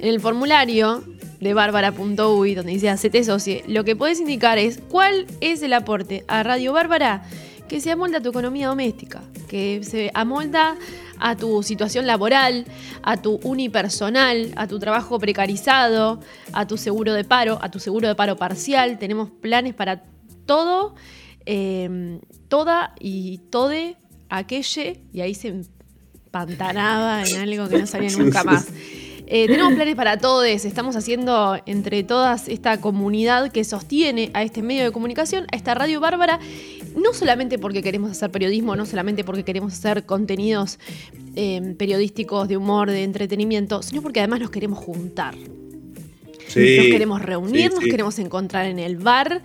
En 0.00 0.08
el 0.08 0.20
formulario 0.20 1.04
de 1.40 1.54
bárbara.uy, 1.54 2.54
donde 2.54 2.72
dice 2.72 2.88
hacete 2.88 3.24
socie, 3.24 3.64
lo 3.66 3.84
que 3.84 3.96
puedes 3.96 4.20
indicar 4.20 4.58
es 4.58 4.80
cuál 4.88 5.26
es 5.40 5.62
el 5.62 5.72
aporte 5.72 6.24
a 6.28 6.42
Radio 6.42 6.72
Bárbara 6.72 7.24
que 7.68 7.80
se 7.80 7.90
amolda 7.90 8.18
a 8.18 8.20
tu 8.20 8.30
economía 8.30 8.68
doméstica, 8.68 9.22
que 9.48 9.80
se 9.82 10.10
amolda 10.14 10.76
a 11.22 11.36
tu 11.36 11.62
situación 11.62 12.06
laboral, 12.06 12.66
a 13.02 13.16
tu 13.16 13.38
unipersonal, 13.44 14.52
a 14.56 14.66
tu 14.66 14.78
trabajo 14.78 15.18
precarizado, 15.20 16.20
a 16.52 16.66
tu 16.66 16.76
seguro 16.76 17.14
de 17.14 17.24
paro, 17.24 17.58
a 17.62 17.70
tu 17.70 17.78
seguro 17.78 18.08
de 18.08 18.14
paro 18.16 18.36
parcial. 18.36 18.98
Tenemos 18.98 19.30
planes 19.30 19.72
para 19.72 20.02
todo, 20.46 20.94
em, 21.46 22.20
toda 22.48 22.94
y 22.98 23.38
tode 23.50 23.96
aquelle, 24.28 25.00
y 25.12 25.20
ahí 25.20 25.34
se 25.34 25.48
empantanaba 25.48 27.22
en 27.22 27.40
algo 27.48 27.68
que 27.68 27.78
no 27.78 27.86
salía 27.86 28.10
nunca 28.16 28.42
más. 28.42 28.68
Eh, 29.34 29.46
tenemos 29.46 29.74
planes 29.74 29.94
para 29.94 30.18
todos, 30.18 30.44
estamos 30.44 30.96
haciendo 30.96 31.56
entre 31.64 32.02
todas 32.02 32.48
esta 32.48 32.80
comunidad 32.80 33.50
que 33.50 33.64
sostiene 33.64 34.30
a 34.34 34.42
este 34.42 34.60
medio 34.60 34.84
de 34.84 34.90
comunicación, 34.90 35.46
a 35.52 35.56
esta 35.56 35.72
radio 35.74 36.00
bárbara, 36.00 36.38
no 36.96 37.12
solamente 37.14 37.58
porque 37.58 37.82
queremos 37.82 38.10
hacer 38.10 38.30
periodismo, 38.30 38.76
no 38.76 38.86
solamente 38.86 39.24
porque 39.24 39.44
queremos 39.44 39.72
hacer 39.72 40.04
contenidos 40.04 40.78
em, 41.34 41.74
periodísticos 41.74 42.48
de 42.48 42.56
humor, 42.56 42.90
de 42.90 43.04
entretenimiento, 43.04 43.82
sino 43.82 44.02
porque 44.02 44.20
además 44.20 44.40
nos 44.40 44.50
queremos 44.50 44.78
juntar. 44.78 45.34
nos 45.36 46.86
queremos 46.86 47.22
reunir, 47.22 47.70
nos 47.72 47.84
queremos 47.84 48.18
encontrar 48.18 48.66
en 48.66 48.78
el 48.78 48.96
bar, 48.96 49.42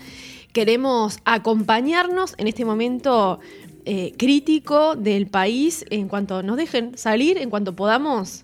queremos 0.51 1.19
acompañarnos 1.25 2.35
en 2.37 2.47
este 2.47 2.65
momento 2.65 3.39
eh, 3.85 4.13
crítico 4.17 4.95
del 4.95 5.27
país 5.27 5.85
en 5.89 6.09
cuanto 6.09 6.43
nos 6.43 6.57
dejen 6.57 6.97
salir, 6.97 7.37
en 7.37 7.49
cuanto 7.49 7.75
podamos 7.75 8.43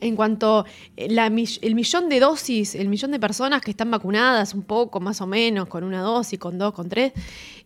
en 0.00 0.16
cuanto 0.16 0.64
la, 0.96 1.26
el 1.26 1.74
millón 1.74 2.08
de 2.08 2.20
dosis, 2.20 2.74
el 2.74 2.88
millón 2.88 3.10
de 3.10 3.20
personas 3.20 3.62
que 3.62 3.70
están 3.70 3.90
vacunadas 3.90 4.54
un 4.54 4.62
poco, 4.62 5.00
más 5.00 5.20
o 5.20 5.26
menos, 5.26 5.68
con 5.68 5.84
una 5.84 6.00
dosis, 6.00 6.38
con 6.38 6.58
dos, 6.58 6.72
con 6.72 6.88
tres, 6.88 7.12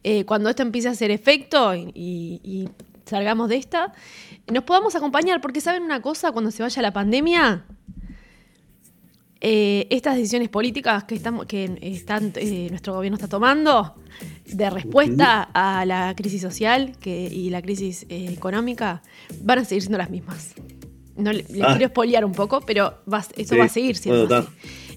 eh, 0.03 0.25
cuando 0.25 0.51
esto 0.51 0.63
empiece 0.63 0.89
a 0.89 0.93
hacer 0.93 1.11
efecto 1.11 1.75
y, 1.75 2.69
salgamos 3.07 3.51
de 3.51 3.57
esta, 3.57 3.93
nos 4.51 4.65
podamos 4.65 4.95
acompañar, 4.95 5.43
porque 5.43 5.61
saben 5.61 5.83
una 5.83 6.01
cosa, 6.01 6.33
cuando 6.33 6.51
se 6.51 6.63
vaya 6.63 6.81
la 6.81 6.91
pandemia, 6.91 7.67
eh, 9.43 9.87
estas 9.91 10.17
decisiones 10.17 10.49
políticas 10.49 11.05
que, 11.05 11.15
estamos, 11.15 11.45
que 11.45 11.79
están, 11.83 12.33
eh, 12.37 12.69
nuestro 12.71 12.95
gobierno 12.95 13.17
está 13.17 13.29
tomando 13.29 13.95
de 14.47 14.71
respuesta 14.71 15.51
a 15.53 15.85
la 15.85 16.15
crisis 16.17 16.41
social 16.41 16.97
que, 16.99 17.27
y 17.27 17.51
la 17.51 17.61
crisis 17.61 18.07
económica 18.09 19.03
van 19.43 19.59
a 19.59 19.65
seguir 19.67 19.83
siendo 19.83 19.99
las 19.99 20.09
mismas. 20.09 20.55
No 21.17 21.33
le, 21.33 21.45
ah. 21.63 21.69
quiero 21.71 21.87
espolear 21.87 22.25
un 22.25 22.33
poco, 22.33 22.61
pero 22.61 22.95
eso 23.37 23.57
va 23.57 23.65
a 23.65 23.69
seguir 23.69 23.97
siendo 23.97 24.47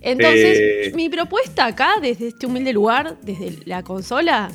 Entonces, 0.02 0.57
eh. 0.60 0.91
mi 0.95 1.10
propuesta 1.10 1.65
acá, 1.65 1.95
desde 2.02 2.30
este 2.30 2.45
humilde 2.45 2.73
lugar, 2.73 3.18
desde 3.22 3.60
la 3.65 3.84
consola 3.84 4.49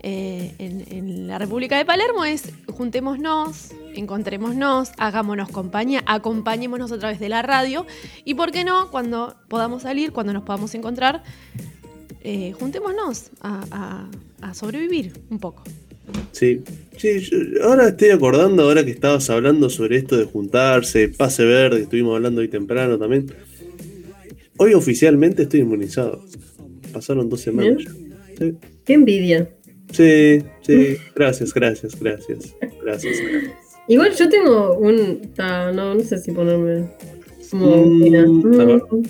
eh, 0.00 0.54
en, 0.58 1.28
la 1.28 1.38
República 1.38 1.76
de 1.76 1.84
Palermo, 1.84 2.24
es 2.24 2.52
juntémonos, 2.68 3.70
encontrémonos, 3.94 4.92
hagámonos 4.98 5.48
compañía, 5.48 6.02
acompañémonos 6.06 6.90
a 6.92 6.98
través 6.98 7.20
de 7.20 7.28
la 7.28 7.42
radio 7.42 7.86
y, 8.24 8.34
¿por 8.34 8.50
qué 8.50 8.64
no? 8.64 8.90
Cuando 8.90 9.36
podamos 9.48 9.82
salir, 9.82 10.12
cuando 10.12 10.32
nos 10.32 10.42
podamos 10.42 10.74
encontrar, 10.74 11.22
eh, 12.22 12.52
juntémonos 12.58 13.30
a 13.42 14.08
sobrevivir 14.54 15.20
un 15.30 15.38
poco. 15.38 15.62
Sí, 16.32 16.62
sí, 16.96 17.30
ahora 17.62 17.88
estoy 17.88 18.10
acordando, 18.10 18.64
ahora 18.64 18.84
que 18.84 18.90
estabas 18.90 19.28
hablando 19.30 19.70
sobre 19.70 19.96
esto 19.96 20.16
de 20.16 20.24
juntarse, 20.24 21.08
pase 21.08 21.44
verde, 21.44 21.82
estuvimos 21.82 22.16
hablando 22.16 22.40
hoy 22.40 22.48
temprano 22.48 22.98
también. 22.98 23.26
Hoy 24.58 24.74
oficialmente 24.74 25.42
estoy 25.42 25.60
inmunizado. 25.60 26.24
Pasaron 26.92 27.28
dos 27.28 27.40
semanas 27.40 27.84
ya. 27.84 28.52
Qué 28.84 28.94
envidia. 28.94 29.50
Sí, 29.92 30.42
sí, 30.62 30.96
gracias, 31.14 31.52
gracias, 31.54 31.98
gracias. 31.98 32.54
Gracias. 32.82 33.16
Igual 33.88 34.12
yo 34.14 34.28
tengo 34.28 34.78
un. 34.78 35.30
no, 35.36 35.94
no 35.94 36.00
sé 36.00 36.18
si 36.18 36.32
ponerme. 36.32 36.90
Como 37.50 37.86
mm, 37.86 39.02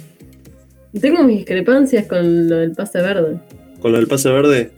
tengo 1.01 1.23
mis 1.25 1.39
discrepancias 1.39 2.07
con 2.07 2.49
lo 2.49 2.57
del 2.57 2.73
pase 2.73 3.01
verde. 3.01 3.41
¿Con 3.81 3.93
lo 3.93 3.99
del 3.99 4.07
pase 4.07 4.31
verde? 4.31 4.71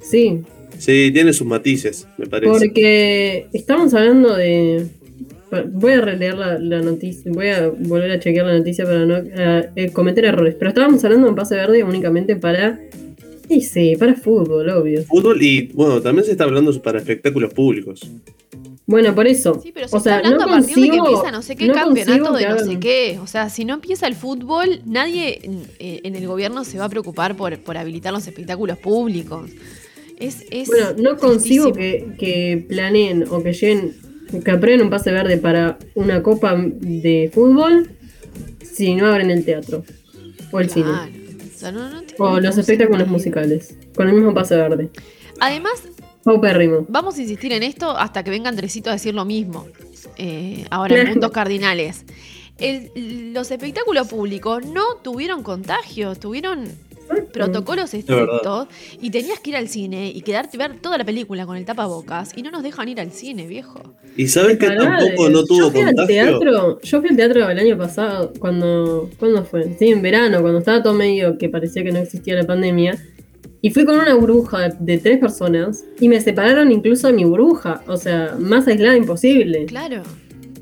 Sí. 0.00 0.42
Sí, 0.78 1.10
tiene 1.12 1.32
sus 1.32 1.46
matices, 1.46 2.06
me 2.18 2.26
parece. 2.26 2.52
Porque 2.52 3.46
estamos 3.52 3.94
hablando 3.94 4.34
de. 4.34 4.86
Voy 5.72 5.92
a 5.92 6.00
releer 6.00 6.36
la, 6.36 6.80
noticia, 6.80 7.30
voy 7.32 7.48
a 7.48 7.68
volver 7.68 8.10
a 8.10 8.18
chequear 8.18 8.46
la 8.46 8.58
noticia 8.58 8.84
para 8.84 9.06
no 9.06 9.16
eh, 9.76 9.90
cometer 9.92 10.24
errores. 10.24 10.56
Pero 10.58 10.70
estábamos 10.70 11.04
hablando 11.04 11.26
de 11.26 11.30
un 11.30 11.36
pase 11.36 11.54
verde 11.54 11.84
únicamente 11.84 12.36
para. 12.36 12.80
Y 13.48 13.60
sí, 13.60 13.94
para 13.96 14.14
fútbol, 14.14 14.68
obvio. 14.70 15.04
Fútbol 15.04 15.40
y, 15.42 15.70
bueno, 15.74 16.00
también 16.00 16.24
se 16.24 16.32
está 16.32 16.44
hablando 16.44 16.72
para 16.82 16.98
espectáculos 16.98 17.52
públicos. 17.52 18.00
Bueno, 18.86 19.14
por 19.14 19.26
eso. 19.26 19.60
Sí, 19.62 19.70
pero 19.72 19.86
se 19.86 19.94
o 19.94 19.98
está 19.98 20.16
hablando 20.16 20.44
a 20.44 20.48
partir 20.48 20.76
de 20.76 20.90
que 20.90 20.96
empieza 20.96 21.30
no 21.30 21.42
sé 21.42 21.56
qué 21.56 21.68
campeonato 21.68 22.32
de 22.34 22.48
no 22.48 22.58
sé 22.58 22.78
qué. 22.80 23.18
O 23.22 23.26
sea, 23.26 23.48
si 23.48 23.64
no 23.64 23.74
empieza 23.74 24.06
el 24.06 24.14
fútbol, 24.14 24.80
nadie 24.84 25.38
en, 25.42 25.62
eh, 25.78 26.00
en, 26.02 26.16
el 26.16 26.26
gobierno 26.26 26.64
se 26.64 26.78
va 26.78 26.86
a 26.86 26.88
preocupar 26.88 27.36
por, 27.36 27.58
por 27.60 27.78
habilitar 27.78 28.12
los 28.12 28.26
espectáculos 28.26 28.78
públicos 28.78 29.50
bueno, 30.66 30.92
no 30.98 31.16
consigo 31.16 31.72
que, 31.72 32.64
planeen 32.68 33.24
o 33.30 33.42
que 33.42 33.52
lleguen, 33.52 33.94
que 34.44 34.50
aprueben 34.50 34.82
un 34.82 34.90
pase 34.90 35.10
verde 35.10 35.38
para 35.38 35.78
una 35.94 36.22
copa 36.22 36.54
de 36.56 37.30
fútbol 37.32 37.90
si 38.60 38.94
no 38.94 39.06
abren 39.06 39.30
el 39.30 39.44
teatro 39.44 39.84
o 40.50 40.60
el 40.60 40.70
cine. 40.70 40.90
O, 42.18 42.40
los 42.40 42.58
espectáculos 42.58 43.08
musicales, 43.08 43.74
con 43.96 44.08
el 44.08 44.14
mismo 44.14 44.34
pase 44.34 44.56
verde. 44.56 44.90
Además, 45.40 45.82
vamos 46.88 47.16
a 47.16 47.22
insistir 47.22 47.52
en 47.52 47.62
esto 47.62 47.96
hasta 47.96 48.22
que 48.22 48.30
venga 48.30 48.48
Andresito 48.48 48.90
a 48.90 48.94
decir 48.94 49.14
lo 49.14 49.24
mismo. 49.24 49.66
Eh, 50.16 50.64
ahora 50.70 51.00
en 51.00 51.12
puntos 51.12 51.32
cardinales. 51.32 52.04
los 53.34 53.50
espectáculos 53.50 54.08
públicos 54.08 54.64
no 54.66 54.96
tuvieron 55.02 55.42
contagio, 55.42 56.14
tuvieron 56.14 56.68
protocolos 57.32 57.92
estrictos 57.94 58.68
y 59.00 59.10
tenías 59.10 59.40
que 59.40 59.50
ir 59.50 59.56
al 59.56 59.68
cine 59.68 60.10
y 60.14 60.20
quedarte 60.22 60.56
ver 60.56 60.78
toda 60.80 60.98
la 60.98 61.04
película 61.04 61.46
con 61.46 61.56
el 61.56 61.64
tapabocas 61.64 62.36
y 62.36 62.42
no 62.42 62.50
nos 62.50 62.62
dejan 62.62 62.88
ir 62.88 63.00
al 63.00 63.10
cine, 63.10 63.46
viejo. 63.46 63.80
¿Y 64.16 64.28
sabes 64.28 64.58
que 64.58 64.68
tampoco 64.68 65.28
no 65.30 65.44
tuvo 65.44 65.58
yo 65.58 65.70
fui 65.70 65.80
Al 65.80 66.06
teatro, 66.06 66.80
yo 66.80 67.00
fui 67.00 67.10
al 67.10 67.16
teatro 67.16 67.48
el 67.48 67.58
año 67.58 67.76
pasado, 67.76 68.32
cuando 68.38 69.10
¿cuándo 69.18 69.44
fue? 69.44 69.76
Sí, 69.78 69.88
en 69.88 70.02
verano, 70.02 70.40
cuando 70.40 70.58
estaba 70.58 70.82
todo 70.82 70.94
medio 70.94 71.38
que 71.38 71.48
parecía 71.48 71.82
que 71.82 71.92
no 71.92 71.98
existía 71.98 72.34
la 72.34 72.44
pandemia. 72.44 72.96
Y 73.60 73.70
fui 73.70 73.86
con 73.86 73.98
una 73.98 74.14
burbuja 74.14 74.68
de 74.68 74.98
tres 74.98 75.18
personas 75.18 75.84
y 75.98 76.10
me 76.10 76.20
separaron 76.20 76.70
incluso 76.70 77.06
de 77.06 77.14
mi 77.14 77.24
burbuja. 77.24 77.82
O 77.86 77.96
sea, 77.96 78.36
más 78.38 78.68
aislada 78.68 78.94
imposible. 78.94 79.64
Claro. 79.64 80.02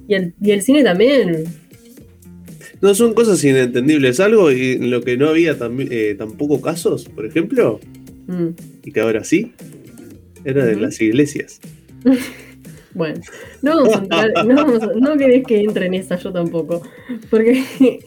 Y 0.07 0.15
el, 0.15 0.35
y 0.41 0.53
el 0.53 0.63
cine 0.63 0.85
también. 0.85 1.62
No, 2.83 2.97
son 2.97 3.15
cosas 3.15 3.43
inentendibles. 3.45 4.19
Algo 4.19 4.51
en 4.51 4.91
lo 4.91 5.03
que 5.03 5.17
no 5.17 5.29
había 5.29 5.57
eh, 5.91 6.17
tampoco 6.19 6.61
casos, 6.61 7.05
por 7.05 7.25
ejemplo, 7.25 7.79
mm. 8.27 8.49
y 8.83 8.91
que 8.91 9.01
ahora 9.01 9.23
sí, 9.23 9.53
era 10.45 10.65
de 10.65 10.75
las 10.75 11.01
iglesias. 11.01 11.61
bueno, 12.95 13.21
no 13.63 13.77
vamos 13.77 13.95
a 13.95 13.99
entrar, 13.99 14.47
no, 15.01 15.17
querés 15.17 15.45
que 15.47 15.61
entre 15.61 15.87
en 15.87 15.95
esa 15.95 16.17
yo 16.17 16.33
tampoco, 16.33 16.83
porque 17.31 17.63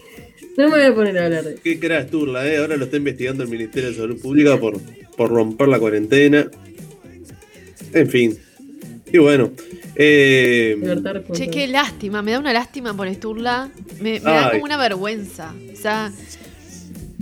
no 0.58 0.70
me 0.70 0.76
voy 0.76 0.82
a 0.82 0.94
poner 0.94 1.18
a 1.20 1.26
hablar 1.26 1.46
de 1.46 1.56
Qué 1.56 1.80
creas 1.80 2.10
turla, 2.10 2.46
¿eh? 2.46 2.58
Ahora 2.58 2.76
lo 2.76 2.84
está 2.84 2.98
investigando 2.98 3.44
el 3.44 3.50
Ministerio 3.50 3.90
de 3.90 3.96
Salud 3.96 4.20
Pública 4.22 4.60
por, 4.60 4.78
por 5.16 5.30
romper 5.30 5.70
la 5.70 5.80
cuarentena. 5.80 6.52
En 7.94 8.10
fin. 8.10 8.38
Y 9.14 9.20
bueno, 9.20 9.54
eh, 9.96 10.78
che, 11.34 11.50
qué 11.50 11.68
lástima, 11.68 12.22
me 12.22 12.32
da 12.32 12.40
una 12.40 12.54
lástima 12.54 12.94
por 12.94 13.08
Esturla. 13.08 13.70
Me, 14.02 14.20
da 14.20 14.52
como 14.52 14.64
una 14.64 14.78
vergüenza. 14.78 15.54
O 15.74 15.76
sea, 15.76 16.12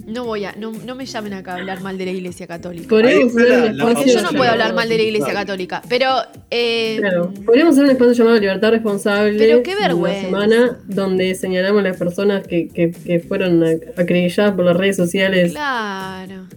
no 0.06 0.26
voy 0.26 0.45
a, 0.45 0.54
no, 0.54 0.72
no, 0.72 0.95
me 0.95 1.06
llamen 1.06 1.34
acá 1.34 1.54
a 1.54 1.56
hablar 1.58 1.82
mal 1.82 1.98
de 1.98 2.06
la 2.06 2.12
iglesia 2.12 2.48
católica. 2.48 2.88
Porque 2.90 3.28
yo 4.08 4.22
no 4.22 4.30
puedo 4.32 4.52
hablar 4.52 4.74
mal 4.74 4.90
de 4.90 4.98
la 4.98 5.04
iglesia 5.04 5.34
católica. 5.34 5.82
Pero. 5.88 6.08
Eh, 6.50 7.02
podríamos 7.45 7.74
hacer 7.74 7.86
un 7.86 7.91
espacio 7.91 8.14
llamado 8.14 8.40
Libertad 8.40 8.72
Responsable. 8.72 9.38
Pero 9.38 9.64
qué 9.64 9.76
vergüenza. 9.76 10.28
Una 10.28 10.41
semana 10.41 10.80
donde 10.88 11.36
señalamos 11.36 11.82
a 11.82 11.84
las 11.90 11.98
personas 11.98 12.45
que, 12.48 12.68
que, 12.70 12.91
que 12.91 13.20
fueron 13.20 13.64
acribilladas 13.95 14.54
por 14.54 14.66
las 14.66 14.76
redes 14.76 14.95
sociales. 14.95 15.52
Claro. 15.52 16.48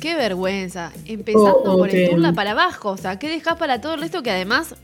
Qué 0.00 0.14
vergüenza. 0.14 0.92
Empezando 1.06 1.78
por 1.78 1.88
el 1.88 2.10
turla 2.10 2.32
para 2.32 2.50
abajo. 2.52 2.90
O 2.90 2.96
sea, 2.96 3.18
¿qué 3.18 3.28
dejas 3.28 3.56
para 3.56 3.80
todo 3.80 3.94
el 3.94 4.00
resto 4.00 4.22
que 4.22 4.30
además 4.30 4.74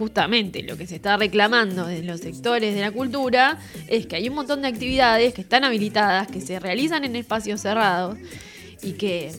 justamente 0.00 0.62
lo 0.62 0.78
que 0.78 0.86
se 0.86 0.96
está 0.96 1.18
reclamando 1.18 1.86
de 1.86 2.02
los 2.02 2.20
sectores 2.20 2.74
de 2.74 2.80
la 2.80 2.90
cultura 2.90 3.58
es 3.86 4.06
que 4.06 4.16
hay 4.16 4.30
un 4.30 4.34
montón 4.34 4.62
de 4.62 4.68
actividades 4.68 5.34
que 5.34 5.42
están 5.42 5.62
habilitadas, 5.62 6.26
que 6.26 6.40
se 6.40 6.58
realizan 6.58 7.04
en 7.04 7.16
espacios 7.16 7.60
cerrados 7.60 8.16
y 8.82 8.92
que 8.92 9.30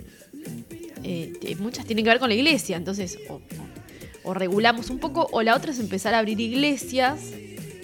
eh, 1.04 1.56
muchas 1.58 1.88
tienen 1.88 2.06
que 2.06 2.12
ver 2.12 2.20
con 2.20 2.30
la 2.30 2.36
iglesia. 2.36 2.78
Entonces, 2.78 3.18
o, 4.24 4.34
regulamos 4.36 4.92
un 4.92 5.00
poco, 5.00 5.28
o 5.32 5.42
la 5.42 5.56
otra 5.56 5.72
es 5.72 5.80
empezar 5.80 6.14
a 6.14 6.20
abrir 6.20 6.40
iglesias 6.40 7.32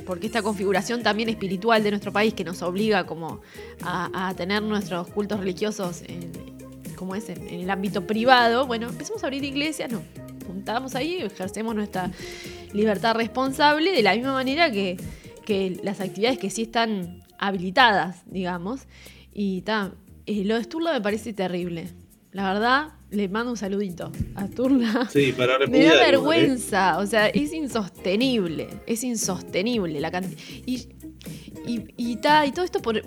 porque 0.05 0.27
esta 0.27 0.43
configuración 0.43 1.01
también 1.01 1.29
espiritual 1.29 1.81
de 1.81 1.89
nuestro 1.89 2.13
país 2.13 2.35
que 2.35 2.43
nos 2.43 2.61
obliga 2.61 3.07
como 3.07 3.41
a, 3.81 4.35
tener 4.37 4.61
nuestros 4.61 5.07
cultos 5.07 5.39
religiosos 5.39 6.03
en, 6.07 6.31
como 6.95 7.15
es 7.15 7.27
en, 7.29 7.41
el 7.47 7.71
ámbito 7.71 8.05
privado, 8.05 8.67
bueno, 8.67 8.87
empezamos 8.87 9.23
a 9.23 9.25
abrir 9.25 9.43
iglesias, 9.43 9.91
no, 9.91 10.03
juntamos 10.45 10.93
ahí, 10.93 11.23
ejercemos 11.23 11.73
nuestra 11.73 12.11
libertad 12.73 13.15
responsable 13.15 13.91
de 13.91 14.03
la 14.03 14.13
misma 14.15 14.33
manera 14.33 14.71
que, 14.71 14.97
las 15.83 16.01
actividades 16.01 16.37
que 16.39 16.49
sí 16.49 16.63
están 16.63 17.23
habilitadas, 17.39 18.23
digamos. 18.25 18.81
Y 19.33 19.61
ta, 19.61 19.93
eh, 20.25 20.43
lo 20.43 20.55
de 20.55 20.63
Sturla 20.63 20.93
me 20.93 21.01
parece 21.01 21.31
terrible. 21.33 21.87
La 22.31 22.51
verdad, 22.53 22.89
le 23.09 23.29
mando 23.29 23.51
un 23.51 23.57
saludito 23.57 24.11
a 24.35 24.47
Turla. 24.47 25.07
Sí, 25.09 25.31
para 25.31 25.57
Me 25.67 25.83
da 25.83 25.95
¿eh? 25.95 26.11
vergüenza, 26.11 26.97
o 26.99 27.05
sea, 27.05 27.27
es 27.27 27.53
insostenible, 27.53 28.67
es 28.85 29.03
insostenible 29.03 29.99
la 29.99 30.11
cantidad. 30.11 30.37
Y, 30.65 30.89
y, 31.65 31.79
y, 31.97 32.13
y 32.13 32.15
todo 32.17 32.63
esto 32.63 32.81
por, 32.81 33.01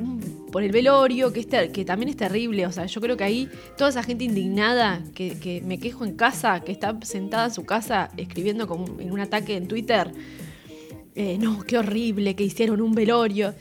por 0.51 0.63
el 0.63 0.73
velorio, 0.73 1.33
que, 1.33 1.47
que 1.47 1.85
también 1.85 2.09
es 2.09 2.17
terrible. 2.17 2.67
O 2.67 2.73
sea, 2.73 2.87
yo 2.87 3.01
creo 3.01 3.17
que 3.17 3.25
ahí 3.25 3.49
toda 3.77 3.91
esa 3.91 4.03
gente 4.03 4.25
indignada 4.25 5.03
que, 5.15 5.63
me 5.65 5.79
quejo 5.79 6.05
en 6.05 6.17
casa, 6.17 6.61
que 6.61 6.73
está 6.73 6.97
sentada 7.03 7.47
en 7.47 7.55
su 7.55 7.65
casa 7.65 8.11
escribiendo 8.17 8.67
como 8.67 9.01
en 9.01 9.11
un 9.13 9.21
ataque 9.21 9.57
en 9.57 9.69
Twitter. 9.69 10.11
Eh, 11.15 11.39
no, 11.39 11.63
qué 11.63 11.79
horrible 11.79 12.35
que 12.35 12.45
hicieron 12.45 12.81
un 12.81 12.93
velorio. 12.93 13.55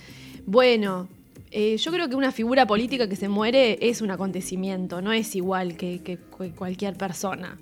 Bueno, 0.46 1.08
eh, 1.52 1.78
yo 1.78 1.92
creo 1.92 2.10
que 2.10 2.16
una 2.16 2.32
figura 2.32 2.66
política 2.66 3.08
que 3.08 3.16
se 3.16 3.28
muere 3.28 3.80
es 3.82 4.02
un 4.02 4.12
acontecimiento, 4.12 5.02
no 5.02 5.12
es 5.12 5.36
igual 5.36 5.76
que, 5.78 6.02
que 6.02 6.18
cualquier 6.52 6.96
persona. 6.96 7.58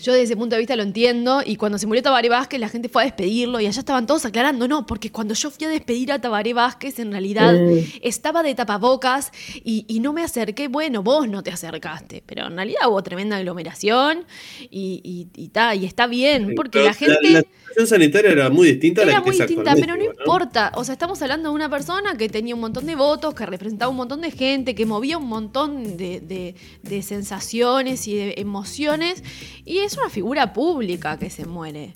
Yo 0.00 0.12
desde 0.12 0.24
ese 0.24 0.36
punto 0.36 0.54
de 0.56 0.60
vista 0.60 0.76
lo 0.76 0.82
entiendo. 0.82 1.42
Y 1.44 1.56
cuando 1.56 1.78
se 1.78 1.86
murió 1.86 2.02
Tabaré 2.02 2.28
Vázquez, 2.28 2.60
la 2.60 2.68
gente 2.68 2.88
fue 2.88 3.02
a 3.02 3.04
despedirlo 3.04 3.60
y 3.60 3.66
allá 3.66 3.80
estaban 3.80 4.06
todos 4.06 4.24
aclarando, 4.24 4.68
no, 4.68 4.86
porque 4.86 5.10
cuando 5.10 5.34
yo 5.34 5.50
fui 5.50 5.66
a 5.66 5.70
despedir 5.70 6.12
a 6.12 6.20
Tabaré 6.20 6.54
Vázquez, 6.54 6.98
en 6.98 7.12
realidad 7.12 7.54
estaba 8.02 8.42
de 8.42 8.54
tapabocas 8.54 9.32
y, 9.64 9.98
no 9.98 10.12
me 10.12 10.22
acerqué. 10.22 10.68
Bueno, 10.68 11.02
vos 11.02 11.28
no 11.28 11.42
te 11.42 11.50
acercaste, 11.50 12.22
pero 12.24 12.46
en 12.46 12.56
realidad 12.56 12.88
hubo 12.88 13.02
tremenda 13.02 13.36
aglomeración 13.36 14.26
y, 14.70 15.00
y, 15.02 15.50
y 15.74 15.84
está 15.84 16.06
bien, 16.06 16.54
porque 16.54 16.84
la 16.84 16.94
gente. 16.94 17.32
La, 17.32 17.42
situación 17.68 17.86
sanitaria 17.86 18.30
era 18.32 18.50
muy 18.50 18.68
distinta 18.68 19.02
a 19.02 19.06
la 19.06 19.22
que 19.22 19.30
muy 19.30 19.38
distinta, 19.38 19.74
pero 19.74 19.96
no, 19.96 20.04
importa. 20.04 20.72
O 20.74 20.84
sea, 20.84 20.94
estamos 20.94 21.20
hablando 21.22 21.50
de 21.50 21.54
una 21.54 21.70
persona 21.70 22.16
que 22.16 22.28
tenía 22.28 22.54
un 22.54 22.60
montón 22.60 22.86
de 22.86 22.94
votos, 22.94 23.34
que 23.34 23.46
representaba 23.46 23.90
un 23.90 23.96
montón 23.96 24.20
de 24.20 24.30
gente, 24.30 24.74
que 24.74 24.86
movía 24.86 25.18
un 25.18 25.28
montón 25.28 25.96
de, 25.96 26.54
de 26.82 27.02
sensaciones 27.02 28.08
y 28.08 28.16
de 28.16 28.34
emociones. 28.38 29.22
Y 29.64 29.78
es 29.78 29.96
una 29.96 30.10
figura 30.10 30.52
pública 30.52 31.18
que 31.18 31.30
se 31.30 31.46
muere. 31.46 31.92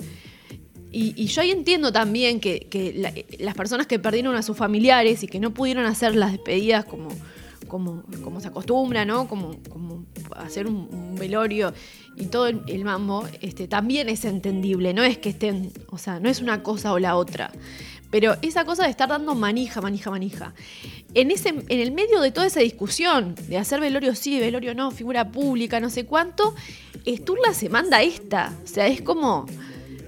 Y, 0.95 1.25
yo 1.27 1.41
ahí 1.41 1.51
entiendo 1.51 1.91
también 1.91 2.39
que, 2.39 3.27
las 3.39 3.55
personas 3.55 3.87
que 3.87 3.99
perdieron 3.99 4.37
a 4.37 4.43
sus 4.43 4.57
familiares 4.57 5.23
y 5.23 5.27
que 5.27 5.41
no 5.41 5.55
pudieron 5.55 5.87
hacer 5.87 6.15
las 6.15 6.33
despedidas 6.33 6.85
como, 6.85 7.09
como, 7.73 8.41
se 8.41 8.49
acostumbra, 8.49 9.05
¿no? 9.07 9.27
Como, 9.27 9.57
hacer 10.37 10.67
un, 10.67 11.15
velorio 11.19 11.73
y 12.17 12.27
todo 12.27 12.47
el, 12.47 12.85
mambo, 12.85 13.27
este, 13.41 13.67
también 13.67 14.09
es 14.11 14.25
entendible, 14.25 14.93
no 14.93 15.03
es 15.03 15.17
que 15.19 15.31
estén, 15.31 15.73
o 15.89 15.97
sea, 15.97 16.21
no 16.21 16.29
es 16.29 16.41
una 16.41 16.63
cosa 16.63 16.93
o 16.93 16.99
la 16.99 17.17
otra. 17.17 17.51
Pero 18.11 18.37
esa 18.43 18.67
cosa 18.67 18.85
de 18.85 18.91
estar 18.91 19.09
dando 19.09 19.35
manija, 19.35 19.81
manija, 19.81 20.11
manija. 20.11 20.53
En, 21.15 21.31
ese, 21.31 21.49
en 21.49 21.81
el 21.81 21.93
medio 21.93 22.21
de 22.21 22.31
toda 22.31 22.47
esa 22.47 22.61
discusión 22.61 23.35
de 23.49 23.57
hacer 23.57 23.81
velorio 23.81 24.15
sí, 24.15 24.39
velorio 24.39 24.75
no, 24.75 24.91
figura 24.91 25.31
pública, 25.31 25.81
no 25.81 25.89
sé 25.89 26.05
cuánto, 26.05 26.55
Sturla 27.07 27.55
se 27.55 27.71
manda 27.71 28.03
esta. 28.03 28.53
O 28.65 28.67
sea, 28.67 28.87
es 28.87 29.01
como, 29.01 29.47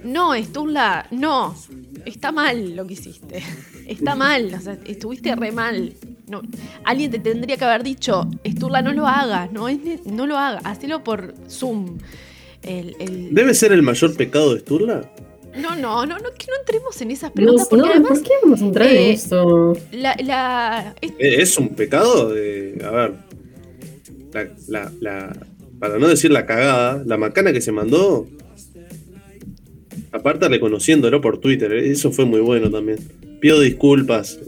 no, 0.05 0.35
Sturla, 0.35 1.07
no, 1.11 1.55
está 2.05 2.31
mal 2.31 2.75
lo 2.75 2.85
que 2.87 2.93
hiciste. 2.93 3.43
Está 3.87 4.15
mal, 4.15 4.53
o 4.53 4.59
sea, 4.59 4.77
estuviste 4.85 5.35
re 5.35 5.51
mal. 5.51 5.93
No, 6.27 6.41
alguien 6.83 7.11
te 7.11 7.19
tendría 7.19 7.57
que 7.57 7.65
haber 7.65 7.83
dicho, 7.83 8.27
Sturla, 8.47 8.81
no 8.81 8.93
lo 8.93 9.07
hagas, 9.07 9.51
no, 9.51 9.67
no 10.05 10.25
lo 10.25 10.37
hagas, 10.37 10.61
hacelo 10.65 11.03
por 11.03 11.35
Zoom. 11.49 11.97
¿Debe 12.63 13.53
ser 13.53 13.71
el 13.73 13.83
mayor 13.83 14.15
pecado 14.15 14.53
de 14.53 14.61
Sturla? 14.61 15.11
No, 15.55 15.75
no, 15.75 16.05
no, 16.05 16.17
no, 16.17 16.31
que 16.37 16.47
no 16.47 16.57
entremos 16.59 17.01
en 17.01 17.11
esas 17.11 17.31
preguntas. 17.31 17.67
No, 17.71 17.83
porque 17.83 18.01
¿por 18.01 18.21
qué 18.21 18.31
vamos 18.43 18.61
a 18.61 18.65
entrar 18.65 18.87
en 18.87 18.97
eh, 18.97 19.11
eso? 19.11 19.77
La, 19.91 20.95
eh, 21.01 21.13
es... 21.19 21.57
un 21.57 21.69
pecado 21.69 22.29
de. 22.33 22.81
A 22.83 22.89
ver. 22.91 23.13
La, 24.67 24.91
la, 24.99 25.33
para 25.79 25.97
no 25.97 26.09
decir 26.09 26.29
la 26.31 26.45
cagada, 26.45 27.01
la 27.05 27.17
macana 27.17 27.53
que 27.53 27.61
se 27.61 27.71
mandó. 27.71 28.27
Aparte 30.15 30.47
reconociéndolo 30.47 31.21
por 31.21 31.39
Twitter, 31.39 31.71
eh, 31.73 31.91
eso 31.91 32.11
fue 32.11 32.25
muy 32.25 32.39
bueno 32.39 32.69
también. 32.69 32.99
Pido 33.39 33.59
disculpas 33.59 34.39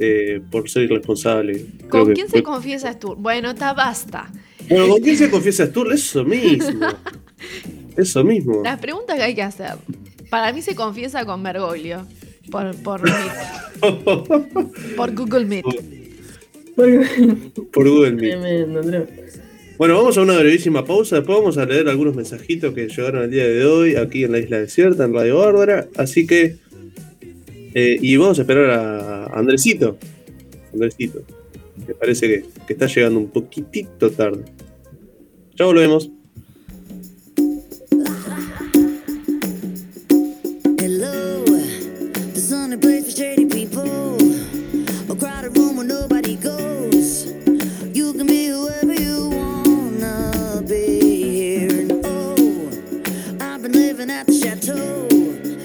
por 0.49 0.69
ser 0.69 0.83
irresponsable. 0.83 1.65
¿Con 1.89 2.13
quién 2.13 2.29
se 2.29 2.41
confiesa 2.41 2.91
Stur? 2.93 3.17
Bueno, 3.17 3.51
está 3.51 3.73
basta. 3.73 4.31
Bueno, 4.69 4.87
¿con 4.87 5.01
quién 5.01 5.17
se 5.17 5.29
confiesa 5.29 5.67
Stur? 5.67 5.91
Eso 5.93 6.23
mismo. 6.23 6.87
Eso 7.97 8.23
mismo. 8.23 8.61
Las 8.63 8.79
preguntas 8.79 9.17
que 9.17 9.23
hay 9.23 9.35
que 9.35 9.43
hacer. 9.43 9.73
Para 10.29 10.53
mí 10.53 10.61
se 10.61 10.75
confiesa 10.75 11.25
con 11.25 11.43
Bergoglio. 11.43 12.05
Por, 12.51 12.75
por 12.77 13.01
por 14.95 15.15
Google 15.15 15.45
Meet. 15.45 15.65
Por 17.73 17.89
Google 17.89 18.11
Meet. 18.11 19.07
Bueno, 19.77 19.95
vamos 19.95 20.17
a 20.17 20.21
una 20.21 20.39
brevísima 20.39 20.83
pausa. 20.83 21.17
Después 21.17 21.37
vamos 21.37 21.57
a 21.59 21.65
leer 21.65 21.87
algunos 21.87 22.15
mensajitos 22.15 22.73
que 22.73 22.87
llegaron 22.87 23.23
el 23.23 23.29
día 23.29 23.47
de 23.47 23.63
hoy 23.63 23.95
aquí 23.95 24.23
en 24.23 24.31
la 24.31 24.39
Isla 24.39 24.59
Desierta, 24.59 25.03
en 25.03 25.13
Radio 25.13 25.37
Bárbara. 25.37 25.87
Así 25.95 26.25
que. 26.25 26.55
Eh, 27.75 27.97
y 28.01 28.17
vamos 28.17 28.39
a 28.39 28.41
esperar 28.41 28.71
a 28.71 29.25
Andresito. 29.27 29.99
Andresito. 30.73 31.21
Me 31.87 31.93
parece 31.93 32.43
que, 32.65 32.73
está 32.73 32.87
llegando 32.87 33.19
un 33.19 33.29
poquitito 33.29 34.09
tarde. 34.09 34.45
Ya 35.55 35.65
volvemos. 35.65 36.09
at 54.17 54.25
the 54.25 54.33
chateau. 54.33 55.07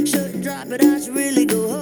Should 0.05 0.43
drop 0.43 0.66
it, 0.69 0.85
I 0.85 1.01
should 1.01 1.15
really 1.15 1.47
go 1.47 1.69
home. 1.69 1.81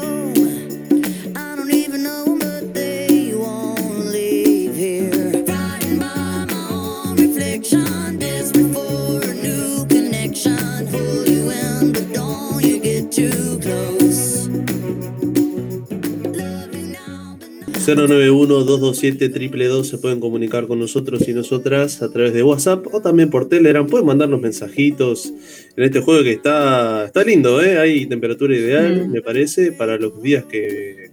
2 17.94 19.88
se 19.88 19.98
pueden 19.98 20.20
comunicar 20.20 20.66
con 20.66 20.78
nosotros 20.78 21.28
y 21.28 21.32
nosotras 21.32 22.02
a 22.02 22.10
través 22.10 22.32
de 22.32 22.42
WhatsApp 22.42 22.86
o 22.92 23.00
también 23.00 23.30
por 23.30 23.48
Telegram. 23.48 23.86
Pueden 23.86 24.06
mandarnos 24.06 24.40
mensajitos 24.40 25.32
en 25.76 25.84
este 25.84 26.00
juego 26.00 26.22
que 26.22 26.32
está, 26.32 27.06
está 27.06 27.24
lindo, 27.24 27.62
¿eh? 27.62 27.78
hay 27.78 28.06
temperatura 28.06 28.54
ideal, 28.54 29.08
me 29.08 29.22
parece, 29.22 29.72
para 29.72 29.96
los 29.96 30.22
días 30.22 30.44
que, 30.44 31.10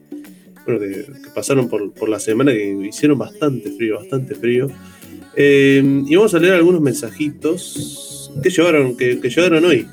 que, 0.65 1.05
pasaron 1.33 1.69
por, 1.69 2.09
la 2.09 2.19
semana, 2.19 2.51
que 2.51 2.87
hicieron 2.89 3.17
bastante 3.17 3.71
frío, 3.71 3.95
bastante 3.95 4.35
frío. 4.35 4.67
Eh, 5.35 6.03
y 6.07 6.15
vamos 6.15 6.33
a 6.33 6.39
leer 6.39 6.55
algunos 6.55 6.81
mensajitos 6.81 8.31
que 8.41 8.49
llegaron, 8.49 8.97
que, 8.97 9.15
llegaron 9.15 9.65
hoy. 9.65 9.87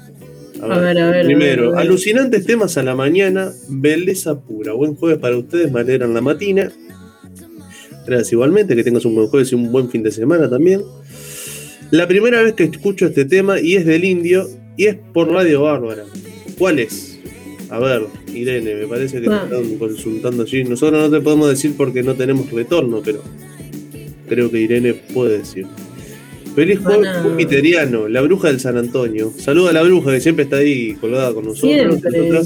A 0.70 0.78
ver, 0.78 0.98
a 0.98 1.10
ver, 1.10 1.26
primero, 1.26 1.76
alucinantes 1.76 2.46
temas 2.46 2.76
a 2.78 2.82
la 2.82 2.94
mañana, 2.94 3.52
belleza 3.68 4.40
pura. 4.40 4.72
Buen 4.72 4.94
jueves 4.94 5.18
para 5.18 5.36
ustedes, 5.36 5.70
me 5.70 5.80
alegran 5.80 6.14
la 6.14 6.20
matina. 6.20 6.72
Gracias 8.06 8.32
igualmente, 8.32 8.74
que 8.74 8.84
tengas 8.84 9.04
un 9.04 9.14
buen 9.14 9.28
jueves 9.28 9.52
y 9.52 9.54
un 9.54 9.70
buen 9.70 9.90
fin 9.90 10.02
de 10.02 10.10
semana 10.10 10.48
también. 10.48 10.82
La 11.90 12.08
primera 12.08 12.42
vez 12.42 12.54
que 12.54 12.64
escucho 12.64 13.06
este 13.06 13.24
tema 13.24 13.60
y 13.60 13.76
es 13.76 13.86
del 13.86 14.04
indio 14.04 14.48
y 14.76 14.86
es 14.86 14.96
por 15.12 15.30
Radio 15.30 15.62
Bárbara. 15.62 16.04
¿Cuál 16.58 16.78
es? 16.78 17.18
A 17.70 17.78
ver, 17.78 18.06
Irene, 18.32 18.74
me 18.74 18.86
parece 18.86 19.20
que 19.20 19.28
te 19.28 19.34
ah. 19.34 19.42
están 19.44 19.78
consultando 19.78 20.42
allí. 20.42 20.64
Nosotros 20.64 21.00
no 21.00 21.16
te 21.16 21.22
podemos 21.22 21.48
decir 21.48 21.74
porque 21.76 22.02
no 22.02 22.14
tenemos 22.14 22.50
retorno, 22.50 23.02
pero 23.04 23.22
creo 24.28 24.50
que 24.50 24.60
Irene 24.60 24.94
puede 24.94 25.38
decir. 25.38 25.66
Feliz 26.54 26.78
jueves 26.78 27.08
jupiteriano, 27.22 28.08
la 28.08 28.20
bruja 28.20 28.48
del 28.48 28.60
San 28.60 28.76
Antonio. 28.76 29.32
Saluda 29.36 29.70
a 29.70 29.72
la 29.72 29.82
bruja 29.82 30.12
que 30.12 30.20
siempre 30.20 30.44
está 30.44 30.58
ahí 30.58 30.94
colgada 30.94 31.34
con 31.34 31.46
nosotros. 31.46 32.00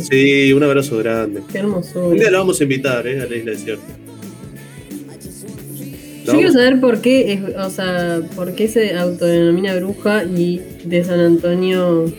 Sí, 0.08 0.52
un 0.52 0.62
abrazo 0.62 0.96
grande. 0.98 1.42
Qué 1.52 1.58
hermoso. 1.58 2.08
Un 2.08 2.18
día 2.18 2.30
la 2.30 2.38
vamos 2.38 2.58
a 2.58 2.62
invitar 2.62 3.06
¿eh? 3.06 3.20
a 3.20 3.26
la 3.26 3.36
isla 3.36 3.50
desierta. 3.52 3.84
Yo 6.24 6.32
quiero 6.34 6.52
saber 6.52 6.80
por 6.80 7.00
qué, 7.00 7.32
es, 7.32 7.40
o 7.56 7.70
sea, 7.70 8.20
por 8.34 8.54
qué 8.54 8.68
se 8.68 8.94
autodenomina 8.94 9.76
bruja 9.76 10.24
y 10.24 10.60
de 10.84 11.04
San 11.04 11.20
Antonio. 11.20 12.12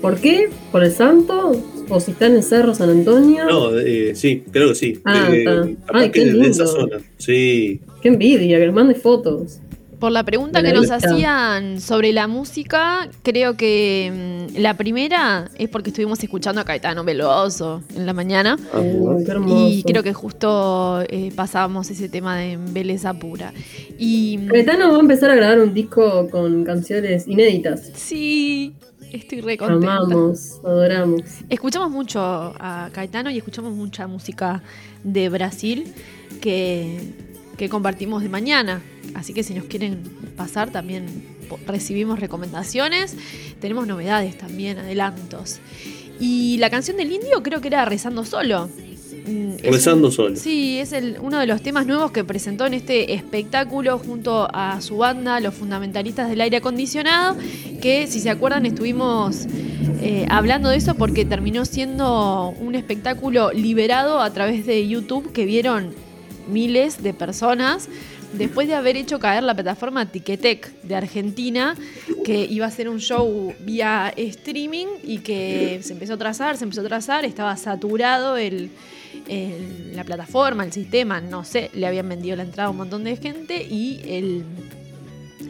¿Por 0.00 0.16
qué? 0.16 0.48
¿Por 0.70 0.84
el 0.84 0.92
santo? 0.92 1.62
¿O 1.90 2.00
si 2.00 2.10
está 2.12 2.26
en 2.26 2.36
el 2.36 2.42
cerro 2.42 2.74
San 2.74 2.90
Antonio? 2.90 3.44
No, 3.46 3.78
eh, 3.78 4.14
sí, 4.14 4.44
creo 4.50 4.68
que 4.68 4.74
sí. 4.74 4.98
Ah, 5.04 5.30
eh, 5.32 5.76
Ay, 5.88 6.10
qué 6.10 6.26
lindo. 6.26 6.44
De 6.44 6.50
esa 6.50 6.66
zona. 6.66 6.98
Sí. 7.16 7.80
Qué 8.02 8.08
envidia, 8.08 8.58
que 8.58 8.66
les 8.66 8.74
mande 8.74 8.94
fotos. 8.94 9.60
Por 9.98 10.12
la 10.12 10.22
pregunta 10.22 10.62
que 10.62 10.72
nos 10.72 10.90
hacían 10.90 11.80
sobre 11.80 12.12
la 12.12 12.28
música, 12.28 13.08
creo 13.22 13.56
que 13.56 14.48
mm, 14.54 14.60
la 14.60 14.74
primera 14.74 15.50
es 15.58 15.68
porque 15.68 15.90
estuvimos 15.90 16.22
escuchando 16.22 16.60
a 16.60 16.64
Caetano 16.64 17.02
Veloso 17.02 17.82
en 17.96 18.06
la 18.06 18.12
mañana. 18.12 18.56
Ah, 18.72 18.80
y 19.46 19.82
creo 19.82 20.04
que 20.04 20.12
justo 20.12 21.02
eh, 21.08 21.32
pasábamos 21.34 21.90
ese 21.90 22.08
tema 22.08 22.36
de 22.36 22.58
belleza 22.70 23.12
pura. 23.14 23.52
Y, 23.98 24.38
mm, 24.38 24.48
Caetano 24.48 24.92
va 24.92 24.98
a 24.98 25.00
empezar 25.00 25.30
a 25.30 25.34
grabar 25.34 25.58
un 25.58 25.74
disco 25.74 26.28
con 26.30 26.64
canciones 26.64 27.26
inéditas. 27.26 27.90
Sí, 27.94 28.76
estoy 29.12 29.40
re 29.40 29.56
contenta. 29.56 29.96
Amamos, 29.96 30.60
adoramos. 30.64 31.22
Escuchamos 31.48 31.90
mucho 31.90 32.20
a 32.20 32.88
Caetano 32.92 33.30
y 33.30 33.38
escuchamos 33.38 33.72
mucha 33.72 34.06
música 34.06 34.62
de 35.02 35.28
Brasil 35.28 35.92
que, 36.40 37.27
que 37.58 37.68
compartimos 37.68 38.22
de 38.22 38.30
mañana. 38.30 38.80
Así 39.14 39.34
que 39.34 39.42
si 39.42 39.52
nos 39.52 39.64
quieren 39.64 40.02
pasar 40.36 40.70
también 40.70 41.06
recibimos 41.66 42.20
recomendaciones. 42.20 43.16
Tenemos 43.60 43.86
novedades 43.86 44.38
también, 44.38 44.78
adelantos. 44.78 45.58
Y 46.20 46.56
la 46.58 46.70
canción 46.70 46.96
del 46.96 47.12
indio 47.12 47.42
creo 47.42 47.60
que 47.60 47.68
era 47.68 47.84
Rezando 47.84 48.24
Solo. 48.24 48.68
Mm, 49.26 49.58
Rezando 49.62 50.10
solo. 50.10 50.36
Sí, 50.36 50.78
es 50.78 50.92
el, 50.92 51.18
uno 51.20 51.38
de 51.38 51.46
los 51.46 51.60
temas 51.60 51.86
nuevos 51.86 52.12
que 52.12 52.24
presentó 52.24 52.66
en 52.66 52.74
este 52.74 53.12
espectáculo 53.14 53.98
junto 53.98 54.48
a 54.52 54.80
su 54.80 54.98
banda, 54.98 55.38
los 55.40 55.54
fundamentalistas 55.54 56.30
del 56.30 56.40
aire 56.40 56.58
acondicionado, 56.58 57.36
que 57.82 58.06
si 58.06 58.20
se 58.20 58.30
acuerdan 58.30 58.64
estuvimos 58.64 59.46
eh, 60.00 60.26
hablando 60.30 60.70
de 60.70 60.76
eso 60.76 60.94
porque 60.94 61.26
terminó 61.26 61.66
siendo 61.66 62.54
un 62.58 62.74
espectáculo 62.74 63.52
liberado 63.52 64.20
a 64.20 64.32
través 64.32 64.64
de 64.64 64.88
YouTube 64.88 65.30
que 65.32 65.44
vieron 65.44 65.92
miles 66.48 67.02
de 67.02 67.14
personas 67.14 67.88
después 68.32 68.68
de 68.68 68.74
haber 68.74 68.96
hecho 68.96 69.18
caer 69.18 69.42
la 69.42 69.54
plataforma 69.54 70.06
Ticketek 70.06 70.82
de 70.82 70.94
Argentina, 70.94 71.74
que 72.24 72.44
iba 72.44 72.66
a 72.66 72.70
ser 72.70 72.88
un 72.88 73.00
show 73.00 73.54
vía 73.60 74.12
streaming 74.16 74.86
y 75.02 75.18
que 75.18 75.80
se 75.82 75.92
empezó 75.92 76.14
a 76.14 76.18
trazar, 76.18 76.56
se 76.56 76.64
empezó 76.64 76.82
a 76.82 76.84
trazar, 76.84 77.24
estaba 77.24 77.56
saturado 77.56 78.36
el, 78.36 78.70
la 79.94 80.04
plataforma, 80.04 80.64
el 80.64 80.72
sistema, 80.72 81.20
no 81.20 81.44
sé, 81.44 81.70
le 81.74 81.86
habían 81.86 82.08
vendido 82.08 82.36
la 82.36 82.42
entrada 82.42 82.68
a 82.68 82.70
un 82.70 82.78
montón 82.78 83.04
de 83.04 83.16
gente 83.16 83.62
y 83.62 84.00
el, 84.04 84.44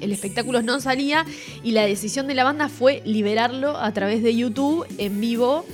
el 0.01 0.13
espectáculo 0.13 0.63
no 0.63 0.81
salía 0.81 1.25
y 1.63 1.73
la 1.73 1.85
decisión 1.85 2.27
de 2.27 2.35
la 2.35 2.45
banda 2.45 2.69
fue 2.69 3.03
liberarlo 3.05 3.77
a 3.77 3.93
través 3.93 4.23
de 4.23 4.35
YouTube 4.35 4.87
en 4.99 5.21
vivo 5.21 5.65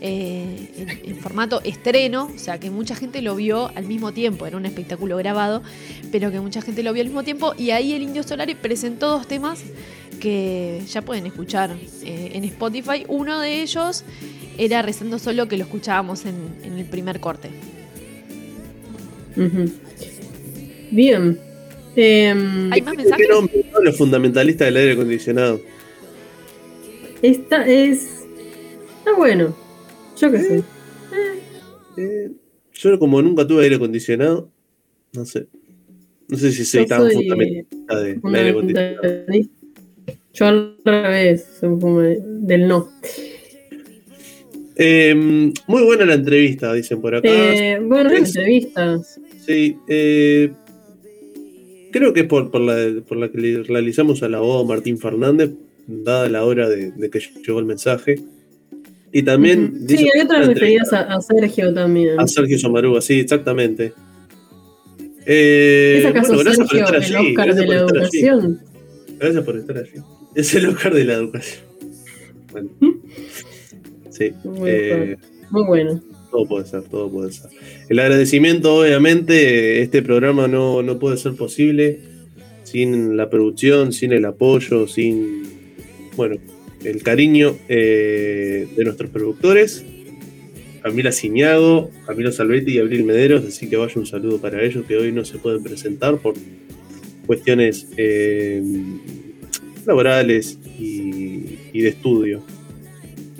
eh, 0.00 0.68
en, 1.04 1.16
formato 1.16 1.60
estreno, 1.64 2.30
o 2.34 2.38
sea 2.38 2.58
que 2.58 2.70
mucha 2.70 2.94
gente 2.94 3.22
lo 3.22 3.34
vio 3.34 3.70
al 3.74 3.84
mismo 3.84 4.12
tiempo, 4.12 4.46
era 4.46 4.56
un 4.56 4.66
espectáculo 4.66 5.16
grabado, 5.16 5.62
pero 6.12 6.30
que 6.30 6.40
mucha 6.40 6.60
gente 6.62 6.82
lo 6.82 6.92
vio 6.92 7.02
al 7.02 7.08
mismo 7.08 7.22
tiempo 7.22 7.54
y 7.56 7.70
ahí 7.70 7.92
el 7.92 8.02
Indio 8.02 8.22
Solari 8.22 8.54
presentó 8.54 9.08
dos 9.08 9.26
temas 9.26 9.62
que 10.20 10.80
ya 10.88 11.02
pueden 11.02 11.26
escuchar 11.26 11.70
eh, 12.02 12.30
en 12.34 12.44
Spotify. 12.44 13.04
Uno 13.08 13.40
de 13.40 13.62
ellos 13.62 14.04
era 14.58 14.82
Rezando 14.82 15.18
Solo 15.18 15.48
que 15.48 15.56
lo 15.56 15.64
escuchábamos 15.64 16.24
en, 16.26 16.78
el 16.78 16.84
primer 16.84 17.20
corte. 17.20 17.50
Bien. 20.90 21.38
Em, 21.96 22.72
¿Hay 22.72 22.82
más 22.82 22.96
mensajes? 22.96 23.26
Los 23.82 23.96
fundamentalistas 23.96 24.66
del 24.66 24.76
aire 24.76 24.92
acondicionado. 24.92 25.60
Esta 27.22 27.66
es. 27.66 28.08
Está 28.98 29.14
bueno. 29.16 29.63
Yo 30.16 30.30
qué 30.30 30.38
sé. 30.38 30.62
Eh, 31.96 32.30
yo 32.72 32.98
como 32.98 33.22
nunca 33.22 33.46
tuve 33.46 33.64
aire 33.64 33.76
acondicionado, 33.76 34.50
no 35.12 35.24
sé. 35.24 35.46
No 36.28 36.38
sé 36.38 36.52
si 36.52 36.64
soy 36.64 36.86
tan 36.86 37.10
fundamentalista 37.10 38.00
de 38.00 38.20
aire 38.24 38.50
acondicionado. 38.50 39.02
Yo 40.32 40.46
al 40.46 40.76
revés, 40.84 41.60
del 41.60 42.66
no. 42.66 42.88
Em, 44.76 45.52
muy 45.68 45.84
buena 45.84 46.04
la 46.04 46.14
entrevista, 46.14 46.72
dicen 46.72 47.00
por 47.00 47.14
acá. 47.14 47.28
Eh, 47.28 47.78
buenas 47.80 48.12
entrevistas. 48.12 49.20
Sí, 49.46 49.76
eh, 49.88 50.50
creo 51.92 52.12
que 52.12 52.20
es 52.20 52.26
por, 52.26 52.50
por, 52.50 52.60
la, 52.60 53.00
por 53.06 53.18
la 53.18 53.30
que 53.30 53.38
le 53.38 53.62
realizamos 53.62 54.24
a 54.24 54.28
la 54.28 54.40
voz 54.40 54.66
Martín 54.66 54.98
Fernández, 54.98 55.52
dada 55.86 56.28
la 56.28 56.44
hora 56.44 56.68
de 56.68 57.10
que 57.10 57.20
llegó 57.46 57.60
el 57.60 57.66
mensaje. 57.66 58.16
Y 59.16 59.22
también. 59.22 59.86
Sí, 59.86 60.08
hay 60.12 60.22
otras 60.22 60.48
referidas 60.48 60.92
a, 60.92 61.20
Sergio 61.20 61.72
también. 61.72 62.18
A 62.18 62.26
Sergio 62.26 62.58
Somaruga, 62.58 63.00
sí, 63.00 63.20
exactamente. 63.20 63.94
Eh, 65.24 65.98
¿Es 66.00 66.06
acaso 66.06 66.36
Sergio, 66.42 66.66
por 66.66 66.76
estar 66.76 66.96
allí. 66.96 67.14
El 67.14 67.26
Oscar 67.28 67.54
de 67.54 67.66
la 67.66 67.74
educación. 67.76 68.60
Gracias 69.20 69.44
por 69.44 69.56
estar 69.56 69.76
allí. 69.78 70.02
Es 70.34 70.54
el 70.56 70.66
Oscar 70.66 70.94
de 70.94 71.04
la 71.04 71.12
educación. 71.14 71.64
Bueno. 72.50 72.70
¿Mm? 72.80 72.90
Sí. 74.10 74.32
Muy, 74.42 74.70
eh, 74.70 75.16
muy 75.50 75.62
bueno. 75.62 76.02
Todo 76.32 76.46
puede 76.46 76.66
ser, 76.66 76.82
todo 76.82 77.08
puede 77.08 77.30
ser. 77.30 77.50
El 77.88 78.00
agradecimiento, 78.00 78.74
obviamente, 78.80 79.80
este 79.80 80.02
programa 80.02 80.48
no, 80.48 80.82
no 80.82 80.98
puede 80.98 81.18
ser 81.18 81.34
posible 81.36 82.00
sin 82.64 83.16
la 83.16 83.30
producción, 83.30 83.92
sin 83.92 84.12
el 84.12 84.24
apoyo, 84.24 84.88
sin. 84.88 85.44
Bueno, 86.16 86.36
el 86.84 87.02
cariño 87.02 87.56
eh, 87.68 88.68
de 88.76 88.84
nuestros 88.84 89.10
productores, 89.10 89.84
Camila 90.82 91.12
Ciñago, 91.12 91.90
Camilo 92.06 92.30
Salvetti 92.30 92.72
y 92.72 92.78
Abril 92.78 93.04
Mederos, 93.04 93.44
así 93.44 93.68
que 93.68 93.76
vaya 93.76 93.94
un 93.96 94.06
saludo 94.06 94.38
para 94.38 94.62
ellos 94.62 94.84
que 94.86 94.96
hoy 94.96 95.12
no 95.12 95.24
se 95.24 95.38
pueden 95.38 95.62
presentar 95.62 96.18
por 96.18 96.34
cuestiones 97.26 97.88
eh, 97.96 98.62
laborales 99.86 100.58
y, 100.78 101.56
de 101.72 101.88
estudio. 101.88 102.42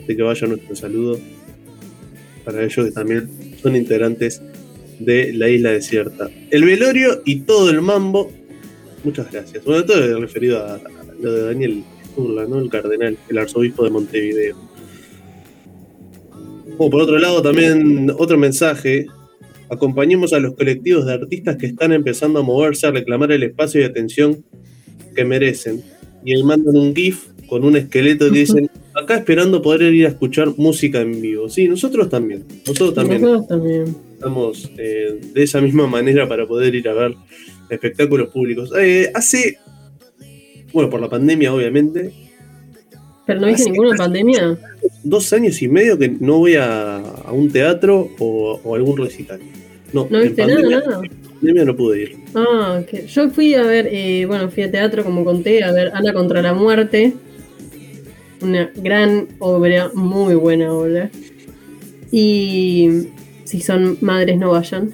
Así 0.02 0.16
que 0.16 0.22
vaya 0.22 0.46
nuestro 0.46 0.74
saludo 0.74 1.20
para 2.44 2.62
ellos 2.62 2.86
que 2.86 2.92
también 2.92 3.28
son 3.62 3.76
integrantes 3.76 4.42
de 4.98 5.32
la 5.32 5.48
isla 5.48 5.70
desierta. 5.70 6.30
El 6.50 6.64
velorio 6.64 7.22
y 7.24 7.40
todo 7.40 7.70
el 7.70 7.82
mambo, 7.82 8.32
muchas 9.02 9.30
gracias. 9.30 9.64
Bueno, 9.64 9.84
todo 9.84 10.18
referido 10.20 10.64
a 10.64 10.80
lo 11.20 11.32
de 11.32 11.42
Daniel 11.42 11.84
el 12.16 12.70
cardenal, 12.70 13.16
el 13.28 13.38
arzobispo 13.38 13.84
de 13.84 13.90
Montevideo. 13.90 14.56
Oh, 16.78 16.90
por 16.90 17.02
otro 17.02 17.18
lado, 17.18 17.42
también 17.42 18.10
otro 18.18 18.36
mensaje. 18.36 19.06
Acompañemos 19.70 20.32
a 20.32 20.40
los 20.40 20.54
colectivos 20.54 21.06
de 21.06 21.14
artistas 21.14 21.56
que 21.56 21.66
están 21.66 21.92
empezando 21.92 22.40
a 22.40 22.42
moverse 22.42 22.86
a 22.86 22.90
reclamar 22.90 23.32
el 23.32 23.42
espacio 23.42 23.80
y 23.80 23.84
atención 23.84 24.44
que 25.14 25.24
merecen. 25.24 25.82
Y 26.24 26.32
él 26.32 26.44
mandan 26.44 26.76
un 26.76 26.94
GIF 26.94 27.26
con 27.48 27.64
un 27.64 27.76
esqueleto 27.76 28.26
y 28.26 28.30
dicen, 28.30 28.70
acá 28.94 29.16
esperando 29.16 29.62
poder 29.62 29.94
ir 29.94 30.06
a 30.06 30.10
escuchar 30.10 30.48
música 30.56 31.00
en 31.00 31.20
vivo. 31.20 31.48
Sí, 31.48 31.68
nosotros 31.68 32.08
también. 32.08 32.44
Nosotros 32.66 32.94
también. 32.94 33.96
Estamos 34.14 34.70
eh, 34.78 35.20
de 35.32 35.42
esa 35.42 35.60
misma 35.60 35.86
manera 35.86 36.28
para 36.28 36.46
poder 36.46 36.74
ir 36.74 36.88
a 36.88 36.94
ver 36.94 37.14
espectáculos 37.68 38.28
públicos. 38.28 38.72
Eh, 38.76 39.10
hace 39.14 39.58
bueno, 40.74 40.90
por 40.90 41.00
la 41.00 41.08
pandemia, 41.08 41.54
obviamente. 41.54 42.12
¿Pero 43.26 43.40
no 43.40 43.46
viste 43.46 43.70
ninguna 43.70 43.96
pandemia? 43.96 44.58
Dos 45.04 45.32
años 45.32 45.62
y 45.62 45.68
medio 45.68 45.96
que 45.96 46.08
no 46.08 46.38
voy 46.38 46.56
a, 46.56 47.00
un 47.30 47.50
teatro 47.50 48.10
o, 48.18 48.74
algún 48.74 48.98
recital. 48.98 49.40
No, 49.92 50.06
¿No 50.10 50.20
viste 50.20 50.44
nada, 50.44 50.60
nada? 50.60 51.00
En 51.04 51.10
pandemia 51.10 51.64
no 51.64 51.76
pude 51.76 52.02
ir. 52.02 52.16
Ah, 52.34 52.82
que 52.90 53.06
yo 53.06 53.30
fui 53.30 53.54
a 53.54 53.62
ver, 53.62 53.88
eh, 53.90 54.26
bueno, 54.26 54.50
fui 54.50 54.64
a 54.64 54.70
teatro, 54.70 55.04
como 55.04 55.24
conté, 55.24 55.62
a 55.62 55.72
ver 55.72 55.92
Ana 55.94 56.12
contra 56.12 56.42
la 56.42 56.52
muerte. 56.52 57.14
Una 58.42 58.70
gran 58.74 59.28
obra, 59.38 59.90
muy 59.94 60.34
buena 60.34 60.72
obra. 60.72 61.08
Y 62.10 63.06
si 63.44 63.60
son 63.60 63.96
madres, 64.00 64.36
no 64.38 64.50
vayan. 64.50 64.92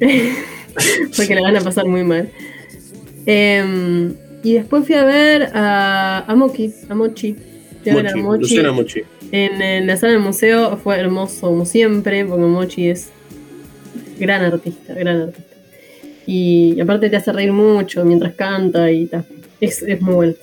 Porque 1.16 1.34
la 1.34 1.42
van 1.42 1.56
a 1.56 1.60
pasar 1.60 1.86
muy 1.86 2.04
mal. 2.04 2.30
Eh, 3.26 4.14
y 4.42 4.54
después 4.54 4.86
fui 4.86 4.94
a 4.94 5.04
ver 5.04 5.50
a, 5.54 6.24
a 6.26 6.34
Mochi, 6.34 6.72
a 6.88 6.94
Mochi. 6.94 7.36
Mochi, 7.86 8.60
Mochi. 8.62 9.02
En, 9.32 9.86
la 9.86 9.96
sala 9.96 10.12
del 10.14 10.22
museo 10.22 10.76
fue 10.76 10.98
hermoso, 10.98 11.48
como 11.48 11.64
siempre, 11.64 12.24
porque 12.24 12.44
Mochi 12.44 12.88
es 12.88 13.10
gran 14.18 14.42
artista, 14.42 14.94
gran 14.94 15.22
artista. 15.22 15.56
Y, 16.26 16.78
aparte 16.80 17.08
te 17.08 17.16
hace 17.16 17.32
reír 17.32 17.52
mucho 17.52 18.04
mientras 18.04 18.34
canta 18.34 18.90
y 18.90 19.06
tal. 19.06 19.24
Es, 19.60 19.82
muy 20.00 20.14
bueno. 20.14 20.34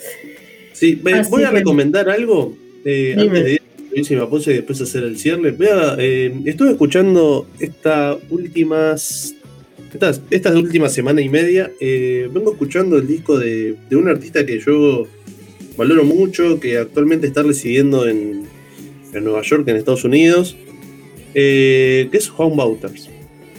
Sí, 0.74 0.96
voy 1.30 1.44
a 1.44 1.52
recomendar 1.52 2.10
algo 2.10 2.54
eh, 2.84 3.16
antes 3.18 3.44
de 3.44 3.52
ir 3.54 3.62
a 4.20 4.52
y 4.52 4.54
después 4.54 4.82
hacer 4.82 5.04
el 5.04 5.18
cierre. 5.18 5.52
Vea, 5.52 5.96
eh, 5.98 6.34
estuve 6.46 6.72
escuchando 6.72 7.48
estas 7.60 8.18
últimas 8.30 9.34
esta, 10.30 10.54
última 10.54 10.90
semana 10.90 11.22
y 11.22 11.30
media 11.30 11.72
eh, 11.80 12.30
vengo 12.34 12.52
escuchando 12.52 12.98
el 12.98 13.08
disco 13.08 13.40
de, 13.40 13.78
un 13.92 14.08
artista 14.08 14.46
que 14.46 14.60
yo 14.60 15.08
valoro 15.78 16.04
mucho, 16.04 16.60
que 16.60 16.78
actualmente 16.78 17.28
está 17.28 17.44
residiendo 17.44 18.08
en, 18.08 18.44
Nueva 19.14 19.44
York, 19.44 19.66
en 19.70 19.78
Estados 19.78 20.04
Unidos, 20.04 20.58
eh, 21.34 22.10
que 22.12 22.18
es 22.18 22.28
Juan 22.28 22.56
Bauters. 22.58 23.10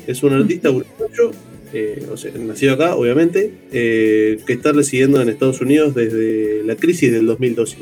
Es 0.07 0.23
un 0.23 0.35
artista 0.35 0.71
uruguayo, 0.71 1.31
eh, 1.73 2.07
nacido 2.39 2.75
acá, 2.75 2.95
obviamente, 2.95 3.53
que 3.71 4.45
está 4.49 4.73
residiendo 4.73 5.21
en 5.23 5.31
Estados 5.31 5.63
Unidos 5.63 5.95
desde 5.95 6.63
la 6.65 6.77
crisis 6.77 7.11
del 7.11 7.25
2012. 7.27 7.77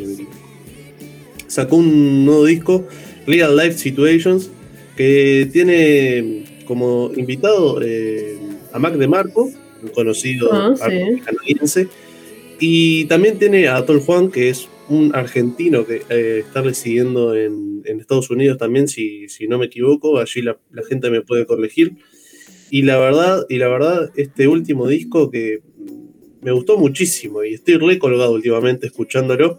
Sacó 1.49 1.77
un 1.77 2.25
nuevo 2.25 2.45
disco, 2.45 2.87
Real 3.27 3.57
Life 3.57 3.79
Situations, 3.79 4.51
que 4.97 5.49
tiene 5.53 6.45
como 6.65 7.11
invitado 7.17 7.81
a 8.75 8.79
Mac 8.81 8.95
de 8.95 9.07
Marco, 9.07 9.51
un 9.83 9.89
conocido 9.91 10.53
ah, 10.53 10.75
canadiense, 11.25 11.89
y 12.59 13.05
también 13.05 13.39
tiene 13.39 13.69
a 13.69 13.77
Atol 13.77 14.01
Juan, 14.01 14.33
que 14.33 14.49
es 14.49 14.69
un 14.89 15.15
argentino 15.15 15.87
que 15.87 16.03
eh, 16.11 16.41
está 16.41 16.61
residiendo 16.61 17.35
en, 17.37 17.73
Estados 17.85 18.31
Unidos 18.31 18.59
también, 18.59 18.89
si, 18.89 19.29
si 19.29 19.47
no 19.47 19.59
me 19.59 19.67
equivoco, 19.67 20.19
allí 20.19 20.43
la, 20.43 20.59
gente 20.89 21.11
me 21.11 21.21
puede 21.21 21.47
corregir. 21.47 21.97
Y 22.71 22.83
la 22.83 22.99
verdad, 22.99 23.47
y 23.49 23.59
la 23.59 23.69
verdad, 23.69 24.11
este 24.17 24.49
último 24.49 24.89
disco 24.89 25.31
que 25.31 25.61
me 26.43 26.51
gustó 26.51 26.77
muchísimo 26.77 27.45
y 27.45 27.55
estoy 27.55 27.77
recolgado 27.77 28.33
últimamente 28.33 28.87
escuchándolo, 28.87 29.59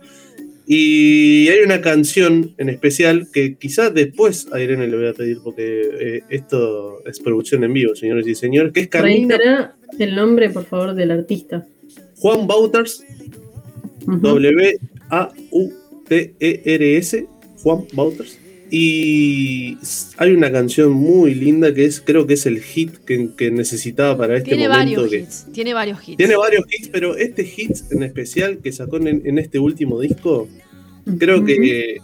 Y 0.67 1.47
hay 1.49 1.59
una 1.59 1.81
canción 1.81 2.55
en 2.57 2.69
especial 2.69 3.27
que 3.31 3.55
quizás 3.55 3.93
después 3.93 4.47
a 4.51 4.59
Irene 4.59 4.87
le 4.87 4.97
voy 4.97 5.07
a 5.07 5.13
pedir 5.13 5.37
porque 5.43 5.81
eh, 5.99 6.23
esto 6.29 7.05
es 7.05 7.19
producción 7.19 7.63
en 7.63 7.73
vivo, 7.73 7.95
señores 7.95 8.25
y 8.27 8.33
señores, 8.33 8.73
que 8.73 8.79
es 8.81 8.87
Carmina. 8.87 9.37
el 9.99 10.15
nombre, 10.15 10.49
por 10.49 10.65
favor, 10.65 10.95
del 10.95 11.11
artista. 11.11 11.67
Juan 12.17 12.47
Bauters, 12.47 13.03
W-A-U-T-E-R-S, 14.07 14.47
Juan 17.61 17.85
Bauters. 17.93 18.39
Y 18.71 19.77
hay 20.17 20.31
una 20.31 20.51
canción 20.51 20.91
muy 20.91 21.35
linda 21.35 21.73
que 21.73 21.85
es, 21.85 22.01
creo 22.01 22.25
que 22.25 22.33
es 22.33 22.45
el 22.45 22.61
hit 22.61 22.97
que, 23.05 23.51
necesitaba 23.51 24.17
para 24.17 24.37
este 24.37 24.49
tiene 24.49 24.67
momento. 24.67 25.03
Varios 25.03 25.13
hits, 25.13 25.45
tiene 25.51 25.73
varios 25.73 25.99
hits. 26.07 26.17
Tiene 26.17 26.35
varios 26.35 26.65
hits, 26.71 26.89
pero 26.89 27.15
este 27.15 27.43
hit 27.43 27.71
en 27.91 28.03
especial 28.03 28.59
que 28.63 28.71
sacó 28.71 28.97
en, 28.97 29.37
este 29.37 29.59
último 29.59 29.99
disco, 29.99 30.47
creo 31.19 31.45
que 31.45 31.97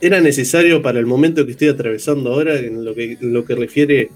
era 0.00 0.20
necesario 0.20 0.80
para 0.80 0.98
el 1.00 1.06
momento 1.06 1.44
que 1.44 1.52
estoy 1.52 1.68
atravesando 1.68 2.32
ahora, 2.32 2.58
en 2.58 2.84
lo 2.84 2.94
que, 2.94 3.18
lo 3.20 3.44
que 3.44 3.54
refiere 3.54 4.10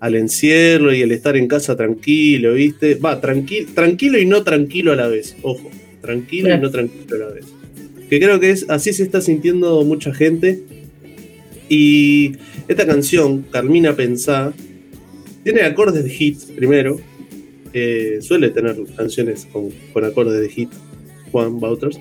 al 0.00 0.14
encierro 0.14 0.92
y 0.92 1.02
el 1.02 1.12
estar 1.12 1.36
en 1.36 1.48
casa 1.48 1.76
tranquilo, 1.76 2.54
¿viste? 2.54 2.94
Va, 2.94 3.20
tranquilo, 3.20 3.68
tranquilo 3.74 4.18
y 4.18 4.26
no 4.26 4.42
tranquilo 4.42 4.92
a 4.92 4.96
la 4.96 5.08
vez, 5.08 5.36
ojo, 5.42 5.70
tranquilo 6.00 6.54
y 6.54 6.58
no 6.58 6.70
tranquilo 6.70 7.16
a 7.16 7.18
la 7.18 7.34
vez. 7.34 7.46
Que 8.08 8.20
creo 8.20 8.38
que 8.40 8.50
es 8.50 8.66
así 8.68 8.92
se 8.92 9.02
está 9.02 9.20
sintiendo 9.20 9.82
mucha 9.84 10.14
gente 10.14 10.62
y 11.68 12.32
esta 12.68 12.86
canción, 12.86 13.42
Carmina 13.50 13.94
Pensá, 13.94 14.52
tiene 15.42 15.62
acordes 15.62 16.04
de 16.04 16.10
hit 16.10 16.38
primero. 16.56 17.00
suele 18.20 18.50
tener 18.50 18.76
canciones 18.96 19.46
con, 19.52 19.70
acordes 20.04 20.40
de 20.40 20.48
hit, 20.48 20.70
Juan 21.30 21.60
Bauters. 21.60 21.98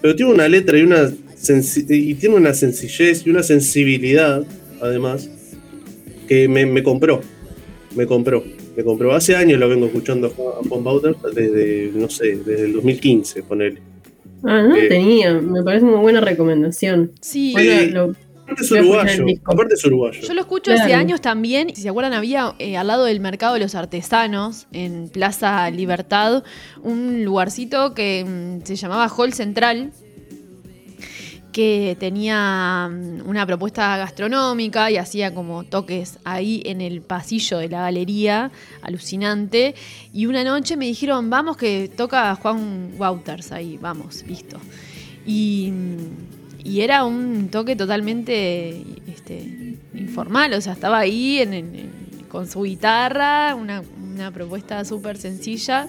Pero 0.00 0.16
tiene 0.16 0.32
una 0.32 0.48
letra 0.48 0.78
y 0.78 0.82
una, 0.82 1.12
y 1.88 2.14
tiene 2.14 2.36
una 2.36 2.54
sencillez 2.54 3.26
y 3.26 3.30
una 3.30 3.42
sensibilidad, 3.42 4.44
además, 4.80 5.28
que 6.26 6.48
me, 6.48 6.82
compró. 6.82 7.20
Me 7.94 8.06
compró. 8.06 8.42
Me 8.76 8.84
compró. 8.84 9.12
Hace 9.12 9.36
años 9.36 9.58
lo 9.58 9.68
vengo 9.68 9.86
escuchando 9.86 10.28
a 10.28 10.30
Juan 10.66 10.84
Bauters, 10.84 11.16
desde, 11.34 11.90
no 11.94 12.08
sé, 12.08 12.36
desde 12.36 12.64
el 12.66 12.72
2015, 12.74 13.42
ponele. 13.42 13.80
Ah, 14.44 14.62
no 14.62 14.76
eh, 14.76 14.88
tenía. 14.88 15.34
Me 15.40 15.62
parece 15.62 15.84
una 15.84 15.98
buena 15.98 16.20
recomendación. 16.20 17.12
Sí. 17.20 17.54
Aparte 18.50 18.62
es 18.64 18.72
uruguayo. 18.72 19.24
Aparte 19.44 19.74
es 19.74 19.84
uruguayo. 19.84 20.20
Yo 20.20 20.34
lo 20.34 20.40
escucho 20.40 20.72
hace 20.72 20.94
años 20.94 21.20
también. 21.20 21.74
Si 21.74 21.82
se 21.82 21.88
acuerdan, 21.88 22.14
había 22.14 22.54
eh, 22.58 22.76
al 22.76 22.88
lado 22.88 23.04
del 23.04 23.20
mercado 23.20 23.54
de 23.54 23.60
los 23.60 23.74
artesanos, 23.74 24.66
en 24.72 25.08
Plaza 25.08 25.70
Libertad, 25.70 26.42
un 26.82 27.24
lugarcito 27.24 27.94
que 27.94 28.24
mm, 28.24 28.66
se 28.66 28.76
llamaba 28.76 29.08
Hall 29.08 29.32
Central 29.32 29.92
que 31.52 31.96
tenía 31.98 32.88
mm, 32.88 33.28
una 33.28 33.46
propuesta 33.46 33.96
gastronómica 33.96 34.90
y 34.90 34.96
hacía 34.96 35.34
como 35.34 35.64
toques 35.64 36.18
ahí 36.24 36.62
en 36.64 36.80
el 36.80 37.02
pasillo 37.02 37.58
de 37.58 37.68
la 37.68 37.82
galería, 37.82 38.50
alucinante. 38.82 39.74
Y 40.12 40.26
una 40.26 40.44
noche 40.44 40.76
me 40.76 40.86
dijeron, 40.86 41.30
vamos 41.30 41.56
que 41.56 41.90
toca 41.94 42.34
Juan 42.36 42.92
Wouters 42.98 43.52
ahí, 43.52 43.78
vamos, 43.80 44.24
listo. 44.26 44.58
Y 45.26 45.70
mm, 45.72 46.29
y 46.64 46.80
era 46.82 47.04
un 47.04 47.48
toque 47.48 47.76
totalmente 47.76 48.84
este, 49.06 49.76
informal, 49.94 50.52
o 50.54 50.60
sea, 50.60 50.72
estaba 50.72 50.98
ahí 50.98 51.42
con 52.28 52.48
su 52.48 52.62
guitarra, 52.62 53.54
una, 53.54 53.82
propuesta 54.32 54.84
súper 54.84 55.16
sencilla. 55.16 55.88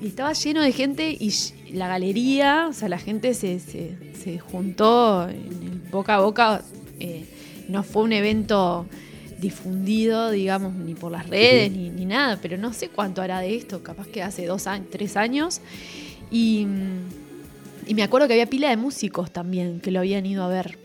Y 0.00 0.08
estaba 0.08 0.32
lleno 0.32 0.62
de 0.62 0.72
gente 0.72 1.10
y 1.10 1.32
la 1.72 1.88
galería, 1.88 2.68
o 2.68 2.72
sea, 2.72 2.88
la 2.88 2.98
gente 2.98 3.34
se, 3.34 4.38
juntó 4.50 5.28
en 5.28 5.82
boca 5.90 6.16
a 6.16 6.20
boca. 6.20 6.62
Eh, 6.98 7.24
no 7.68 7.82
fue 7.82 8.04
un 8.04 8.12
evento 8.12 8.86
difundido, 9.38 10.30
digamos, 10.30 10.74
ni 10.74 10.94
por 10.94 11.12
las 11.12 11.28
redes, 11.28 11.70
ni, 11.70 11.90
ni, 11.90 12.06
nada, 12.06 12.38
pero 12.40 12.56
no 12.56 12.72
sé 12.72 12.88
cuánto 12.88 13.20
hará 13.20 13.40
de 13.40 13.54
esto, 13.54 13.82
capaz 13.82 14.06
que 14.06 14.22
hace 14.22 14.46
dos 14.46 14.66
años, 14.66 14.88
tres 14.90 15.16
años. 15.16 15.60
Y 16.30 16.66
y 17.86 17.94
me 17.94 18.02
acuerdo 18.02 18.26
que 18.26 18.34
había 18.34 18.46
pila 18.46 18.70
de 18.70 18.76
músicos 18.76 19.30
también 19.30 19.80
que 19.80 19.90
lo 19.90 20.00
habían 20.00 20.26
ido 20.26 20.42
a 20.42 20.48
ver 20.48 20.78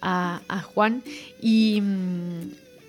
a, 0.00 0.64
Juan. 0.74 1.02
Y 1.40 1.80
mm, 1.82 2.40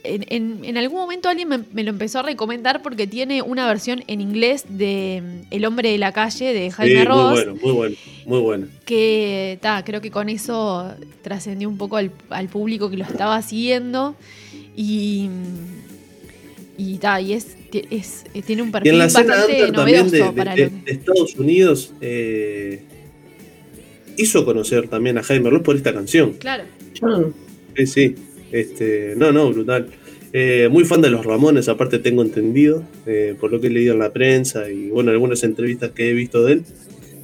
en, 0.03 0.77
algún 0.77 0.99
momento 0.99 1.29
alguien 1.29 1.49
me, 1.49 1.83
lo 1.83 1.89
empezó 1.89 2.19
a 2.19 2.23
recomendar 2.23 2.81
porque 2.81 3.07
tiene 3.07 3.41
una 3.41 3.67
versión 3.67 4.03
en 4.07 4.21
inglés 4.21 4.65
de 4.69 5.23
mm, 5.23 5.53
El 5.53 5.65
hombre 5.65 5.91
de 5.91 5.97
la 5.97 6.11
calle 6.11 6.53
de 6.53 6.71
Jaime 6.71 6.99
sí, 6.99 7.05
Ross. 7.05 7.31
Muy 7.31 7.43
bueno, 7.43 7.59
muy 7.61 7.71
bueno, 7.73 7.95
muy 8.25 8.39
bueno. 8.39 8.67
Que 8.85 9.59
creo 9.85 10.01
que 10.01 10.11
con 10.11 10.29
eso 10.29 10.93
trascendió 11.21 11.69
un 11.69 11.77
poco 11.77 11.97
al, 11.97 12.11
público 12.49 12.89
que 12.89 12.97
lo 12.97 13.05
estaba 13.05 13.41
siguiendo. 13.41 14.15
Y. 14.75 15.29
Mm, 15.29 15.77
y, 16.79 16.99
y 17.01 17.33
es, 17.33 17.55
tiene 18.45 18.61
un 18.61 18.71
perfil 18.71 18.99
bastante 18.99 19.71
novedoso 19.71 20.35
para 20.35 20.53
de, 20.53 20.71
Estados 20.85 21.33
Unidos. 21.35 21.91
Eh, 22.01 22.83
hizo 24.17 24.45
conocer 24.45 24.87
también 24.87 25.17
a 25.17 25.23
Jaime 25.23 25.49
Ross 25.49 25.61
por 25.61 25.75
esta 25.75 25.93
canción. 25.93 26.33
Claro. 26.33 26.63
Sí, 27.75 27.87
sí. 27.87 28.15
Este, 28.51 29.13
no, 29.15 29.31
no, 29.31 29.51
brutal. 29.51 29.87
Eh, 30.33 30.67
muy 30.69 30.83
fan 30.85 31.01
de 31.01 31.09
los 31.09 31.25
Ramones, 31.25 31.69
aparte 31.69 31.99
tengo 31.99 32.21
entendido, 32.21 32.83
eh, 33.05 33.35
por 33.39 33.51
lo 33.51 33.61
que 33.61 33.67
he 33.67 33.69
leído 33.69 33.93
en 33.93 33.99
la 33.99 34.11
prensa 34.11 34.69
y 34.69 34.89
bueno, 34.89 35.11
algunas 35.11 35.43
entrevistas 35.43 35.91
que 35.91 36.09
he 36.09 36.13
visto 36.13 36.43
de 36.43 36.53
él. 36.53 36.63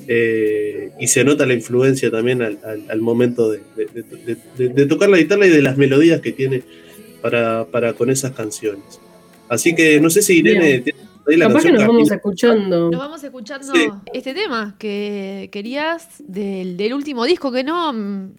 Eh, 0.08 0.90
y 1.00 1.08
se 1.08 1.24
nota 1.24 1.46
la 1.46 1.54
influencia 1.54 2.12
también 2.12 2.42
al, 2.42 3.02
momento 3.02 3.52
de, 3.52 4.86
tocar 4.88 5.10
la 5.10 5.18
guitarra 5.18 5.48
y 5.48 5.50
de 5.50 5.62
las 5.62 5.78
melodías 5.78 6.20
que 6.22 6.34
tiene 6.34 6.64
para, 7.22 7.66
para 7.66 7.94
con 7.94 8.10
esas 8.10 8.32
canciones. 8.32 9.00
Así 9.48 9.76
que 9.76 10.00
no 10.02 10.10
sé 10.10 10.22
si 10.22 10.40
Irene 10.40 10.80
tiene 10.80 11.00
Capaz 11.26 11.64
que 11.64 11.72
nos 11.72 11.88
vamos 11.88 12.12
escuchando. 12.12 12.92
Nos 12.92 13.00
vamos 13.00 13.24
escuchando 13.24 13.74
este 14.14 14.34
tema 14.34 14.76
que 14.78 15.50
querías 15.52 16.08
del, 16.20 16.94
último 16.94 17.26
disco 17.26 17.52
que 17.52 17.64
no. 17.64 17.94
Mm, 17.94 18.32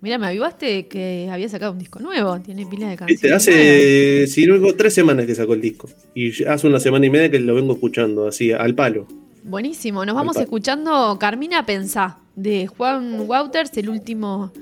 mira, 0.00 0.18
me 0.18 0.28
avivaste 0.28 0.86
que 0.86 1.28
había 1.30 1.48
sacado 1.48 1.72
un 1.72 1.78
disco 1.78 2.00
nuevo. 2.00 2.40
Tiene 2.40 2.66
pila 2.66 2.88
de 2.88 2.96
canciones. 2.96 3.32
Hace, 3.32 4.26
si 4.26 4.46
luego, 4.46 4.74
tres 4.74 4.94
semanas 4.94 5.26
que 5.26 5.34
sacó 5.34 5.54
el 5.54 5.60
disco. 5.60 5.88
Y 6.14 6.44
hace 6.44 6.66
una 6.66 6.80
semana 6.80 7.06
y 7.06 7.10
media 7.10 7.30
que 7.30 7.40
lo 7.40 7.54
vengo 7.54 7.74
escuchando, 7.74 8.26
así, 8.26 8.52
al 8.52 8.74
palo. 8.74 9.06
Buenísimo. 9.42 10.04
Nos 10.04 10.14
vamos 10.14 10.36
escuchando 10.36 11.18
Carmina 11.18 11.64
Pensá, 11.66 12.18
de 12.36 12.66
Juan 12.66 13.20
Wouters, 13.28 13.76
el 13.76 13.88
último. 13.88 14.52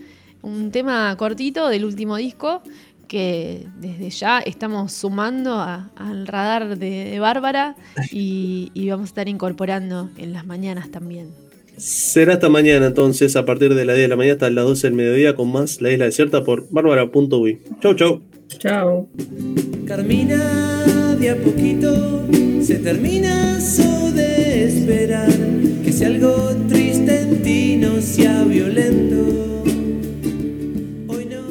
Un 0.40 0.70
tema 0.70 1.16
cortito 1.16 1.68
del 1.68 1.84
último 1.84 2.16
disco 2.16 2.62
que 3.08 3.66
desde 3.80 4.10
ya 4.10 4.38
estamos 4.38 4.92
sumando 4.92 5.60
al 5.60 6.26
radar 6.26 6.78
de, 6.78 7.18
Bárbara 7.18 7.74
y, 8.12 8.88
vamos 8.90 9.06
a 9.06 9.08
estar 9.08 9.28
incorporando 9.28 10.10
en 10.16 10.32
las 10.32 10.46
mañanas 10.46 10.90
también. 10.90 11.30
Será 11.76 12.34
hasta 12.34 12.48
mañana 12.48 12.86
entonces, 12.86 13.36
a 13.36 13.44
partir 13.44 13.74
de 13.74 13.84
las 13.84 13.96
10 13.96 14.04
de 14.04 14.08
la 14.08 14.16
mañana 14.16 14.34
hasta 14.34 14.50
las 14.50 14.64
12 14.64 14.88
del 14.88 14.94
mediodía, 14.94 15.34
con 15.34 15.50
más 15.50 15.80
La 15.80 15.90
Isla 15.90 16.06
Desierta 16.06 16.44
por 16.44 16.68
bárbara.uy. 16.70 17.60
Chau, 17.80 17.94
chau. 17.94 18.22
Chau. 18.58 19.08
Carmina 19.86 20.84
de 21.18 21.30
a 21.30 21.36
poquito, 21.36 22.26
se 22.62 22.76
termina 22.76 23.58
eso 23.58 24.12
de 24.12 24.66
esperar 24.66 25.30
que 25.84 25.92
si 25.92 26.04
algo 26.04 26.54
triste 26.68 27.22
en 27.22 27.42
ti 27.42 27.76
no 27.76 28.00
se 28.00 28.26
ha 28.26 28.44